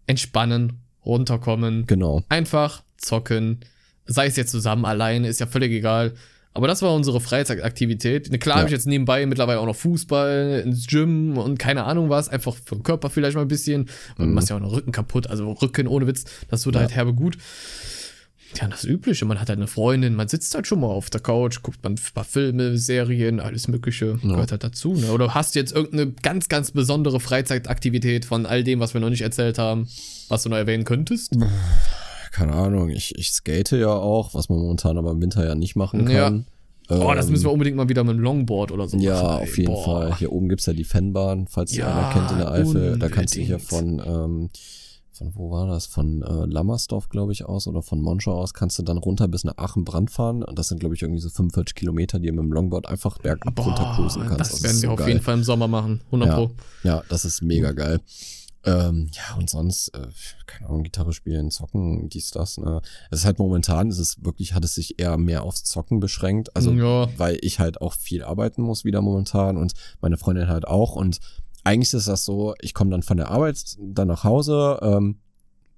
Entspannen, 0.07 0.79
runterkommen. 1.05 1.85
Genau. 1.87 2.23
Einfach 2.29 2.83
zocken. 2.97 3.59
Sei 4.05 4.25
es 4.25 4.35
jetzt 4.35 4.51
zusammen, 4.51 4.85
alleine, 4.85 5.27
ist 5.27 5.39
ja 5.39 5.45
völlig 5.45 5.71
egal. 5.71 6.13
Aber 6.53 6.67
das 6.67 6.81
war 6.81 6.93
unsere 6.93 7.21
Freizeitaktivität. 7.21 8.29
Klar 8.41 8.57
ja. 8.57 8.59
habe 8.61 8.69
ich 8.69 8.73
jetzt 8.73 8.87
nebenbei 8.87 9.25
mittlerweile 9.25 9.59
auch 9.59 9.65
noch 9.65 9.75
Fußball, 9.75 10.63
ins 10.65 10.87
Gym 10.87 11.37
und 11.37 11.59
keine 11.59 11.83
Ahnung 11.85 12.09
was. 12.09 12.27
Einfach 12.27 12.55
für 12.55 12.75
den 12.75 12.83
Körper 12.83 13.09
vielleicht 13.09 13.35
mal 13.35 13.43
ein 13.43 13.47
bisschen. 13.47 13.87
Und 14.17 14.29
mhm. 14.29 14.33
machst 14.33 14.49
ja 14.49 14.55
auch 14.55 14.59
noch 14.59 14.73
Rücken 14.73 14.91
kaputt. 14.91 15.27
Also 15.27 15.51
Rücken 15.51 15.87
ohne 15.87 16.07
Witz, 16.07 16.25
das 16.49 16.63
tut 16.63 16.73
ja. 16.73 16.81
halt 16.81 16.95
herbe 16.95 17.13
gut. 17.13 17.37
Ja, 18.55 18.67
das 18.67 18.83
Übliche. 18.83 19.25
Man 19.25 19.39
hat 19.39 19.49
halt 19.49 19.59
eine 19.59 19.67
Freundin, 19.67 20.15
man 20.15 20.27
sitzt 20.27 20.53
halt 20.55 20.65
schon 20.65 20.79
mal 20.79 20.87
auf 20.87 21.09
der 21.09 21.21
Couch, 21.21 21.61
guckt 21.61 21.83
man 21.83 21.93
ein 21.93 21.99
paar 22.13 22.23
Filme, 22.23 22.77
Serien, 22.77 23.39
alles 23.39 23.67
Mögliche. 23.67 24.17
Ja. 24.21 24.29
Gehört 24.29 24.51
halt 24.51 24.63
dazu. 24.63 24.93
Ne? 24.93 25.11
Oder 25.11 25.33
hast 25.33 25.55
du 25.55 25.59
jetzt 25.59 25.71
irgendeine 25.71 26.11
ganz, 26.23 26.49
ganz 26.49 26.71
besondere 26.71 27.19
Freizeitaktivität 27.19 28.25
von 28.25 28.45
all 28.45 28.63
dem, 28.63 28.79
was 28.79 28.93
wir 28.93 29.01
noch 29.01 29.09
nicht 29.09 29.21
erzählt 29.21 29.57
haben, 29.59 29.87
was 30.29 30.43
du 30.43 30.49
noch 30.49 30.57
erwähnen 30.57 30.83
könntest? 30.83 31.37
Keine 32.31 32.53
Ahnung, 32.53 32.89
ich, 32.89 33.15
ich 33.17 33.31
skate 33.31 33.71
ja 33.71 33.91
auch, 33.91 34.33
was 34.33 34.49
man 34.49 34.59
momentan 34.59 34.97
aber 34.97 35.11
im 35.11 35.21
Winter 35.21 35.45
ja 35.45 35.55
nicht 35.55 35.75
machen 35.75 36.05
kann. 36.05 36.45
Ja. 36.89 36.97
Oh, 36.97 37.13
das 37.13 37.29
müssen 37.29 37.43
wir 37.43 37.49
ähm, 37.49 37.53
unbedingt 37.53 37.77
mal 37.77 37.87
wieder 37.87 38.03
mit 38.03 38.15
dem 38.15 38.19
Longboard 38.19 38.71
oder 38.71 38.87
so 38.87 38.97
ja, 38.97 39.13
machen. 39.13 39.25
Ja, 39.25 39.37
auf 39.37 39.57
jeden 39.57 39.73
Boah. 39.73 39.85
Fall. 39.85 40.17
Hier 40.17 40.31
oben 40.31 40.49
gibt's 40.49 40.65
ja 40.65 40.73
die 40.73 40.83
Fanbahn, 40.83 41.47
falls 41.47 41.75
ja, 41.75 41.85
ihr 41.85 41.95
einer 41.95 42.13
kennt 42.13 42.31
in 42.31 42.37
der 42.39 42.51
Eifel. 42.51 42.65
Unbedingt. 42.65 43.03
Da 43.03 43.09
kannst 43.09 43.35
du 43.35 43.41
hier 43.41 43.59
von, 43.59 44.01
ähm, 44.03 44.49
von 45.19 45.35
wo 45.35 45.51
war 45.51 45.67
das? 45.67 45.85
Von 45.85 46.21
äh, 46.21 46.45
Lammersdorf, 46.45 47.09
glaube 47.09 47.33
ich, 47.33 47.43
aus 47.43 47.67
oder 47.67 47.81
von 47.81 48.01
Monschau 48.01 48.31
aus 48.31 48.53
kannst 48.53 48.79
du 48.79 48.83
dann 48.83 48.97
runter 48.97 49.27
bis 49.27 49.43
nach 49.43 49.57
Aachen-Brand 49.57 50.09
fahren. 50.09 50.43
Und 50.43 50.57
das 50.57 50.69
sind, 50.69 50.79
glaube 50.79 50.95
ich, 50.95 51.01
irgendwie 51.01 51.19
so 51.19 51.29
45 51.29 51.75
Kilometer, 51.75 52.19
die 52.19 52.27
du 52.27 52.33
mit 52.33 52.45
dem 52.45 52.53
Longboard 52.53 52.87
einfach 52.87 53.17
bergab 53.17 53.59
runter 53.59 53.93
cruisen 53.95 54.23
kannst. 54.23 54.39
Das, 54.39 54.51
das 54.51 54.63
werden 54.63 54.81
wir 54.81 54.87
so 54.87 54.93
auf 54.93 54.99
geil. 54.99 55.09
jeden 55.09 55.21
Fall 55.21 55.33
im 55.35 55.43
Sommer 55.43 55.67
machen. 55.67 56.01
100 56.05 56.29
ja, 56.29 56.35
Pro. 56.35 56.51
Ja, 56.83 57.03
das 57.09 57.25
ist 57.25 57.41
mega 57.41 57.73
geil. 57.73 57.99
Ähm, 58.63 59.09
ja, 59.11 59.37
und 59.37 59.49
sonst, 59.49 59.89
äh, 59.89 60.07
keine 60.45 60.69
Ahnung, 60.69 60.83
Gitarre 60.83 61.11
spielen, 61.11 61.51
zocken, 61.51 62.09
dies, 62.09 62.31
das, 62.31 62.57
ne. 62.57 62.81
Es 63.09 63.19
ist 63.19 63.25
halt 63.25 63.39
momentan, 63.39 63.89
ist 63.89 63.99
es 63.99 64.23
wirklich, 64.23 64.53
hat 64.53 64.63
es 64.63 64.75
sich 64.75 64.99
eher 64.99 65.17
mehr 65.17 65.43
aufs 65.43 65.65
Zocken 65.65 65.99
beschränkt. 65.99 66.55
Also, 66.55 66.71
ja. 66.71 67.09
weil 67.17 67.37
ich 67.41 67.59
halt 67.59 67.81
auch 67.81 67.93
viel 67.93 68.23
arbeiten 68.23 68.61
muss 68.61 68.85
wieder 68.85 69.01
momentan 69.01 69.57
und 69.57 69.73
meine 69.99 70.17
Freundin 70.17 70.47
halt 70.47 70.65
auch. 70.65 70.95
Und 70.95 71.19
eigentlich 71.69 71.93
ist 71.93 72.07
das 72.07 72.25
so, 72.25 72.55
ich 72.61 72.73
komme 72.73 72.89
dann 72.89 73.03
von 73.03 73.17
der 73.17 73.29
Arbeit 73.29 73.77
dann 73.79 74.07
nach 74.07 74.23
Hause, 74.23 74.79
ähm, 74.81 75.19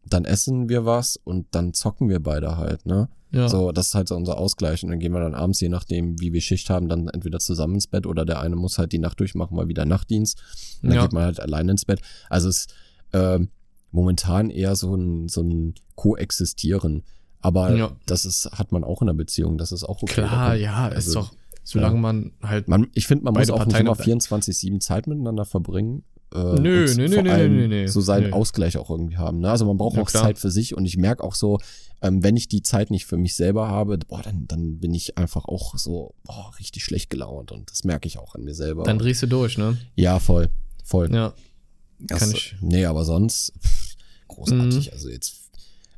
dann 0.06 0.26
essen 0.26 0.70
wir 0.70 0.86
was 0.86 1.18
und 1.18 1.48
dann 1.52 1.74
zocken 1.74 2.08
wir 2.08 2.22
beide 2.22 2.58
halt, 2.58 2.86
ne? 2.86 3.10
Ja. 3.32 3.48
So, 3.48 3.72
das 3.72 3.88
ist 3.88 3.96
halt 3.96 4.08
so 4.10 4.16
unser 4.16 4.38
Ausgleich. 4.38 4.84
Und 4.84 4.90
dann 4.90 5.00
gehen 5.00 5.14
wir 5.14 5.22
dann 5.22 5.36
abends, 5.36 5.62
je 5.62 5.70
nachdem, 5.70 6.20
wie 6.20 6.34
wir 6.34 6.42
Schicht 6.42 6.70
haben, 6.70 6.90
dann 6.90 7.08
entweder 7.08 7.40
zusammen 7.40 7.76
ins 7.76 7.88
Bett 7.88 8.06
oder 8.06 8.26
der 8.26 8.42
eine 8.42 8.58
muss 8.58 8.78
halt 8.78 8.92
die 8.92 9.00
Nacht 9.00 9.22
durchmachen, 9.22 9.56
mal 9.56 9.70
wieder 9.70 9.86
Nachtdienst. 9.86 10.38
Und 10.82 10.90
dann 10.90 10.98
ja. 10.98 11.04
geht 11.04 11.14
man 11.14 11.24
halt 11.24 11.40
allein 11.40 11.70
ins 11.70 11.86
Bett. 11.86 12.02
Also 12.30 12.50
es 12.50 12.66
ist 12.66 12.74
äh, 13.14 13.40
momentan 13.92 14.50
eher 14.50 14.76
so 14.76 14.96
ein, 14.96 15.30
so 15.30 15.42
ein 15.44 15.76
Koexistieren. 15.96 17.04
Aber 17.40 17.74
ja. 17.74 17.92
das 18.06 18.26
ist, 18.26 18.52
hat 18.52 18.74
man 18.74 18.84
auch 18.84 19.02
in 19.02 19.08
der 19.08 19.14
Beziehung, 19.14 19.58
das 19.58 19.72
ist 19.72 19.86
auch 19.86 20.04
okay. 20.04 20.26
Klar, 20.26 20.56
ja, 20.56 20.90
also, 20.90 20.98
ist 20.98 21.16
doch, 21.16 21.32
solange 21.64 22.00
man 22.00 22.32
halt. 22.42 22.68
Man, 22.68 22.88
ich 22.94 23.08
finde, 23.08 23.26
man 23.26 23.34
muss 23.34 23.50
auch 23.50 23.66
nicht 23.66 23.80
immer 23.80 23.94
24-7 23.94 24.80
Zeit 24.80 25.08
miteinander 25.08 25.46
verbringen. 25.46 26.04
Äh, 26.34 26.38
nö, 26.38 26.86
nö, 26.96 27.08
nö, 27.10 27.22
nö, 27.22 27.50
nö, 27.50 27.68
nö, 27.68 27.88
so 27.88 28.00
seinen 28.00 28.30
nö. 28.30 28.34
Ausgleich 28.34 28.78
auch 28.78 28.90
irgendwie 28.90 29.18
haben. 29.18 29.40
Ne? 29.40 29.50
Also 29.50 29.66
man 29.66 29.78
braucht 29.78 29.98
ja, 29.98 30.02
auch 30.02 30.10
klar. 30.10 30.24
Zeit 30.24 30.40
für 30.40 30.50
sich 30.50 30.76
und 30.76 30.86
ich 30.86 30.96
merke 30.96 31.24
auch 31.24 31.36
so, 31.36 31.60
ähm, 32.02 32.24
wenn 32.24 32.38
ich 32.38 32.48
die 32.48 32.62
Zeit 32.62 32.90
nicht 32.90 33.06
für 33.06 33.18
mich 33.18 33.36
selber 33.36 33.68
habe, 33.68 33.98
boah, 33.98 34.22
dann, 34.22 34.48
dann 34.48 34.80
bin 34.80 34.94
ich 34.94 35.18
einfach 35.18 35.46
auch 35.46 35.78
so 35.78 36.16
boah, 36.24 36.54
richtig 36.58 36.86
schlecht 36.86 37.10
gelaunt 37.10 37.52
und 37.52 37.70
das 37.70 37.84
merke 37.84 38.08
ich 38.08 38.18
auch 38.18 38.34
an 38.36 38.44
mir 38.44 38.56
selber. 38.56 38.84
Dann 38.84 38.98
drehst 38.98 39.22
du 39.24 39.28
durch, 39.28 39.58
ne? 39.58 39.78
Ja, 39.96 40.20
voll, 40.20 40.48
voll. 40.86 41.14
Ja, 41.14 41.34
das, 42.00 42.20
kann 42.20 42.32
ich. 42.32 42.56
Nee, 42.62 42.86
aber 42.86 43.04
sonst 43.04 43.54
pff, 43.62 43.96
großartig. 44.30 44.88
Mhm. 44.88 44.94
Also 44.94 45.10
jetzt 45.10 45.41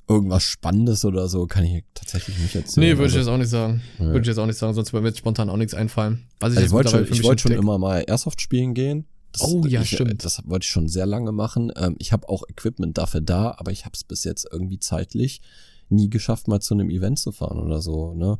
irgendwas 0.07 0.43
Spannendes 0.43 1.05
oder 1.05 1.27
so 1.27 1.47
kann 1.47 1.63
ich 1.63 1.83
tatsächlich 1.93 2.37
nicht 2.39 2.55
erzählen. 2.55 2.87
Nee, 2.87 2.91
würde 2.93 3.03
also, 3.03 3.15
ich 3.15 3.21
jetzt 3.21 3.29
auch 3.29 3.37
nicht 3.37 3.49
sagen. 3.49 3.81
Ja. 3.99 4.05
Würde 4.05 4.21
ich 4.21 4.27
jetzt 4.27 4.37
auch 4.37 4.45
nicht 4.45 4.57
sagen, 4.57 4.73
sonst 4.73 4.93
würde 4.93 5.03
mir 5.03 5.09
jetzt 5.09 5.19
spontan 5.19 5.49
auch 5.49 5.57
nichts 5.57 5.73
einfallen. 5.73 6.23
Also 6.39 6.59
ich 6.59 6.71
wollte 6.71 6.89
schon, 6.89 7.07
ich 7.11 7.23
wollte 7.23 7.43
schon 7.43 7.51
immer 7.53 7.77
mal 7.77 8.03
Airsoft 8.07 8.41
spielen 8.41 8.73
gehen. 8.73 9.05
Das, 9.31 9.41
oh 9.41 9.65
ja, 9.65 9.81
ich, 9.81 9.89
stimmt. 9.89 10.23
Das 10.23 10.41
wollte 10.45 10.63
ich 10.63 10.69
schon 10.69 10.87
sehr 10.87 11.05
lange 11.05 11.31
machen. 11.31 11.71
Ähm, 11.75 11.95
ich 11.99 12.11
habe 12.11 12.29
auch 12.29 12.43
Equipment 12.47 12.97
dafür 12.97 13.21
da, 13.21 13.55
aber 13.57 13.71
ich 13.71 13.85
habe 13.85 13.93
es 13.95 14.03
bis 14.03 14.23
jetzt 14.23 14.47
irgendwie 14.51 14.79
zeitlich 14.79 15.41
nie 15.89 16.09
geschafft, 16.09 16.47
mal 16.47 16.59
zu 16.59 16.73
einem 16.73 16.89
Event 16.89 17.19
zu 17.19 17.31
fahren 17.31 17.59
oder 17.59 17.81
so. 17.81 18.13
Ne? 18.13 18.37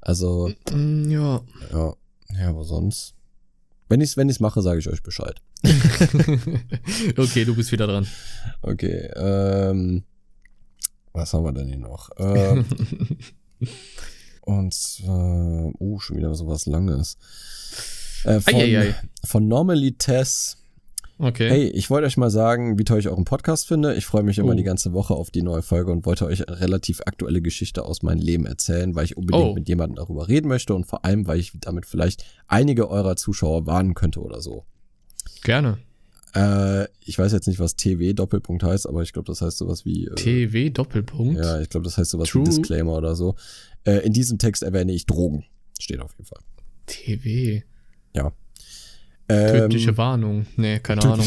Also 0.00 0.50
mm, 0.70 1.10
ja, 1.10 1.40
ja, 1.72 1.94
ja, 2.38 2.48
aber 2.48 2.64
sonst. 2.64 3.14
Wenn 3.88 4.00
ich 4.00 4.10
es 4.10 4.16
wenn 4.16 4.28
ich's 4.28 4.40
mache, 4.40 4.62
sage 4.62 4.80
ich 4.80 4.88
euch 4.88 5.02
Bescheid. 5.02 5.40
okay, 7.16 7.44
du 7.44 7.54
bist 7.54 7.72
wieder 7.72 7.86
dran. 7.86 8.06
Okay, 8.62 9.10
ähm, 9.14 10.04
was 11.14 11.32
haben 11.32 11.44
wir 11.44 11.52
denn 11.52 11.68
hier 11.68 11.78
noch? 11.78 12.10
Ähm, 12.18 12.66
und 14.42 14.74
zwar, 14.74 15.70
oh, 15.78 15.98
schon 16.00 16.18
wieder 16.18 16.34
so 16.34 16.46
was 16.46 16.66
Langes. 16.66 17.16
Äh, 18.24 18.40
von, 18.40 18.54
ei, 18.54 18.78
ei, 18.78 18.88
ei. 18.88 18.94
von 19.24 19.48
Normally 19.48 19.92
Tess. 19.92 20.58
Okay. 21.16 21.48
Hey, 21.48 21.68
ich 21.68 21.90
wollte 21.90 22.08
euch 22.08 22.16
mal 22.16 22.30
sagen, 22.30 22.76
wie 22.76 22.84
toll 22.84 22.98
ich 22.98 23.08
euren 23.08 23.24
Podcast 23.24 23.68
finde. 23.68 23.94
Ich 23.94 24.04
freue 24.04 24.24
mich 24.24 24.38
immer 24.38 24.52
oh. 24.52 24.56
die 24.56 24.64
ganze 24.64 24.92
Woche 24.92 25.14
auf 25.14 25.30
die 25.30 25.42
neue 25.42 25.62
Folge 25.62 25.92
und 25.92 26.04
wollte 26.04 26.26
euch 26.26 26.46
eine 26.46 26.60
relativ 26.60 27.02
aktuelle 27.06 27.40
Geschichte 27.40 27.84
aus 27.84 28.02
meinem 28.02 28.20
Leben 28.20 28.46
erzählen, 28.46 28.96
weil 28.96 29.04
ich 29.04 29.16
unbedingt 29.16 29.44
oh. 29.44 29.54
mit 29.54 29.68
jemandem 29.68 29.94
darüber 29.94 30.26
reden 30.26 30.48
möchte 30.48 30.74
und 30.74 30.86
vor 30.86 31.04
allem, 31.04 31.28
weil 31.28 31.38
ich 31.38 31.52
damit 31.60 31.86
vielleicht 31.86 32.24
einige 32.48 32.90
eurer 32.90 33.14
Zuschauer 33.14 33.66
warnen 33.66 33.94
könnte 33.94 34.20
oder 34.20 34.40
so. 34.40 34.64
Gerne. 35.44 35.78
Äh, 36.34 36.88
ich 37.00 37.18
weiß 37.18 37.32
jetzt 37.32 37.46
nicht, 37.46 37.60
was 37.60 37.76
TW 37.76 38.12
Doppelpunkt 38.12 38.62
heißt, 38.62 38.88
aber 38.88 39.02
ich 39.02 39.12
glaube, 39.12 39.26
das 39.26 39.40
heißt 39.40 39.58
sowas 39.58 39.84
wie. 39.84 40.06
Äh, 40.06 40.14
TW 40.14 40.70
Doppelpunkt? 40.70 41.38
Ja, 41.38 41.60
ich 41.60 41.68
glaube, 41.68 41.84
das 41.84 41.96
heißt 41.96 42.10
sowas 42.10 42.28
True. 42.28 42.42
wie 42.42 42.50
Disclaimer 42.50 42.96
oder 42.96 43.14
so. 43.14 43.36
Äh, 43.84 43.98
in 43.98 44.12
diesem 44.12 44.38
Text 44.38 44.62
erwähne 44.62 44.92
ich 44.92 45.06
Drogen. 45.06 45.44
Steht 45.78 46.00
auf 46.00 46.12
jeden 46.12 46.26
Fall. 46.26 46.40
TW. 46.86 47.62
Ja. 48.14 48.32
Ähm, 49.28 49.60
Tödliche 49.60 49.96
Warnung. 49.96 50.46
Nee, 50.56 50.80
keine 50.80 51.02
Ahnung. 51.02 51.26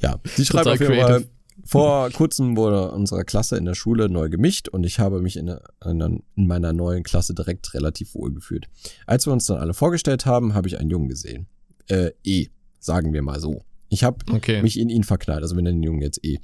ja, 0.00 0.20
die 0.36 0.44
schreibt 0.44 0.66
auf 0.66 0.80
jeden 0.80 0.94
Fall. 0.94 1.24
Vor 1.64 2.10
kurzem 2.10 2.56
wurde 2.56 2.92
unsere 2.92 3.24
Klasse 3.24 3.56
in 3.56 3.64
der 3.66 3.74
Schule 3.74 4.08
neu 4.08 4.30
gemischt 4.30 4.68
und 4.68 4.84
ich 4.84 4.98
habe 5.00 5.20
mich 5.20 5.36
in, 5.36 5.54
in, 5.84 6.00
in, 6.00 6.46
meiner 6.46 6.72
neuen 6.72 7.02
Klasse 7.02 7.34
direkt 7.34 7.74
relativ 7.74 8.14
wohl 8.14 8.32
gefühlt. 8.32 8.68
Als 9.06 9.26
wir 9.26 9.32
uns 9.32 9.46
dann 9.46 9.58
alle 9.58 9.74
vorgestellt 9.74 10.24
haben, 10.24 10.54
habe 10.54 10.66
ich 10.68 10.78
einen 10.78 10.88
Jungen 10.88 11.08
gesehen. 11.08 11.46
Äh, 11.88 12.10
E, 12.24 12.48
sagen 12.78 13.12
wir 13.12 13.22
mal 13.22 13.40
so. 13.40 13.64
Ich 13.88 14.04
habe 14.04 14.18
okay. 14.30 14.62
mich 14.62 14.78
in 14.78 14.90
ihn 14.90 15.04
verknallt, 15.04 15.42
also 15.42 15.56
wir 15.56 15.62
nennen 15.62 15.80
den 15.80 15.84
Jungen 15.84 16.02
jetzt 16.02 16.24
E. 16.24 16.38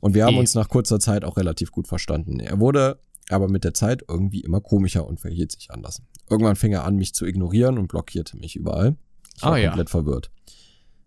Und 0.00 0.14
wir 0.14 0.24
haben 0.24 0.36
e. 0.36 0.38
uns 0.40 0.54
nach 0.54 0.68
kurzer 0.68 1.00
Zeit 1.00 1.24
auch 1.24 1.36
relativ 1.36 1.72
gut 1.72 1.88
verstanden. 1.88 2.40
Er 2.40 2.60
wurde 2.60 3.00
aber 3.30 3.48
mit 3.48 3.64
der 3.64 3.74
Zeit 3.74 4.04
irgendwie 4.08 4.40
immer 4.40 4.60
komischer 4.60 5.06
und 5.06 5.20
verhielt 5.20 5.52
sich 5.52 5.70
anders. 5.70 6.02
Irgendwann 6.28 6.56
fing 6.56 6.72
er 6.72 6.84
an, 6.84 6.96
mich 6.96 7.14
zu 7.14 7.24
ignorieren 7.24 7.78
und 7.78 7.88
blockierte 7.88 8.36
mich 8.36 8.56
überall. 8.56 8.96
Ich 9.36 9.42
war 9.42 9.54
ah, 9.54 9.62
komplett 9.62 9.88
ja. 9.88 9.90
verwirrt. 9.90 10.30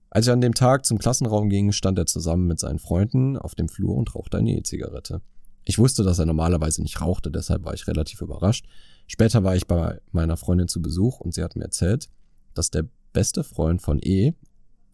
Als 0.10 0.26
ich 0.26 0.32
an 0.32 0.42
dem 0.42 0.54
Tag 0.54 0.86
zum 0.86 0.98
Klassenraum 0.98 1.50
ging, 1.50 1.72
stand 1.72 2.00
er 2.00 2.06
zusammen 2.06 2.48
mit 2.48 2.60
seinen 2.60 2.80
Freunden 2.80 3.38
auf 3.38 3.56
dem 3.56 3.70
Flur 3.70 3.96
und 3.96 4.16
rauchte 4.16 4.38
eine 4.38 4.58
E-Zigarette. 4.58 5.22
Ich 5.66 5.78
wusste, 5.78 6.04
dass 6.04 6.18
er 6.18 6.26
normalerweise 6.26 6.82
nicht 6.82 7.02
rauchte, 7.02 7.30
deshalb 7.30 7.66
war 7.66 7.74
ich 7.74 7.88
relativ 7.88 8.22
überrascht. 8.22 8.66
Später 9.06 9.44
war 9.44 9.56
ich 9.56 9.68
bei 9.68 10.00
meiner 10.12 10.38
Freundin 10.38 10.68
zu 10.68 10.82
Besuch 10.82 11.20
und 11.20 11.34
sie 11.34 11.44
hat 11.44 11.56
mir 11.56 11.66
erzählt, 11.66 12.10
dass 12.54 12.72
der 12.72 12.88
beste 13.18 13.44
Freund 13.44 13.82
von 13.82 14.00
E, 14.00 14.36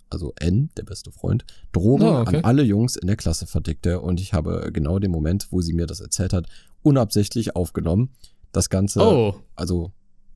also 0.09 0.31
N, 0.39 0.69
der 0.77 0.83
beste 0.83 1.11
Freund, 1.11 1.43
Drogen 1.73 2.07
oh, 2.07 2.21
okay. 2.21 2.37
an 2.37 2.45
alle 2.45 2.63
Jungs 2.63 2.95
in 2.95 3.07
der 3.07 3.17
Klasse 3.17 3.47
verdickte 3.47 3.99
und 3.99 4.21
ich 4.21 4.31
habe 4.31 4.69
genau 4.71 4.97
den 4.97 5.11
Moment, 5.11 5.47
wo 5.51 5.59
sie 5.59 5.73
mir 5.73 5.87
das 5.87 5.99
erzählt 5.99 6.31
hat, 6.31 6.47
unabsichtlich 6.83 7.57
aufgenommen. 7.57 8.11
Das 8.53 8.69
Ganze, 8.69 9.01
oh. 9.01 9.35
also, 9.57 9.91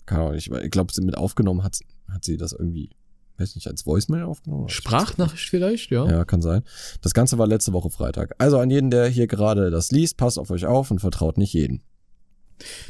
keine 0.05 0.23
Ahnung, 0.23 0.35
ich, 0.35 0.51
ich 0.51 0.71
glaube, 0.71 0.91
sie 0.91 1.01
mit 1.01 1.17
aufgenommen 1.17 1.63
hat, 1.63 1.79
hat 2.11 2.25
sie 2.25 2.35
das 2.35 2.51
irgendwie, 2.51 2.89
weiß 3.37 3.55
nicht, 3.55 3.67
als 3.67 3.85
Voicemail 3.85 4.23
aufgenommen? 4.23 4.67
Sprachnachricht 4.67 5.47
vielleicht, 5.49 5.89
ja. 5.89 6.05
Ja, 6.09 6.25
kann 6.25 6.41
sein. 6.41 6.63
Das 7.01 7.13
Ganze 7.13 7.37
war 7.37 7.47
letzte 7.47 7.71
Woche 7.71 7.89
Freitag. 7.89 8.35
Also 8.37 8.59
an 8.59 8.69
jeden, 8.69 8.91
der 8.91 9.07
hier 9.07 9.27
gerade 9.27 9.71
das 9.71 9.91
liest, 9.91 10.17
passt 10.17 10.37
auf 10.39 10.51
euch 10.51 10.65
auf 10.65 10.91
und 10.91 10.99
vertraut 10.99 11.37
nicht 11.37 11.53
jeden. 11.53 11.83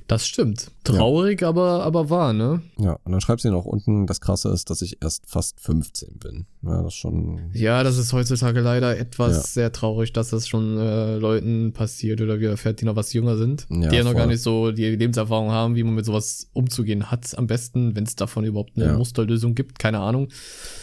Das 0.08 0.28
stimmt. 0.28 0.72
Traurig, 0.84 1.42
ja. 1.42 1.50
aber, 1.50 1.84
aber 1.84 2.10
wahr, 2.10 2.34
ne? 2.34 2.62
Ja, 2.78 2.98
und 3.04 3.12
dann 3.12 3.22
schreibt 3.22 3.42
sie 3.42 3.50
noch 3.50 3.66
unten, 3.66 4.08
das 4.08 4.22
krasse 4.22 4.50
ist, 4.50 4.70
dass 4.70 4.82
ich 4.82 5.02
erst 5.02 5.30
fast 5.30 5.60
15 5.60 6.18
bin. 6.20 6.46
Ja, 6.64 6.82
das 6.82 6.94
ist 6.94 7.00
schon. 7.00 7.52
Ja, 7.54 7.84
das 7.84 7.98
ist 7.98 8.14
heutzutage 8.14 8.62
leider 8.62 8.98
etwas 8.98 9.36
ja. 9.36 9.42
sehr 9.42 9.72
traurig, 9.72 10.14
dass 10.14 10.30
das 10.30 10.48
schon 10.48 10.78
äh, 10.78 11.18
Leuten 11.18 11.74
passiert 11.74 12.22
oder 12.22 12.40
widerfährt, 12.40 12.82
die 12.82 12.86
noch 12.86 12.96
was 12.96 13.14
jünger 13.14 13.38
sind. 13.38 13.68
Ja, 13.70 13.90
die 13.90 13.96
ja 13.96 14.04
noch 14.04 14.16
gar 14.16 14.28
nicht 14.28 14.42
so 14.42 14.72
die 14.72 14.96
Lebenserfahrung 14.96 15.52
haben, 15.52 15.76
wie 15.76 15.84
man 15.84 15.96
mit 15.96 16.06
sowas 16.06 16.50
umzugehen 16.54 17.12
hat. 17.12 17.38
Am 17.38 17.48
besten, 17.48 17.96
wenn 17.96 18.06
es 18.06 18.16
davon 18.16 18.46
überhaupt 18.46 18.78
eine 18.78 18.94
Musterlösung 18.94 19.56
gibt, 19.56 19.80
keine 19.80 20.00
Ahnung. 20.00 20.30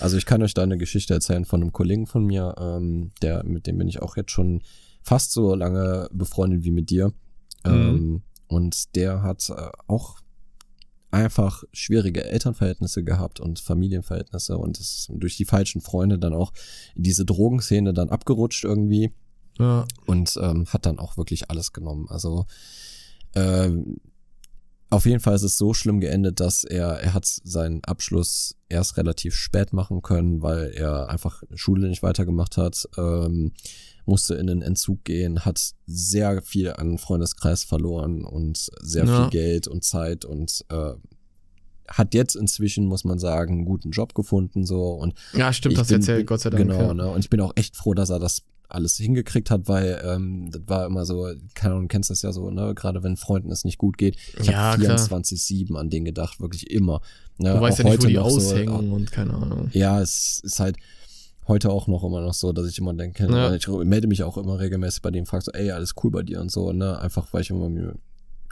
Also 0.00 0.16
ich 0.16 0.26
kann 0.26 0.42
euch 0.42 0.54
da 0.54 0.62
eine 0.62 0.78
Geschichte 0.78 1.14
erzählen 1.14 1.44
von 1.44 1.62
einem 1.62 1.72
Kollegen 1.72 2.06
von 2.06 2.24
mir, 2.24 2.54
ähm, 2.58 3.12
der, 3.22 3.44
mit 3.44 3.66
dem 3.66 3.78
bin 3.78 3.88
ich 3.88 4.02
auch 4.02 4.16
jetzt 4.16 4.30
schon 4.30 4.62
fast 5.02 5.32
so 5.32 5.54
lange 5.54 6.08
befreundet 6.12 6.64
wie 6.64 6.70
mit 6.70 6.90
dir. 6.90 7.12
Mhm. 7.64 7.72
Ähm, 7.72 8.22
und 8.54 8.94
der 8.94 9.22
hat 9.22 9.50
äh, 9.50 9.70
auch 9.86 10.20
einfach 11.10 11.62
schwierige 11.72 12.24
Elternverhältnisse 12.24 13.04
gehabt 13.04 13.38
und 13.38 13.60
Familienverhältnisse 13.60 14.58
und 14.58 14.78
ist 14.78 15.08
durch 15.12 15.36
die 15.36 15.44
falschen 15.44 15.80
Freunde 15.80 16.18
dann 16.18 16.34
auch 16.34 16.52
in 16.94 17.04
diese 17.04 17.24
Drogenszene 17.24 17.92
dann 17.92 18.10
abgerutscht 18.10 18.64
irgendwie. 18.64 19.12
Ja. 19.58 19.86
Und 20.06 20.36
ähm, 20.42 20.66
hat 20.66 20.86
dann 20.86 20.98
auch 20.98 21.16
wirklich 21.16 21.50
alles 21.50 21.72
genommen. 21.72 22.06
Also 22.08 22.46
ähm, 23.36 24.00
Auf 24.90 25.06
jeden 25.06 25.20
Fall 25.20 25.34
ist 25.34 25.42
es 25.42 25.58
so 25.58 25.74
schlimm 25.74 25.98
geendet, 25.98 26.38
dass 26.38 26.62
er, 26.62 27.00
er 27.00 27.14
hat 27.14 27.26
seinen 27.26 27.82
Abschluss 27.82 28.56
erst 28.68 28.96
relativ 28.96 29.34
spät 29.34 29.72
machen 29.72 30.02
können, 30.02 30.40
weil 30.42 30.72
er 30.72 31.08
einfach 31.08 31.42
Schule 31.54 31.88
nicht 31.88 32.02
weitergemacht 32.04 32.56
hat, 32.56 32.88
ähm, 32.96 33.52
musste 34.06 34.34
in 34.34 34.46
den 34.46 34.62
Entzug 34.62 35.04
gehen, 35.04 35.44
hat 35.44 35.60
sehr 35.86 36.42
viel 36.42 36.72
an 36.72 36.98
Freundeskreis 36.98 37.64
verloren 37.64 38.24
und 38.24 38.70
sehr 38.80 39.04
ja. 39.04 39.22
viel 39.22 39.30
Geld 39.30 39.68
und 39.68 39.84
Zeit 39.84 40.24
und 40.24 40.64
äh, 40.68 40.92
hat 41.88 42.14
jetzt 42.14 42.34
inzwischen, 42.34 42.86
muss 42.86 43.04
man 43.04 43.18
sagen, 43.18 43.54
einen 43.54 43.64
guten 43.64 43.90
Job 43.90 44.14
gefunden 44.14 44.64
so 44.64 44.92
und 44.92 45.14
ja 45.34 45.52
stimmt, 45.52 45.78
das 45.78 45.90
erzählt 45.90 46.26
Gott 46.26 46.40
sei 46.40 46.50
Dank 46.50 46.62
genau 46.62 46.80
ja. 46.80 46.94
ne 46.94 47.08
und 47.08 47.20
ich 47.20 47.30
bin 47.30 47.40
auch 47.40 47.52
echt 47.56 47.76
froh, 47.76 47.94
dass 47.94 48.10
er 48.10 48.18
das 48.18 48.42
alles 48.68 48.96
hingekriegt 48.96 49.50
hat, 49.50 49.68
weil 49.68 50.02
ähm, 50.04 50.50
das 50.50 50.62
war 50.66 50.86
immer 50.86 51.04
so, 51.04 51.30
keine 51.54 51.74
Ahnung, 51.74 51.84
du 51.84 51.92
kennst 51.92 52.10
das 52.10 52.22
ja 52.22 52.32
so, 52.32 52.50
ne, 52.50 52.74
gerade 52.74 53.02
wenn 53.02 53.16
Freunden 53.16 53.50
es 53.52 53.64
nicht 53.64 53.78
gut 53.78 53.98
geht. 53.98 54.16
Ich 54.40 54.46
ja, 54.48 54.72
habe 54.72 54.82
24-7 54.82 55.76
an 55.76 55.90
den 55.90 56.04
gedacht, 56.04 56.40
wirklich 56.40 56.70
immer. 56.70 57.00
Ne? 57.38 57.54
Du 57.54 57.60
weißt 57.60 57.78
ja 57.78 57.84
nicht, 57.84 58.02
wo 58.02 58.06
die 58.06 58.18
aushängen 58.18 58.88
so, 58.88 58.94
und 58.94 59.12
keine 59.12 59.34
Ahnung. 59.34 59.70
Ja, 59.72 60.00
es 60.00 60.40
ist 60.42 60.60
halt 60.60 60.76
heute 61.46 61.70
auch 61.70 61.86
noch 61.86 62.04
immer 62.04 62.20
noch 62.20 62.34
so, 62.34 62.52
dass 62.52 62.68
ich 62.68 62.78
immer 62.78 62.94
denke, 62.94 63.26
ja. 63.30 63.54
ich 63.54 63.68
melde 63.68 64.06
mich 64.06 64.22
auch 64.22 64.36
immer 64.36 64.58
regelmäßig 64.58 65.02
bei 65.02 65.10
dem, 65.10 65.26
frag 65.26 65.42
so, 65.42 65.52
ey, 65.52 65.70
alles 65.70 65.94
cool 66.02 66.10
bei 66.10 66.22
dir 66.22 66.40
und 66.40 66.50
so, 66.50 66.72
ne, 66.72 66.98
einfach 66.98 67.32
weil 67.32 67.42
ich 67.42 67.50
immer 67.50 67.68
mir 67.68 67.94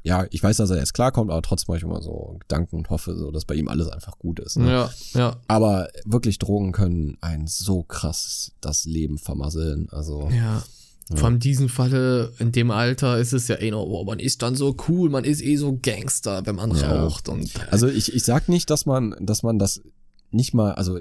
ja, 0.04 0.26
ich 0.30 0.42
weiß, 0.42 0.56
dass 0.56 0.70
er 0.70 0.78
jetzt 0.78 0.94
klarkommt, 0.94 1.30
aber 1.30 1.42
trotzdem 1.42 1.72
mache 1.72 1.78
ich 1.78 1.84
immer 1.84 2.02
so 2.02 2.36
Gedanken 2.40 2.76
und 2.76 2.90
hoffe 2.90 3.16
so, 3.16 3.30
dass 3.30 3.44
bei 3.44 3.54
ihm 3.54 3.68
alles 3.68 3.88
einfach 3.88 4.18
gut 4.18 4.40
ist. 4.40 4.58
Ne? 4.58 4.70
Ja, 4.70 4.90
ja. 5.14 5.36
Aber 5.46 5.88
wirklich 6.04 6.38
Drogen 6.38 6.72
können 6.72 7.16
ein 7.20 7.46
so 7.46 7.84
krass 7.84 8.52
das 8.60 8.84
Leben 8.84 9.18
vermasseln. 9.18 9.88
Also. 9.90 10.28
Ja. 10.30 10.62
Ja. 11.10 11.16
Vor 11.16 11.26
allem 11.26 11.34
in 11.34 11.40
diesem 11.40 11.68
Falle, 11.68 12.32
in 12.38 12.52
dem 12.52 12.70
Alter, 12.70 13.18
ist 13.18 13.32
es 13.32 13.48
ja 13.48 13.56
eh 13.60 13.70
noch, 13.70 13.84
oh, 13.84 14.04
man 14.04 14.18
ist 14.18 14.40
dann 14.40 14.54
so 14.54 14.74
cool, 14.88 15.10
man 15.10 15.24
ist 15.24 15.42
eh 15.42 15.56
so 15.56 15.78
Gangster, 15.80 16.46
wenn 16.46 16.56
man 16.56 16.74
ja. 16.74 17.02
raucht. 17.02 17.28
Und, 17.28 17.50
also 17.70 17.86
ich, 17.86 18.14
ich 18.14 18.24
sag 18.24 18.48
nicht, 18.48 18.70
dass 18.70 18.86
man, 18.86 19.14
dass 19.20 19.42
man 19.42 19.58
das 19.58 19.82
nicht 20.30 20.54
mal, 20.54 20.72
also 20.72 20.98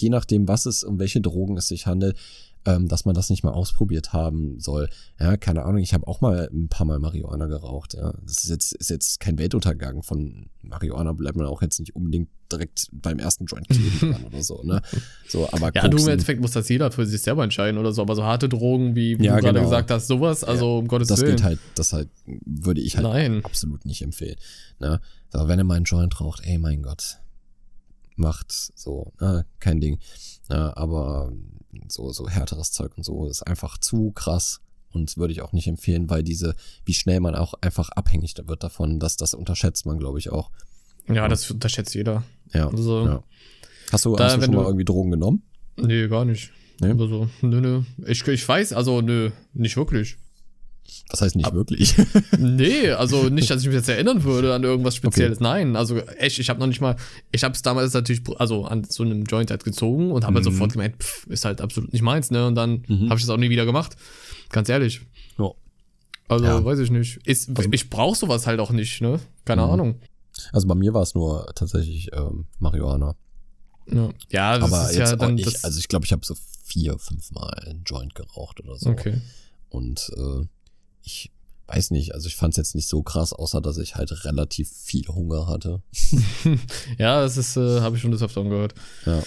je 0.00 0.10
nachdem, 0.10 0.48
was 0.48 0.66
es, 0.66 0.84
um 0.84 0.98
welche 0.98 1.20
Drogen 1.20 1.56
es 1.56 1.68
sich 1.68 1.86
handelt, 1.86 2.16
ähm, 2.64 2.88
dass 2.88 3.04
man 3.04 3.14
das 3.14 3.30
nicht 3.30 3.44
mal 3.44 3.52
ausprobiert 3.52 4.12
haben 4.12 4.60
soll. 4.60 4.88
Ja, 5.18 5.36
keine 5.36 5.64
Ahnung, 5.64 5.80
ich 5.80 5.94
habe 5.94 6.06
auch 6.06 6.20
mal 6.20 6.48
ein 6.52 6.68
paar 6.68 6.86
Mal 6.86 6.98
Marihuana 6.98 7.46
geraucht. 7.46 7.94
Ja, 7.94 8.12
das 8.24 8.44
ist 8.44 8.50
jetzt, 8.50 8.72
ist 8.72 8.90
jetzt 8.90 9.20
kein 9.20 9.38
Weltuntergang. 9.38 10.02
Von 10.02 10.50
Marihuana 10.62 11.12
bleibt 11.12 11.36
man 11.36 11.46
auch 11.46 11.62
jetzt 11.62 11.78
nicht 11.78 11.96
unbedingt 11.96 12.28
direkt 12.50 12.88
beim 12.92 13.18
ersten 13.18 13.46
Joint 13.46 13.68
kleben 13.68 14.24
oder 14.26 14.42
so, 14.42 14.62
ne? 14.64 14.82
So, 15.28 15.48
aber 15.52 15.70
ja, 15.74 15.88
du 15.88 15.98
im 15.98 16.08
Endeffekt 16.08 16.40
muss 16.40 16.52
das 16.52 16.68
jeder 16.68 16.90
für 16.90 17.06
sich 17.06 17.22
selber 17.22 17.44
entscheiden 17.44 17.78
oder 17.78 17.92
so, 17.92 18.02
aber 18.02 18.14
so 18.14 18.24
harte 18.24 18.48
Drogen, 18.48 18.94
wie, 18.94 19.18
wie 19.18 19.24
ja, 19.24 19.36
du 19.36 19.42
gerade 19.42 19.58
genau. 19.58 19.70
gesagt 19.70 19.90
hast, 19.90 20.06
sowas, 20.06 20.44
also 20.44 20.66
ja, 20.66 20.78
um 20.78 20.88
Gottes 20.88 21.08
das 21.08 21.20
Willen. 21.20 21.32
Das 21.32 21.40
geht 21.40 21.44
halt, 21.44 21.58
das 21.74 21.92
halt, 21.92 22.08
würde 22.44 22.80
ich 22.80 22.96
halt 22.96 23.06
Nein. 23.06 23.44
absolut 23.44 23.84
nicht 23.86 24.02
empfehlen. 24.02 24.36
Ne? 24.78 25.00
So, 25.30 25.46
wenn 25.48 25.58
er 25.58 25.64
mal 25.64 25.74
einen 25.74 25.84
Joint 25.84 26.20
raucht, 26.20 26.42
ey 26.44 26.58
mein 26.58 26.82
Gott, 26.82 27.18
macht 28.18 28.52
so, 28.52 29.12
ne? 29.20 29.46
kein 29.60 29.80
Ding. 29.80 29.98
Ja, 30.50 30.76
aber 30.76 31.32
so, 31.88 32.12
so 32.12 32.28
härteres 32.28 32.72
Zeug 32.72 32.96
und 32.96 33.04
so 33.04 33.26
ist 33.26 33.42
einfach 33.42 33.78
zu 33.78 34.12
krass 34.12 34.60
und 34.90 35.16
würde 35.16 35.32
ich 35.32 35.42
auch 35.42 35.52
nicht 35.52 35.66
empfehlen, 35.66 36.08
weil 36.10 36.22
diese, 36.22 36.54
wie 36.84 36.94
schnell 36.94 37.20
man 37.20 37.34
auch 37.34 37.54
einfach 37.60 37.90
abhängig 37.90 38.34
wird 38.42 38.62
davon, 38.62 39.00
dass 39.00 39.16
das 39.16 39.34
unterschätzt 39.34 39.86
man, 39.86 39.98
glaube 39.98 40.18
ich, 40.18 40.30
auch. 40.30 40.50
Ja, 41.08 41.28
das 41.28 41.50
unterschätzt 41.50 41.94
jeder. 41.94 42.24
Ja. 42.52 42.68
Also, 42.68 43.06
ja. 43.06 43.22
Hast 43.92 44.04
du, 44.04 44.16
da, 44.16 44.24
hast 44.24 44.36
du 44.36 44.42
schon 44.42 44.54
mal 44.54 44.64
irgendwie 44.64 44.84
Drogen 44.84 45.10
genommen? 45.10 45.42
Nee, 45.76 46.08
gar 46.08 46.24
nicht. 46.24 46.50
Nee? 46.80 46.90
Also, 46.90 47.28
nö, 47.40 47.60
nö. 47.60 47.82
Ich, 48.06 48.26
ich 48.26 48.46
weiß, 48.46 48.72
also, 48.72 49.00
nö, 49.00 49.30
nicht 49.54 49.76
wirklich. 49.76 50.16
Was 51.10 51.22
heißt 51.22 51.36
nicht 51.36 51.46
Ab, 51.46 51.54
wirklich? 51.54 51.94
nee, 52.38 52.90
also 52.92 53.28
nicht, 53.28 53.50
dass 53.50 53.62
ich 53.62 53.68
mich 53.68 53.76
jetzt 53.76 53.88
erinnern 53.88 54.24
würde 54.24 54.54
an 54.54 54.62
irgendwas 54.62 54.96
Spezielles. 54.96 55.38
Okay. 55.38 55.44
Nein, 55.44 55.76
also 55.76 55.98
echt, 55.98 56.38
ich 56.38 56.50
habe 56.50 56.60
noch 56.60 56.66
nicht 56.66 56.80
mal, 56.80 56.96
ich 57.32 57.44
habe 57.44 57.54
es 57.54 57.62
damals 57.62 57.94
natürlich, 57.94 58.22
also 58.38 58.64
an 58.64 58.84
so 58.84 59.02
einem 59.02 59.24
Joint 59.24 59.50
halt 59.50 59.64
gezogen 59.64 60.12
und 60.12 60.24
habe 60.24 60.34
halt 60.36 60.44
mhm. 60.44 60.48
halt 60.48 60.54
sofort 60.54 60.72
gemeint, 60.72 61.02
pff, 61.02 61.26
ist 61.28 61.44
halt 61.44 61.60
absolut 61.60 61.92
nicht 61.92 62.02
meins, 62.02 62.30
ne? 62.30 62.46
Und 62.46 62.54
dann 62.54 62.84
mhm. 62.86 63.08
habe 63.08 63.18
ich 63.18 63.26
das 63.26 63.30
auch 63.30 63.38
nie 63.38 63.50
wieder 63.50 63.64
gemacht. 63.64 63.96
Ganz 64.50 64.68
ehrlich. 64.68 65.00
Ja. 65.38 65.50
Also, 66.28 66.44
ja. 66.44 66.62
weiß 66.62 66.78
ich 66.80 66.90
nicht. 66.90 67.18
Ist, 67.26 67.48
also, 67.56 67.70
ich 67.72 67.88
brauche 67.88 68.16
sowas 68.16 68.46
halt 68.46 68.60
auch 68.60 68.70
nicht, 68.70 69.00
ne? 69.00 69.18
Keine 69.44 69.64
mhm. 69.64 69.70
Ahnung. 69.70 70.00
Also 70.52 70.68
bei 70.68 70.74
mir 70.74 70.94
war 70.94 71.02
es 71.02 71.14
nur 71.14 71.50
tatsächlich 71.54 72.10
ähm, 72.12 72.46
Marihuana. 72.58 73.16
Ja, 73.90 74.10
ja 74.30 74.58
das 74.58 74.72
Aber 74.72 74.90
ist 74.90 74.96
jetzt 74.96 75.10
ja 75.10 75.16
dann. 75.16 75.38
Ich, 75.38 75.64
also 75.64 75.78
ich 75.78 75.88
glaube, 75.88 76.04
ich 76.04 76.12
habe 76.12 76.24
so 76.24 76.34
vier, 76.64 76.98
fünf 76.98 77.30
Mal 77.32 77.48
einen 77.66 77.82
Joint 77.84 78.14
geraucht 78.14 78.60
oder 78.60 78.76
so. 78.76 78.90
Okay. 78.90 79.20
Und 79.70 80.10
äh, 80.16 80.46
ich 81.08 81.30
weiß 81.68 81.90
nicht, 81.90 82.14
also 82.14 82.28
ich 82.28 82.36
fand 82.36 82.52
es 82.52 82.58
jetzt 82.58 82.74
nicht 82.74 82.88
so 82.88 83.02
krass, 83.02 83.32
außer 83.32 83.60
dass 83.60 83.78
ich 83.78 83.96
halt 83.96 84.24
relativ 84.24 84.70
viel 84.70 85.06
Hunger 85.08 85.46
hatte. 85.46 85.82
ja, 86.98 87.20
das 87.20 87.36
ist, 87.36 87.56
äh, 87.56 87.80
habe 87.80 87.96
ich 87.96 88.02
schon 88.02 88.10
des 88.10 88.22
Öfteren 88.22 88.50
gehört. 88.50 88.74
Ja. 89.06 89.22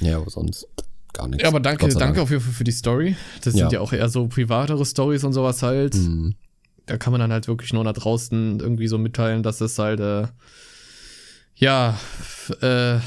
Ja, 0.00 0.16
aber 0.18 0.30
sonst 0.30 0.66
gar 1.12 1.28
nichts. 1.28 1.42
Ja, 1.42 1.48
aber 1.48 1.60
danke, 1.60 1.88
danke 1.88 2.22
auf 2.22 2.30
jeden 2.30 2.42
Fall 2.42 2.52
für 2.52 2.64
die 2.64 2.72
Story. 2.72 3.16
Das 3.42 3.54
ja. 3.54 3.60
sind 3.60 3.72
ja 3.72 3.80
auch 3.80 3.92
eher 3.92 4.08
so 4.08 4.26
privatere 4.26 4.84
Stories 4.84 5.24
und 5.24 5.32
sowas 5.32 5.62
halt. 5.62 5.94
Mhm. 5.94 6.34
Da 6.86 6.98
kann 6.98 7.12
man 7.12 7.20
dann 7.20 7.32
halt 7.32 7.46
wirklich 7.46 7.72
nur 7.72 7.84
nach 7.84 7.92
draußen 7.92 8.60
irgendwie 8.60 8.88
so 8.88 8.98
mitteilen, 8.98 9.42
dass 9.42 9.60
es 9.60 9.78
halt, 9.78 10.00
äh, 10.00 10.26
ja, 11.54 11.98
äh, 12.60 12.98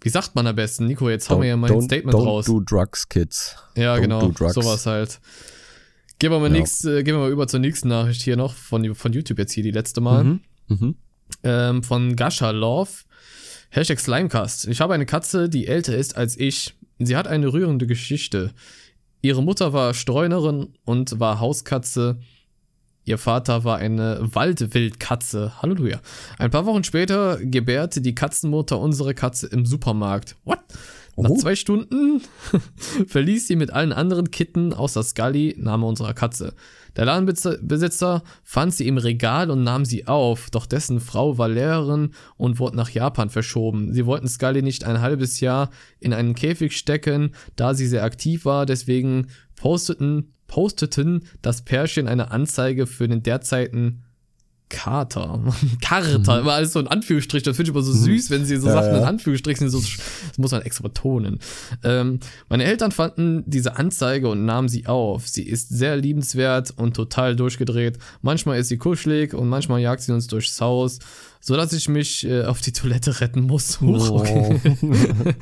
wie 0.00 0.08
sagt 0.08 0.34
man 0.34 0.46
am 0.46 0.56
besten? 0.56 0.86
Nico, 0.86 1.08
jetzt 1.08 1.30
haben 1.30 1.42
wir 1.42 1.48
ja 1.48 1.56
mal 1.56 1.70
ein 1.70 1.82
Statement 1.82 2.16
don't 2.16 2.24
raus. 2.24 2.46
Do 2.46 2.60
drugs, 2.60 3.08
kids. 3.08 3.56
Ja, 3.76 3.94
don't 3.94 4.00
genau. 4.00 4.32
Sowas 4.50 4.86
halt. 4.86 5.20
Gehen 6.18 6.32
wir 6.32 6.38
mal, 6.40 6.46
ja. 6.46 6.58
nächst, 6.58 6.84
äh, 6.84 7.02
gehen 7.02 7.14
wir 7.14 7.20
mal 7.20 7.30
über 7.30 7.46
zur 7.46 7.60
nächsten 7.60 7.88
Nachricht 7.88 8.22
hier 8.22 8.36
noch 8.36 8.54
von, 8.54 8.94
von 8.94 9.12
YouTube 9.12 9.38
jetzt 9.38 9.52
hier, 9.52 9.62
die 9.62 9.70
letzte 9.70 10.00
Mal. 10.00 10.24
Mhm. 10.24 10.40
Mhm. 10.68 10.94
Ähm, 11.42 11.82
von 11.82 12.16
Gasha 12.16 12.50
Love. 12.50 12.90
Hashtag 13.70 14.00
Slimecast. 14.00 14.66
Ich 14.68 14.80
habe 14.80 14.94
eine 14.94 15.06
Katze, 15.06 15.48
die 15.48 15.66
älter 15.66 15.96
ist 15.96 16.16
als 16.16 16.38
ich. 16.38 16.74
Sie 16.98 17.16
hat 17.16 17.28
eine 17.28 17.52
rührende 17.52 17.86
Geschichte. 17.86 18.52
Ihre 19.20 19.42
Mutter 19.42 19.72
war 19.72 19.94
Streunerin 19.94 20.74
und 20.84 21.20
war 21.20 21.38
Hauskatze. 21.38 22.18
Ihr 23.04 23.18
Vater 23.18 23.64
war 23.64 23.78
eine 23.78 24.18
Waldwildkatze. 24.20 25.62
Halleluja. 25.62 26.00
Ein 26.38 26.50
paar 26.50 26.66
Wochen 26.66 26.84
später 26.84 27.38
gebärte 27.40 28.00
die 28.00 28.14
Katzenmutter 28.14 28.78
unsere 28.78 29.14
Katze 29.14 29.46
im 29.46 29.66
Supermarkt. 29.66 30.36
What? 30.44 30.60
Nach 31.18 31.34
zwei 31.34 31.56
Stunden 31.56 32.22
verließ 33.08 33.48
sie 33.48 33.56
mit 33.56 33.72
allen 33.72 33.92
anderen 33.92 34.30
Kitten 34.30 34.72
außer 34.72 35.02
Scully, 35.02 35.56
Name 35.58 35.84
unserer 35.84 36.14
Katze. 36.14 36.54
Der 36.96 37.06
Ladenbesitzer 37.06 38.22
fand 38.44 38.74
sie 38.74 38.86
im 38.86 38.98
Regal 38.98 39.50
und 39.50 39.64
nahm 39.64 39.84
sie 39.84 40.06
auf, 40.06 40.50
doch 40.50 40.66
dessen 40.66 41.00
Frau 41.00 41.36
war 41.36 41.48
Lehrerin 41.48 42.12
und 42.36 42.58
wurde 42.58 42.76
nach 42.76 42.90
Japan 42.90 43.30
verschoben. 43.30 43.92
Sie 43.92 44.06
wollten 44.06 44.28
Scully 44.28 44.62
nicht 44.62 44.84
ein 44.84 45.00
halbes 45.00 45.40
Jahr 45.40 45.70
in 45.98 46.12
einen 46.12 46.34
Käfig 46.34 46.76
stecken, 46.76 47.32
da 47.56 47.74
sie 47.74 47.86
sehr 47.86 48.04
aktiv 48.04 48.44
war, 48.44 48.64
deswegen 48.64 49.26
posteten, 49.56 50.32
posteten 50.46 51.24
das 51.42 51.62
Pärchen 51.62 52.06
eine 52.06 52.30
Anzeige 52.30 52.86
für 52.86 53.08
den 53.08 53.22
derzeitigen 53.22 54.04
Kater. 54.68 55.40
Kater, 55.80 56.18
mhm. 56.18 56.40
immer 56.40 56.52
alles 56.52 56.72
so 56.72 56.80
in 56.80 56.88
Anführungsstrich. 56.88 57.42
Das 57.42 57.56
finde 57.56 57.70
ich 57.70 57.74
immer 57.74 57.84
so 57.84 57.92
mhm. 57.92 58.04
süß, 58.04 58.30
wenn 58.30 58.44
sie 58.44 58.56
so 58.56 58.66
ja, 58.66 58.74
Sachen 58.74 58.92
ja. 58.92 58.98
in 58.98 59.04
Anführungsstrichen 59.04 59.70
so, 59.70 59.80
das 59.80 60.38
muss 60.38 60.50
man 60.50 60.62
extra 60.62 60.82
betonen. 60.82 61.38
Ähm, 61.84 62.20
meine 62.48 62.64
Eltern 62.64 62.92
fanden 62.92 63.44
diese 63.46 63.76
Anzeige 63.76 64.28
und 64.28 64.44
nahmen 64.44 64.68
sie 64.68 64.86
auf. 64.86 65.28
Sie 65.28 65.42
ist 65.42 65.68
sehr 65.70 65.96
liebenswert 65.96 66.72
und 66.76 66.94
total 66.94 67.36
durchgedreht. 67.36 67.98
Manchmal 68.22 68.58
ist 68.58 68.68
sie 68.68 68.78
kuschelig 68.78 69.34
und 69.34 69.48
manchmal 69.48 69.80
jagt 69.80 70.02
sie 70.02 70.12
uns 70.12 70.26
durchs 70.26 70.60
Haus, 70.60 70.98
so 71.40 71.56
dass 71.56 71.72
ich 71.72 71.88
mich 71.88 72.26
äh, 72.26 72.44
auf 72.44 72.60
die 72.60 72.72
Toilette 72.72 73.20
retten 73.20 73.42
muss. 73.42 73.80
Huch, 73.80 74.10
okay. 74.10 74.60
Oh. 74.82 75.32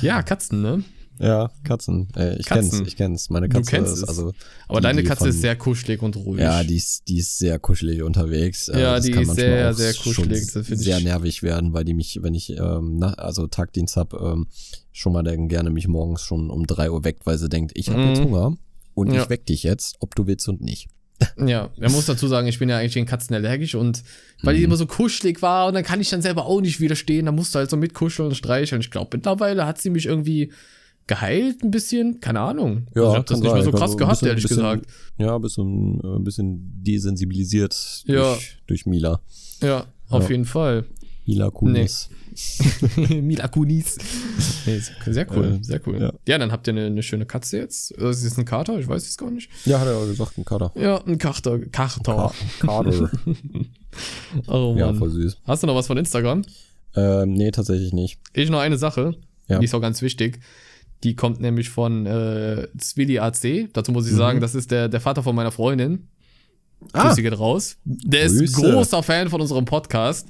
ja, 0.02 0.22
Katzen, 0.22 0.62
ne? 0.62 0.84
Ja, 1.20 1.50
Katzen. 1.64 2.08
Äh, 2.16 2.38
ich 2.38 2.46
Katzen. 2.46 2.70
kenn's, 2.70 2.88
ich 2.88 2.96
kenn's. 2.96 3.30
Meine 3.30 3.48
Katze 3.48 3.76
ist 3.78 4.04
also. 4.04 4.32
Aber 4.68 4.80
die, 4.80 4.84
deine 4.84 5.02
Katze 5.02 5.24
von, 5.24 5.28
ist 5.28 5.40
sehr 5.40 5.56
kuschelig 5.56 6.02
und 6.02 6.16
ruhig. 6.16 6.40
Ja, 6.40 6.62
die 6.62 6.76
ist, 6.76 7.08
die 7.08 7.18
ist 7.18 7.38
sehr 7.38 7.58
kuschelig 7.58 8.02
unterwegs. 8.02 8.68
Äh, 8.68 8.80
ja, 8.80 8.96
das 8.96 9.04
die 9.04 9.12
ist 9.12 9.34
sehr, 9.34 9.74
sehr 9.74 9.94
kuschelig. 9.94 10.44
sehr 10.44 11.00
nervig 11.00 11.42
werden, 11.42 11.72
weil 11.72 11.84
die 11.84 11.94
mich, 11.94 12.20
wenn 12.22 12.34
ich 12.34 12.50
ähm, 12.50 12.96
na, 12.98 13.14
also 13.14 13.46
Tagdienst 13.46 13.96
hab, 13.96 14.14
ähm, 14.14 14.46
schon 14.92 15.12
mal 15.12 15.22
dann 15.22 15.48
gerne 15.48 15.70
mich 15.70 15.88
morgens 15.88 16.22
schon 16.22 16.50
um 16.50 16.66
drei 16.66 16.90
Uhr 16.90 17.04
weckt, 17.04 17.26
weil 17.26 17.38
sie 17.38 17.48
denkt, 17.48 17.72
ich 17.74 17.90
habe 17.90 18.00
mhm. 18.00 18.08
jetzt 18.08 18.20
Hunger 18.20 18.56
und 18.94 19.12
ja. 19.12 19.22
ich 19.22 19.30
weck 19.30 19.46
dich 19.46 19.62
jetzt, 19.64 19.96
ob 20.00 20.14
du 20.14 20.26
willst 20.26 20.48
und 20.48 20.60
nicht. 20.60 20.88
Ja, 21.36 21.70
man 21.76 21.90
muss 21.90 22.06
dazu 22.06 22.28
sagen, 22.28 22.46
ich 22.46 22.60
bin 22.60 22.68
ja 22.68 22.78
eigentlich 22.78 22.94
gegen 22.94 23.06
Katzen 23.06 23.34
allergisch 23.34 23.74
und 23.74 24.04
weil 24.42 24.54
die 24.54 24.60
mhm. 24.60 24.66
immer 24.66 24.76
so 24.76 24.86
kuschelig 24.86 25.42
war 25.42 25.66
und 25.66 25.74
dann 25.74 25.82
kann 25.82 26.00
ich 26.00 26.10
dann 26.10 26.22
selber 26.22 26.46
auch 26.46 26.60
nicht 26.60 26.78
widerstehen, 26.78 27.26
dann 27.26 27.34
musst 27.34 27.54
du 27.54 27.58
halt 27.58 27.70
so 27.70 27.76
mitkuscheln 27.76 28.28
und 28.28 28.34
streicheln. 28.36 28.80
Ich 28.80 28.92
glaube, 28.92 29.16
mittlerweile 29.16 29.66
hat 29.66 29.80
sie 29.80 29.90
mich 29.90 30.06
irgendwie 30.06 30.52
geheilt 31.08 31.64
ein 31.64 31.70
bisschen? 31.70 32.20
Keine 32.20 32.40
Ahnung. 32.40 32.86
Ja, 32.94 33.02
also 33.02 33.10
ich 33.10 33.16
habe 33.16 33.24
das 33.24 33.40
nicht 33.40 33.52
mehr 33.52 33.62
so 33.64 33.70
krass 33.72 33.82
also 33.82 33.96
gehabt, 33.96 34.12
bisschen, 34.12 34.28
ehrlich 34.28 34.42
bisschen, 34.44 34.56
gesagt. 34.58 34.86
Ja, 35.18 35.34
ein 35.34 35.42
bisschen, 35.42 36.00
ein 36.00 36.24
bisschen 36.24 36.82
desensibilisiert 36.82 38.04
ja. 38.06 38.34
durch, 38.34 38.58
durch 38.66 38.86
Mila. 38.86 39.20
Ja, 39.60 39.86
auf 40.08 40.24
ja. 40.24 40.30
jeden 40.30 40.44
Fall. 40.44 40.84
Mila 41.26 41.50
Kunis. 41.50 42.08
Nee. 42.96 43.20
Mila 43.20 43.48
Kunis. 43.48 43.98
Nee, 44.64 44.80
sehr 45.06 45.26
cool, 45.30 45.58
äh, 45.60 45.64
sehr 45.64 45.80
cool. 45.86 46.00
Ja. 46.00 46.12
ja. 46.26 46.38
dann 46.38 46.52
habt 46.52 46.66
ihr 46.68 46.72
eine, 46.72 46.86
eine 46.86 47.02
schöne 47.02 47.26
Katze 47.26 47.58
jetzt. 47.58 47.90
Ist 47.90 48.24
es 48.24 48.38
ein 48.38 48.44
Kater? 48.44 48.78
Ich 48.78 48.88
weiß 48.88 49.06
es 49.06 49.16
gar 49.16 49.30
nicht. 49.30 49.50
Ja, 49.66 49.80
hat 49.80 49.88
er 49.88 50.06
gesagt, 50.06 50.38
ein 50.38 50.44
Kater. 50.44 50.72
Ja, 50.74 51.04
ein 51.04 51.18
Kater. 51.18 51.58
Kater. 51.58 52.32
Kater. 52.60 53.10
oh 54.46 54.74
Mann. 54.74 54.78
Ja, 54.78 54.94
voll 54.94 55.10
süß. 55.10 55.38
Hast 55.44 55.62
du 55.62 55.66
noch 55.66 55.74
was 55.74 55.86
von 55.86 55.98
Instagram? 55.98 56.42
Ähm, 56.94 57.34
nee, 57.34 57.50
tatsächlich 57.50 57.92
nicht. 57.92 58.18
Ich 58.32 58.48
noch 58.48 58.60
eine 58.60 58.78
Sache. 58.78 59.16
Ja. 59.48 59.58
Die 59.58 59.64
ist 59.64 59.74
auch 59.74 59.80
ganz 59.80 60.00
wichtig. 60.00 60.40
Die 61.04 61.14
kommt 61.14 61.40
nämlich 61.40 61.70
von 61.70 62.06
äh, 62.06 62.68
Zwilli 62.78 63.18
AC. 63.18 63.72
Dazu 63.72 63.92
muss 63.92 64.06
ich 64.06 64.12
mhm. 64.12 64.16
sagen, 64.16 64.40
das 64.40 64.54
ist 64.54 64.70
der, 64.70 64.88
der 64.88 65.00
Vater 65.00 65.22
von 65.22 65.34
meiner 65.34 65.52
Freundin. 65.52 66.08
Ah. 66.92 67.08
Grüße 67.08 67.22
geht 67.22 67.38
raus. 67.38 67.76
Der 67.84 68.26
Grüße. 68.26 68.44
ist 68.44 68.54
großer 68.54 69.02
Fan 69.02 69.28
von 69.28 69.40
unserem 69.40 69.64
Podcast. 69.64 70.28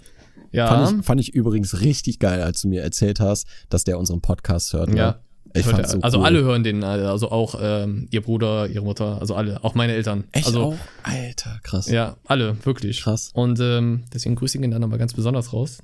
Ja. 0.53 0.69
Fand 0.69 1.01
ich, 1.01 1.07
fand 1.07 1.21
ich 1.21 1.35
übrigens 1.35 1.81
richtig 1.81 2.19
geil, 2.19 2.43
als 2.43 2.63
du 2.63 2.69
mir 2.69 2.83
erzählt 2.83 3.21
hast, 3.21 3.47
dass 3.69 3.85
der 3.85 3.99
unseren 3.99 4.21
Podcast 4.21 4.73
hört. 4.73 4.91
Ne? 4.91 4.97
Ja. 4.97 5.21
Ich 5.55 5.65
fand's 5.65 5.93
so 5.93 6.01
also 6.01 6.19
cool. 6.19 6.25
alle 6.27 6.43
hören 6.43 6.63
den, 6.63 6.85
also 6.85 7.31
auch 7.31 7.59
ähm, 7.61 8.07
ihr 8.11 8.21
Bruder, 8.21 8.69
ihre 8.69 8.85
Mutter, 8.85 9.19
also 9.19 9.35
alle, 9.35 9.65
auch 9.65 9.75
meine 9.75 9.95
Eltern. 9.95 10.25
Echt 10.33 10.47
also, 10.47 10.63
auch? 10.63 10.77
Alter, 11.03 11.59
krass. 11.63 11.89
Ja, 11.89 12.17
alle, 12.27 12.57
wirklich. 12.65 13.03
Krass. 13.03 13.31
Und 13.33 13.59
ähm, 13.61 14.05
deswegen 14.13 14.37
grüße 14.37 14.59
ich 14.59 14.65
ihn 14.65 14.71
dann 14.71 14.83
nochmal 14.83 14.99
ganz 14.99 15.15
besonders 15.15 15.53
raus. 15.53 15.79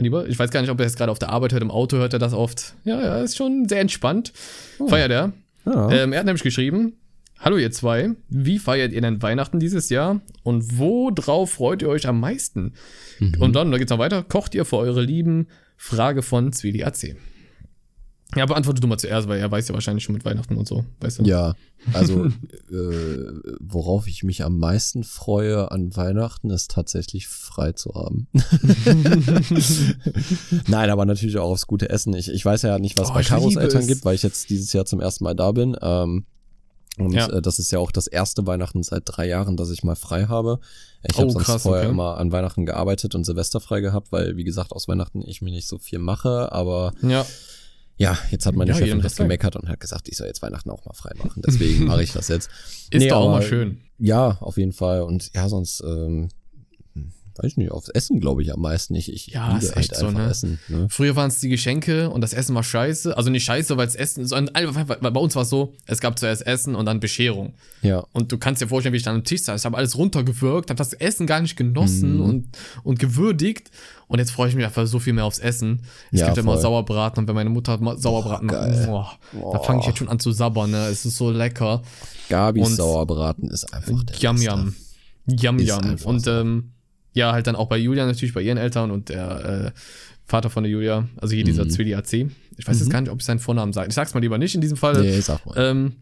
Mein 0.00 0.04
Lieber, 0.04 0.26
ich 0.26 0.38
weiß 0.38 0.50
gar 0.50 0.62
nicht, 0.62 0.70
ob 0.70 0.80
er 0.80 0.86
jetzt 0.86 0.96
gerade 0.96 1.12
auf 1.12 1.18
der 1.18 1.28
Arbeit 1.28 1.52
hört, 1.52 1.62
im 1.62 1.70
Auto 1.70 1.98
hört 1.98 2.14
er 2.14 2.18
das 2.18 2.32
oft. 2.32 2.74
Ja, 2.84 3.02
ja, 3.02 3.20
ist 3.20 3.36
schon 3.36 3.68
sehr 3.68 3.80
entspannt. 3.80 4.32
Oh. 4.78 4.88
Feiert 4.88 5.10
er. 5.10 5.32
Ja. 5.66 5.90
Ähm, 5.90 6.14
er 6.14 6.20
hat 6.20 6.26
nämlich 6.26 6.42
geschrieben, 6.42 6.94
Hallo 7.38 7.58
ihr 7.58 7.70
zwei, 7.70 8.10
wie 8.30 8.58
feiert 8.58 8.92
ihr 8.92 9.00
denn 9.02 9.20
Weihnachten 9.20 9.60
dieses 9.60 9.90
Jahr 9.90 10.20
und 10.42 10.78
worauf 10.78 11.52
freut 11.52 11.82
ihr 11.82 11.88
euch 11.88 12.06
am 12.06 12.18
meisten? 12.18 12.72
Mhm. 13.18 13.34
Und 13.40 13.56
dann, 13.56 13.70
da 13.70 13.76
geht's 13.76 13.90
noch 13.90 13.98
weiter, 13.98 14.22
kocht 14.22 14.54
ihr 14.54 14.64
für 14.64 14.78
eure 14.78 15.02
Lieben? 15.02 15.48
Frage 15.76 16.22
von 16.22 16.52
Zwili 16.52 16.82
AC. 16.82 17.16
Ja, 18.36 18.46
beantworte 18.46 18.80
du 18.80 18.86
mal 18.86 18.98
zuerst, 18.98 19.28
weil 19.28 19.40
er 19.40 19.50
weiß 19.50 19.66
ja 19.68 19.74
wahrscheinlich 19.74 20.04
schon 20.04 20.12
mit 20.14 20.24
Weihnachten 20.24 20.56
und 20.56 20.68
so, 20.68 20.84
weißt 21.00 21.18
du? 21.18 21.24
Ja, 21.24 21.54
also 21.92 22.26
äh, 22.70 23.32
worauf 23.58 24.06
ich 24.06 24.22
mich 24.22 24.44
am 24.44 24.58
meisten 24.58 25.02
freue 25.02 25.70
an 25.70 25.96
Weihnachten, 25.96 26.50
ist 26.50 26.70
tatsächlich 26.70 27.26
frei 27.26 27.72
zu 27.72 27.94
haben. 27.94 28.28
Nein, 30.68 30.90
aber 30.90 31.06
natürlich 31.06 31.38
auch 31.38 31.50
aufs 31.50 31.66
gute 31.66 31.90
Essen. 31.90 32.14
Ich, 32.14 32.30
ich 32.30 32.44
weiß 32.44 32.62
ja 32.62 32.78
nicht, 32.78 32.98
was 32.98 33.10
oh, 33.10 33.14
bei 33.14 33.22
Karos 33.22 33.56
Eltern 33.56 33.86
gibt, 33.86 34.04
weil 34.04 34.14
ich 34.14 34.22
jetzt 34.22 34.48
dieses 34.48 34.72
Jahr 34.72 34.84
zum 34.84 35.00
ersten 35.00 35.24
Mal 35.24 35.34
da 35.34 35.50
bin. 35.50 35.76
Ähm, 35.80 36.24
und 36.98 37.12
ja. 37.12 37.26
äh, 37.28 37.42
das 37.42 37.58
ist 37.58 37.72
ja 37.72 37.80
auch 37.80 37.90
das 37.90 38.06
erste 38.06 38.46
Weihnachten 38.46 38.84
seit 38.84 39.02
drei 39.06 39.26
Jahren, 39.26 39.56
dass 39.56 39.70
ich 39.70 39.82
mal 39.82 39.96
frei 39.96 40.26
habe. 40.26 40.60
Ich 41.02 41.16
oh, 41.16 41.22
habe 41.22 41.32
sonst 41.32 41.44
krass, 41.44 41.62
vorher 41.62 41.84
okay. 41.84 41.92
immer 41.92 42.18
an 42.18 42.30
Weihnachten 42.30 42.64
gearbeitet 42.64 43.16
und 43.16 43.24
Silvester 43.24 43.58
frei 43.58 43.80
gehabt, 43.80 44.12
weil, 44.12 44.36
wie 44.36 44.44
gesagt, 44.44 44.70
aus 44.72 44.86
Weihnachten 44.86 45.22
ich 45.22 45.42
mir 45.42 45.50
nicht 45.50 45.66
so 45.66 45.78
viel 45.78 45.98
mache, 45.98 46.52
aber 46.52 46.92
ja 47.02 47.26
ja, 48.00 48.16
jetzt 48.30 48.46
hat 48.46 48.54
meine 48.54 48.70
ja, 48.70 48.78
Chefin 48.78 49.02
das 49.02 49.16
gemeckert 49.16 49.56
und 49.56 49.68
hat 49.68 49.78
gesagt, 49.78 50.08
ich 50.08 50.16
soll 50.16 50.26
jetzt 50.26 50.40
Weihnachten 50.40 50.70
auch 50.70 50.86
mal 50.86 50.94
frei 50.94 51.12
machen. 51.22 51.42
Deswegen 51.46 51.84
mache 51.86 52.02
ich 52.02 52.12
das 52.12 52.28
jetzt. 52.28 52.48
Ist 52.90 53.00
nee, 53.02 53.08
doch 53.08 53.18
auch 53.18 53.28
mal 53.30 53.42
schön. 53.42 53.82
Ja, 53.98 54.38
auf 54.40 54.56
jeden 54.56 54.72
Fall. 54.72 55.02
Und 55.02 55.30
ja, 55.34 55.50
sonst, 55.50 55.82
ähm, 55.86 56.30
weiß 56.94 57.52
ich 57.52 57.56
nicht, 57.58 57.70
aufs 57.70 57.90
Essen 57.90 58.18
glaube 58.18 58.40
ich 58.40 58.54
am 58.54 58.60
meisten. 58.62 58.94
Ich, 58.94 59.12
ich 59.12 59.26
ja, 59.26 59.54
ist 59.58 59.76
echt 59.76 59.92
halt 59.92 60.00
so, 60.00 60.10
ne? 60.10 60.30
Essen, 60.30 60.58
ne? 60.68 60.86
Früher 60.88 61.14
waren 61.14 61.28
es 61.28 61.40
die 61.40 61.50
Geschenke 61.50 62.08
und 62.08 62.22
das 62.22 62.32
Essen 62.32 62.54
war 62.54 62.62
scheiße. 62.62 63.18
Also 63.18 63.28
nicht 63.28 63.44
scheiße, 63.44 63.76
weil 63.76 63.86
es 63.86 63.96
Essen, 63.96 64.24
sondern 64.24 64.54
bei 64.98 65.20
uns 65.20 65.36
war 65.36 65.42
es 65.42 65.50
so, 65.50 65.74
es 65.86 66.00
gab 66.00 66.18
zuerst 66.18 66.46
Essen 66.46 66.74
und 66.74 66.86
dann 66.86 67.00
Bescherung. 67.00 67.52
Ja. 67.82 68.06
Und 68.12 68.32
du 68.32 68.38
kannst 68.38 68.62
dir 68.62 68.68
vorstellen, 68.68 68.94
wie 68.94 68.98
ich 68.98 69.02
dann 69.02 69.16
am 69.16 69.24
Tisch 69.24 69.42
saß. 69.42 69.60
Ich 69.60 69.66
habe 69.66 69.76
alles 69.76 69.98
runtergewirkt, 69.98 70.70
habe 70.70 70.78
das 70.78 70.94
Essen 70.94 71.26
gar 71.26 71.42
nicht 71.42 71.56
genossen 71.56 72.16
mm. 72.16 72.22
und, 72.22 72.48
und 72.82 72.98
gewürdigt. 72.98 73.70
Und 74.10 74.18
jetzt 74.18 74.32
freue 74.32 74.48
ich 74.48 74.56
mich 74.56 74.64
einfach 74.64 74.88
so 74.88 74.98
viel 74.98 75.12
mehr 75.12 75.24
aufs 75.24 75.38
Essen. 75.38 75.82
Es 76.10 76.18
ja, 76.18 76.26
gibt 76.26 76.38
ja 76.38 76.42
immer 76.42 76.58
Sauerbraten 76.58 77.22
und 77.22 77.28
wenn 77.28 77.36
meine 77.36 77.48
Mutter 77.48 77.78
Sauerbraten 77.96 78.48
macht, 78.48 78.86
boah, 78.86 79.12
boah. 79.32 79.52
da 79.52 79.60
fange 79.60 79.80
ich 79.80 79.86
jetzt 79.86 79.98
schon 79.98 80.08
an 80.08 80.18
zu 80.18 80.32
sabbern. 80.32 80.72
Ne? 80.72 80.88
Es 80.88 81.06
ist 81.06 81.16
so 81.16 81.30
lecker. 81.30 81.80
Gabis 82.28 82.66
und 82.66 82.74
Sauerbraten 82.74 83.48
ist 83.50 83.72
einfach 83.72 84.02
der 84.02 84.16
Yum 84.16 84.42
Yum. 84.42 84.74
Yum 85.26 85.58
Yum. 85.60 85.96
Und 86.02 86.26
ähm, 86.26 86.72
ja, 87.12 87.30
halt 87.30 87.46
dann 87.46 87.54
auch 87.54 87.68
bei 87.68 87.78
Julia 87.78 88.04
natürlich, 88.04 88.34
bei 88.34 88.42
ihren 88.42 88.58
Eltern 88.58 88.90
und 88.90 89.10
der 89.10 89.44
äh, 89.66 89.70
Vater 90.24 90.50
von 90.50 90.64
der 90.64 90.72
Julia, 90.72 91.06
also 91.20 91.36
hier 91.36 91.44
dieser 91.44 91.66
mhm. 91.66 91.70
Zwilli 91.70 91.94
AC. 91.94 92.12
Ich 92.12 92.66
weiß 92.66 92.74
mhm. 92.74 92.80
jetzt 92.80 92.90
gar 92.90 93.00
nicht, 93.02 93.10
ob 93.12 93.20
ich 93.20 93.24
seinen 93.24 93.38
Vornamen 93.38 93.72
sage. 93.72 93.90
Ich 93.90 93.94
sag's 93.94 94.12
mal 94.12 94.18
lieber 94.18 94.38
nicht 94.38 94.56
in 94.56 94.60
diesem 94.60 94.76
Fall. 94.76 95.00
Nee, 95.00 95.20
sag 95.20 95.46
mal. 95.46 95.54
Ähm, 95.56 95.92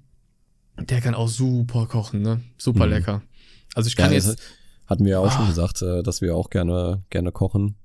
der 0.79 1.03
kann 1.03 1.15
auch 1.15 1.29
super 1.29 1.85
kochen, 1.85 2.23
ne? 2.23 2.41
Super 2.57 2.87
mhm. 2.87 2.93
lecker. 2.93 3.23
Also 3.75 3.89
ich 3.89 3.97
kann 3.97 4.13
ja, 4.13 4.17
jetzt. 4.17 4.39
Hatten 4.87 5.05
wir 5.05 5.13
ja 5.13 5.19
auch 5.19 5.27
oh. 5.27 5.31
schon 5.31 5.45
ah. 5.45 5.49
gesagt, 5.49 5.83
äh, 5.83 6.03
dass 6.03 6.23
wir 6.23 6.35
auch 6.35 6.49
gerne, 6.49 7.03
gerne 7.11 7.33
kochen. 7.33 7.77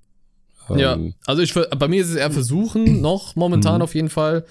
Ja, 0.69 0.93
ähm, 0.93 1.13
also 1.25 1.41
ich, 1.41 1.53
bei 1.53 1.87
mir 1.87 2.01
ist 2.01 2.09
es 2.09 2.15
eher 2.15 2.31
versuchen, 2.31 3.01
noch 3.01 3.35
momentan 3.35 3.77
mhm. 3.77 3.81
auf 3.81 3.95
jeden 3.95 4.09
Fall. 4.09 4.45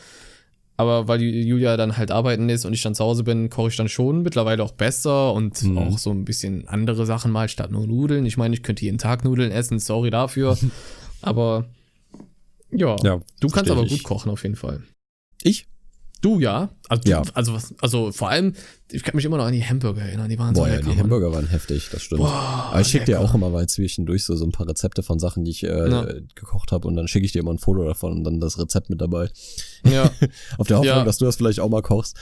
Aber 0.76 1.06
weil 1.06 1.22
Julia 1.22 1.76
dann 1.76 1.96
halt 1.96 2.10
arbeiten 2.10 2.48
ist 2.48 2.64
und 2.64 2.72
ich 2.72 2.82
dann 2.82 2.94
zu 2.94 3.04
Hause 3.04 3.24
bin, 3.24 3.50
koche 3.50 3.68
ich 3.68 3.76
dann 3.76 3.88
schon 3.88 4.22
mittlerweile 4.22 4.64
auch 4.64 4.72
besser 4.72 5.32
und 5.32 5.62
mhm. 5.62 5.78
auch 5.78 5.98
so 5.98 6.10
ein 6.10 6.24
bisschen 6.24 6.66
andere 6.66 7.06
Sachen 7.06 7.30
mal 7.30 7.48
statt 7.48 7.70
nur 7.70 7.86
Nudeln. 7.86 8.26
Ich 8.26 8.36
meine, 8.36 8.54
ich 8.54 8.62
könnte 8.62 8.84
jeden 8.84 8.98
Tag 8.98 9.22
Nudeln 9.22 9.52
essen, 9.52 9.78
sorry 9.78 10.10
dafür. 10.10 10.58
aber 11.22 11.66
ja, 12.70 12.96
ja 13.04 13.20
du 13.40 13.48
kannst 13.48 13.70
aber 13.70 13.86
gut 13.86 14.02
kochen 14.02 14.30
auf 14.30 14.42
jeden 14.42 14.56
Fall. 14.56 14.82
Ich? 15.42 15.66
Du 16.22 16.38
ja. 16.38 16.70
Also, 16.88 17.10
ja. 17.10 17.22
also, 17.34 17.52
was, 17.52 17.74
also 17.80 18.12
vor 18.12 18.30
allem, 18.30 18.54
ich 18.90 19.02
kann 19.02 19.16
mich 19.16 19.24
immer 19.24 19.38
noch 19.38 19.44
an 19.44 19.52
die 19.52 19.64
Hamburger 19.64 20.02
erinnern. 20.02 20.28
Die 20.28 20.38
waren 20.38 20.54
Boah, 20.54 20.66
so 20.66 20.70
lecker. 20.70 20.86
Ja, 20.86 20.94
die 20.94 21.00
Hamburger 21.00 21.32
waren 21.32 21.48
heftig, 21.48 21.88
das 21.90 22.02
stimmt. 22.02 22.20
Boah, 22.20 22.68
Aber 22.70 22.80
ich 22.80 22.86
schicke 22.86 23.06
dir 23.06 23.20
auch 23.20 23.34
immer 23.34 23.50
mal 23.50 23.68
zwischendurch 23.68 24.24
so, 24.24 24.36
so 24.36 24.44
ein 24.44 24.52
paar 24.52 24.68
Rezepte 24.68 25.02
von 25.02 25.18
Sachen, 25.18 25.44
die 25.44 25.50
ich 25.50 25.64
äh, 25.64 25.90
ja. 25.90 26.06
gekocht 26.34 26.70
habe 26.70 26.86
und 26.86 26.94
dann 26.94 27.08
schicke 27.08 27.26
ich 27.26 27.32
dir 27.32 27.40
immer 27.40 27.52
ein 27.52 27.58
Foto 27.58 27.84
davon 27.84 28.12
und 28.12 28.24
dann 28.24 28.38
das 28.38 28.58
Rezept 28.58 28.88
mit 28.88 29.00
dabei. 29.00 29.30
Ja. 29.84 30.10
Auf 30.58 30.68
der 30.68 30.78
Hoffnung, 30.78 30.96
ja. 30.96 31.04
dass 31.04 31.18
du 31.18 31.24
das 31.24 31.36
vielleicht 31.36 31.58
auch 31.58 31.68
mal 31.68 31.82
kochst. 31.82 32.16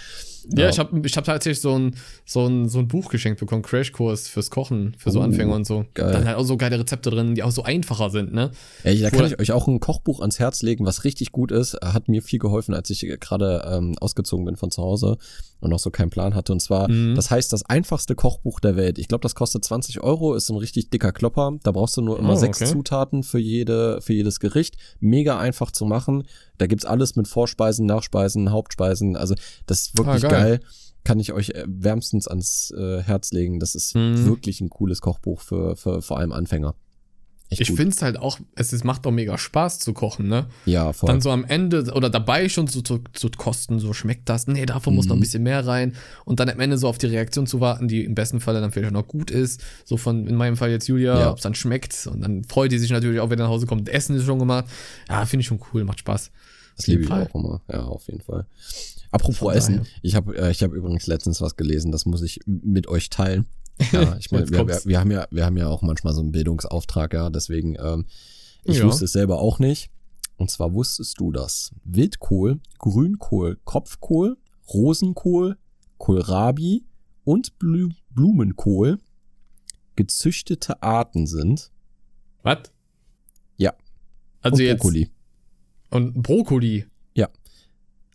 Ja, 0.55 0.64
ja. 0.64 0.68
ich 0.70 0.78
habe 0.78 1.01
ich 1.07 1.16
hab 1.16 1.24
tatsächlich 1.24 1.61
so 1.61 1.78
ein, 1.78 1.96
so, 2.24 2.46
ein, 2.46 2.68
so 2.68 2.78
ein 2.78 2.88
Buch 2.88 3.11
geschenkt 3.11 3.40
bekommen, 3.40 3.62
Crashkurs 3.62 4.28
fürs 4.28 4.51
Kochen, 4.51 4.94
für 4.98 5.11
so 5.11 5.20
uh, 5.20 5.22
Anfänger 5.22 5.55
und 5.55 5.66
so. 5.66 5.86
Geil. 5.94 6.12
Dann 6.12 6.24
halt 6.26 6.36
auch 6.36 6.44
so 6.44 6.57
geile 6.57 6.78
Rezepte 6.78 7.11
drin, 7.11 7.34
die 7.34 7.42
auch 7.42 7.51
so 7.51 7.62
einfacher 7.62 8.11
sind, 8.11 8.32
ne? 8.32 8.51
Ey, 8.82 9.01
da 9.01 9.11
kann 9.11 9.26
ich 9.26 9.38
euch 9.38 9.53
auch 9.53 9.68
ein 9.68 9.80
Kochbuch 9.80 10.20
ans 10.20 10.38
Herz 10.38 10.62
legen, 10.62 10.86
was 10.86 11.05
richtig 11.05 11.32
gut 11.32 11.53
ist. 11.53 11.76
Hat 11.82 12.09
mir 12.09 12.22
viel 12.22 12.38
geholfen, 12.38 12.74
als 12.74 12.90
ich 12.90 13.01
gerade 13.20 13.64
ähm, 13.70 13.96
ausgezogen 14.01 14.44
bin 14.44 14.57
von 14.57 14.70
zu 14.70 14.82
Hause 14.82 15.18
und 15.61 15.70
noch 15.70 15.78
so 15.78 15.90
keinen 15.90 16.11
Plan 16.11 16.34
hatte. 16.34 16.52
Und 16.52 16.61
zwar, 16.61 16.90
mhm. 16.90 17.14
das 17.14 17.30
heißt, 17.30 17.52
das 17.52 17.64
einfachste 17.64 18.14
Kochbuch 18.14 18.61
der 18.61 18.76
Welt. 18.76 18.98
Ich 18.98 19.08
glaube, 19.08 19.22
das 19.22 19.34
kostet 19.34 19.64
20 19.64 20.02
Euro, 20.02 20.34
ist 20.34 20.50
ein 20.50 20.56
richtig 20.56 20.90
dicker 20.90 21.12
Klopper. 21.12 21.58
Da 21.62 21.72
brauchst 21.72 21.96
du 21.96 22.02
nur 22.02 22.18
immer 22.18 22.34
oh, 22.34 22.36
sechs 22.36 22.61
okay. 22.61 22.70
Zutaten 22.70 23.22
für 23.22 23.38
jede, 23.38 24.00
für 24.00 24.12
jedes 24.12 24.40
Gericht. 24.40 24.76
Mega 25.00 25.38
einfach 25.38 25.70
zu 25.70 25.84
machen. 25.84 26.24
Da 26.58 26.66
gibt's 26.66 26.84
alles 26.84 27.16
mit 27.16 27.28
Vorspeisen, 27.28 27.86
Nachspeisen, 27.86 28.50
Hauptspeisen. 28.50 29.16
Also, 29.16 29.34
das 29.66 29.82
ist 29.82 29.96
wirklich 29.96 30.24
ah, 30.24 30.28
geil. 30.28 30.58
geil 30.58 30.61
kann 31.04 31.18
ich 31.18 31.32
euch 31.32 31.50
äh, 31.50 31.64
wärmstens 31.66 32.28
ans 32.28 32.72
äh, 32.76 33.02
Herz 33.02 33.32
legen. 33.32 33.58
Das 33.58 33.74
ist 33.74 33.94
mhm. 33.94 34.26
wirklich 34.26 34.61
ein 34.61 34.70
cooles 34.70 35.00
Kochbuch 35.00 35.40
für, 35.40 35.76
für 35.76 36.02
vor 36.02 36.18
allem 36.18 36.32
Anfänger. 36.32 36.74
Ich 37.51 37.72
finde 37.72 37.88
es 37.88 38.01
halt 38.01 38.16
auch, 38.16 38.38
es 38.55 38.72
ist, 38.72 38.84
macht 38.84 39.05
doch 39.05 39.11
mega 39.11 39.36
Spaß 39.36 39.80
zu 39.80 39.92
kochen, 39.92 40.28
ne? 40.28 40.46
Ja, 40.66 40.92
voll. 40.92 41.09
Dann 41.09 41.20
so 41.20 41.30
am 41.30 41.44
Ende 41.44 41.92
oder 41.94 42.09
dabei 42.09 42.48
schon 42.48 42.68
so 42.68 42.80
zu, 42.80 43.01
zu 43.12 43.28
kosten, 43.30 43.80
so 43.80 43.92
schmeckt 43.92 44.28
das, 44.28 44.46
nee, 44.46 44.64
davon 44.66 44.92
mhm. 44.92 44.96
muss 44.96 45.07
noch 45.07 45.16
ein 45.16 45.18
mhm. 45.18 45.22
bisschen 45.22 45.42
mehr 45.42 45.66
rein 45.66 45.94
und 46.24 46.38
dann 46.38 46.48
am 46.48 46.61
Ende 46.61 46.78
so 46.78 46.86
auf 46.86 46.98
die 46.98 47.07
Reaktion 47.07 47.48
zu 47.48 47.61
warten, 47.61 47.88
die 47.88 48.05
im 48.05 48.14
besten 48.14 48.40
Fall 48.40 48.55
dann 48.55 48.70
vielleicht 48.70 48.92
auch 48.92 49.01
noch 49.01 49.09
gut 49.09 49.32
ist. 49.32 49.62
So 49.84 49.96
von, 49.96 50.28
in 50.28 50.36
meinem 50.36 50.57
Fall 50.57 50.70
jetzt 50.70 50.86
Julia, 50.86 51.18
ja. 51.18 51.30
ob 51.30 51.38
es 51.38 51.42
dann 51.42 51.55
schmeckt 51.55 52.07
und 52.07 52.20
dann 52.20 52.44
freut 52.44 52.70
die 52.70 52.78
sich 52.78 52.90
natürlich 52.90 53.18
auch, 53.18 53.30
wenn 53.30 53.38
er 53.40 53.46
nach 53.46 53.51
Hause 53.51 53.66
kommt, 53.66 53.88
Essen 53.88 54.14
ist 54.16 54.24
schon 54.24 54.38
gemacht. 54.38 54.66
Ja, 55.09 55.26
finde 55.26 55.40
ich 55.40 55.48
schon 55.48 55.61
cool, 55.72 55.84
macht 55.84 55.98
Spaß. 55.98 56.30
Das 56.76 56.86
liebe 56.86 57.03
ich 57.03 57.11
auch 57.11 57.34
immer, 57.34 57.61
ja, 57.70 57.82
auf 57.82 58.07
jeden 58.07 58.20
Fall. 58.20 58.46
Apropos 59.11 59.53
Essen, 59.55 59.86
ich 60.03 60.14
habe 60.14 60.36
äh, 60.36 60.51
ich 60.53 60.62
hab 60.62 60.72
übrigens 60.72 61.09
letztens 61.09 61.40
was 61.40 61.57
gelesen, 61.57 61.90
das 61.90 62.07
muss 62.07 62.22
ich 62.22 62.40
mit 62.46 62.86
euch 62.86 63.11
teilen. 63.11 63.46
Ja, 63.93 64.16
ich 64.18 64.31
meine, 64.31 64.49
wir, 64.51 64.66
wir, 64.66 64.81
wir, 64.85 65.01
haben 65.01 65.11
ja, 65.11 65.26
wir 65.31 65.45
haben 65.45 65.57
ja 65.57 65.68
auch 65.68 65.83
manchmal 65.83 66.12
so 66.12 66.20
einen 66.20 66.33
Bildungsauftrag, 66.33 67.14
ja, 67.14 67.31
deswegen, 67.31 67.76
ähm, 67.81 68.07
ich 68.64 68.78
ja. 68.78 68.85
wusste 68.85 69.07
es 69.07 69.12
selber 69.12 69.39
auch 69.41 69.59
nicht. 69.59 69.91
Und 70.37 70.51
zwar 70.51 70.72
wusstest 70.72 71.20
du 71.20 71.33
das 71.33 71.72
Wildkohl, 71.85 72.61
Grünkohl, 72.78 73.59
Kopfkohl, 73.64 74.39
Rosenkohl, 74.72 75.59
Kohlrabi 75.99 76.85
und 77.24 77.59
Blu 77.59 77.91
Blumenkohl 78.11 78.99
gezüchtete 79.97 80.83
Arten 80.83 81.26
sind. 81.26 81.70
Was? 82.43 82.72
Ja. 83.57 83.74
Also 84.41 84.57
und 84.57 84.62
jetzt. 84.62 84.81
Brokkoli. 84.81 85.11
Und 85.91 86.22
Brokkoli. 86.22 86.87
Ja. 87.14 87.28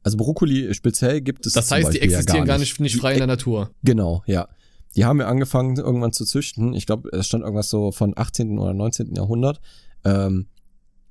Also 0.01 0.17
Brokkoli 0.17 0.73
speziell 0.73 1.21
gibt 1.21 1.45
es. 1.45 1.53
Das 1.53 1.69
heißt, 1.69 1.93
die 1.93 2.01
existieren 2.01 2.39
ja 2.39 2.45
gar 2.45 2.57
nicht, 2.57 2.79
nicht 2.79 2.97
frei 2.97 3.13
in 3.13 3.19
der 3.19 3.27
Natur. 3.27 3.71
Genau, 3.83 4.23
ja. 4.25 4.47
Die 4.95 5.05
haben 5.05 5.19
wir 5.19 5.27
angefangen 5.27 5.77
irgendwann 5.77 6.13
zu 6.13 6.25
züchten. 6.25 6.73
Ich 6.73 6.85
glaube, 6.85 7.09
es 7.11 7.27
stand 7.27 7.43
irgendwas 7.43 7.69
so 7.69 7.91
von 7.91 8.13
18. 8.15 8.59
oder 8.59 8.73
19. 8.73 9.15
Jahrhundert. 9.15 9.59
Ähm, 10.03 10.47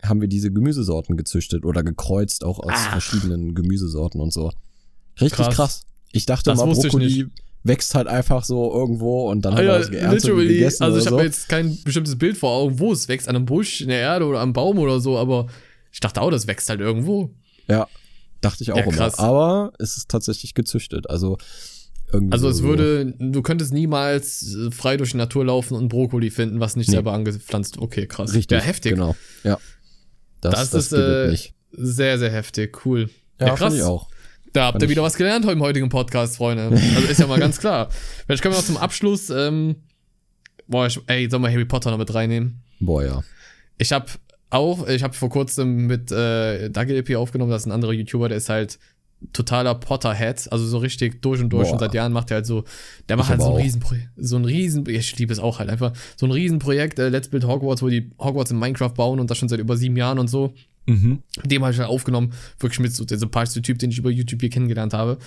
haben 0.02 0.20
wir 0.20 0.28
diese 0.28 0.52
Gemüsesorten 0.52 1.16
gezüchtet 1.16 1.64
oder 1.64 1.82
gekreuzt, 1.82 2.44
auch 2.44 2.58
aus 2.58 2.72
Ach. 2.72 2.90
verschiedenen 2.92 3.54
Gemüsesorten 3.54 4.20
und 4.20 4.32
so. 4.32 4.52
Richtig 5.20 5.46
krass. 5.46 5.54
krass. 5.54 5.82
Ich 6.12 6.26
dachte 6.26 6.50
das 6.50 6.58
mal, 6.58 6.72
Brokkoli, 6.72 7.26
wächst 7.62 7.94
halt 7.94 8.06
einfach 8.06 8.44
so 8.44 8.72
irgendwo 8.72 9.30
und 9.30 9.44
dann 9.44 9.54
ah, 9.54 9.56
hat 9.56 9.64
er 9.64 9.80
es 9.80 9.90
geerntet 9.90 10.30
und 10.30 10.38
gegessen 10.38 10.82
Also 10.82 10.98
ich 10.98 11.06
habe 11.06 11.16
so. 11.16 11.22
jetzt 11.22 11.48
kein 11.48 11.78
bestimmtes 11.82 12.16
Bild 12.16 12.36
vor 12.36 12.52
Augen, 12.52 12.78
wo 12.78 12.92
es 12.92 13.08
wächst, 13.08 13.28
an 13.28 13.36
einem 13.36 13.46
Busch, 13.46 13.80
in 13.80 13.88
der 13.88 14.00
Erde 14.00 14.26
oder 14.26 14.40
am 14.40 14.52
Baum 14.52 14.78
oder 14.78 15.00
so, 15.00 15.18
aber 15.18 15.46
ich 15.90 16.00
dachte 16.00 16.20
auch, 16.20 16.30
das 16.30 16.46
wächst 16.46 16.68
halt 16.68 16.80
irgendwo. 16.80 17.30
Ja, 17.66 17.88
dachte 18.42 18.62
ich 18.62 18.72
auch 18.72 18.76
ja, 18.76 18.84
immer. 18.84 19.18
Aber 19.18 19.72
es 19.78 19.96
ist 19.96 20.10
tatsächlich 20.10 20.54
gezüchtet, 20.54 21.08
also 21.08 21.38
irgendwie 22.12 22.32
Also 22.32 22.48
es 22.48 22.58
so 22.58 22.64
würde, 22.64 23.14
du 23.18 23.42
könntest 23.42 23.72
niemals 23.72 24.54
äh, 24.54 24.70
frei 24.70 24.96
durch 24.96 25.12
die 25.12 25.16
Natur 25.16 25.44
laufen 25.44 25.74
und 25.74 25.88
Brokkoli 25.88 26.30
finden, 26.30 26.60
was 26.60 26.76
nicht 26.76 26.88
nee. 26.88 26.94
selber 26.94 27.12
angepflanzt. 27.12 27.78
Okay, 27.78 28.06
krass. 28.06 28.34
Richtig, 28.34 28.58
ja, 28.58 28.64
heftig. 28.64 28.92
Genau, 28.92 29.16
ja. 29.42 29.58
Das, 30.40 30.70
das, 30.70 30.90
das 30.90 30.92
ist 30.92 30.92
äh, 30.92 31.52
sehr, 31.72 32.18
sehr 32.18 32.30
heftig. 32.30 32.84
Cool. 32.84 33.10
Ja, 33.40 33.48
ja 33.48 33.54
krass. 33.54 33.74
Ich 33.74 33.82
auch. 33.82 34.08
Da 34.52 34.66
habt 34.66 34.80
ihr 34.80 34.88
wieder 34.88 35.02
was 35.02 35.16
gelernt 35.16 35.44
im 35.46 35.60
heutigen 35.60 35.88
Podcast, 35.88 36.36
Freunde. 36.36 36.68
Also 36.68 37.08
ist 37.08 37.18
ja 37.18 37.26
mal 37.26 37.40
ganz 37.40 37.58
klar. 37.58 37.88
Vielleicht 38.26 38.40
können 38.40 38.54
wir 38.54 38.58
noch 38.58 38.66
zum 38.66 38.76
Abschluss, 38.76 39.28
ähm, 39.30 39.76
boah, 40.68 40.86
ich, 40.86 41.00
ey, 41.08 41.28
sollen 41.28 41.42
wir 41.42 41.50
Harry 41.50 41.64
Potter 41.64 41.90
noch 41.90 41.98
mit 41.98 42.14
reinnehmen? 42.14 42.62
Boah, 42.78 43.04
ja. 43.04 43.20
Ich 43.78 43.90
habe 43.90 44.06
auch, 44.50 44.86
ich 44.86 45.02
habe 45.02 45.14
vor 45.14 45.28
kurzem 45.28 45.88
mit 45.88 46.12
äh, 46.12 46.70
Dagi 46.70 47.16
aufgenommen, 47.16 47.50
das 47.50 47.62
ist 47.62 47.66
ein 47.66 47.72
anderer 47.72 47.92
YouTuber, 47.92 48.28
der 48.28 48.38
ist 48.38 48.48
halt 48.48 48.78
totaler 49.32 49.74
Potterhead, 49.74 50.50
also 50.52 50.66
so 50.66 50.78
richtig 50.78 51.22
durch 51.22 51.40
und 51.40 51.50
durch 51.50 51.68
Boah. 51.68 51.72
und 51.74 51.78
seit 51.78 51.94
Jahren 51.94 52.12
macht 52.12 52.30
er 52.30 52.36
halt 52.36 52.46
so, 52.46 52.64
der 53.08 53.16
macht 53.16 53.26
ich 53.26 53.30
halt 53.30 53.42
so 53.42 53.50
ein 53.50 53.56
Riesenprojekt, 53.56 54.08
so 54.16 54.36
ein 54.36 54.44
Riesen, 54.44 54.88
ich 54.88 55.18
liebe 55.18 55.32
es 55.32 55.38
auch 55.38 55.58
halt 55.58 55.70
einfach, 55.70 55.92
so 56.16 56.26
ein 56.26 56.32
Riesenprojekt, 56.32 56.98
äh, 56.98 57.08
Let's 57.08 57.28
Build 57.28 57.46
Hogwarts, 57.46 57.82
wo 57.82 57.88
die 57.88 58.10
Hogwarts 58.18 58.50
in 58.50 58.58
Minecraft 58.58 58.92
bauen 58.94 59.20
und 59.20 59.30
das 59.30 59.38
schon 59.38 59.48
seit 59.48 59.60
über 59.60 59.76
sieben 59.76 59.96
Jahren 59.96 60.18
und 60.18 60.28
so. 60.28 60.54
Mhm. 60.86 61.22
Dem 61.44 61.62
habe 61.62 61.72
ich 61.72 61.78
halt 61.78 61.88
aufgenommen. 61.88 62.32
Wirklich 62.58 62.80
mit 62.80 62.94
so 62.94 63.04
der 63.04 63.18
sympathischste 63.18 63.62
Typ, 63.62 63.78
den 63.78 63.90
ich 63.90 63.98
über 63.98 64.10
YouTube 64.10 64.40
hier 64.40 64.50
kennengelernt 64.50 64.92
habe. 64.92 65.18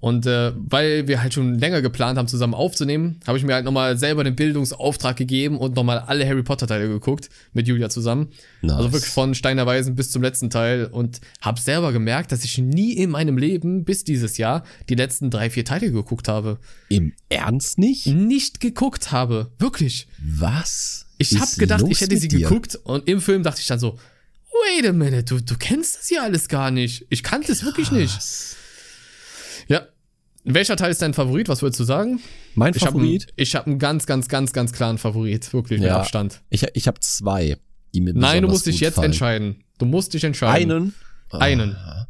Und 0.00 0.24
äh, 0.24 0.52
weil 0.56 1.08
wir 1.08 1.22
halt 1.22 1.34
schon 1.34 1.58
länger 1.58 1.82
geplant 1.82 2.18
haben, 2.18 2.26
zusammen 2.26 2.54
aufzunehmen, 2.54 3.20
habe 3.26 3.36
ich 3.36 3.44
mir 3.44 3.52
halt 3.52 3.66
nochmal 3.66 3.98
selber 3.98 4.24
den 4.24 4.34
Bildungsauftrag 4.34 5.14
gegeben 5.14 5.58
und 5.58 5.76
nochmal 5.76 5.98
alle 5.98 6.26
Harry 6.26 6.42
Potter-Teile 6.42 6.88
geguckt 6.88 7.28
mit 7.52 7.68
Julia 7.68 7.90
zusammen. 7.90 8.28
Nice. 8.62 8.76
Also 8.76 8.92
wirklich 8.92 9.12
von 9.12 9.34
Steiner 9.34 9.66
Weisen 9.66 9.94
bis 9.96 10.10
zum 10.10 10.22
letzten 10.22 10.48
Teil 10.48 10.86
und 10.86 11.20
habe 11.42 11.60
selber 11.60 11.92
gemerkt, 11.92 12.32
dass 12.32 12.44
ich 12.44 12.56
nie 12.56 12.94
in 12.94 13.10
meinem 13.10 13.36
Leben 13.36 13.84
bis 13.84 14.02
dieses 14.02 14.38
Jahr 14.38 14.64
die 14.88 14.94
letzten 14.94 15.30
drei, 15.30 15.50
vier 15.50 15.66
Teile 15.66 15.92
geguckt 15.92 16.28
habe. 16.28 16.58
Im 16.88 17.12
Ernst 17.28 17.78
nicht? 17.78 18.06
Nicht 18.06 18.60
geguckt 18.60 19.12
habe. 19.12 19.50
Wirklich. 19.58 20.08
Was? 20.18 21.06
Ich 21.18 21.38
habe 21.38 21.50
gedacht, 21.58 21.84
ich 21.86 22.00
hätte 22.00 22.16
sie 22.16 22.28
dir? 22.28 22.48
geguckt 22.48 22.76
und 22.84 23.06
im 23.06 23.20
Film 23.20 23.42
dachte 23.42 23.60
ich 23.60 23.66
dann 23.66 23.78
so, 23.78 23.98
wait 24.50 24.88
a 24.88 24.92
minute, 24.94 25.24
du, 25.24 25.40
du 25.40 25.56
kennst 25.58 25.98
das 25.98 26.08
ja 26.08 26.22
alles 26.22 26.48
gar 26.48 26.70
nicht. 26.70 27.04
Ich 27.10 27.22
kannte 27.22 27.52
es 27.52 27.64
wirklich 27.64 27.92
nicht. 27.92 28.18
Ja. 29.70 29.86
Welcher 30.44 30.76
Teil 30.76 30.90
ist 30.90 31.00
dein 31.00 31.14
Favorit? 31.14 31.48
Was 31.48 31.62
würdest 31.62 31.78
du 31.80 31.84
sagen? 31.84 32.20
Mein 32.54 32.74
ich 32.74 32.82
Favorit? 32.82 33.22
Hab 33.22 33.30
ein, 33.30 33.34
ich 33.36 33.54
habe 33.54 33.66
einen 33.66 33.78
ganz, 33.78 34.06
ganz, 34.06 34.28
ganz, 34.28 34.52
ganz 34.52 34.72
klaren 34.72 34.98
Favorit. 34.98 35.52
Wirklich, 35.52 35.80
mit 35.80 35.90
Abstand. 35.90 36.42
Ich, 36.50 36.66
ich 36.74 36.86
habe 36.88 36.98
zwei, 37.00 37.56
die 37.94 38.00
mir 38.00 38.12
Nein, 38.14 38.42
du 38.42 38.48
musst 38.48 38.66
dich 38.66 38.80
jetzt 38.80 38.96
fallen. 38.96 39.06
entscheiden. 39.06 39.64
Du 39.78 39.86
musst 39.86 40.12
dich 40.12 40.24
entscheiden. 40.24 40.70
Einen? 40.72 40.94
Einen. 41.30 41.76
Ah. 41.76 42.08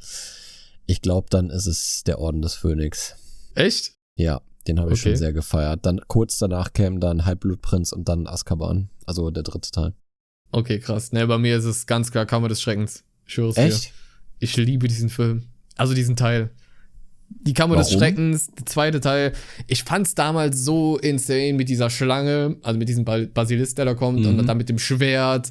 Ich 0.87 1.03
glaube, 1.03 1.27
dann 1.31 1.51
ist 1.51 1.67
es 1.67 2.03
der 2.05 2.19
Orden 2.19 2.41
des 2.41 2.55
Phönix. 2.55 3.17
Echt? 3.55 3.93
Ja, 4.17 4.41
den 4.67 4.81
habe 4.81 4.93
ich 4.93 5.01
okay. 5.01 5.11
schon 5.11 5.17
sehr 5.19 5.33
gefeiert. 5.33 5.85
Dann 5.85 6.01
kurz 6.09 6.39
danach 6.39 6.73
käme 6.73 6.99
dann 6.99 7.27
Halbblutprinz 7.27 7.93
und 7.93 8.09
dann 8.09 8.27
Azkaban. 8.27 8.89
Also 9.07 9.31
der 9.31 9.43
dritte 9.43 9.71
Teil. 9.71 9.93
Okay, 10.53 10.79
krass. 10.79 11.13
Ne, 11.13 11.27
bei 11.27 11.39
mir 11.39 11.57
ist 11.59 11.65
es 11.65 11.87
ganz 11.87 12.11
klar 12.11 12.27
Kammer 12.27 12.49
des 12.49 12.63
Schreckens. 12.63 13.05
Ich 13.27 13.35
schwöre 13.35 13.55
Echt? 13.57 13.85
Dir. 13.85 13.91
Ich 14.39 14.57
liebe 14.57 14.89
diesen 14.89 15.11
Film. 15.11 15.49
Also 15.77 15.95
diesen 15.95 16.17
Teil. 16.17 16.51
Die 17.31 17.55
Kammer 17.55 17.77
Warum? 17.77 17.89
des 17.89 17.99
Schreckens, 17.99 18.49
der 18.49 18.67
zweite 18.67 19.01
Teil. 19.01 19.33
Ich 19.67 19.85
fand's 19.85 20.15
damals 20.15 20.63
so 20.65 20.99
insane 20.99 21.55
mit 21.55 21.69
dieser 21.69 21.89
Schlange, 21.89 22.57
also 22.63 22.79
mit 22.79 22.89
diesem 22.89 23.05
Basilisk, 23.05 23.77
der 23.77 23.87
da 23.87 23.95
kommt, 23.95 24.21
mhm. 24.21 24.39
und 24.39 24.47
dann 24.47 24.59
mit 24.59 24.69
dem 24.69 24.79
Schwert, 24.79 25.51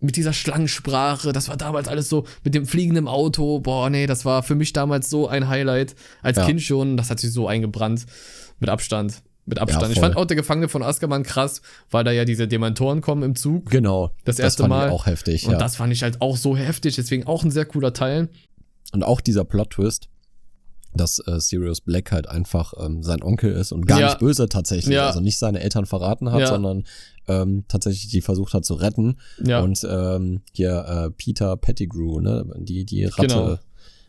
mit 0.00 0.16
dieser 0.16 0.32
Schlangensprache. 0.32 1.32
Das 1.32 1.48
war 1.48 1.56
damals 1.56 1.86
alles 1.86 2.08
so 2.08 2.24
mit 2.44 2.54
dem 2.54 2.66
fliegenden 2.66 3.06
Auto. 3.08 3.60
Boah, 3.60 3.90
nee, 3.90 4.06
das 4.06 4.24
war 4.24 4.42
für 4.42 4.54
mich 4.54 4.72
damals 4.72 5.10
so 5.10 5.28
ein 5.28 5.48
Highlight. 5.48 5.94
Als 6.22 6.38
ja. 6.38 6.46
Kind 6.46 6.62
schon. 6.62 6.96
Das 6.96 7.10
hat 7.10 7.20
sich 7.20 7.32
so 7.32 7.46
eingebrannt. 7.46 8.06
Mit 8.58 8.70
Abstand 8.70 9.22
mit 9.48 9.58
Abstand. 9.58 9.84
Ja, 9.84 9.90
ich 9.90 9.98
fand 9.98 10.16
auch 10.16 10.26
der 10.26 10.36
Gefangene 10.36 10.68
von 10.68 10.82
Azkaban 10.82 11.22
krass, 11.22 11.62
weil 11.90 12.04
da 12.04 12.12
ja 12.12 12.24
diese 12.24 12.46
Dementoren 12.46 13.00
kommen 13.00 13.22
im 13.22 13.34
Zug. 13.34 13.70
Genau. 13.70 14.10
Das 14.24 14.38
erste 14.38 14.62
das 14.62 14.68
fand 14.68 14.68
Mal. 14.68 14.86
Ich 14.88 14.92
auch 14.92 15.06
heftig. 15.06 15.46
Und 15.46 15.52
ja. 15.52 15.58
das 15.58 15.76
fand 15.76 15.92
ich 15.92 16.02
halt 16.02 16.20
auch 16.20 16.36
so 16.36 16.56
heftig, 16.56 16.94
deswegen 16.96 17.26
auch 17.26 17.42
ein 17.42 17.50
sehr 17.50 17.64
cooler 17.64 17.92
Teil. 17.92 18.28
Und 18.92 19.02
auch 19.02 19.20
dieser 19.20 19.44
Plot-Twist, 19.44 20.08
dass 20.98 21.18
äh, 21.26 21.40
Sirius 21.40 21.80
Black 21.80 22.12
halt 22.12 22.28
einfach 22.28 22.74
ähm, 22.78 23.02
sein 23.02 23.22
Onkel 23.22 23.52
ist 23.52 23.72
und 23.72 23.86
gar 23.86 24.00
ja. 24.00 24.06
nicht 24.08 24.18
böse 24.18 24.48
tatsächlich. 24.48 24.94
Ja. 24.94 25.06
Also 25.06 25.20
nicht 25.20 25.38
seine 25.38 25.60
Eltern 25.60 25.86
verraten 25.86 26.30
hat, 26.30 26.40
ja. 26.40 26.46
sondern 26.48 26.84
ähm, 27.26 27.64
tatsächlich 27.68 28.08
die 28.08 28.20
versucht 28.20 28.52
hat 28.52 28.64
zu 28.64 28.74
retten. 28.74 29.16
Ja. 29.42 29.60
Und 29.60 29.86
ähm, 29.88 30.42
hier 30.52 30.84
äh, 30.86 31.10
Peter 31.10 31.56
Pettigrew, 31.56 32.20
ne, 32.20 32.44
die, 32.58 32.84
die 32.84 33.04
Ratte. 33.06 33.26
Genau. 33.28 33.58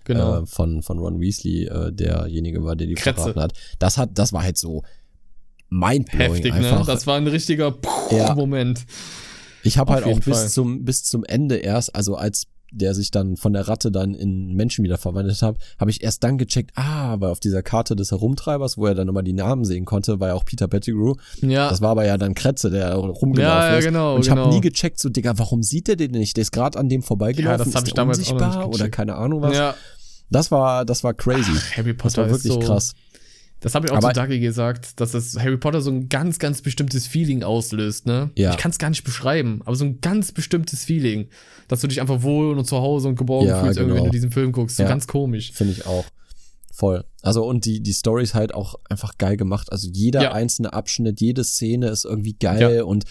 Genau. 0.06 0.42
Äh, 0.42 0.46
von, 0.48 0.82
von 0.82 0.98
Ron 0.98 1.20
Weasley, 1.20 1.66
äh, 1.66 1.94
derjenige 1.94 2.64
war, 2.64 2.76
der 2.76 2.88
die 2.88 2.96
Kretze. 2.96 3.22
verraten 3.22 3.42
hat. 3.42 3.54
Das 3.78 4.00
hat, 4.00 4.18
das 4.18 4.34
war 4.34 4.42
halt 4.42 4.58
so, 4.58 4.82
mindblowing 5.70 6.34
Heftig, 6.34 6.54
ne? 6.54 6.60
einfach. 6.60 6.80
Ne? 6.80 6.86
Das 6.86 7.08
war 7.08 7.18
ein 7.18 7.28
richtiger 7.28 7.72
Puh 7.72 8.16
ja. 8.16 8.34
Moment. 8.36 8.86
Ich 9.64 9.78
habe 9.78 9.94
halt 9.94 10.06
auch 10.06 10.20
bis 10.20 10.54
zum, 10.54 10.86
bis 10.86 11.04
zum 11.04 11.24
Ende 11.26 11.58
erst, 11.58 11.96
also 11.96 12.16
als 12.16 12.48
der 12.72 12.94
sich 12.94 13.12
dann 13.12 13.38
von 13.38 13.54
der 13.54 13.68
Ratte 13.68 13.92
dann 13.92 14.14
in 14.14 14.54
Menschen 14.54 14.84
wieder 14.84 14.98
verwandelt 14.98 15.42
hat, 15.42 15.58
habe 15.80 15.92
ich 15.92 16.04
erst 16.04 16.24
dann 16.24 16.38
gecheckt, 16.38 16.72
ah, 16.76 17.16
weil 17.20 17.30
auf 17.30 17.40
dieser 17.40 17.64
Karte 17.64 17.96
des 17.96 18.12
Herumtreibers, 18.12 18.78
wo 18.78 18.86
er 18.86 18.96
dann 18.96 19.08
immer 19.08 19.24
die 19.24 19.34
Namen 19.34 19.66
sehen 19.66 19.86
konnte, 19.86 20.20
war 20.20 20.30
ja 20.30 20.34
auch 20.34 20.46
Peter 20.46 20.68
Pettigrew. 20.68 21.16
Ja. 21.42 21.70
Das 21.70 21.82
war 21.82 21.90
aber 21.90 22.06
ja 22.06 22.18
dann 22.18 22.36
Kretze, 22.36 22.70
der 22.70 22.94
rumgelaufen 22.96 23.42
ja, 23.42 23.72
ja, 23.72 23.78
ist. 23.78 23.86
Genau, 23.86 24.16
und 24.16 24.22
ich 24.22 24.30
genau. 24.30 24.46
habe 24.46 24.56
nie 24.56 24.62
gecheckt, 24.62 25.00
so, 25.00 25.10
Digga, 25.10 25.38
warum 25.38 25.64
sieht 25.64 25.90
er 25.90 25.96
den 25.96 26.12
nicht? 26.12 26.38
Der 26.38 26.44
ist 26.44 26.52
gerade 26.52 26.78
an 26.78 26.90
dem 26.90 27.02
vorbeigelaufen. 27.02 27.60
Ja, 27.60 27.66
das 27.66 27.76
habe 27.76 27.88
ich 27.88 27.94
damals 27.94 28.20
unsichtbar 28.20 28.70
oder 28.70 28.90
keine 28.90 29.16
Ahnung 29.16 29.42
was. 29.42 29.56
Ja. 29.56 29.76
Das 30.32 30.52
war, 30.52 30.86
das 30.86 31.04
war 31.04 31.14
crazy. 31.14 31.52
Ach, 31.56 31.78
Harry 31.78 31.94
Potter 31.94 32.24
das 32.24 32.32
war 32.32 32.44
wirklich 32.44 32.54
so 32.54 32.60
krass. 32.60 32.94
Das 33.62 33.76
habe 33.76 33.88
ich 33.88 33.92
auch 33.92 33.98
aber, 33.98 34.10
zu 34.10 34.14
Dagi 34.14 34.40
gesagt, 34.40 35.00
dass 35.02 35.12
das 35.12 35.38
Harry 35.38 35.58
Potter 35.58 35.82
so 35.82 35.92
ein 35.92 36.08
ganz, 36.08 36.40
ganz 36.40 36.62
bestimmtes 36.62 37.08
Feeling 37.08 37.44
auslöst, 37.44 38.06
ne? 38.06 38.32
Ja. 38.36 38.52
Ich 38.52 38.58
kann 38.58 38.72
es 38.72 38.78
gar 38.78 38.90
nicht 38.90 39.04
beschreiben, 39.04 39.62
aber 39.66 39.76
so 39.76 39.86
ein 39.86 40.00
ganz 40.00 40.32
bestimmtes 40.32 40.86
Feeling, 40.86 41.28
dass 41.68 41.82
du 41.82 41.88
dich 41.88 42.00
einfach 42.00 42.24
wohl 42.24 42.58
und 42.58 42.66
zu 42.66 42.78
Hause 42.78 43.10
und 43.10 43.16
geborgen 43.16 43.50
ja, 43.50 43.62
fühlst, 43.62 43.80
genau. 43.80 43.96
wenn 43.96 44.06
du 44.06 44.12
diesen 44.12 44.32
Film 44.32 44.52
guckst. 44.52 44.78
So 44.78 44.84
ja. 44.84 44.90
ganz 44.90 45.08
komisch. 45.08 45.52
Finde 45.52 45.74
ich 45.74 45.86
auch. 45.86 46.06
Voll. 46.72 47.04
Also 47.22 47.46
und 47.46 47.66
die, 47.66 47.82
die 47.82 47.92
Story 47.92 48.24
ist 48.24 48.36
halt 48.36 48.54
auch 48.54 48.76
einfach 48.90 49.18
geil 49.18 49.36
gemacht. 49.36 49.70
Also 49.72 49.90
jeder 49.92 50.24
ja. 50.24 50.32
einzelne 50.32 50.72
Abschnitt, 50.72 51.20
jede 51.20 51.44
Szene 51.44 51.90
ist 51.90 52.06
irgendwie 52.06 52.34
geil 52.34 52.84
und 52.84 53.04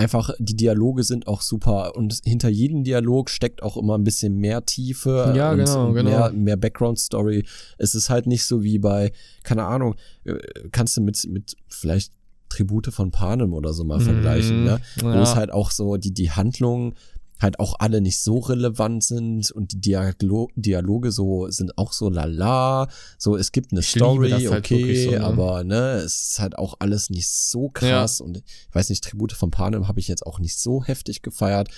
einfach 0.00 0.30
die 0.38 0.56
Dialoge 0.56 1.04
sind 1.04 1.26
auch 1.26 1.42
super 1.42 1.94
und 1.94 2.20
hinter 2.24 2.48
jedem 2.48 2.84
Dialog 2.84 3.28
steckt 3.28 3.62
auch 3.62 3.76
immer 3.76 3.98
ein 3.98 4.04
bisschen 4.04 4.36
mehr 4.36 4.64
Tiefe 4.64 5.34
ja, 5.36 5.52
und 5.52 5.58
genau, 5.58 5.90
mehr, 5.90 6.02
genau. 6.02 6.32
mehr 6.32 6.56
Background 6.56 6.98
Story. 6.98 7.44
Es 7.76 7.94
ist 7.94 8.08
halt 8.08 8.26
nicht 8.26 8.44
so 8.44 8.62
wie 8.62 8.78
bei, 8.78 9.12
keine 9.42 9.64
Ahnung, 9.64 9.96
äh, 10.24 10.36
kannst 10.72 10.96
du 10.96 11.02
mit, 11.02 11.22
mit 11.28 11.54
vielleicht 11.68 12.12
Tribute 12.48 12.88
von 12.92 13.10
Panem 13.10 13.52
oder 13.52 13.74
so 13.74 13.84
mal 13.84 13.98
mm, 13.98 14.02
vergleichen, 14.02 14.64
ne? 14.64 14.80
Ja. 14.96 15.14
Wo 15.14 15.22
es 15.22 15.36
halt 15.36 15.52
auch 15.52 15.70
so 15.70 15.98
die, 15.98 16.12
die 16.12 16.30
Handlung 16.30 16.94
halt 17.40 17.58
auch 17.58 17.76
alle 17.78 18.00
nicht 18.00 18.20
so 18.20 18.38
relevant 18.38 19.02
sind 19.02 19.50
und 19.50 19.72
die 19.72 19.80
Dialo 19.80 20.50
Dialoge 20.54 21.10
so 21.10 21.48
sind 21.50 21.76
auch 21.78 21.92
so 21.92 22.08
lala. 22.10 22.88
So, 23.18 23.36
es 23.36 23.52
gibt 23.52 23.72
eine 23.72 23.80
ich 23.80 23.90
Story, 23.90 24.30
halt 24.30 24.50
okay, 24.50 25.04
so, 25.04 25.10
ne? 25.12 25.20
aber 25.24 25.64
ne, 25.64 25.94
es 26.04 26.30
ist 26.30 26.38
halt 26.38 26.58
auch 26.58 26.76
alles 26.78 27.10
nicht 27.10 27.30
so 27.30 27.68
krass. 27.70 28.18
Ja. 28.18 28.24
Und 28.26 28.38
ich 28.38 28.74
weiß 28.74 28.90
nicht, 28.90 29.02
Tribute 29.02 29.32
von 29.32 29.50
Panem 29.50 29.88
habe 29.88 30.00
ich 30.00 30.08
jetzt 30.08 30.26
auch 30.26 30.38
nicht 30.38 30.58
so 30.58 30.84
heftig 30.84 31.22
gefeiert. 31.22 31.68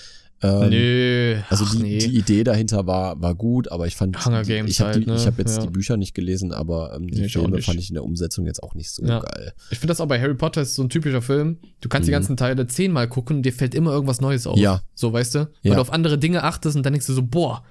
Ähm, 0.43 0.70
Nö. 0.70 1.36
Also 1.51 1.64
die, 1.64 1.82
nee. 1.82 1.99
die 1.99 2.18
Idee 2.18 2.43
dahinter 2.43 2.86
war, 2.86 3.20
war 3.22 3.34
gut, 3.34 3.70
aber 3.70 3.86
ich 3.86 3.95
fand, 3.95 4.24
Hunger 4.24 4.43
Games 4.43 4.70
ich 4.70 4.80
habe 4.80 4.93
halt, 4.93 5.07
ne? 5.07 5.16
hab 5.16 5.38
jetzt 5.38 5.59
ja. 5.59 5.62
die 5.62 5.70
Bücher 5.70 5.97
nicht 5.97 6.14
gelesen, 6.14 6.53
aber 6.53 6.95
ähm, 6.97 7.07
die 7.07 7.20
nee, 7.20 7.28
Filme 7.28 7.62
fand 7.62 7.78
ich 7.78 7.90
in 7.90 7.95
der 7.95 8.03
Umsetzung 8.03 8.45
jetzt 8.45 8.61
auch 8.62 8.74
nicht 8.74 8.90
so 8.90 9.05
ja. 9.05 9.20
geil. 9.20 9.53
Ich 9.70 9.78
finde 9.78 9.93
das 9.93 10.01
auch 10.01 10.09
bei 10.09 10.20
Harry 10.20 10.34
Potter 10.34 10.62
ist 10.62 10.74
so 10.74 10.82
ein 10.82 10.88
typischer 10.88 11.22
Film. 11.22 11.59
Du 11.80 11.88
kannst 11.88 12.07
mhm. 12.07 12.09
die 12.09 12.12
ganzen 12.12 12.36
Teile 12.36 12.66
zehnmal 12.66 13.09
gucken, 13.09 13.43
dir 13.43 13.53
fällt 13.53 13.74
immer 13.74 13.93
irgendwas 13.93 14.20
Neues 14.20 14.49
auf. 14.49 14.59
Ja. 14.59 14.82
So, 14.95 15.12
weißt 15.12 15.36
du? 15.36 15.38
Ja. 15.38 15.49
Weil 15.62 15.74
du 15.76 15.80
auf 15.80 15.93
andere 15.93 16.18
Dinge 16.18 16.43
achtest 16.43 16.76
und 16.76 16.84
dann 16.84 16.93
denkst 16.93 17.07
du 17.07 17.12
so, 17.12 17.22
boah, 17.22 17.62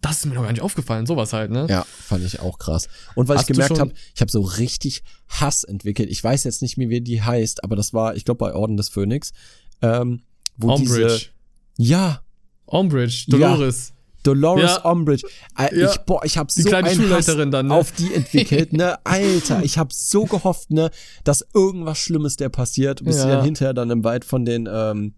das 0.00 0.18
ist 0.18 0.26
mir 0.26 0.34
noch 0.34 0.42
gar 0.42 0.52
nicht 0.52 0.62
aufgefallen, 0.62 1.06
sowas 1.06 1.32
halt, 1.32 1.50
ne? 1.50 1.66
Ja, 1.70 1.84
fand 1.88 2.24
ich 2.24 2.40
auch 2.40 2.58
krass. 2.58 2.88
Und 3.14 3.28
weil 3.28 3.36
Hast 3.36 3.48
ich 3.48 3.54
gemerkt 3.54 3.78
habe, 3.78 3.92
ich 4.14 4.20
habe 4.20 4.30
so 4.30 4.40
richtig 4.40 5.02
Hass 5.28 5.64
entwickelt. 5.64 6.10
Ich 6.10 6.22
weiß 6.22 6.44
jetzt 6.44 6.60
nicht 6.60 6.76
mehr, 6.76 6.90
wie 6.90 7.00
die 7.00 7.22
heißt, 7.22 7.64
aber 7.64 7.76
das 7.76 7.94
war, 7.94 8.16
ich 8.16 8.24
glaube, 8.24 8.38
bei 8.38 8.52
Orden 8.52 8.76
des 8.76 8.88
Phönix. 8.88 9.32
Ähm, 9.80 10.22
wo 10.56 10.74
Umbridge. 10.74 11.14
diese. 11.14 11.35
Ja, 11.78 12.20
Umbridge, 12.66 13.26
Dolores. 13.28 13.88
Ja. 13.88 13.94
Dolores 14.22 14.80
ja. 14.82 14.90
Umbridge. 14.90 15.26
Äh, 15.56 15.78
ja. 15.78 15.90
Ich, 15.90 15.98
boah, 15.98 16.24
ich 16.24 16.36
habe 16.36 16.50
so 16.50 16.68
kleine 16.68 16.92
Schulleiterin 16.92 17.50
dann, 17.50 17.68
ne? 17.68 17.74
auf 17.74 17.92
die 17.92 18.12
entwickelt, 18.12 18.72
ne? 18.72 18.98
Alter, 19.04 19.62
ich 19.62 19.78
habe 19.78 19.90
so 19.92 20.24
gehofft, 20.24 20.70
ne, 20.70 20.90
dass 21.22 21.46
irgendwas 21.54 21.98
Schlimmes 21.98 22.36
der 22.36 22.48
passiert, 22.48 23.04
bis 23.04 23.16
ja. 23.16 23.22
sie 23.22 23.28
dann 23.28 23.44
hinterher 23.44 23.74
dann 23.74 23.90
im 23.90 24.02
Wald 24.02 24.24
von 24.24 24.44
den 24.44 24.68
ähm, 24.70 25.14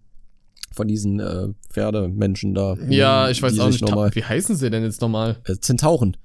von 0.71 0.87
diesen 0.87 1.19
äh, 1.19 1.47
Pferdemenschen 1.71 2.53
da. 2.53 2.75
Ja, 2.89 3.29
ich 3.29 3.41
weiß 3.41 3.59
auch 3.59 3.69
nicht. 3.69 3.81
Wie 3.81 4.23
heißen 4.23 4.55
sie 4.55 4.69
denn 4.69 4.83
jetzt 4.83 5.01
nochmal? 5.01 5.37
Äh, 5.45 5.55
Zentauren. 5.57 6.15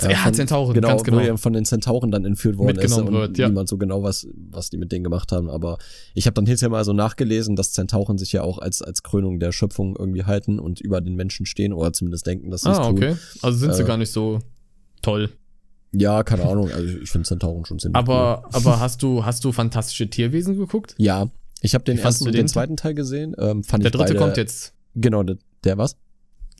Ja, 0.00 0.10
ja 0.10 0.16
von, 0.18 0.34
Zentauren, 0.34 0.74
genau, 0.74 0.88
ganz 0.88 1.02
genau. 1.02 1.16
Wo 1.16 1.20
er 1.20 1.38
von 1.38 1.52
den 1.52 1.64
Zentauren 1.64 2.10
dann 2.10 2.24
entführt 2.24 2.56
worden 2.56 2.78
ist 2.78 2.96
und 2.96 3.12
wird, 3.12 3.36
ja. 3.36 3.48
niemand 3.48 3.68
so 3.68 3.78
genau 3.78 4.02
was, 4.02 4.28
was 4.50 4.70
die 4.70 4.76
mit 4.76 4.92
denen 4.92 5.02
gemacht 5.04 5.32
haben. 5.32 5.50
Aber 5.50 5.78
ich 6.14 6.26
habe 6.26 6.34
dann 6.34 6.46
hinterher 6.46 6.70
mal 6.70 6.84
so 6.84 6.92
nachgelesen, 6.92 7.56
dass 7.56 7.72
Zentauren 7.72 8.16
sich 8.16 8.32
ja 8.32 8.42
auch 8.42 8.58
als, 8.58 8.80
als 8.80 9.02
Krönung 9.02 9.40
der 9.40 9.50
Schöpfung 9.52 9.96
irgendwie 9.96 10.24
halten 10.24 10.58
und 10.60 10.80
über 10.80 11.00
den 11.00 11.16
Menschen 11.16 11.46
stehen 11.46 11.72
oder 11.72 11.92
zumindest 11.92 12.26
denken, 12.26 12.50
dass 12.50 12.62
sie 12.62 12.70
es 12.70 12.78
Ah, 12.78 12.84
tun. 12.86 12.96
okay. 12.96 13.16
Also 13.42 13.58
sind 13.58 13.74
sie 13.74 13.82
Äh, 13.82 13.86
gar 13.86 13.96
nicht 13.96 14.12
so 14.12 14.38
toll. 15.02 15.30
Ja, 15.92 16.22
keine 16.22 16.44
Ahnung. 16.44 16.70
Also 16.70 16.98
ich 16.98 17.10
finde 17.10 17.26
Zentauren 17.26 17.64
schon 17.64 17.78
ziemlich 17.78 17.96
cool. 17.96 18.14
Aber, 18.14 18.44
aber 18.52 18.80
hast 18.80 19.02
du, 19.02 19.24
hast 19.24 19.44
du 19.44 19.52
fantastische 19.52 20.08
Tierwesen 20.08 20.56
geguckt? 20.56 20.94
Ja, 20.98 21.28
ich 21.60 21.74
habe 21.74 21.82
den 21.84 21.98
ersten 21.98 22.24
und 22.26 22.34
den? 22.34 22.42
den 22.42 22.48
zweiten 22.48 22.76
Teil 22.76 22.94
gesehen. 22.94 23.34
Ähm, 23.38 23.64
fand 23.64 23.82
Der 23.82 23.88
ich 23.88 23.96
dritte 23.96 24.12
beide, 24.14 24.18
kommt 24.18 24.36
jetzt. 24.36 24.74
Genau, 24.94 25.22
der, 25.24 25.38
der 25.64 25.76
was? 25.78 25.96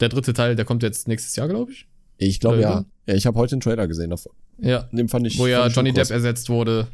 Der 0.01 0.09
dritte 0.09 0.32
Teil, 0.32 0.57
der 0.57 0.64
kommt 0.64 0.82
jetzt 0.82 1.07
nächstes 1.09 1.36
Jahr, 1.36 1.47
glaube 1.49 1.72
ich. 1.72 1.86
Ich 2.16 2.41
glaube 2.41 2.61
ja. 2.61 2.84
Ja. 3.09 3.14
Ich 3.14 3.26
habe 3.26 3.38
heute 3.38 3.54
einen 3.54 3.62
Trailer 3.62 3.88
gesehen 3.88 4.11
davon. 4.11 4.32
Ja. 4.59 4.88
Den 4.92 5.09
fand 5.09 5.26
ich. 5.26 5.38
Wo 5.38 5.46
ja 5.46 5.66
Johnny 5.68 5.92
Depp 5.92 6.11
ersetzt 6.11 6.50
wurde. 6.50 6.88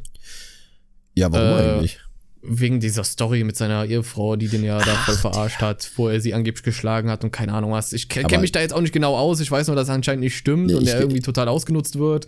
Ja, 1.13 1.31
warum 1.31 1.47
äh, 1.59 1.71
eigentlich? 1.71 1.99
Wegen 2.41 2.79
dieser 2.79 3.03
Story 3.03 3.43
mit 3.43 3.57
seiner 3.57 3.85
Ehefrau, 3.85 4.37
die 4.37 4.47
den 4.47 4.63
ja 4.63 4.77
da 4.77 4.95
voll 4.95 5.15
verarscht 5.15 5.61
hat, 5.61 5.91
wo 5.97 6.07
er 6.07 6.21
sie 6.21 6.33
angeblich 6.33 6.63
geschlagen 6.63 7.09
hat 7.09 7.23
und 7.23 7.31
keine 7.31 7.53
Ahnung 7.53 7.71
was. 7.71 7.91
Ich 7.91 8.07
kenne 8.07 8.37
mich 8.37 8.51
da 8.51 8.61
jetzt 8.61 8.73
auch 8.73 8.81
nicht 8.81 8.93
genau 8.93 9.17
aus. 9.17 9.41
Ich 9.41 9.51
weiß 9.51 9.67
nur, 9.67 9.75
dass 9.75 9.89
er 9.89 9.95
anscheinend 9.95 10.23
nicht 10.23 10.37
stimmt 10.37 10.67
Nee, 10.67 10.75
und 10.75 10.87
er 10.87 10.99
irgendwie 10.99 11.21
total 11.21 11.49
ausgenutzt 11.49 11.97
wird. 11.97 12.27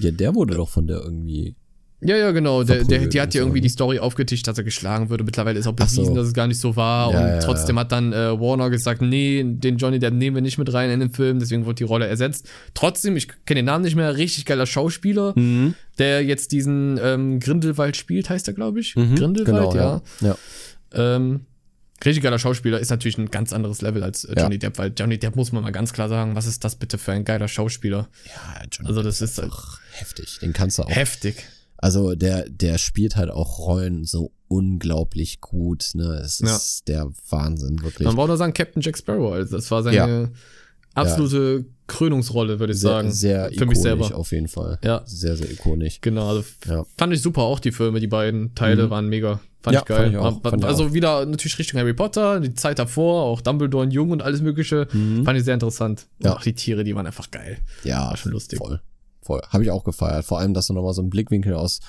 Ja, 0.00 0.10
der 0.10 0.34
wurde 0.34 0.56
doch 0.56 0.68
von 0.68 0.86
der 0.86 0.98
irgendwie. 0.98 1.54
Ja, 2.02 2.14
ja, 2.16 2.30
genau. 2.32 2.62
Der, 2.62 2.84
der, 2.84 3.06
die 3.06 3.20
hat 3.22 3.32
ja 3.32 3.40
irgendwie 3.40 3.62
die 3.62 3.70
Story 3.70 3.98
aufgetischt, 3.98 4.46
dass 4.46 4.58
er 4.58 4.64
geschlagen 4.64 5.08
würde. 5.08 5.24
Mittlerweile 5.24 5.58
ist 5.58 5.66
auch 5.66 5.74
Ach 5.80 5.88
so. 5.88 6.02
bewiesen, 6.02 6.14
dass 6.14 6.26
es 6.26 6.34
gar 6.34 6.46
nicht 6.46 6.60
so 6.60 6.76
war. 6.76 7.10
Ja, 7.12 7.20
und 7.20 7.26
ja, 7.26 7.38
trotzdem 7.38 7.76
ja. 7.76 7.80
hat 7.80 7.92
dann 7.92 8.12
äh, 8.12 8.38
Warner 8.38 8.68
gesagt, 8.68 9.00
nee, 9.00 9.42
den 9.42 9.78
Johnny 9.78 9.98
Depp 9.98 10.12
nehmen 10.12 10.36
wir 10.36 10.42
nicht 10.42 10.58
mit 10.58 10.70
rein 10.74 10.90
in 10.90 11.00
den 11.00 11.10
Film, 11.10 11.38
deswegen 11.38 11.64
wurde 11.64 11.76
die 11.76 11.84
Rolle 11.84 12.06
ersetzt. 12.06 12.48
Trotzdem, 12.74 13.16
ich 13.16 13.28
kenne 13.46 13.60
den 13.60 13.64
Namen 13.64 13.82
nicht 13.84 13.96
mehr, 13.96 14.14
richtig 14.16 14.44
geiler 14.44 14.66
Schauspieler, 14.66 15.32
Mhm. 15.36 15.74
der 15.98 16.22
jetzt 16.22 16.52
diesen 16.52 17.00
ähm, 17.02 17.40
Grindelwald 17.40 17.96
spielt, 17.96 18.28
heißt 18.28 18.46
er, 18.46 18.52
glaube 18.54 18.80
ich. 18.80 18.94
Mhm, 18.94 19.14
Grindelwald, 19.14 19.72
genau, 19.72 19.74
ja. 19.74 20.02
ja. 20.20 20.36
Ähm, 21.16 21.46
richtig 22.04 22.22
geiler 22.22 22.38
Schauspieler 22.38 22.78
ist 22.78 22.90
natürlich 22.90 23.16
ein 23.16 23.30
ganz 23.30 23.54
anderes 23.54 23.80
Level 23.80 24.02
als 24.02 24.24
äh. 24.24 24.34
Johnny 24.38 24.58
Depp, 24.58 24.76
weil 24.76 24.92
Johnny 24.94 25.18
Depp 25.18 25.34
muss 25.34 25.50
man 25.50 25.62
mal 25.62 25.72
ganz 25.72 25.94
klar 25.94 26.10
sagen, 26.10 26.34
was 26.36 26.46
ist 26.46 26.62
das 26.62 26.76
bitte 26.76 26.98
für 26.98 27.12
ein 27.12 27.24
geiler 27.24 27.48
Schauspieler? 27.48 28.08
Ja, 28.26 28.62
Johnny 28.70 28.88
Also 28.90 29.00
Depp 29.00 29.08
das 29.08 29.22
ist 29.22 29.38
halt 29.38 29.46
einfach 29.46 29.80
heftig. 29.92 30.38
Den 30.42 30.52
kannst 30.52 30.76
du 30.78 30.82
auch. 30.82 30.90
heftig. 30.90 31.36
Also 31.86 32.14
der, 32.16 32.48
der 32.50 32.78
spielt 32.78 33.14
halt 33.14 33.30
auch 33.30 33.58
Rollen 33.60 34.04
so 34.04 34.32
unglaublich 34.48 35.40
gut. 35.40 35.90
Ne, 35.94 36.20
es 36.24 36.40
Ja. 36.40 36.56
ist 36.56 36.88
der 36.88 37.08
Wahnsinn 37.30 37.80
wirklich. 37.82 38.06
Man 38.06 38.16
braucht 38.16 38.28
nur 38.28 38.36
sagen, 38.36 38.52
Captain 38.54 38.82
Jack 38.82 38.98
Sparrow, 38.98 39.32
also 39.32 39.56
das 39.56 39.70
war 39.70 39.82
seine 39.84 39.96
Ja. 39.96 40.28
absolute 40.94 41.66
Krönungsrolle, 41.86 42.58
würde 42.58 42.72
ich 42.72 42.80
sehr, 42.80 42.90
sagen. 42.90 43.12
sehr 43.12 43.44
für 43.56 43.66
mich 43.66 43.78
ikonisch 43.78 43.82
selber. 43.82 44.16
auf 44.16 44.32
jeden 44.32 44.48
Fall. 44.48 44.78
Ja. 44.82 45.02
Sehr, 45.06 45.36
sehr 45.36 45.48
ikonisch. 45.50 46.00
Genau, 46.00 46.28
also 46.28 46.44
Ja. 46.68 46.84
fand 46.98 47.12
ich 47.12 47.22
super 47.22 47.42
auch 47.42 47.60
die 47.60 47.70
Filme, 47.72 48.00
die 48.00 48.08
beiden 48.08 48.54
Teile 48.54 48.86
Mhm. 48.86 48.90
waren 48.90 49.08
mega. 49.08 49.40
Fand 49.62 49.74
Ja, 49.74 49.80
ich 49.80 49.86
geil. 49.86 50.12
fand 50.12 50.12
ich 50.12 50.64
auch, 50.64 50.68
also 50.68 50.84
auch. 50.86 50.92
wieder 50.92 51.24
natürlich 51.26 51.58
Richtung 51.58 51.78
Harry 51.80 51.94
Potter, 51.94 52.40
die 52.40 52.54
Zeit 52.54 52.78
davor, 52.78 53.24
auch 53.24 53.40
Dumbledore 53.40 53.84
und 53.84 53.90
Jung 53.92 54.10
und 54.10 54.22
alles 54.22 54.40
mögliche. 54.40 54.86
Mhm. 54.92 55.24
Fand 55.24 55.38
ich 55.38 55.44
sehr 55.44 55.54
interessant. 55.54 56.06
Und 56.18 56.26
Ja. 56.26 56.34
auch 56.36 56.42
die 56.42 56.54
Tiere, 56.54 56.82
die 56.84 56.94
waren 56.96 57.06
einfach 57.06 57.30
geil. 57.30 57.58
Ja, 57.84 58.08
War 58.10 58.16
schon 58.16 58.32
lustig. 58.32 58.58
Voll. 58.58 58.80
Voll. 59.26 59.40
Habe 59.48 59.64
ich 59.64 59.70
auch 59.70 59.84
gefeiert. 59.84 60.24
Vor 60.24 60.38
allem, 60.38 60.54
dass 60.54 60.68
du 60.68 60.72
nochmal 60.72 60.94
so 60.94 61.02
einen 61.02 61.10
Blickwinkel 61.10 61.54
aus, 61.54 61.80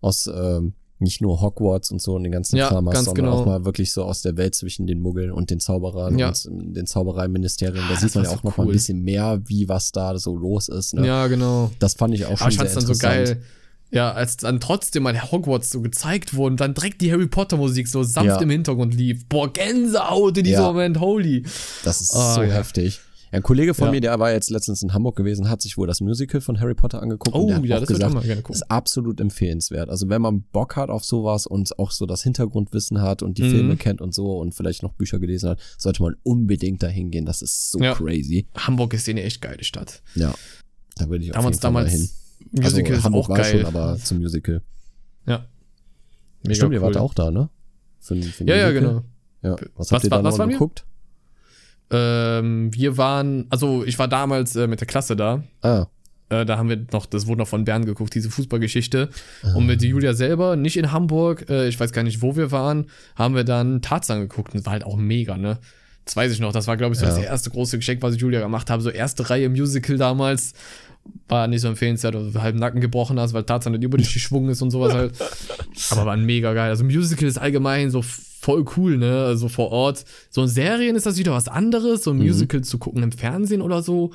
aus 0.00 0.26
ähm, 0.26 0.72
nicht 0.98 1.20
nur 1.20 1.42
Hogwarts 1.42 1.90
und 1.90 2.00
so 2.00 2.14
und 2.14 2.22
den 2.22 2.32
ganzen 2.32 2.56
Ja, 2.56 2.68
Kram 2.68 2.86
hast, 2.88 2.94
ganz 2.94 3.04
sondern 3.04 3.26
genau. 3.26 3.36
auch 3.38 3.44
mal 3.46 3.64
wirklich 3.66 3.92
so 3.92 4.02
aus 4.04 4.22
der 4.22 4.38
Welt 4.38 4.54
zwischen 4.54 4.86
den 4.86 5.00
Muggeln 5.00 5.30
und 5.30 5.50
den 5.50 5.60
Zauberern 5.60 6.18
Ja. 6.18 6.28
und 6.28 6.74
den 6.74 6.86
Zaubereiministerien. 6.86 7.84
Ah, 7.84 7.88
Da 7.88 7.92
das 7.94 8.00
sieht 8.02 8.14
man 8.14 8.24
ja 8.24 8.30
auch 8.30 8.40
so 8.42 8.48
noch 8.48 8.56
mal 8.56 8.64
cool. 8.64 8.70
ein 8.72 8.76
bisschen 8.76 9.02
mehr, 9.02 9.40
wie 9.44 9.68
was 9.68 9.92
da 9.92 10.18
so 10.18 10.34
los 10.36 10.68
ist. 10.70 10.94
Ne? 10.94 11.06
Ja, 11.06 11.26
genau. 11.26 11.70
Das 11.80 11.92
fand 11.94 12.14
ich 12.14 12.24
auch 12.24 12.38
schon 12.38 12.46
Aber 12.46 12.48
ich 12.50 12.56
sehr 12.58 12.66
dann 12.80 12.86
so 12.86 12.94
geil. 12.98 13.42
Ja, 13.92 14.12
als 14.12 14.38
dann 14.38 14.58
trotzdem 14.58 15.04
mal 15.04 15.30
Hogwarts 15.30 15.70
so 15.70 15.80
gezeigt 15.80 16.34
wurde 16.34 16.52
und 16.54 16.60
dann 16.60 16.74
direkt 16.74 17.00
die 17.02 17.12
Harry 17.12 17.28
Potter 17.28 17.56
Musik 17.56 17.86
so 17.88 18.02
sanft 18.02 18.26
Ja. 18.28 18.40
im 18.40 18.50
Hintergrund 18.50 18.94
lief. 18.94 19.28
Boah, 19.28 19.52
Gänsehaut 19.52 20.36
in 20.38 20.44
diesem 20.44 20.60
Ja. 20.60 20.66
Moment, 20.72 20.98
holy. 20.98 21.44
Das 21.84 22.00
ist 22.00 22.14
Ah, 22.16 22.34
so 22.34 22.42
ja. 22.42 22.54
heftig. 22.54 23.00
Ein 23.32 23.42
Kollege 23.42 23.74
von 23.74 23.86
Ja. 23.88 23.92
mir, 23.92 24.00
der 24.00 24.18
war 24.20 24.30
jetzt 24.32 24.50
letztens 24.50 24.82
in 24.82 24.92
Hamburg 24.94 25.16
gewesen, 25.16 25.48
hat 25.50 25.60
sich 25.60 25.76
wohl 25.76 25.86
das 25.86 26.00
Musical 26.00 26.40
von 26.40 26.60
Harry 26.60 26.74
Potter 26.74 27.02
angeguckt 27.02 27.34
Oh, 27.34 27.40
und 27.40 27.46
der 27.48 27.56
hat 27.56 27.64
ja, 27.64 27.76
auch 27.76 27.80
das 27.80 27.88
würde 27.90 27.98
ich 27.98 28.04
auch 28.04 28.08
gesagt, 28.08 28.14
mal 28.14 28.26
gerne 28.26 28.42
gucken. 28.42 28.54
ist 28.54 28.70
absolut 28.70 29.20
empfehlenswert. 29.20 29.88
Also 29.90 30.08
wenn 30.08 30.22
man 30.22 30.42
Bock 30.42 30.76
hat 30.76 30.90
auf 30.90 31.04
sowas 31.04 31.46
und 31.46 31.78
auch 31.78 31.90
so 31.90 32.06
das 32.06 32.22
Hintergrundwissen 32.22 33.02
hat 33.02 33.22
und 33.22 33.38
die 33.38 33.42
Mhm. 33.42 33.50
Filme 33.50 33.76
kennt 33.76 34.00
und 34.00 34.14
so 34.14 34.38
und 34.38 34.54
vielleicht 34.54 34.82
noch 34.82 34.92
Bücher 34.94 35.18
gelesen 35.18 35.50
hat, 35.50 35.60
sollte 35.76 36.02
man 36.02 36.14
unbedingt 36.22 36.82
dahin 36.82 37.10
gehen. 37.10 37.26
Das 37.26 37.42
ist 37.42 37.70
so 37.72 37.80
Ja. 37.80 37.94
crazy. 37.94 38.46
Hamburg 38.56 38.94
ist 38.94 39.08
eh 39.08 39.10
eine 39.10 39.22
echt 39.24 39.40
geile 39.42 39.64
Stadt. 39.64 40.02
Ja, 40.14 40.32
da 40.96 41.08
würde 41.08 41.24
ich 41.24 41.30
auf 41.30 41.36
Damals, 41.36 41.56
jeden 41.56 41.62
Fall 41.62 41.72
mal 41.72 41.88
hin. 41.88 41.98
damals, 42.00 42.12
Musical 42.52 42.82
also, 42.84 42.92
ist 42.98 43.04
Hamburg 43.04 43.24
auch 43.24 43.28
war 43.30 43.36
geil. 43.38 43.50
schon, 43.60 43.64
aber 43.66 43.98
zum 43.98 44.18
Musical. 44.18 44.62
ja. 45.26 45.46
Mega 46.44 46.54
Stimmt, 46.54 46.74
ihr 46.74 46.78
cool. 46.80 46.86
wart 46.86 46.96
auch 46.98 47.12
da, 47.12 47.30
ne? 47.32 47.50
Für, 47.98 48.14
für 48.22 48.44
Ja, 48.44 48.54
ja, 48.56 48.66
Musical? 48.70 48.88
genau. 48.88 49.04
Ja. 49.42 49.56
Was 49.74 49.90
Was 49.90 49.92
habt 49.92 50.04
ihr 50.04 50.10
da 50.10 50.22
noch 50.22 50.38
geguckt? 50.48 50.86
Ähm, 51.90 52.74
wir 52.74 52.96
waren, 52.96 53.46
also 53.50 53.84
ich 53.84 53.98
war 53.98 54.08
damals 54.08 54.56
äh, 54.56 54.66
mit 54.66 54.80
der 54.80 54.86
Klasse 54.88 55.16
da. 55.16 55.42
Ah, 55.62 55.86
Äh, 56.28 56.44
da 56.44 56.58
haben 56.58 56.68
wir 56.68 56.84
noch, 56.92 57.06
das 57.06 57.28
wurde 57.28 57.38
noch 57.38 57.48
von 57.48 57.64
Bern 57.64 57.84
geguckt, 57.84 58.12
diese 58.14 58.30
Fußballgeschichte. 58.30 59.10
Ah. 59.44 59.54
Und 59.54 59.66
mit 59.66 59.80
Julia 59.82 60.12
selber, 60.12 60.56
nicht 60.56 60.76
in 60.76 60.90
Hamburg, 60.90 61.48
äh, 61.48 61.68
ich 61.68 61.78
weiß 61.78 61.92
gar 61.92 62.02
nicht, 62.02 62.20
wo 62.22 62.34
wir 62.34 62.50
waren, 62.50 62.86
haben 63.14 63.36
wir 63.36 63.44
dann 63.44 63.80
Tarzan 63.80 64.20
geguckt 64.22 64.52
und 64.52 64.58
das 64.60 64.66
war 64.66 64.72
halt 64.72 64.84
auch 64.84 64.96
mega, 64.96 65.36
ne? 65.36 65.58
Das 66.04 66.16
weiß 66.16 66.32
ich 66.32 66.40
noch, 66.40 66.52
das 66.52 66.66
war, 66.66 66.76
glaube 66.76 66.94
ich, 66.94 66.98
so 67.00 67.06
Ja. 67.06 67.14
das 67.14 67.20
erste 67.24 67.50
große 67.50 67.78
Geschenk, 67.78 68.02
was 68.02 68.14
ich 68.16 68.20
Julia 68.20 68.40
gemacht 68.40 68.70
habe. 68.70 68.82
So 68.82 68.90
erste 68.90 69.28
Reihe 69.30 69.48
Musical 69.48 69.96
damals. 69.98 70.52
War 71.28 71.46
nicht 71.46 71.60
so 71.60 71.68
empfehlenswert, 71.68 72.14
weil 72.16 72.32
du 72.32 72.42
halb 72.42 72.56
Nacken 72.56 72.80
gebrochen 72.80 73.18
hast, 73.20 73.32
weil 73.32 73.44
Tarzan 73.44 73.72
nicht 73.72 73.84
über 73.84 73.96
dich 73.96 74.12
geschwungen 74.14 74.50
ist 74.50 74.62
und 74.62 74.72
sowas 74.72 74.92
halt. 74.94 75.14
Aber 75.90 76.06
waren 76.06 76.24
mega 76.24 76.52
geil. 76.54 76.70
Also 76.70 76.82
Musical 76.84 77.28
ist 77.28 77.38
allgemein 77.38 77.90
so 77.92 78.02
voll 78.46 78.64
cool, 78.76 78.96
ne? 78.96 79.24
Also 79.24 79.48
vor 79.48 79.70
Ort. 79.72 80.04
So 80.30 80.42
in 80.42 80.48
Serien 80.48 80.94
ist 80.96 81.04
das 81.06 81.18
wieder 81.18 81.32
was 81.32 81.48
anderes, 81.48 82.04
so 82.04 82.12
ein 82.12 82.18
Mhm. 82.18 82.26
Musical 82.26 82.62
zu 82.62 82.78
gucken 82.78 83.02
im 83.02 83.12
Fernsehen 83.12 83.60
oder 83.60 83.82
so. 83.82 84.12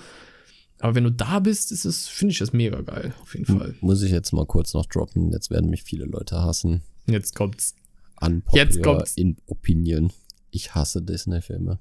Aber 0.79 0.95
wenn 0.95 1.03
du 1.03 1.11
da 1.11 1.39
bist, 1.39 1.71
ist 1.71 1.85
es, 1.85 2.07
finde 2.07 2.31
ich 2.31 2.39
das 2.39 2.53
mega 2.53 2.81
geil, 2.81 3.13
auf 3.21 3.33
jeden 3.35 3.45
Fall. 3.45 3.75
muss 3.81 4.01
ich 4.01 4.11
jetzt 4.11 4.31
mal 4.33 4.45
kurz 4.47 4.73
noch 4.73 4.85
droppen. 4.87 5.31
Jetzt 5.31 5.51
werden 5.51 5.69
mich 5.69 5.83
viele 5.83 6.05
Leute 6.05 6.41
hassen. 6.41 6.81
Jetzt 7.07 7.35
kommt's. 7.35 7.75
Unpopular 8.19 8.65
Jetzt 8.65 8.81
kommt's. 8.83 9.13
in 9.17 9.37
Opinion. 9.47 10.11
Ich 10.49 10.73
hasse 10.75 11.01
Disney-Filme. 11.01 11.77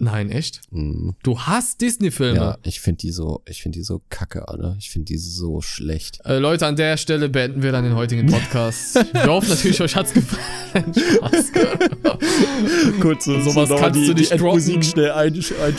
Nein, 0.00 0.30
echt? 0.30 0.60
Mhm. 0.70 1.14
Du 1.24 1.40
hast 1.40 1.80
Disney-Filme. 1.80 2.36
Ja, 2.38 2.58
ich 2.62 2.80
finde 2.80 2.98
die 2.98 3.10
so, 3.10 3.42
ich 3.48 3.62
finde 3.62 3.78
die 3.80 3.84
so 3.84 4.00
kacke, 4.10 4.46
alle. 4.48 4.76
Ich 4.78 4.90
finde 4.90 5.06
die 5.06 5.18
so 5.18 5.60
schlecht. 5.60 6.20
Äh, 6.24 6.38
Leute, 6.38 6.66
an 6.68 6.76
der 6.76 6.96
Stelle 6.96 7.28
beenden 7.28 7.62
wir 7.64 7.72
dann 7.72 7.82
den 7.82 7.96
heutigen 7.96 8.26
Podcast. 8.28 8.94
Wir 9.12 9.26
hoffen 9.26 9.48
natürlich, 9.48 9.80
euch 9.80 9.96
hat's 9.96 10.12
gefallen. 10.14 10.92
Spaß. 10.94 11.52
Kurz 13.00 13.24
so 13.24 13.40
Sowas 13.40 13.68
kannst 13.78 14.00
die- 14.00 14.06
du 14.06 14.14
nicht 14.14 14.32
die 14.32 14.36
droppen. 14.36 14.82
schnell 14.82 15.10
einspielen. 15.10 15.74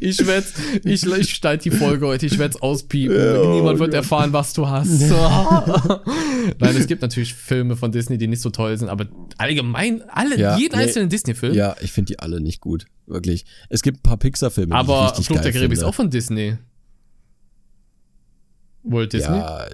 Ich 0.00 0.26
werd, 0.26 0.44
ich, 0.84 1.04
ich 1.06 1.30
schneide 1.30 1.62
die 1.62 1.70
Folge 1.70 2.06
heute, 2.06 2.26
ich 2.26 2.38
werd's 2.38 2.60
auspiepen. 2.60 3.16
Ja, 3.16 3.32
Niemand 3.46 3.76
oh 3.76 3.80
wird 3.80 3.90
Gott. 3.90 3.94
erfahren, 3.94 4.32
was 4.32 4.52
du 4.52 4.66
hast. 4.68 5.00
Nein, 6.58 6.76
es 6.76 6.86
gibt 6.86 7.02
natürlich 7.02 7.34
Filme 7.34 7.76
von 7.76 7.92
Disney, 7.92 8.18
die 8.18 8.26
nicht 8.26 8.42
so 8.42 8.50
toll 8.50 8.76
sind, 8.76 8.88
aber 8.88 9.06
allgemein, 9.38 10.02
alle, 10.08 10.38
Ja, 10.38 10.56
jeden 10.56 10.76
nee. 10.76 10.84
einzelnen 10.84 11.08
Disney-Film. 11.08 11.54
ja, 11.54 11.76
ich 11.84 11.92
finde 11.92 12.12
die 12.12 12.18
alle 12.18 12.40
nicht 12.40 12.60
gut. 12.60 12.86
Wirklich. 13.06 13.44
Es 13.68 13.82
gibt 13.82 13.98
ein 13.98 14.02
paar 14.02 14.16
Pixar-Filme, 14.16 14.74
die 14.74 14.74
ich 14.74 14.78
aber 14.78 15.06
richtig 15.08 15.26
Fluch 15.26 15.36
geil 15.36 15.44
der 15.44 15.52
Karibik 15.52 15.78
ist 15.78 15.84
auch 15.84 15.94
von 15.94 16.10
Disney. 16.10 16.58
Walt 18.82 19.12
Disney? 19.12 19.36
Ja, 19.36 19.66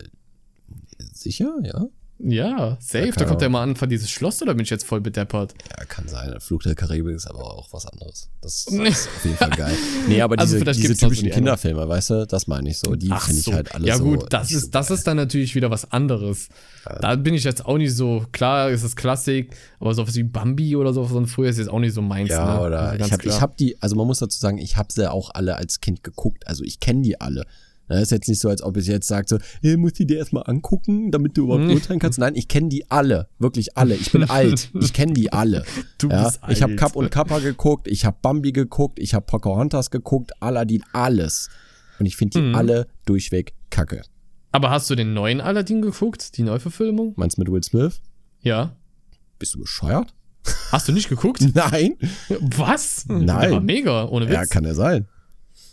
sicher, 1.12 1.54
ja. 1.64 1.86
Ja, 2.22 2.76
safe. 2.80 3.06
Ja, 3.06 3.12
da 3.12 3.24
kommt 3.24 3.40
der 3.40 3.48
mal 3.48 3.62
an 3.62 3.76
von 3.76 3.88
dieses 3.88 4.10
Schloss 4.10 4.42
oder 4.42 4.54
bin 4.54 4.62
ich 4.64 4.70
jetzt 4.70 4.84
voll 4.86 5.00
bedeppert? 5.00 5.54
Ja, 5.70 5.84
kann 5.86 6.06
sein. 6.06 6.34
Fluch 6.40 6.62
der 6.62 6.74
Karibik 6.74 7.14
ist 7.16 7.26
aber 7.26 7.42
auch 7.42 7.72
was 7.72 7.86
anderes. 7.86 8.28
Das 8.42 8.66
ist 8.66 9.08
auf 9.08 9.24
jeden 9.24 9.36
Fall 9.36 9.50
geil. 9.50 9.74
Nee, 10.06 10.20
aber 10.20 10.38
Also 10.38 10.54
diese, 10.54 10.64
vielleicht 10.64 10.82
diese 10.82 10.94
so 10.94 11.06
typischen 11.06 11.24
die. 11.24 11.30
Kinderfilme, 11.30 11.88
weißt 11.88 12.10
du, 12.10 12.26
das 12.26 12.46
meine 12.46 12.68
ich 12.68 12.78
so. 12.78 12.94
Die 12.94 13.08
finde 13.08 13.40
ich 13.40 13.52
halt 13.52 13.74
alle 13.74 13.86
ja 13.86 13.96
so. 13.96 14.04
gut, 14.04 14.26
das 14.32 14.50
ist, 14.52 14.64
so 14.66 14.70
das 14.70 14.88
geil. 14.88 14.96
ist 14.98 15.06
dann 15.06 15.16
natürlich 15.16 15.54
wieder 15.54 15.70
was 15.70 15.90
anderes. 15.92 16.48
Da 17.00 17.16
bin 17.16 17.34
ich 17.34 17.44
jetzt 17.44 17.64
auch 17.64 17.78
nicht 17.78 17.94
so, 17.94 18.24
klar 18.32 18.70
ist 18.70 18.82
es 18.82 18.96
Klassik, 18.96 19.54
aber 19.78 19.94
sowas 19.94 20.14
wie 20.14 20.22
Bambi 20.22 20.76
oder 20.76 20.92
so 20.92 21.04
von 21.04 21.26
früher 21.26 21.48
ist 21.48 21.58
jetzt 21.58 21.70
auch 21.70 21.78
nicht 21.78 21.94
so 21.94 22.02
meins. 22.02 22.30
Ja, 22.30 22.56
ne? 22.56 22.66
oder 22.66 22.80
Also 22.90 23.04
ich 23.04 23.12
habe 23.12 23.40
hab 23.40 23.56
die, 23.56 23.80
also 23.80 23.96
man 23.96 24.06
muss 24.06 24.18
dazu 24.18 24.38
sagen, 24.38 24.58
ich 24.58 24.76
habe 24.76 24.92
sie 24.92 25.10
auch 25.10 25.30
alle 25.34 25.56
als 25.56 25.80
Kind 25.80 26.04
geguckt. 26.04 26.46
Also 26.46 26.64
ich 26.64 26.80
kenne 26.80 27.02
die 27.02 27.20
alle. 27.20 27.44
Das 27.90 28.02
ist 28.02 28.10
jetzt 28.12 28.28
nicht 28.28 28.40
so, 28.40 28.48
als 28.48 28.62
ob 28.62 28.76
ich 28.76 28.86
jetzt 28.86 29.08
sage, 29.08 29.26
so, 29.28 29.38
hey, 29.62 29.76
musst 29.76 29.98
du 29.98 30.04
dir 30.06 30.18
erstmal 30.18 30.44
angucken, 30.46 31.10
damit 31.10 31.36
du 31.36 31.44
überhaupt 31.44 31.64
Hm. 31.64 31.72
urteilen 31.74 31.98
kannst. 32.00 32.18
Nein, 32.18 32.34
ich 32.36 32.48
kenne 32.48 32.68
die 32.68 32.90
alle. 32.90 33.28
Wirklich 33.38 33.76
alle. 33.76 33.94
Ich 33.96 34.12
bin 34.12 34.24
alt. 34.30 34.70
Ich 34.80 34.92
kenne 34.92 35.12
die 35.12 35.32
alle. 35.32 35.64
Du 35.98 36.08
ja? 36.08 36.24
bist 36.24 36.40
Ich 36.48 36.62
habe 36.62 36.72
alt. 36.72 36.80
Kapp 36.80 36.96
und 36.96 37.10
Kappa 37.10 37.38
geguckt, 37.40 37.88
ich 37.88 38.04
habe 38.04 38.16
Bambi 38.22 38.52
geguckt, 38.52 38.98
ich 38.98 39.12
habe 39.14 39.26
Pocahontas 39.26 39.90
geguckt, 39.90 40.30
Aladdin, 40.40 40.82
alles. 40.92 41.48
Und 41.98 42.06
ich 42.06 42.16
finde 42.16 42.38
die 42.40 42.46
Mhm. 42.46 42.54
alle 42.54 42.86
durchweg 43.06 43.54
kacke. 43.70 44.02
Aber 44.52 44.70
hast 44.70 44.88
du 44.90 44.94
den 44.94 45.12
neuen 45.12 45.40
Aladdin 45.40 45.82
geguckt? 45.82 46.36
Die 46.36 46.42
Neuverfilmung? 46.42 47.12
Meinst 47.16 47.36
du 47.36 47.42
mit 47.42 47.50
Will 47.52 47.62
Smith? 47.62 48.00
Ja. 48.42 48.74
Bist 49.38 49.54
du 49.54 49.60
bescheuert? 49.60 50.14
Hast 50.72 50.88
du 50.88 50.92
nicht 50.92 51.08
geguckt? 51.08 51.40
Nein. 51.54 51.96
Was? 52.56 53.04
Nein. 53.08 53.26
Der 53.40 53.50
war 53.52 53.60
mega, 53.60 54.04
ohne 54.08 54.26
Witz. 54.26 54.34
Ja, 54.34 54.46
kann 54.46 54.64
ja 54.64 54.74
sein. 54.74 55.06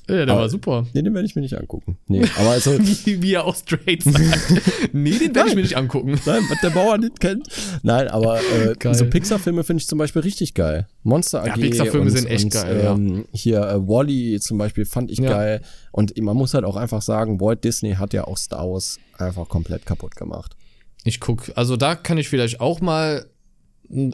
Ja, 0.09 0.25
der 0.25 0.29
aber, 0.29 0.41
war 0.41 0.49
super. 0.49 0.85
Nee, 0.93 1.01
den 1.01 1.13
werde 1.13 1.25
ich 1.25 1.35
mir 1.35 1.41
nicht 1.41 1.57
angucken. 1.57 1.97
Nee, 2.07 2.23
aber 2.37 2.51
also. 2.51 2.77
wie, 2.79 3.21
wie 3.21 3.33
er 3.33 3.45
auch 3.45 3.55
straight 3.55 4.03
sagt. 4.03 4.17
nee, 4.93 5.11
den 5.11 5.35
werde 5.35 5.49
ich 5.49 5.55
mir 5.55 5.61
nicht 5.61 5.75
angucken. 5.75 6.19
Nein, 6.25 6.43
was 6.49 6.61
der 6.61 6.69
Bauer 6.69 6.97
nicht 6.97 7.19
kennt. 7.19 7.47
Nein, 7.83 8.07
aber 8.07 8.39
äh, 8.39 8.93
so 8.93 9.05
Pixar-Filme 9.05 9.63
finde 9.65 9.81
ich 9.81 9.87
zum 9.87 9.97
Beispiel 9.97 10.21
richtig 10.21 10.53
geil. 10.53 10.87
Monster 11.03 11.41
AG. 11.41 11.47
Ja, 11.47 11.55
Pixar-Filme 11.55 12.09
sind 12.09 12.27
echt 12.27 12.45
und, 12.45 12.53
geil. 12.53 12.85
Ähm, 12.85 13.17
ja. 13.17 13.23
Hier 13.33 13.61
äh, 13.61 13.87
Wally 13.87 14.39
zum 14.39 14.57
Beispiel 14.57 14.85
fand 14.85 15.11
ich 15.11 15.19
ja. 15.19 15.29
geil. 15.29 15.61
Und 15.91 16.17
man 16.21 16.37
muss 16.37 16.53
halt 16.53 16.63
auch 16.63 16.77
einfach 16.77 17.01
sagen, 17.01 17.41
Walt 17.41 17.63
Disney 17.65 17.93
hat 17.95 18.13
ja 18.13 18.25
auch 18.25 18.37
Star 18.37 18.69
Wars 18.69 18.99
einfach 19.17 19.49
komplett 19.49 19.85
kaputt 19.85 20.15
gemacht. 20.15 20.55
Ich 21.03 21.19
guck, 21.19 21.51
also 21.55 21.75
da 21.75 21.95
kann 21.95 22.17
ich 22.17 22.29
vielleicht 22.29 22.61
auch 22.61 22.79
mal 22.79 23.25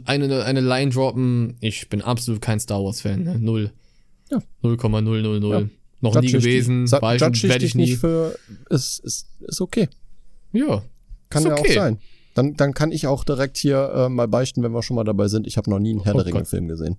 eine, 0.05 0.43
eine 0.43 0.61
Line 0.61 0.91
droppen. 0.91 1.57
Ich 1.59 1.89
bin 1.89 2.01
absolut 2.01 2.41
kein 2.41 2.59
Star 2.59 2.83
Wars-Fan, 2.83 3.23
ne? 3.23 3.39
Null. 3.39 3.71
Ja. 4.31 4.41
0,000. 4.61 5.43
Ja. 5.43 5.63
Noch 6.03 6.15
Judge 6.15 6.27
nie 6.27 6.33
gewesen. 6.33 6.85
Ich, 6.85 6.91
war 6.91 7.15
ich, 7.15 7.43
werde 7.43 7.65
ich 7.65 7.75
nie. 7.75 7.91
Nicht 7.91 7.99
für, 7.99 8.37
ist, 8.69 8.99
ist, 8.99 9.27
ist 9.39 9.61
okay. 9.61 9.87
Ja. 10.51 10.83
Kann 11.29 11.43
ja 11.43 11.53
okay. 11.53 11.71
auch 11.71 11.73
sein. 11.73 11.97
Dann, 12.35 12.55
dann 12.55 12.73
kann 12.73 12.91
ich 12.91 13.07
auch 13.07 13.23
direkt 13.23 13.57
hier 13.57 13.91
äh, 13.95 14.09
mal 14.09 14.27
beichten, 14.27 14.63
wenn 14.63 14.73
wir 14.73 14.83
schon 14.83 14.95
mal 14.95 15.05
dabei 15.05 15.29
sind. 15.29 15.47
Ich 15.47 15.55
habe 15.55 15.69
noch 15.69 15.79
nie 15.79 15.91
einen 15.91 16.03
Herr 16.03 16.13
oh 16.13 16.17
der 16.17 16.25
Ringe-Film 16.25 16.67
gesehen. 16.67 16.97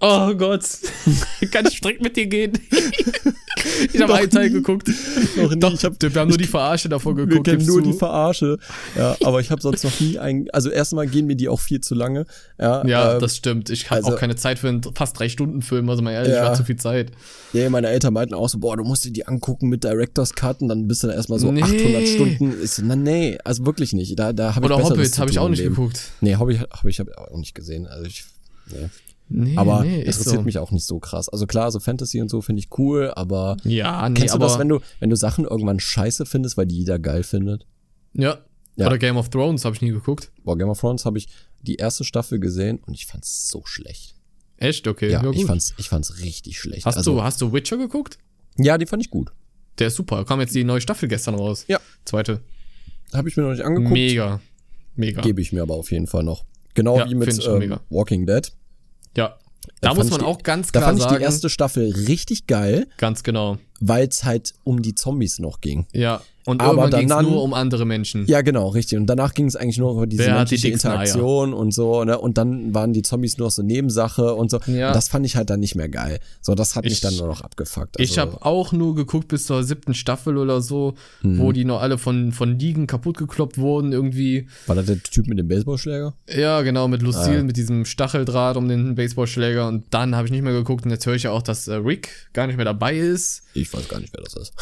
Oh 0.00 0.34
Gott. 0.34 0.68
Kann 1.50 1.66
ich 1.66 1.78
strikt 1.78 2.02
mit 2.02 2.16
dir 2.16 2.26
gehen? 2.26 2.52
ich 3.92 4.00
habe 4.00 4.14
einen 4.14 4.30
Teil 4.30 4.50
geguckt. 4.50 4.90
Noch 5.36 5.50
nie. 5.50 5.60
Doch, 5.60 5.74
ich 5.74 5.84
hab, 5.84 6.00
wir 6.00 6.20
haben 6.20 6.28
nur 6.28 6.38
die 6.38 6.46
Verarsche 6.46 6.88
davor 6.88 7.14
geguckt. 7.14 7.46
Wir 7.46 7.54
kennen 7.54 7.66
nur 7.66 7.82
zu. 7.82 7.90
die 7.90 7.96
Verarsche. 7.96 8.58
Ja, 8.96 9.16
aber 9.24 9.40
ich 9.40 9.50
habe 9.50 9.60
sonst 9.60 9.84
noch 9.84 10.00
nie 10.00 10.18
einen. 10.18 10.50
Also 10.50 10.70
erstmal 10.70 11.06
gehen 11.06 11.26
mir 11.26 11.36
die 11.36 11.48
auch 11.48 11.60
viel 11.60 11.80
zu 11.80 11.94
lange. 11.94 12.26
Ja, 12.58 12.86
ja 12.86 13.14
ähm, 13.14 13.20
das 13.20 13.36
stimmt. 13.36 13.70
Ich 13.70 13.90
habe 13.90 13.96
also, 13.96 14.14
auch 14.14 14.18
keine 14.18 14.36
Zeit 14.36 14.58
für 14.58 14.68
einen 14.68 14.82
fast 14.94 15.18
drei 15.18 15.28
Stunden 15.28 15.62
Film. 15.62 15.88
Also 15.88 16.02
mal 16.02 16.12
ehrlich, 16.12 16.34
ja. 16.34 16.44
war 16.44 16.54
zu 16.54 16.64
viel 16.64 16.76
Zeit. 16.76 17.12
Ja, 17.52 17.68
meine 17.70 17.88
Eltern 17.88 18.14
meinten 18.14 18.34
auch 18.34 18.48
so, 18.48 18.58
boah, 18.58 18.76
du 18.76 18.84
musst 18.84 19.04
dir 19.04 19.12
die 19.12 19.26
angucken 19.26 19.68
mit 19.68 19.84
Director's 19.84 20.34
Cut 20.34 20.60
und 20.60 20.68
dann 20.68 20.88
bist 20.88 21.02
du 21.02 21.06
da 21.06 21.14
erstmal 21.14 21.38
so 21.38 21.50
nee. 21.50 21.62
800 21.62 22.08
Stunden. 22.08 22.52
Ist, 22.52 22.82
na 22.84 22.96
nee, 22.96 23.38
also 23.44 23.66
wirklich 23.66 23.92
nicht. 23.92 24.18
Da, 24.18 24.32
da 24.32 24.54
habe 24.54 24.66
ich 24.66 24.72
Oder 24.72 24.82
Hobbit 24.82 25.18
habe 25.18 25.30
ich 25.30 25.38
auch 25.38 25.48
nicht 25.48 25.62
geguckt. 25.62 26.00
Nee, 26.20 26.36
Hobbit 26.36 26.60
habe 26.70 26.90
ich 26.90 27.00
hab 27.00 27.08
auch 27.16 27.38
nicht 27.38 27.54
gesehen. 27.54 27.86
Also 27.86 28.06
ich, 28.06 28.24
nee. 28.70 28.88
Nee, 29.28 29.56
aber 29.56 29.84
nee, 29.84 30.00
interessiert 30.00 30.36
so. 30.36 30.42
mich 30.42 30.58
auch 30.58 30.70
nicht 30.70 30.86
so 30.86 30.98
krass. 30.98 31.28
Also 31.28 31.46
klar, 31.46 31.70
so 31.70 31.80
Fantasy 31.80 32.20
und 32.20 32.28
so 32.28 32.42
finde 32.42 32.60
ich 32.60 32.68
cool, 32.78 33.10
aber 33.16 33.56
ja, 33.64 34.08
nee, 34.08 34.20
kennst 34.20 34.34
du 34.34 34.38
das, 34.38 34.58
wenn 34.58 34.68
du, 34.68 34.80
wenn 35.00 35.10
du 35.10 35.16
Sachen 35.16 35.44
irgendwann 35.44 35.80
scheiße 35.80 36.26
findest, 36.26 36.56
weil 36.56 36.66
die 36.66 36.76
jeder 36.76 36.98
geil 36.98 37.22
findet? 37.22 37.66
Ja. 38.12 38.38
ja. 38.76 38.86
Oder 38.86 38.98
Game 38.98 39.16
of 39.16 39.30
Thrones 39.30 39.64
habe 39.64 39.74
ich 39.74 39.82
nie 39.82 39.90
geguckt. 39.90 40.30
Boah, 40.44 40.58
Game 40.58 40.68
of 40.68 40.78
Thrones 40.78 41.04
habe 41.06 41.18
ich 41.18 41.28
die 41.62 41.76
erste 41.76 42.04
Staffel 42.04 42.38
gesehen 42.38 42.80
und 42.86 42.94
ich 42.94 43.06
fand's 43.06 43.48
so 43.48 43.62
schlecht. 43.64 44.14
Echt? 44.58 44.86
Okay. 44.86 45.10
Ja, 45.10 45.22
ja 45.22 45.30
ich 45.30 45.46
fand's, 45.46 45.74
ich 45.78 45.88
fand's 45.88 46.20
richtig 46.20 46.58
schlecht. 46.58 46.84
Hast 46.84 46.96
also, 46.96 47.14
du, 47.14 47.22
hast 47.22 47.40
du 47.40 47.52
Witcher 47.52 47.76
geguckt? 47.76 48.18
Ja, 48.56 48.78
die 48.78 48.86
fand 48.86 49.02
ich 49.02 49.10
gut. 49.10 49.32
Der 49.78 49.88
ist 49.88 49.96
super. 49.96 50.24
Kam 50.24 50.40
jetzt 50.40 50.54
die 50.54 50.64
neue 50.64 50.80
Staffel 50.80 51.08
gestern 51.08 51.34
raus. 51.34 51.64
Ja. 51.66 51.80
Zweite. 52.04 52.40
Habe 53.12 53.28
ich 53.28 53.36
mir 53.36 53.42
noch 53.42 53.50
nicht 53.50 53.64
angeguckt. 53.64 53.92
Mega. 53.92 54.40
Mega. 54.94 55.22
Gebe 55.22 55.40
ich 55.40 55.52
mir 55.52 55.62
aber 55.62 55.74
auf 55.74 55.90
jeden 55.90 56.06
Fall 56.06 56.22
noch. 56.22 56.44
Genau 56.74 56.98
ja, 56.98 57.08
wie 57.08 57.14
mit 57.14 57.46
ähm, 57.46 57.78
Walking 57.90 58.26
Dead. 58.26 58.52
Ja. 59.16 59.36
Da, 59.80 59.94
muss 59.94 60.10
man 60.10 60.20
die, 60.20 60.26
auch 60.26 60.42
ganz 60.42 60.72
klar 60.72 60.84
sagen. 60.84 60.98
Da 60.98 61.04
fand 61.04 61.12
ich 61.12 61.18
die 61.18 61.24
erste 61.24 61.48
Staffel 61.48 61.92
richtig 62.08 62.46
geil. 62.46 62.86
Ganz 62.96 63.22
genau. 63.22 63.58
Weil 63.80 64.08
es 64.08 64.24
halt 64.24 64.54
um 64.64 64.82
die 64.82 64.94
Zombies 64.94 65.38
noch 65.38 65.60
ging. 65.60 65.86
Ja. 65.92 66.22
Und 66.46 66.60
aber 66.60 66.90
dann 66.90 67.06
nur 67.24 67.42
um 67.42 67.54
andere 67.54 67.86
Menschen. 67.86 68.26
Ja, 68.26 68.42
genau, 68.42 68.68
richtig. 68.68 68.98
Und 68.98 69.06
danach 69.06 69.32
ging 69.32 69.46
es 69.46 69.56
eigentlich 69.56 69.78
nur 69.78 69.92
über 69.92 70.06
diese 70.06 70.26
Wer 70.26 70.34
menschliche 70.34 70.66
die 70.66 70.72
Interaktion 70.74 71.50
Eier? 71.50 71.58
und 71.58 71.72
so, 71.72 72.04
ne? 72.04 72.18
Und 72.18 72.36
dann 72.36 72.74
waren 72.74 72.92
die 72.92 73.02
Zombies 73.02 73.38
nur 73.38 73.50
so 73.50 73.62
Nebensache 73.62 74.34
und 74.34 74.50
so. 74.50 74.60
Ja. 74.66 74.88
Und 74.88 74.96
das 74.96 75.08
fand 75.08 75.24
ich 75.24 75.36
halt 75.36 75.48
dann 75.48 75.60
nicht 75.60 75.74
mehr 75.74 75.88
geil. 75.88 76.20
So, 76.42 76.54
das 76.54 76.76
hat 76.76 76.84
ich, 76.84 76.90
mich 76.92 77.00
dann 77.00 77.16
nur 77.16 77.28
noch 77.28 77.40
abgefuckt. 77.40 77.98
Also, 77.98 78.12
ich 78.12 78.18
habe 78.18 78.44
auch 78.44 78.72
nur 78.72 78.94
geguckt 78.94 79.28
bis 79.28 79.46
zur 79.46 79.64
siebten 79.64 79.94
Staffel 79.94 80.36
oder 80.36 80.60
so, 80.60 80.94
mhm. 81.22 81.38
wo 81.38 81.52
die 81.52 81.64
noch 81.64 81.80
alle 81.80 81.96
von, 81.96 82.32
von 82.32 82.58
Ligen 82.58 82.86
kaputt 82.86 83.16
gekloppt 83.16 83.56
wurden 83.56 83.92
irgendwie. 83.92 84.46
War 84.66 84.76
das 84.76 84.86
der 84.86 85.02
Typ 85.02 85.26
mit 85.26 85.38
dem 85.38 85.48
Baseballschläger? 85.48 86.14
Ja, 86.28 86.60
genau, 86.60 86.88
mit 86.88 87.00
Lucille, 87.00 87.40
ah. 87.40 87.42
mit 87.42 87.56
diesem 87.56 87.86
Stacheldraht 87.86 88.58
um 88.58 88.68
den 88.68 88.96
Baseballschläger. 88.96 89.66
Und 89.66 89.84
dann 89.90 90.14
habe 90.14 90.26
ich 90.26 90.32
nicht 90.32 90.42
mehr 90.42 90.52
geguckt. 90.52 90.84
Und 90.84 90.90
jetzt 90.90 91.06
höre 91.06 91.14
ich 91.14 91.22
ja 91.22 91.30
auch, 91.30 91.42
dass 91.42 91.68
äh, 91.68 91.74
Rick 91.74 92.28
gar 92.34 92.46
nicht 92.46 92.56
mehr 92.56 92.66
dabei 92.66 92.96
ist. 92.96 93.44
Ich 93.54 93.72
weiß 93.72 93.88
gar 93.88 94.00
nicht, 94.00 94.12
wer 94.12 94.22
das 94.22 94.34
ist. 94.34 94.52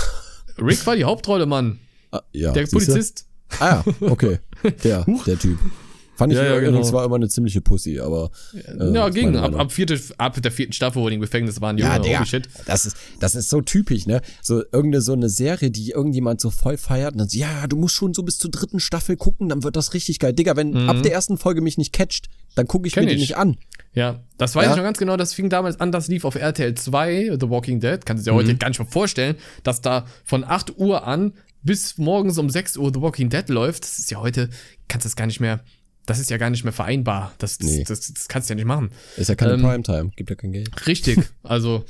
Rick 0.61 0.87
war 0.87 0.97
die 0.97 1.05
Hauptrolle, 1.05 1.47
Mann. 1.47 1.79
Ah, 2.11 2.23
ja, 2.33 2.53
der 2.53 2.67
Polizist. 2.67 3.27
Ah 3.59 3.83
ja, 4.01 4.09
okay. 4.09 4.39
Der, 4.85 5.05
der 5.27 5.39
Typ. 5.39 5.59
Fand 6.23 6.33
ich 6.33 6.39
ja, 6.39 6.55
ja, 6.55 6.61
genau. 6.61 6.83
zwar 6.83 7.05
immer 7.05 7.17
eine 7.17 7.29
ziemliche 7.29 7.61
Pussy, 7.61 7.99
aber. 7.99 8.31
Äh, 8.55 8.93
ja, 8.93 9.09
ging. 9.09 9.37
Ab, 9.37 9.57
ab, 9.57 9.73
vierte, 9.73 10.01
ab 10.19 10.41
der 10.41 10.53
vierten 10.53 10.73
Staffel, 10.73 11.03
wo 11.03 11.09
die 11.09 11.17
im 11.17 11.21
Gefängnis 11.21 11.61
waren, 11.61 11.79
ja, 11.79 11.97
Junge, 11.97 12.09
der, 12.09 12.25
shit. 12.27 12.49
Das 12.65 12.87
ist, 12.87 12.97
das 13.19 13.35
ist 13.35 13.51
so 13.51 13.61
typisch, 13.61 14.07
ne? 14.07 14.21
So 14.41 14.63
irgendeine 14.73 15.01
so 15.01 15.15
eine 15.15 15.29
Serie, 15.29 15.73
die 15.73 15.91
irgendjemand 15.91 16.41
so 16.41 16.51
voll 16.51 16.77
feiert 16.77 17.15
und 17.15 17.19
dann 17.19 17.29
so, 17.29 17.37
ja, 17.37 17.67
du 17.67 17.77
musst 17.77 17.97
schon 17.97 18.15
so 18.15 18.23
bis 18.23 18.39
zur 18.39 18.53
dritten 18.53 18.79
Staffel 18.79 19.17
gucken, 19.17 19.49
dann 19.49 19.65
wird 19.65 19.75
das 19.75 19.95
richtig 19.95 20.21
geil. 20.21 20.33
Digga, 20.33 20.55
wenn 20.55 20.71
mhm. 20.71 20.89
ab 20.89 21.03
der 21.03 21.13
ersten 21.13 21.39
Folge 21.39 21.61
mich 21.61 21.77
nicht 21.77 21.93
catcht, 21.93 22.29
dann 22.55 22.69
gucke 22.69 22.87
ich 22.87 22.95
Kenn 22.95 23.05
mir 23.05 23.11
ich. 23.11 23.17
die 23.17 23.23
nicht 23.23 23.37
an. 23.37 23.57
Ja, 23.93 24.21
das 24.39 24.55
weiß 24.55 24.67
ja? 24.67 24.71
ich 24.71 24.77
noch 24.77 24.85
ganz 24.85 24.99
genau, 24.99 25.17
das 25.17 25.35
fing 25.35 25.51
damals 25.51 25.81
an, 25.81 25.91
das 25.91 26.07
lief 26.07 26.25
auf 26.25 26.37
RTL 26.37 26.75
2, 26.75 27.37
The 27.41 27.51
Walking 27.51 27.81
Dead. 27.81 28.07
Kannst 28.07 28.25
du 28.25 28.31
dir 28.31 28.35
mhm. 28.35 28.39
heute 28.39 28.55
gar 28.55 28.69
nicht 28.69 28.79
mehr 28.79 28.89
vorstellen, 28.89 29.35
dass 29.65 29.81
da 29.81 30.07
von 30.25 30.45
8 30.45 30.79
Uhr 30.79 31.05
an 31.05 31.33
bis 31.63 31.99
morgens 31.99 32.39
um 32.39 32.49
6 32.49 32.77
Uhr 32.77 32.93
The 32.95 33.01
Walking 33.01 33.29
Dead 33.29 33.49
läuft. 33.49 33.83
Das 33.83 33.99
ist 33.99 34.11
ja 34.13 34.21
heute, 34.21 34.51
kannst 34.87 35.05
du 35.05 35.09
das 35.09 35.17
gar 35.17 35.27
nicht 35.27 35.41
mehr 35.41 35.61
das 36.07 36.19
ist 36.19 36.31
ja 36.31 36.37
gar 36.37 36.51
nicht 36.51 36.65
mehr 36.65 36.73
vereinbar. 36.73 37.33
Das, 37.39 37.59
das, 37.59 37.69
nee. 37.69 37.85
das, 37.87 38.13
das, 38.13 38.29
kannst 38.29 38.49
du 38.49 38.53
ja 38.53 38.57
nicht 38.57 38.67
machen. 38.67 38.91
Ist 39.17 39.29
ja 39.29 39.35
keine 39.35 39.55
ähm, 39.55 39.63
Primetime, 39.63 40.11
gibt 40.17 40.31
ja 40.31 40.37
kein 40.37 40.53
Geld. 40.53 40.87
Richtig, 40.87 41.21
also 41.43 41.85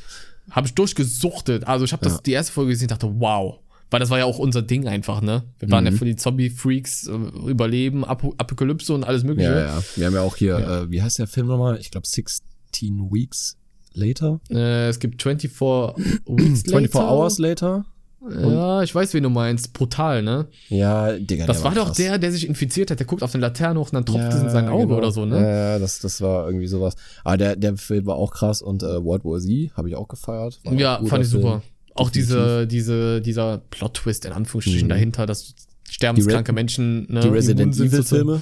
habe 0.50 0.66
ich 0.66 0.74
durchgesuchtet. 0.74 1.66
Also 1.66 1.84
ich 1.84 1.92
habe 1.92 2.04
das 2.04 2.14
ja. 2.14 2.20
die 2.24 2.32
erste 2.32 2.52
Folge 2.52 2.72
gesehen 2.72 2.86
und 2.86 2.92
dachte, 2.92 3.20
wow. 3.20 3.58
Weil 3.90 4.00
das 4.00 4.08
war 4.08 4.18
ja 4.18 4.24
auch 4.24 4.38
unser 4.38 4.62
Ding 4.62 4.88
einfach, 4.88 5.20
ne? 5.20 5.44
Wir 5.58 5.70
waren 5.70 5.84
mhm. 5.84 5.90
ja 5.90 5.96
für 5.98 6.06
die 6.06 6.16
Zombie-Freaks, 6.16 7.08
äh, 7.08 7.50
Überleben, 7.50 8.06
Ap 8.06 8.24
Apokalypse 8.38 8.94
und 8.94 9.04
alles 9.04 9.22
mögliche. 9.22 9.50
Ja, 9.50 9.76
ja. 9.76 9.82
Wir 9.96 10.06
haben 10.06 10.14
ja 10.14 10.22
auch 10.22 10.36
hier, 10.36 10.58
ja. 10.58 10.82
Äh, 10.82 10.90
wie 10.90 11.02
heißt 11.02 11.18
der 11.18 11.26
Film 11.26 11.46
nochmal? 11.46 11.78
Ich 11.78 11.90
glaube 11.90 12.06
16 12.06 13.10
Weeks 13.12 13.58
Later. 13.92 14.40
Äh, 14.50 14.88
es 14.88 14.98
gibt 14.98 15.22
24 15.22 15.60
Weeks 15.60 16.66
Later. 16.66 16.78
24 16.78 16.94
Hours 16.94 17.38
Later. 17.38 17.84
Ja, 18.30 18.82
ich 18.82 18.94
weiß, 18.94 19.14
wen 19.14 19.24
du 19.24 19.30
meinst. 19.30 19.72
Brutal, 19.72 20.22
ne? 20.22 20.46
Ja, 20.68 21.12
Digga. 21.12 21.46
Das 21.46 21.64
war, 21.64 21.74
war 21.74 21.84
doch 21.84 21.94
der, 21.94 22.18
der 22.18 22.30
sich 22.30 22.46
infiziert 22.46 22.90
hat. 22.90 23.00
Der 23.00 23.06
guckt 23.06 23.22
auf 23.22 23.32
den 23.32 23.40
Laterne 23.40 23.80
hoch 23.80 23.86
und 23.86 23.94
dann 23.94 24.06
tropft 24.06 24.32
ja, 24.32 24.36
es 24.36 24.42
in 24.42 24.50
sein 24.50 24.68
Auge 24.68 24.86
genau. 24.86 24.98
oder 24.98 25.10
so, 25.10 25.24
ne? 25.24 25.40
Ja, 25.40 25.78
das, 25.78 25.98
das 25.98 26.20
war 26.20 26.46
irgendwie 26.46 26.68
sowas. 26.68 26.94
Aber 27.24 27.36
der, 27.36 27.56
der 27.56 27.76
Film 27.76 28.06
war 28.06 28.16
auch 28.16 28.32
krass 28.32 28.62
und 28.62 28.82
äh, 28.82 29.04
World 29.04 29.24
War 29.24 29.40
Z 29.40 29.72
habe 29.76 29.88
ich 29.88 29.96
auch 29.96 30.06
gefeiert. 30.06 30.60
War 30.64 30.74
ja, 30.74 31.02
fand 31.04 31.24
ich 31.24 31.30
super. 31.30 31.62
Auch 31.94 32.10
diese, 32.10 32.66
diese, 32.66 33.20
dieser 33.20 33.58
Plot-Twist 33.70 34.24
in 34.24 34.32
Anführungsstrichen 34.32 34.86
mhm. 34.86 34.90
dahinter, 34.90 35.26
dass 35.26 35.54
sterbenskranke 35.90 36.52
Menschen, 36.52 37.12
ne? 37.12 37.20
Die 37.20 37.28
Resident 37.28 37.76
Evil-Filme? 37.76 38.40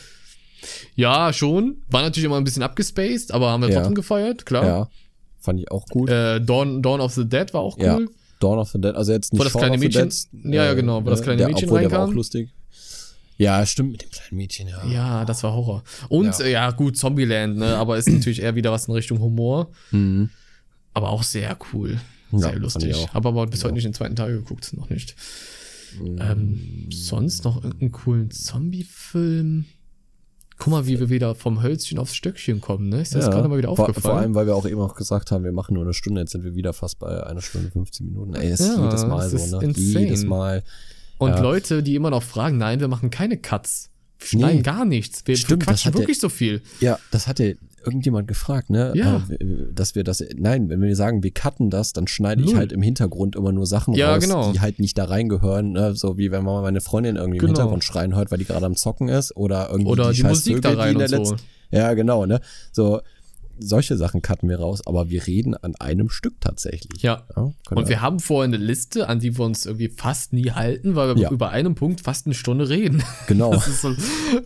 Ja, 0.95 1.33
schon. 1.33 1.83
War 1.89 2.03
natürlich 2.03 2.27
immer 2.27 2.37
ein 2.37 2.45
bisschen 2.45 2.63
abgespaced, 2.63 3.33
aber 3.33 3.51
haben 3.51 3.63
wir 3.63 3.71
ja. 3.71 3.77
trotzdem 3.77 3.95
gefeiert, 3.95 4.45
klar. 4.45 4.65
Ja. 4.65 4.89
Fand 5.39 5.59
ich 5.59 5.71
auch 5.71 5.87
gut. 5.87 6.11
Äh, 6.11 6.41
Dawn, 6.41 6.83
Dawn 6.83 7.01
of 7.01 7.15
the 7.15 7.27
Dead 7.27 7.53
war 7.55 7.63
auch 7.63 7.79
cool. 7.79 7.85
Ja. 7.85 7.99
Dawn 8.41 8.59
of 8.59 8.71
the 8.71 8.81
Dead, 8.81 8.95
also 8.95 9.13
jetzt 9.13 9.33
nicht 9.33 9.41
Wo 9.41 9.45
das 9.45 9.53
kleine 9.53 9.79
Mädchen, 9.79 10.09
Dead, 10.09 10.55
ja, 10.55 10.65
ja, 10.65 10.75
genau, 10.75 11.05
wo 11.05 11.11
das 11.11 11.23
kleine 11.23 11.39
der, 11.39 11.49
Mädchen 11.49 11.69
obwohl, 11.69 11.79
reinkam. 11.79 11.91
Der 11.91 12.01
war 12.01 12.09
auch 12.09 12.13
lustig. 12.13 12.51
Ja, 13.39 13.65
stimmt, 13.65 13.93
mit 13.93 14.03
dem 14.03 14.11
kleinen 14.11 14.37
Mädchen, 14.37 14.69
ja. 14.69 14.85
Ja, 14.85 15.25
das 15.25 15.43
war 15.43 15.55
Horror. 15.55 15.83
Und, 16.09 16.39
ja, 16.41 16.47
ja 16.47 16.71
gut, 16.73 16.97
Zombieland, 16.97 17.57
ne, 17.57 17.77
aber 17.77 17.97
ist 17.97 18.09
natürlich 18.09 18.43
eher 18.43 18.55
wieder 18.55 18.73
was 18.73 18.89
in 18.89 18.95
Richtung 18.95 19.21
Humor. 19.21 19.71
Mhm. 19.93 20.31
Aber 20.93 21.11
auch 21.11 21.23
sehr 21.23 21.57
cool. 21.73 22.01
Sehr 22.33 22.53
ja, 22.53 22.59
lustig. 22.59 23.09
Habe 23.15 23.29
aber 23.29 23.47
bis 23.47 23.65
heute 23.65 23.75
nicht 23.75 23.85
den 23.85 23.95
zweiten 23.95 24.17
Teil 24.17 24.33
geguckt, 24.33 24.73
noch 24.77 24.91
nicht. 24.91 25.17
Mhm. 26.01 26.19
Ähm, 26.21 26.89
sonst 26.93 27.45
noch 27.45 27.57
irgendeinen 27.65 27.93
coolen 27.93 28.31
Zombie-Film? 28.31 29.65
Guck 30.61 30.71
mal, 30.71 30.87
wie 30.87 31.01
wir 31.01 31.09
wieder 31.09 31.35
vom 31.35 31.63
Hölzchen 31.63 31.99
aufs 31.99 32.15
Stöckchen 32.15 32.61
kommen, 32.61 32.91
ne? 32.91 33.01
Ist 33.01 33.15
das 33.15 33.25
ja, 33.25 33.31
gerade 33.31 33.49
mal 33.49 33.57
wieder 33.57 33.71
aufgefallen? 33.71 33.95
Vor, 33.95 34.03
vor, 34.03 34.21
allem, 34.21 34.35
weil 34.35 34.47
wir 34.47 34.55
auch 34.55 34.67
eben 34.67 34.79
auch 34.79 34.95
gesagt 34.95 35.31
haben, 35.31 35.43
wir 35.43 35.53
machen 35.53 35.73
nur 35.73 35.85
eine 35.85 35.95
Stunde, 35.95 36.21
jetzt 36.21 36.33
sind 36.33 36.45
wir 36.45 36.55
wieder 36.55 36.75
fast 36.75 36.99
bei 36.99 37.27
einer 37.27 37.41
Stunde 37.41 37.71
15 37.71 38.07
Minuten. 38.07 38.35
Ey, 38.35 38.53
ist 38.53 38.61
ja, 38.61 38.85
jedes 38.85 39.07
Mal 39.07 39.31
so, 39.31 39.57
ne? 39.57 39.65
Insane. 39.65 40.05
Jedes 40.05 40.25
Mal. 40.27 40.63
Und 41.17 41.31
ja. 41.31 41.41
Leute, 41.41 41.83
die 41.83 41.95
immer 41.95 42.11
noch 42.11 42.23
fragen, 42.23 42.59
nein, 42.59 42.79
wir 42.79 42.89
machen 42.89 43.09
keine 43.09 43.39
Cuts. 43.39 43.89
Wir 44.19 44.29
schneiden 44.29 44.57
nee. 44.59 44.63
gar 44.63 44.85
nichts. 44.85 45.23
Wir 45.25 45.35
Stimmt, 45.39 45.65
quatschen 45.65 45.95
wirklich 45.95 46.19
der, 46.19 46.29
so 46.29 46.35
viel. 46.35 46.61
Ja, 46.81 46.99
das 47.11 47.27
hat 47.27 47.39
ja 47.39 47.53
irgendjemand 47.85 48.29
gefragt, 48.29 48.71
ne? 48.71 48.93
Ja. 48.95 49.23
Dass 49.73 49.95
wir 49.95 50.05
das, 50.05 50.25
nein, 50.37 50.69
wenn 50.69 50.81
wir 50.81 50.95
sagen, 50.97 51.23
wir 51.23 51.31
cutten 51.31 51.71
das, 51.71 51.93
dann 51.93 52.07
schneide 52.07 52.43
ich 52.43 52.55
halt 52.55 52.73
im 52.73 52.83
Hintergrund 52.83 53.37
immer 53.37 53.53
nur 53.53 53.67
Sachen 53.67 53.95
ja, 53.95 54.15
raus, 54.15 54.23
genau. 54.23 54.53
die 54.53 54.61
halt 54.61 54.79
nicht 54.79 54.99
da 54.99 55.05
reingehören, 55.05 55.73
ne? 55.73 55.95
So 55.95 56.19
wie 56.19 56.31
wenn 56.31 56.45
man 56.45 56.55
mal 56.55 56.63
meine 56.63 56.81
Freundin 56.81 57.17
irgendwie 57.17 57.39
genau. 57.39 57.51
im 57.51 57.57
Hintergrund 57.57 57.85
schreien 57.85 58.15
hört, 58.15 58.31
weil 58.31 58.39
die 58.39 58.45
gerade 58.45 58.67
am 58.67 58.77
Zocken 58.77 59.09
ist 59.09 59.37
oder 59.37 59.69
irgendwie 59.71 59.91
oder 59.91 60.11
die, 60.11 60.17
die 60.17 60.23
Musik 60.25 60.55
Vögel, 60.57 60.77
da 60.77 60.83
rein 60.83 60.97
und 60.97 61.27
so. 61.27 61.37
Ja, 61.71 61.95
genau, 61.95 62.27
ne? 62.27 62.41
So, 62.73 63.01
solche 63.61 63.97
Sachen 63.97 64.23
cutten 64.23 64.49
wir 64.49 64.59
raus, 64.59 64.87
aber 64.87 65.11
wir 65.11 65.27
reden 65.27 65.55
an 65.55 65.75
einem 65.77 66.11
Stück 66.11 66.41
tatsächlich. 66.41 67.03
Ja. 67.03 67.23
ja 67.37 67.53
und 67.71 67.89
wir 67.89 68.01
haben 68.01 68.21
vorher 68.21 68.49
eine 68.49 68.57
Liste, 68.57 69.09
an 69.09 69.21
die 69.21 69.37
wir 69.37 69.45
uns 69.45 69.67
irgendwie 69.67 69.89
fast 69.89 70.33
nie 70.33 70.51
halten, 70.51 70.97
weil 70.97 71.15
wir 71.15 71.23
ja. 71.23 71.31
über 71.31 71.51
einen 71.51 71.75
Punkt 71.75 72.01
fast 72.01 72.27
eine 72.27 72.35
Stunde 72.35 72.69
reden. 72.69 73.03
Genau. 73.27 73.53
Das 73.53 73.69
ist 73.69 73.83
so, 73.83 73.95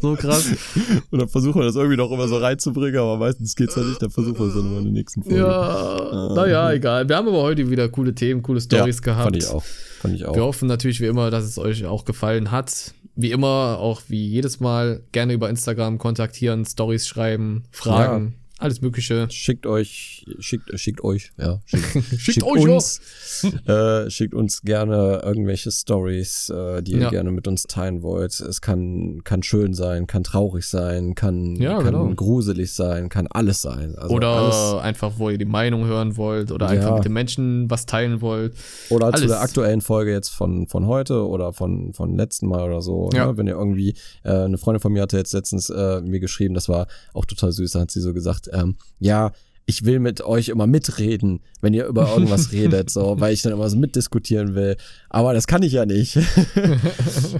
so 0.01 0.15
krass. 0.15 0.47
und 1.11 1.19
dann 1.19 1.29
versuchen 1.29 1.61
wir 1.61 1.65
das 1.65 1.77
irgendwie 1.77 1.97
noch 1.97 2.11
immer 2.11 2.29
so 2.29 2.37
reinzubringen, 2.37 2.99
aber 2.99 3.17
meistens 3.17 3.57
geht's 3.57 3.77
ja 3.77 3.83
nicht, 3.83 4.03
dann 4.03 4.11
versuchen 4.11 4.39
wir 4.39 4.47
es 4.47 4.55
dann 4.55 4.67
immer 4.67 4.79
in 4.79 4.85
der 4.85 4.93
nächsten 4.93 5.23
Folge. 5.23 5.39
Ja, 5.39 6.31
äh, 6.33 6.35
naja, 6.35 6.73
egal. 6.73 7.09
Wir 7.09 7.17
haben 7.17 7.29
aber 7.29 7.43
heute 7.43 7.71
wieder 7.71 7.89
coole 7.89 8.15
Themen, 8.15 8.43
coole 8.43 8.61
Stories 8.61 8.97
ja, 8.97 9.03
gehabt. 9.03 9.25
Fand 9.25 9.37
ich 9.37 9.47
auch. 9.47 9.65
Fand 10.01 10.15
ich 10.17 10.27
auch. 10.27 10.35
Wir 10.35 10.43
hoffen 10.43 10.69
natürlich 10.69 11.01
wie 11.01 11.07
immer, 11.07 11.31
dass 11.31 11.45
es 11.45 11.59
euch 11.59 11.87
auch 11.87 12.05
gefallen 12.05 12.51
hat. 12.51 12.93
Wie 13.17 13.31
immer, 13.31 13.79
auch 13.79 14.03
wie 14.09 14.27
jedes 14.27 14.61
Mal, 14.61 15.03
gerne 15.13 15.33
über 15.33 15.49
Instagram 15.49 15.99
kontaktieren, 15.99 16.65
Stories 16.65 17.07
schreiben, 17.07 17.65
Fragen. 17.71 18.35
Ja 18.37 18.44
alles 18.59 18.81
Mögliche. 18.81 19.29
Schickt 19.31 19.67
euch, 19.67 20.25
schickt, 20.39 20.79
schickt 20.79 21.03
euch, 21.03 21.33
ja. 21.39 21.61
Schickt, 21.67 21.85
schickt, 21.85 22.21
schickt 22.21 22.43
euch 22.45 22.69
uns, 22.69 23.01
äh, 23.67 24.11
schickt 24.11 24.35
uns 24.35 24.63
gerne 24.63 25.23
irgendwelche 25.25 25.71
Stories, 25.71 26.51
äh, 26.51 26.83
die 26.83 26.93
ihr 26.93 27.01
ja. 27.01 27.11
gerne 27.11 27.33
mit 27.33 27.49
uns 27.49 27.65
teilen 27.65 28.03
wollt. 28.03 28.39
Es 28.41 28.61
kann, 28.61 29.23
kann 29.25 29.43
schön 29.43 29.75
sein, 29.75 30.07
kann 30.07 30.23
traurig 30.23 30.67
sein, 30.67 31.15
kann, 31.15 31.57
ja, 31.57 31.77
kann 31.77 31.87
genau. 31.87 32.15
gruselig 32.15 32.73
sein, 32.73 33.09
kann 33.09 33.27
alles 33.27 33.61
sein. 33.61 33.97
Also 33.97 34.15
oder 34.15 34.29
alles, 34.29 34.83
einfach, 34.83 35.13
wo 35.19 35.31
ihr 35.31 35.39
die 35.39 35.45
Meinung 35.45 35.87
hören 35.87 36.17
wollt 36.17 36.53
oder 36.53 36.69
einfach 36.69 36.91
ja. 36.91 36.95
mit 36.95 37.05
den 37.05 37.13
Menschen 37.13 37.69
was 37.71 37.87
teilen 37.87 38.21
wollt. 38.21 38.55
Oder 38.89 39.07
alles. 39.07 39.21
zu 39.21 39.27
der 39.27 39.41
aktuellen 39.41 39.81
Folge 39.81 40.13
jetzt 40.13 40.29
von, 40.29 40.69
von 40.69 40.87
heute 40.87 41.27
oder 41.27 41.53
von, 41.53 41.93
von 41.93 42.17
letzten 42.17 42.47
Mal 42.47 42.63
oder 42.63 42.81
so. 42.81 43.09
Ne? 43.11 43.37
Wenn 43.37 43.47
ihr 43.47 43.55
irgendwie, 43.55 43.95
äh, 44.23 44.31
eine 44.31 44.59
Freundin 44.59 44.81
von 44.81 44.93
mir 44.93 45.03
hatte 45.03 45.17
jetzt 45.17 45.33
letztens 45.33 45.71
äh, 45.71 46.01
mir 46.03 46.21
geschrieben, 46.21 46.55
das 46.55 46.69
war 46.69 46.87
auch 47.13 47.25
total 47.25 47.53
süß, 47.53 47.73
da 47.73 47.81
hat 47.81 47.91
sie 47.91 48.01
so 48.01 48.15
gesagt, 48.15 48.49
ähm, 48.55 48.77
ja, 48.99 49.33
ich 49.67 49.85
will 49.85 49.99
mit 49.99 50.21
euch 50.21 50.49
immer 50.49 50.67
mitreden, 50.67 51.41
wenn 51.61 51.73
ihr 51.75 51.87
über 51.87 52.11
irgendwas 52.11 52.53
redet, 52.53 52.91
so, 52.91 53.19
weil 53.19 53.33
ich 53.33 53.43
dann 53.43 53.53
immer 53.53 53.69
so 53.69 53.77
mitdiskutieren 53.77 54.55
will. 54.55 54.77
Aber 55.09 55.33
das 55.33 55.47
kann 55.47 55.63
ich 55.63 55.73
ja 55.73 55.87
nicht. 55.87 56.17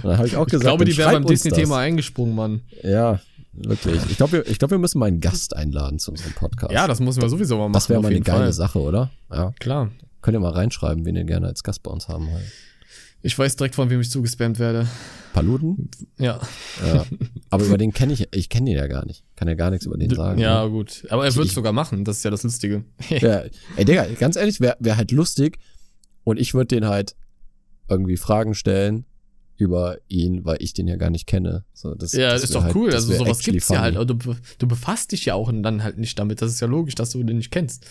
dann 0.03 0.17
habe 0.17 0.27
ich 0.27 0.35
auch 0.35 0.45
gesagt, 0.45 0.53
ich 0.53 0.59
glaube, 0.61 0.85
die 0.85 0.97
wären 0.97 1.13
beim 1.13 1.25
Disney-Thema 1.25 1.79
eingesprungen, 1.79 2.35
Mann. 2.35 2.61
Ja, 2.81 3.19
wirklich. 3.53 3.99
Ich 4.09 4.17
glaube, 4.17 4.33
wir, 4.33 4.43
glaub, 4.43 4.71
wir 4.71 4.77
müssen 4.79 4.99
mal 4.99 5.07
einen 5.07 5.21
Gast 5.21 5.55
einladen 5.55 5.99
zu 5.99 6.11
unserem 6.11 6.33
Podcast. 6.33 6.73
Ja, 6.73 6.87
das 6.87 6.99
müssen 6.99 7.21
wir 7.21 7.29
sowieso 7.29 7.57
mal 7.57 7.63
machen. 7.63 7.73
Das 7.73 7.89
wäre 7.89 8.01
mal 8.01 8.09
eine 8.09 8.21
geile 8.21 8.39
Fall. 8.39 8.53
Sache, 8.53 8.79
oder? 8.79 9.11
Ja. 9.31 9.53
Klar. 9.59 9.91
Könnt 10.21 10.35
ihr 10.35 10.39
mal 10.39 10.53
reinschreiben, 10.53 11.05
wen 11.05 11.15
ihr 11.15 11.25
gerne 11.25 11.47
als 11.47 11.61
Gast 11.63 11.83
bei 11.83 11.91
uns 11.91 12.07
haben 12.07 12.27
wollt. 12.31 12.51
Ich 13.21 13.37
weiß 13.37 13.55
direkt, 13.55 13.75
von 13.75 13.89
wem 13.89 14.01
ich 14.01 14.11
zugespammt 14.11 14.59
werde. 14.59 14.87
Paluden? 15.33 15.89
Ja. 16.17 16.39
ja. 16.85 17.05
Aber 17.49 17.65
über 17.65 17.77
den 17.77 17.91
kenne 17.91 18.13
ich, 18.13 18.27
ich 18.33 18.49
kenne 18.49 18.69
den 18.69 18.77
ja 18.77 18.87
gar 18.87 19.05
nicht. 19.05 19.23
Kann 19.35 19.47
ja 19.47 19.55
gar 19.55 19.69
nichts 19.69 19.85
über 19.85 19.97
den 19.97 20.09
sagen. 20.13 20.39
Ja, 20.39 20.63
ne? 20.63 20.71
gut. 20.71 21.05
Aber 21.09 21.25
er 21.25 21.35
wird 21.35 21.47
es 21.47 21.53
sogar 21.53 21.73
machen, 21.73 22.05
das 22.05 22.17
ist 22.17 22.23
ja 22.23 22.31
das 22.31 22.43
Lustige. 22.43 22.85
ja, 23.09 23.43
ey, 23.75 23.85
Digga, 23.85 24.05
ganz 24.19 24.35
ehrlich, 24.37 24.61
wäre 24.61 24.77
wär 24.79 24.95
halt 24.95 25.11
lustig 25.11 25.57
und 26.23 26.39
ich 26.39 26.53
würde 26.53 26.75
den 26.75 26.85
halt 26.87 27.15
irgendwie 27.89 28.17
Fragen 28.17 28.53
stellen 28.55 29.05
über 29.57 29.97
ihn, 30.07 30.45
weil 30.45 30.57
ich 30.59 30.73
den 30.73 30.87
ja 30.87 30.95
gar 30.95 31.09
nicht 31.09 31.27
kenne. 31.27 31.63
So, 31.73 31.95
das, 31.95 32.13
ja, 32.13 32.31
das 32.31 32.43
ist 32.43 32.55
doch 32.55 32.63
halt, 32.63 32.75
cool. 32.75 32.93
Also 32.93 33.13
sowas 33.13 33.39
gibt's 33.39 33.67
funny. 33.67 33.77
ja 33.77 33.81
halt. 33.83 34.09
Du, 34.09 34.15
du 34.15 34.67
befasst 34.67 35.11
dich 35.11 35.25
ja 35.25 35.33
auch 35.33 35.51
dann 35.51 35.83
halt 35.83 35.97
nicht 35.97 36.17
damit. 36.19 36.41
Das 36.41 36.51
ist 36.51 36.59
ja 36.59 36.67
logisch, 36.67 36.95
dass 36.95 37.11
du 37.11 37.23
den 37.23 37.37
nicht 37.37 37.51
kennst. 37.51 37.85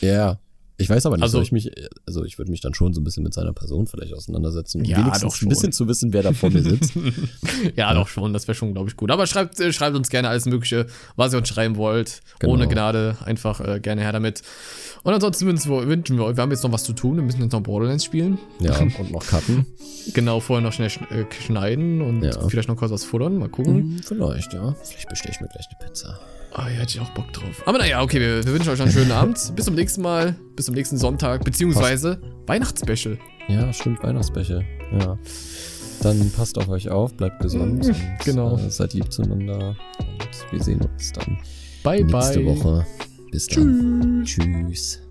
Ja, 0.00 0.38
ich 0.80 0.90
weiß 0.90 1.06
aber 1.06 1.16
nicht, 1.16 1.22
also, 1.22 1.40
ich 1.40 1.52
mich, 1.52 1.70
also 2.06 2.24
ich 2.24 2.38
würde 2.38 2.50
mich 2.50 2.60
dann 2.60 2.74
schon 2.74 2.94
so 2.94 3.00
ein 3.00 3.04
bisschen 3.04 3.22
mit 3.22 3.34
seiner 3.34 3.52
Person 3.52 3.86
vielleicht 3.86 4.14
auseinandersetzen. 4.14 4.84
Ja, 4.84 4.98
wenigstens 4.98 5.22
doch 5.22 5.34
schon. 5.36 5.46
ein 5.46 5.50
bisschen 5.50 5.72
zu 5.72 5.88
wissen, 5.88 6.12
wer 6.12 6.22
da 6.22 6.32
vor 6.32 6.50
mir 6.50 6.62
sitzt. 6.62 6.94
ja, 7.76 7.90
ja, 7.90 7.94
doch 7.94 8.08
schon, 8.08 8.32
das 8.32 8.48
wäre 8.48 8.54
schon, 8.54 8.72
glaube 8.72 8.88
ich, 8.88 8.96
gut. 8.96 9.10
Aber 9.10 9.26
schreibt, 9.26 9.60
äh, 9.60 9.72
schreibt 9.72 9.96
uns 9.96 10.08
gerne 10.08 10.28
alles 10.28 10.46
Mögliche, 10.46 10.86
was 11.16 11.32
ihr 11.32 11.38
uns 11.38 11.48
schreiben 11.48 11.76
wollt. 11.76 12.20
Genau. 12.38 12.54
Ohne 12.54 12.68
Gnade, 12.68 13.16
einfach 13.24 13.60
äh, 13.60 13.80
gerne 13.80 14.02
her 14.02 14.12
damit. 14.12 14.42
Und 15.02 15.14
ansonsten 15.14 15.46
wünschen 15.46 15.70
wir, 15.70 15.86
wünschen 15.86 16.18
wir, 16.18 16.36
wir 16.36 16.42
haben 16.42 16.50
jetzt 16.50 16.62
noch 16.62 16.72
was 16.72 16.84
zu 16.84 16.92
tun, 16.92 17.16
wir 17.16 17.22
müssen 17.22 17.40
jetzt 17.42 17.52
noch 17.52 17.62
Borderlands 17.62 18.04
spielen. 18.04 18.38
Ja, 18.60 18.78
und 18.80 19.10
noch 19.10 19.26
cutten. 19.26 19.66
genau, 20.14 20.40
vorher 20.40 20.64
noch 20.64 20.72
schnell 20.72 20.90
äh, 21.10 21.24
schneiden 21.42 22.02
und 22.02 22.22
ja. 22.22 22.48
vielleicht 22.48 22.68
noch 22.68 22.76
kurz 22.76 22.90
was 22.90 23.04
futtern, 23.04 23.38
mal 23.38 23.48
gucken. 23.48 23.74
Hm, 23.74 24.00
vielleicht, 24.02 24.52
ja. 24.52 24.74
Vielleicht 24.82 25.08
bestelle 25.08 25.34
ich 25.34 25.40
mir 25.40 25.48
gleich 25.48 25.66
eine 25.68 25.86
Pizza. 25.88 26.18
Ah, 26.52 26.68
ja, 26.68 26.80
hätte 26.80 26.94
ich 26.94 27.00
auch 27.00 27.10
Bock 27.10 27.32
drauf. 27.32 27.62
Aber 27.66 27.78
naja, 27.78 28.02
okay, 28.02 28.20
wir, 28.20 28.44
wir 28.44 28.52
wünschen 28.52 28.70
euch 28.70 28.80
einen 28.80 28.90
schönen 28.90 29.12
Abend. 29.12 29.52
Bis 29.56 29.64
zum 29.64 29.74
nächsten 29.74 30.02
Mal. 30.02 30.34
Bis 30.56 30.66
zum 30.66 30.74
nächsten 30.74 30.98
Sonntag. 30.98 31.44
Beziehungsweise 31.44 32.20
Weihnachtsspecial. 32.46 33.18
Ja, 33.48 33.72
stimmt, 33.72 34.02
Weihnachtsspecial. 34.02 34.64
Ja. 34.98 35.18
Dann 36.02 36.30
passt 36.30 36.58
auf 36.58 36.68
euch 36.68 36.88
auf, 36.88 37.14
bleibt 37.14 37.40
gesund. 37.40 37.86
und, 37.86 37.94
genau. 38.24 38.56
Äh, 38.56 38.70
seid 38.70 38.94
lieb 38.94 39.12
zueinander. 39.12 39.76
Und 39.98 40.52
wir 40.52 40.62
sehen 40.62 40.80
uns 40.80 41.12
dann 41.12 41.38
bye, 41.82 42.02
nächste 42.02 42.40
bye. 42.40 42.46
Woche. 42.46 42.86
Bis 43.30 43.46
dann. 43.46 44.22
Tschüss. 44.24 44.44
Tschüss. 44.44 45.09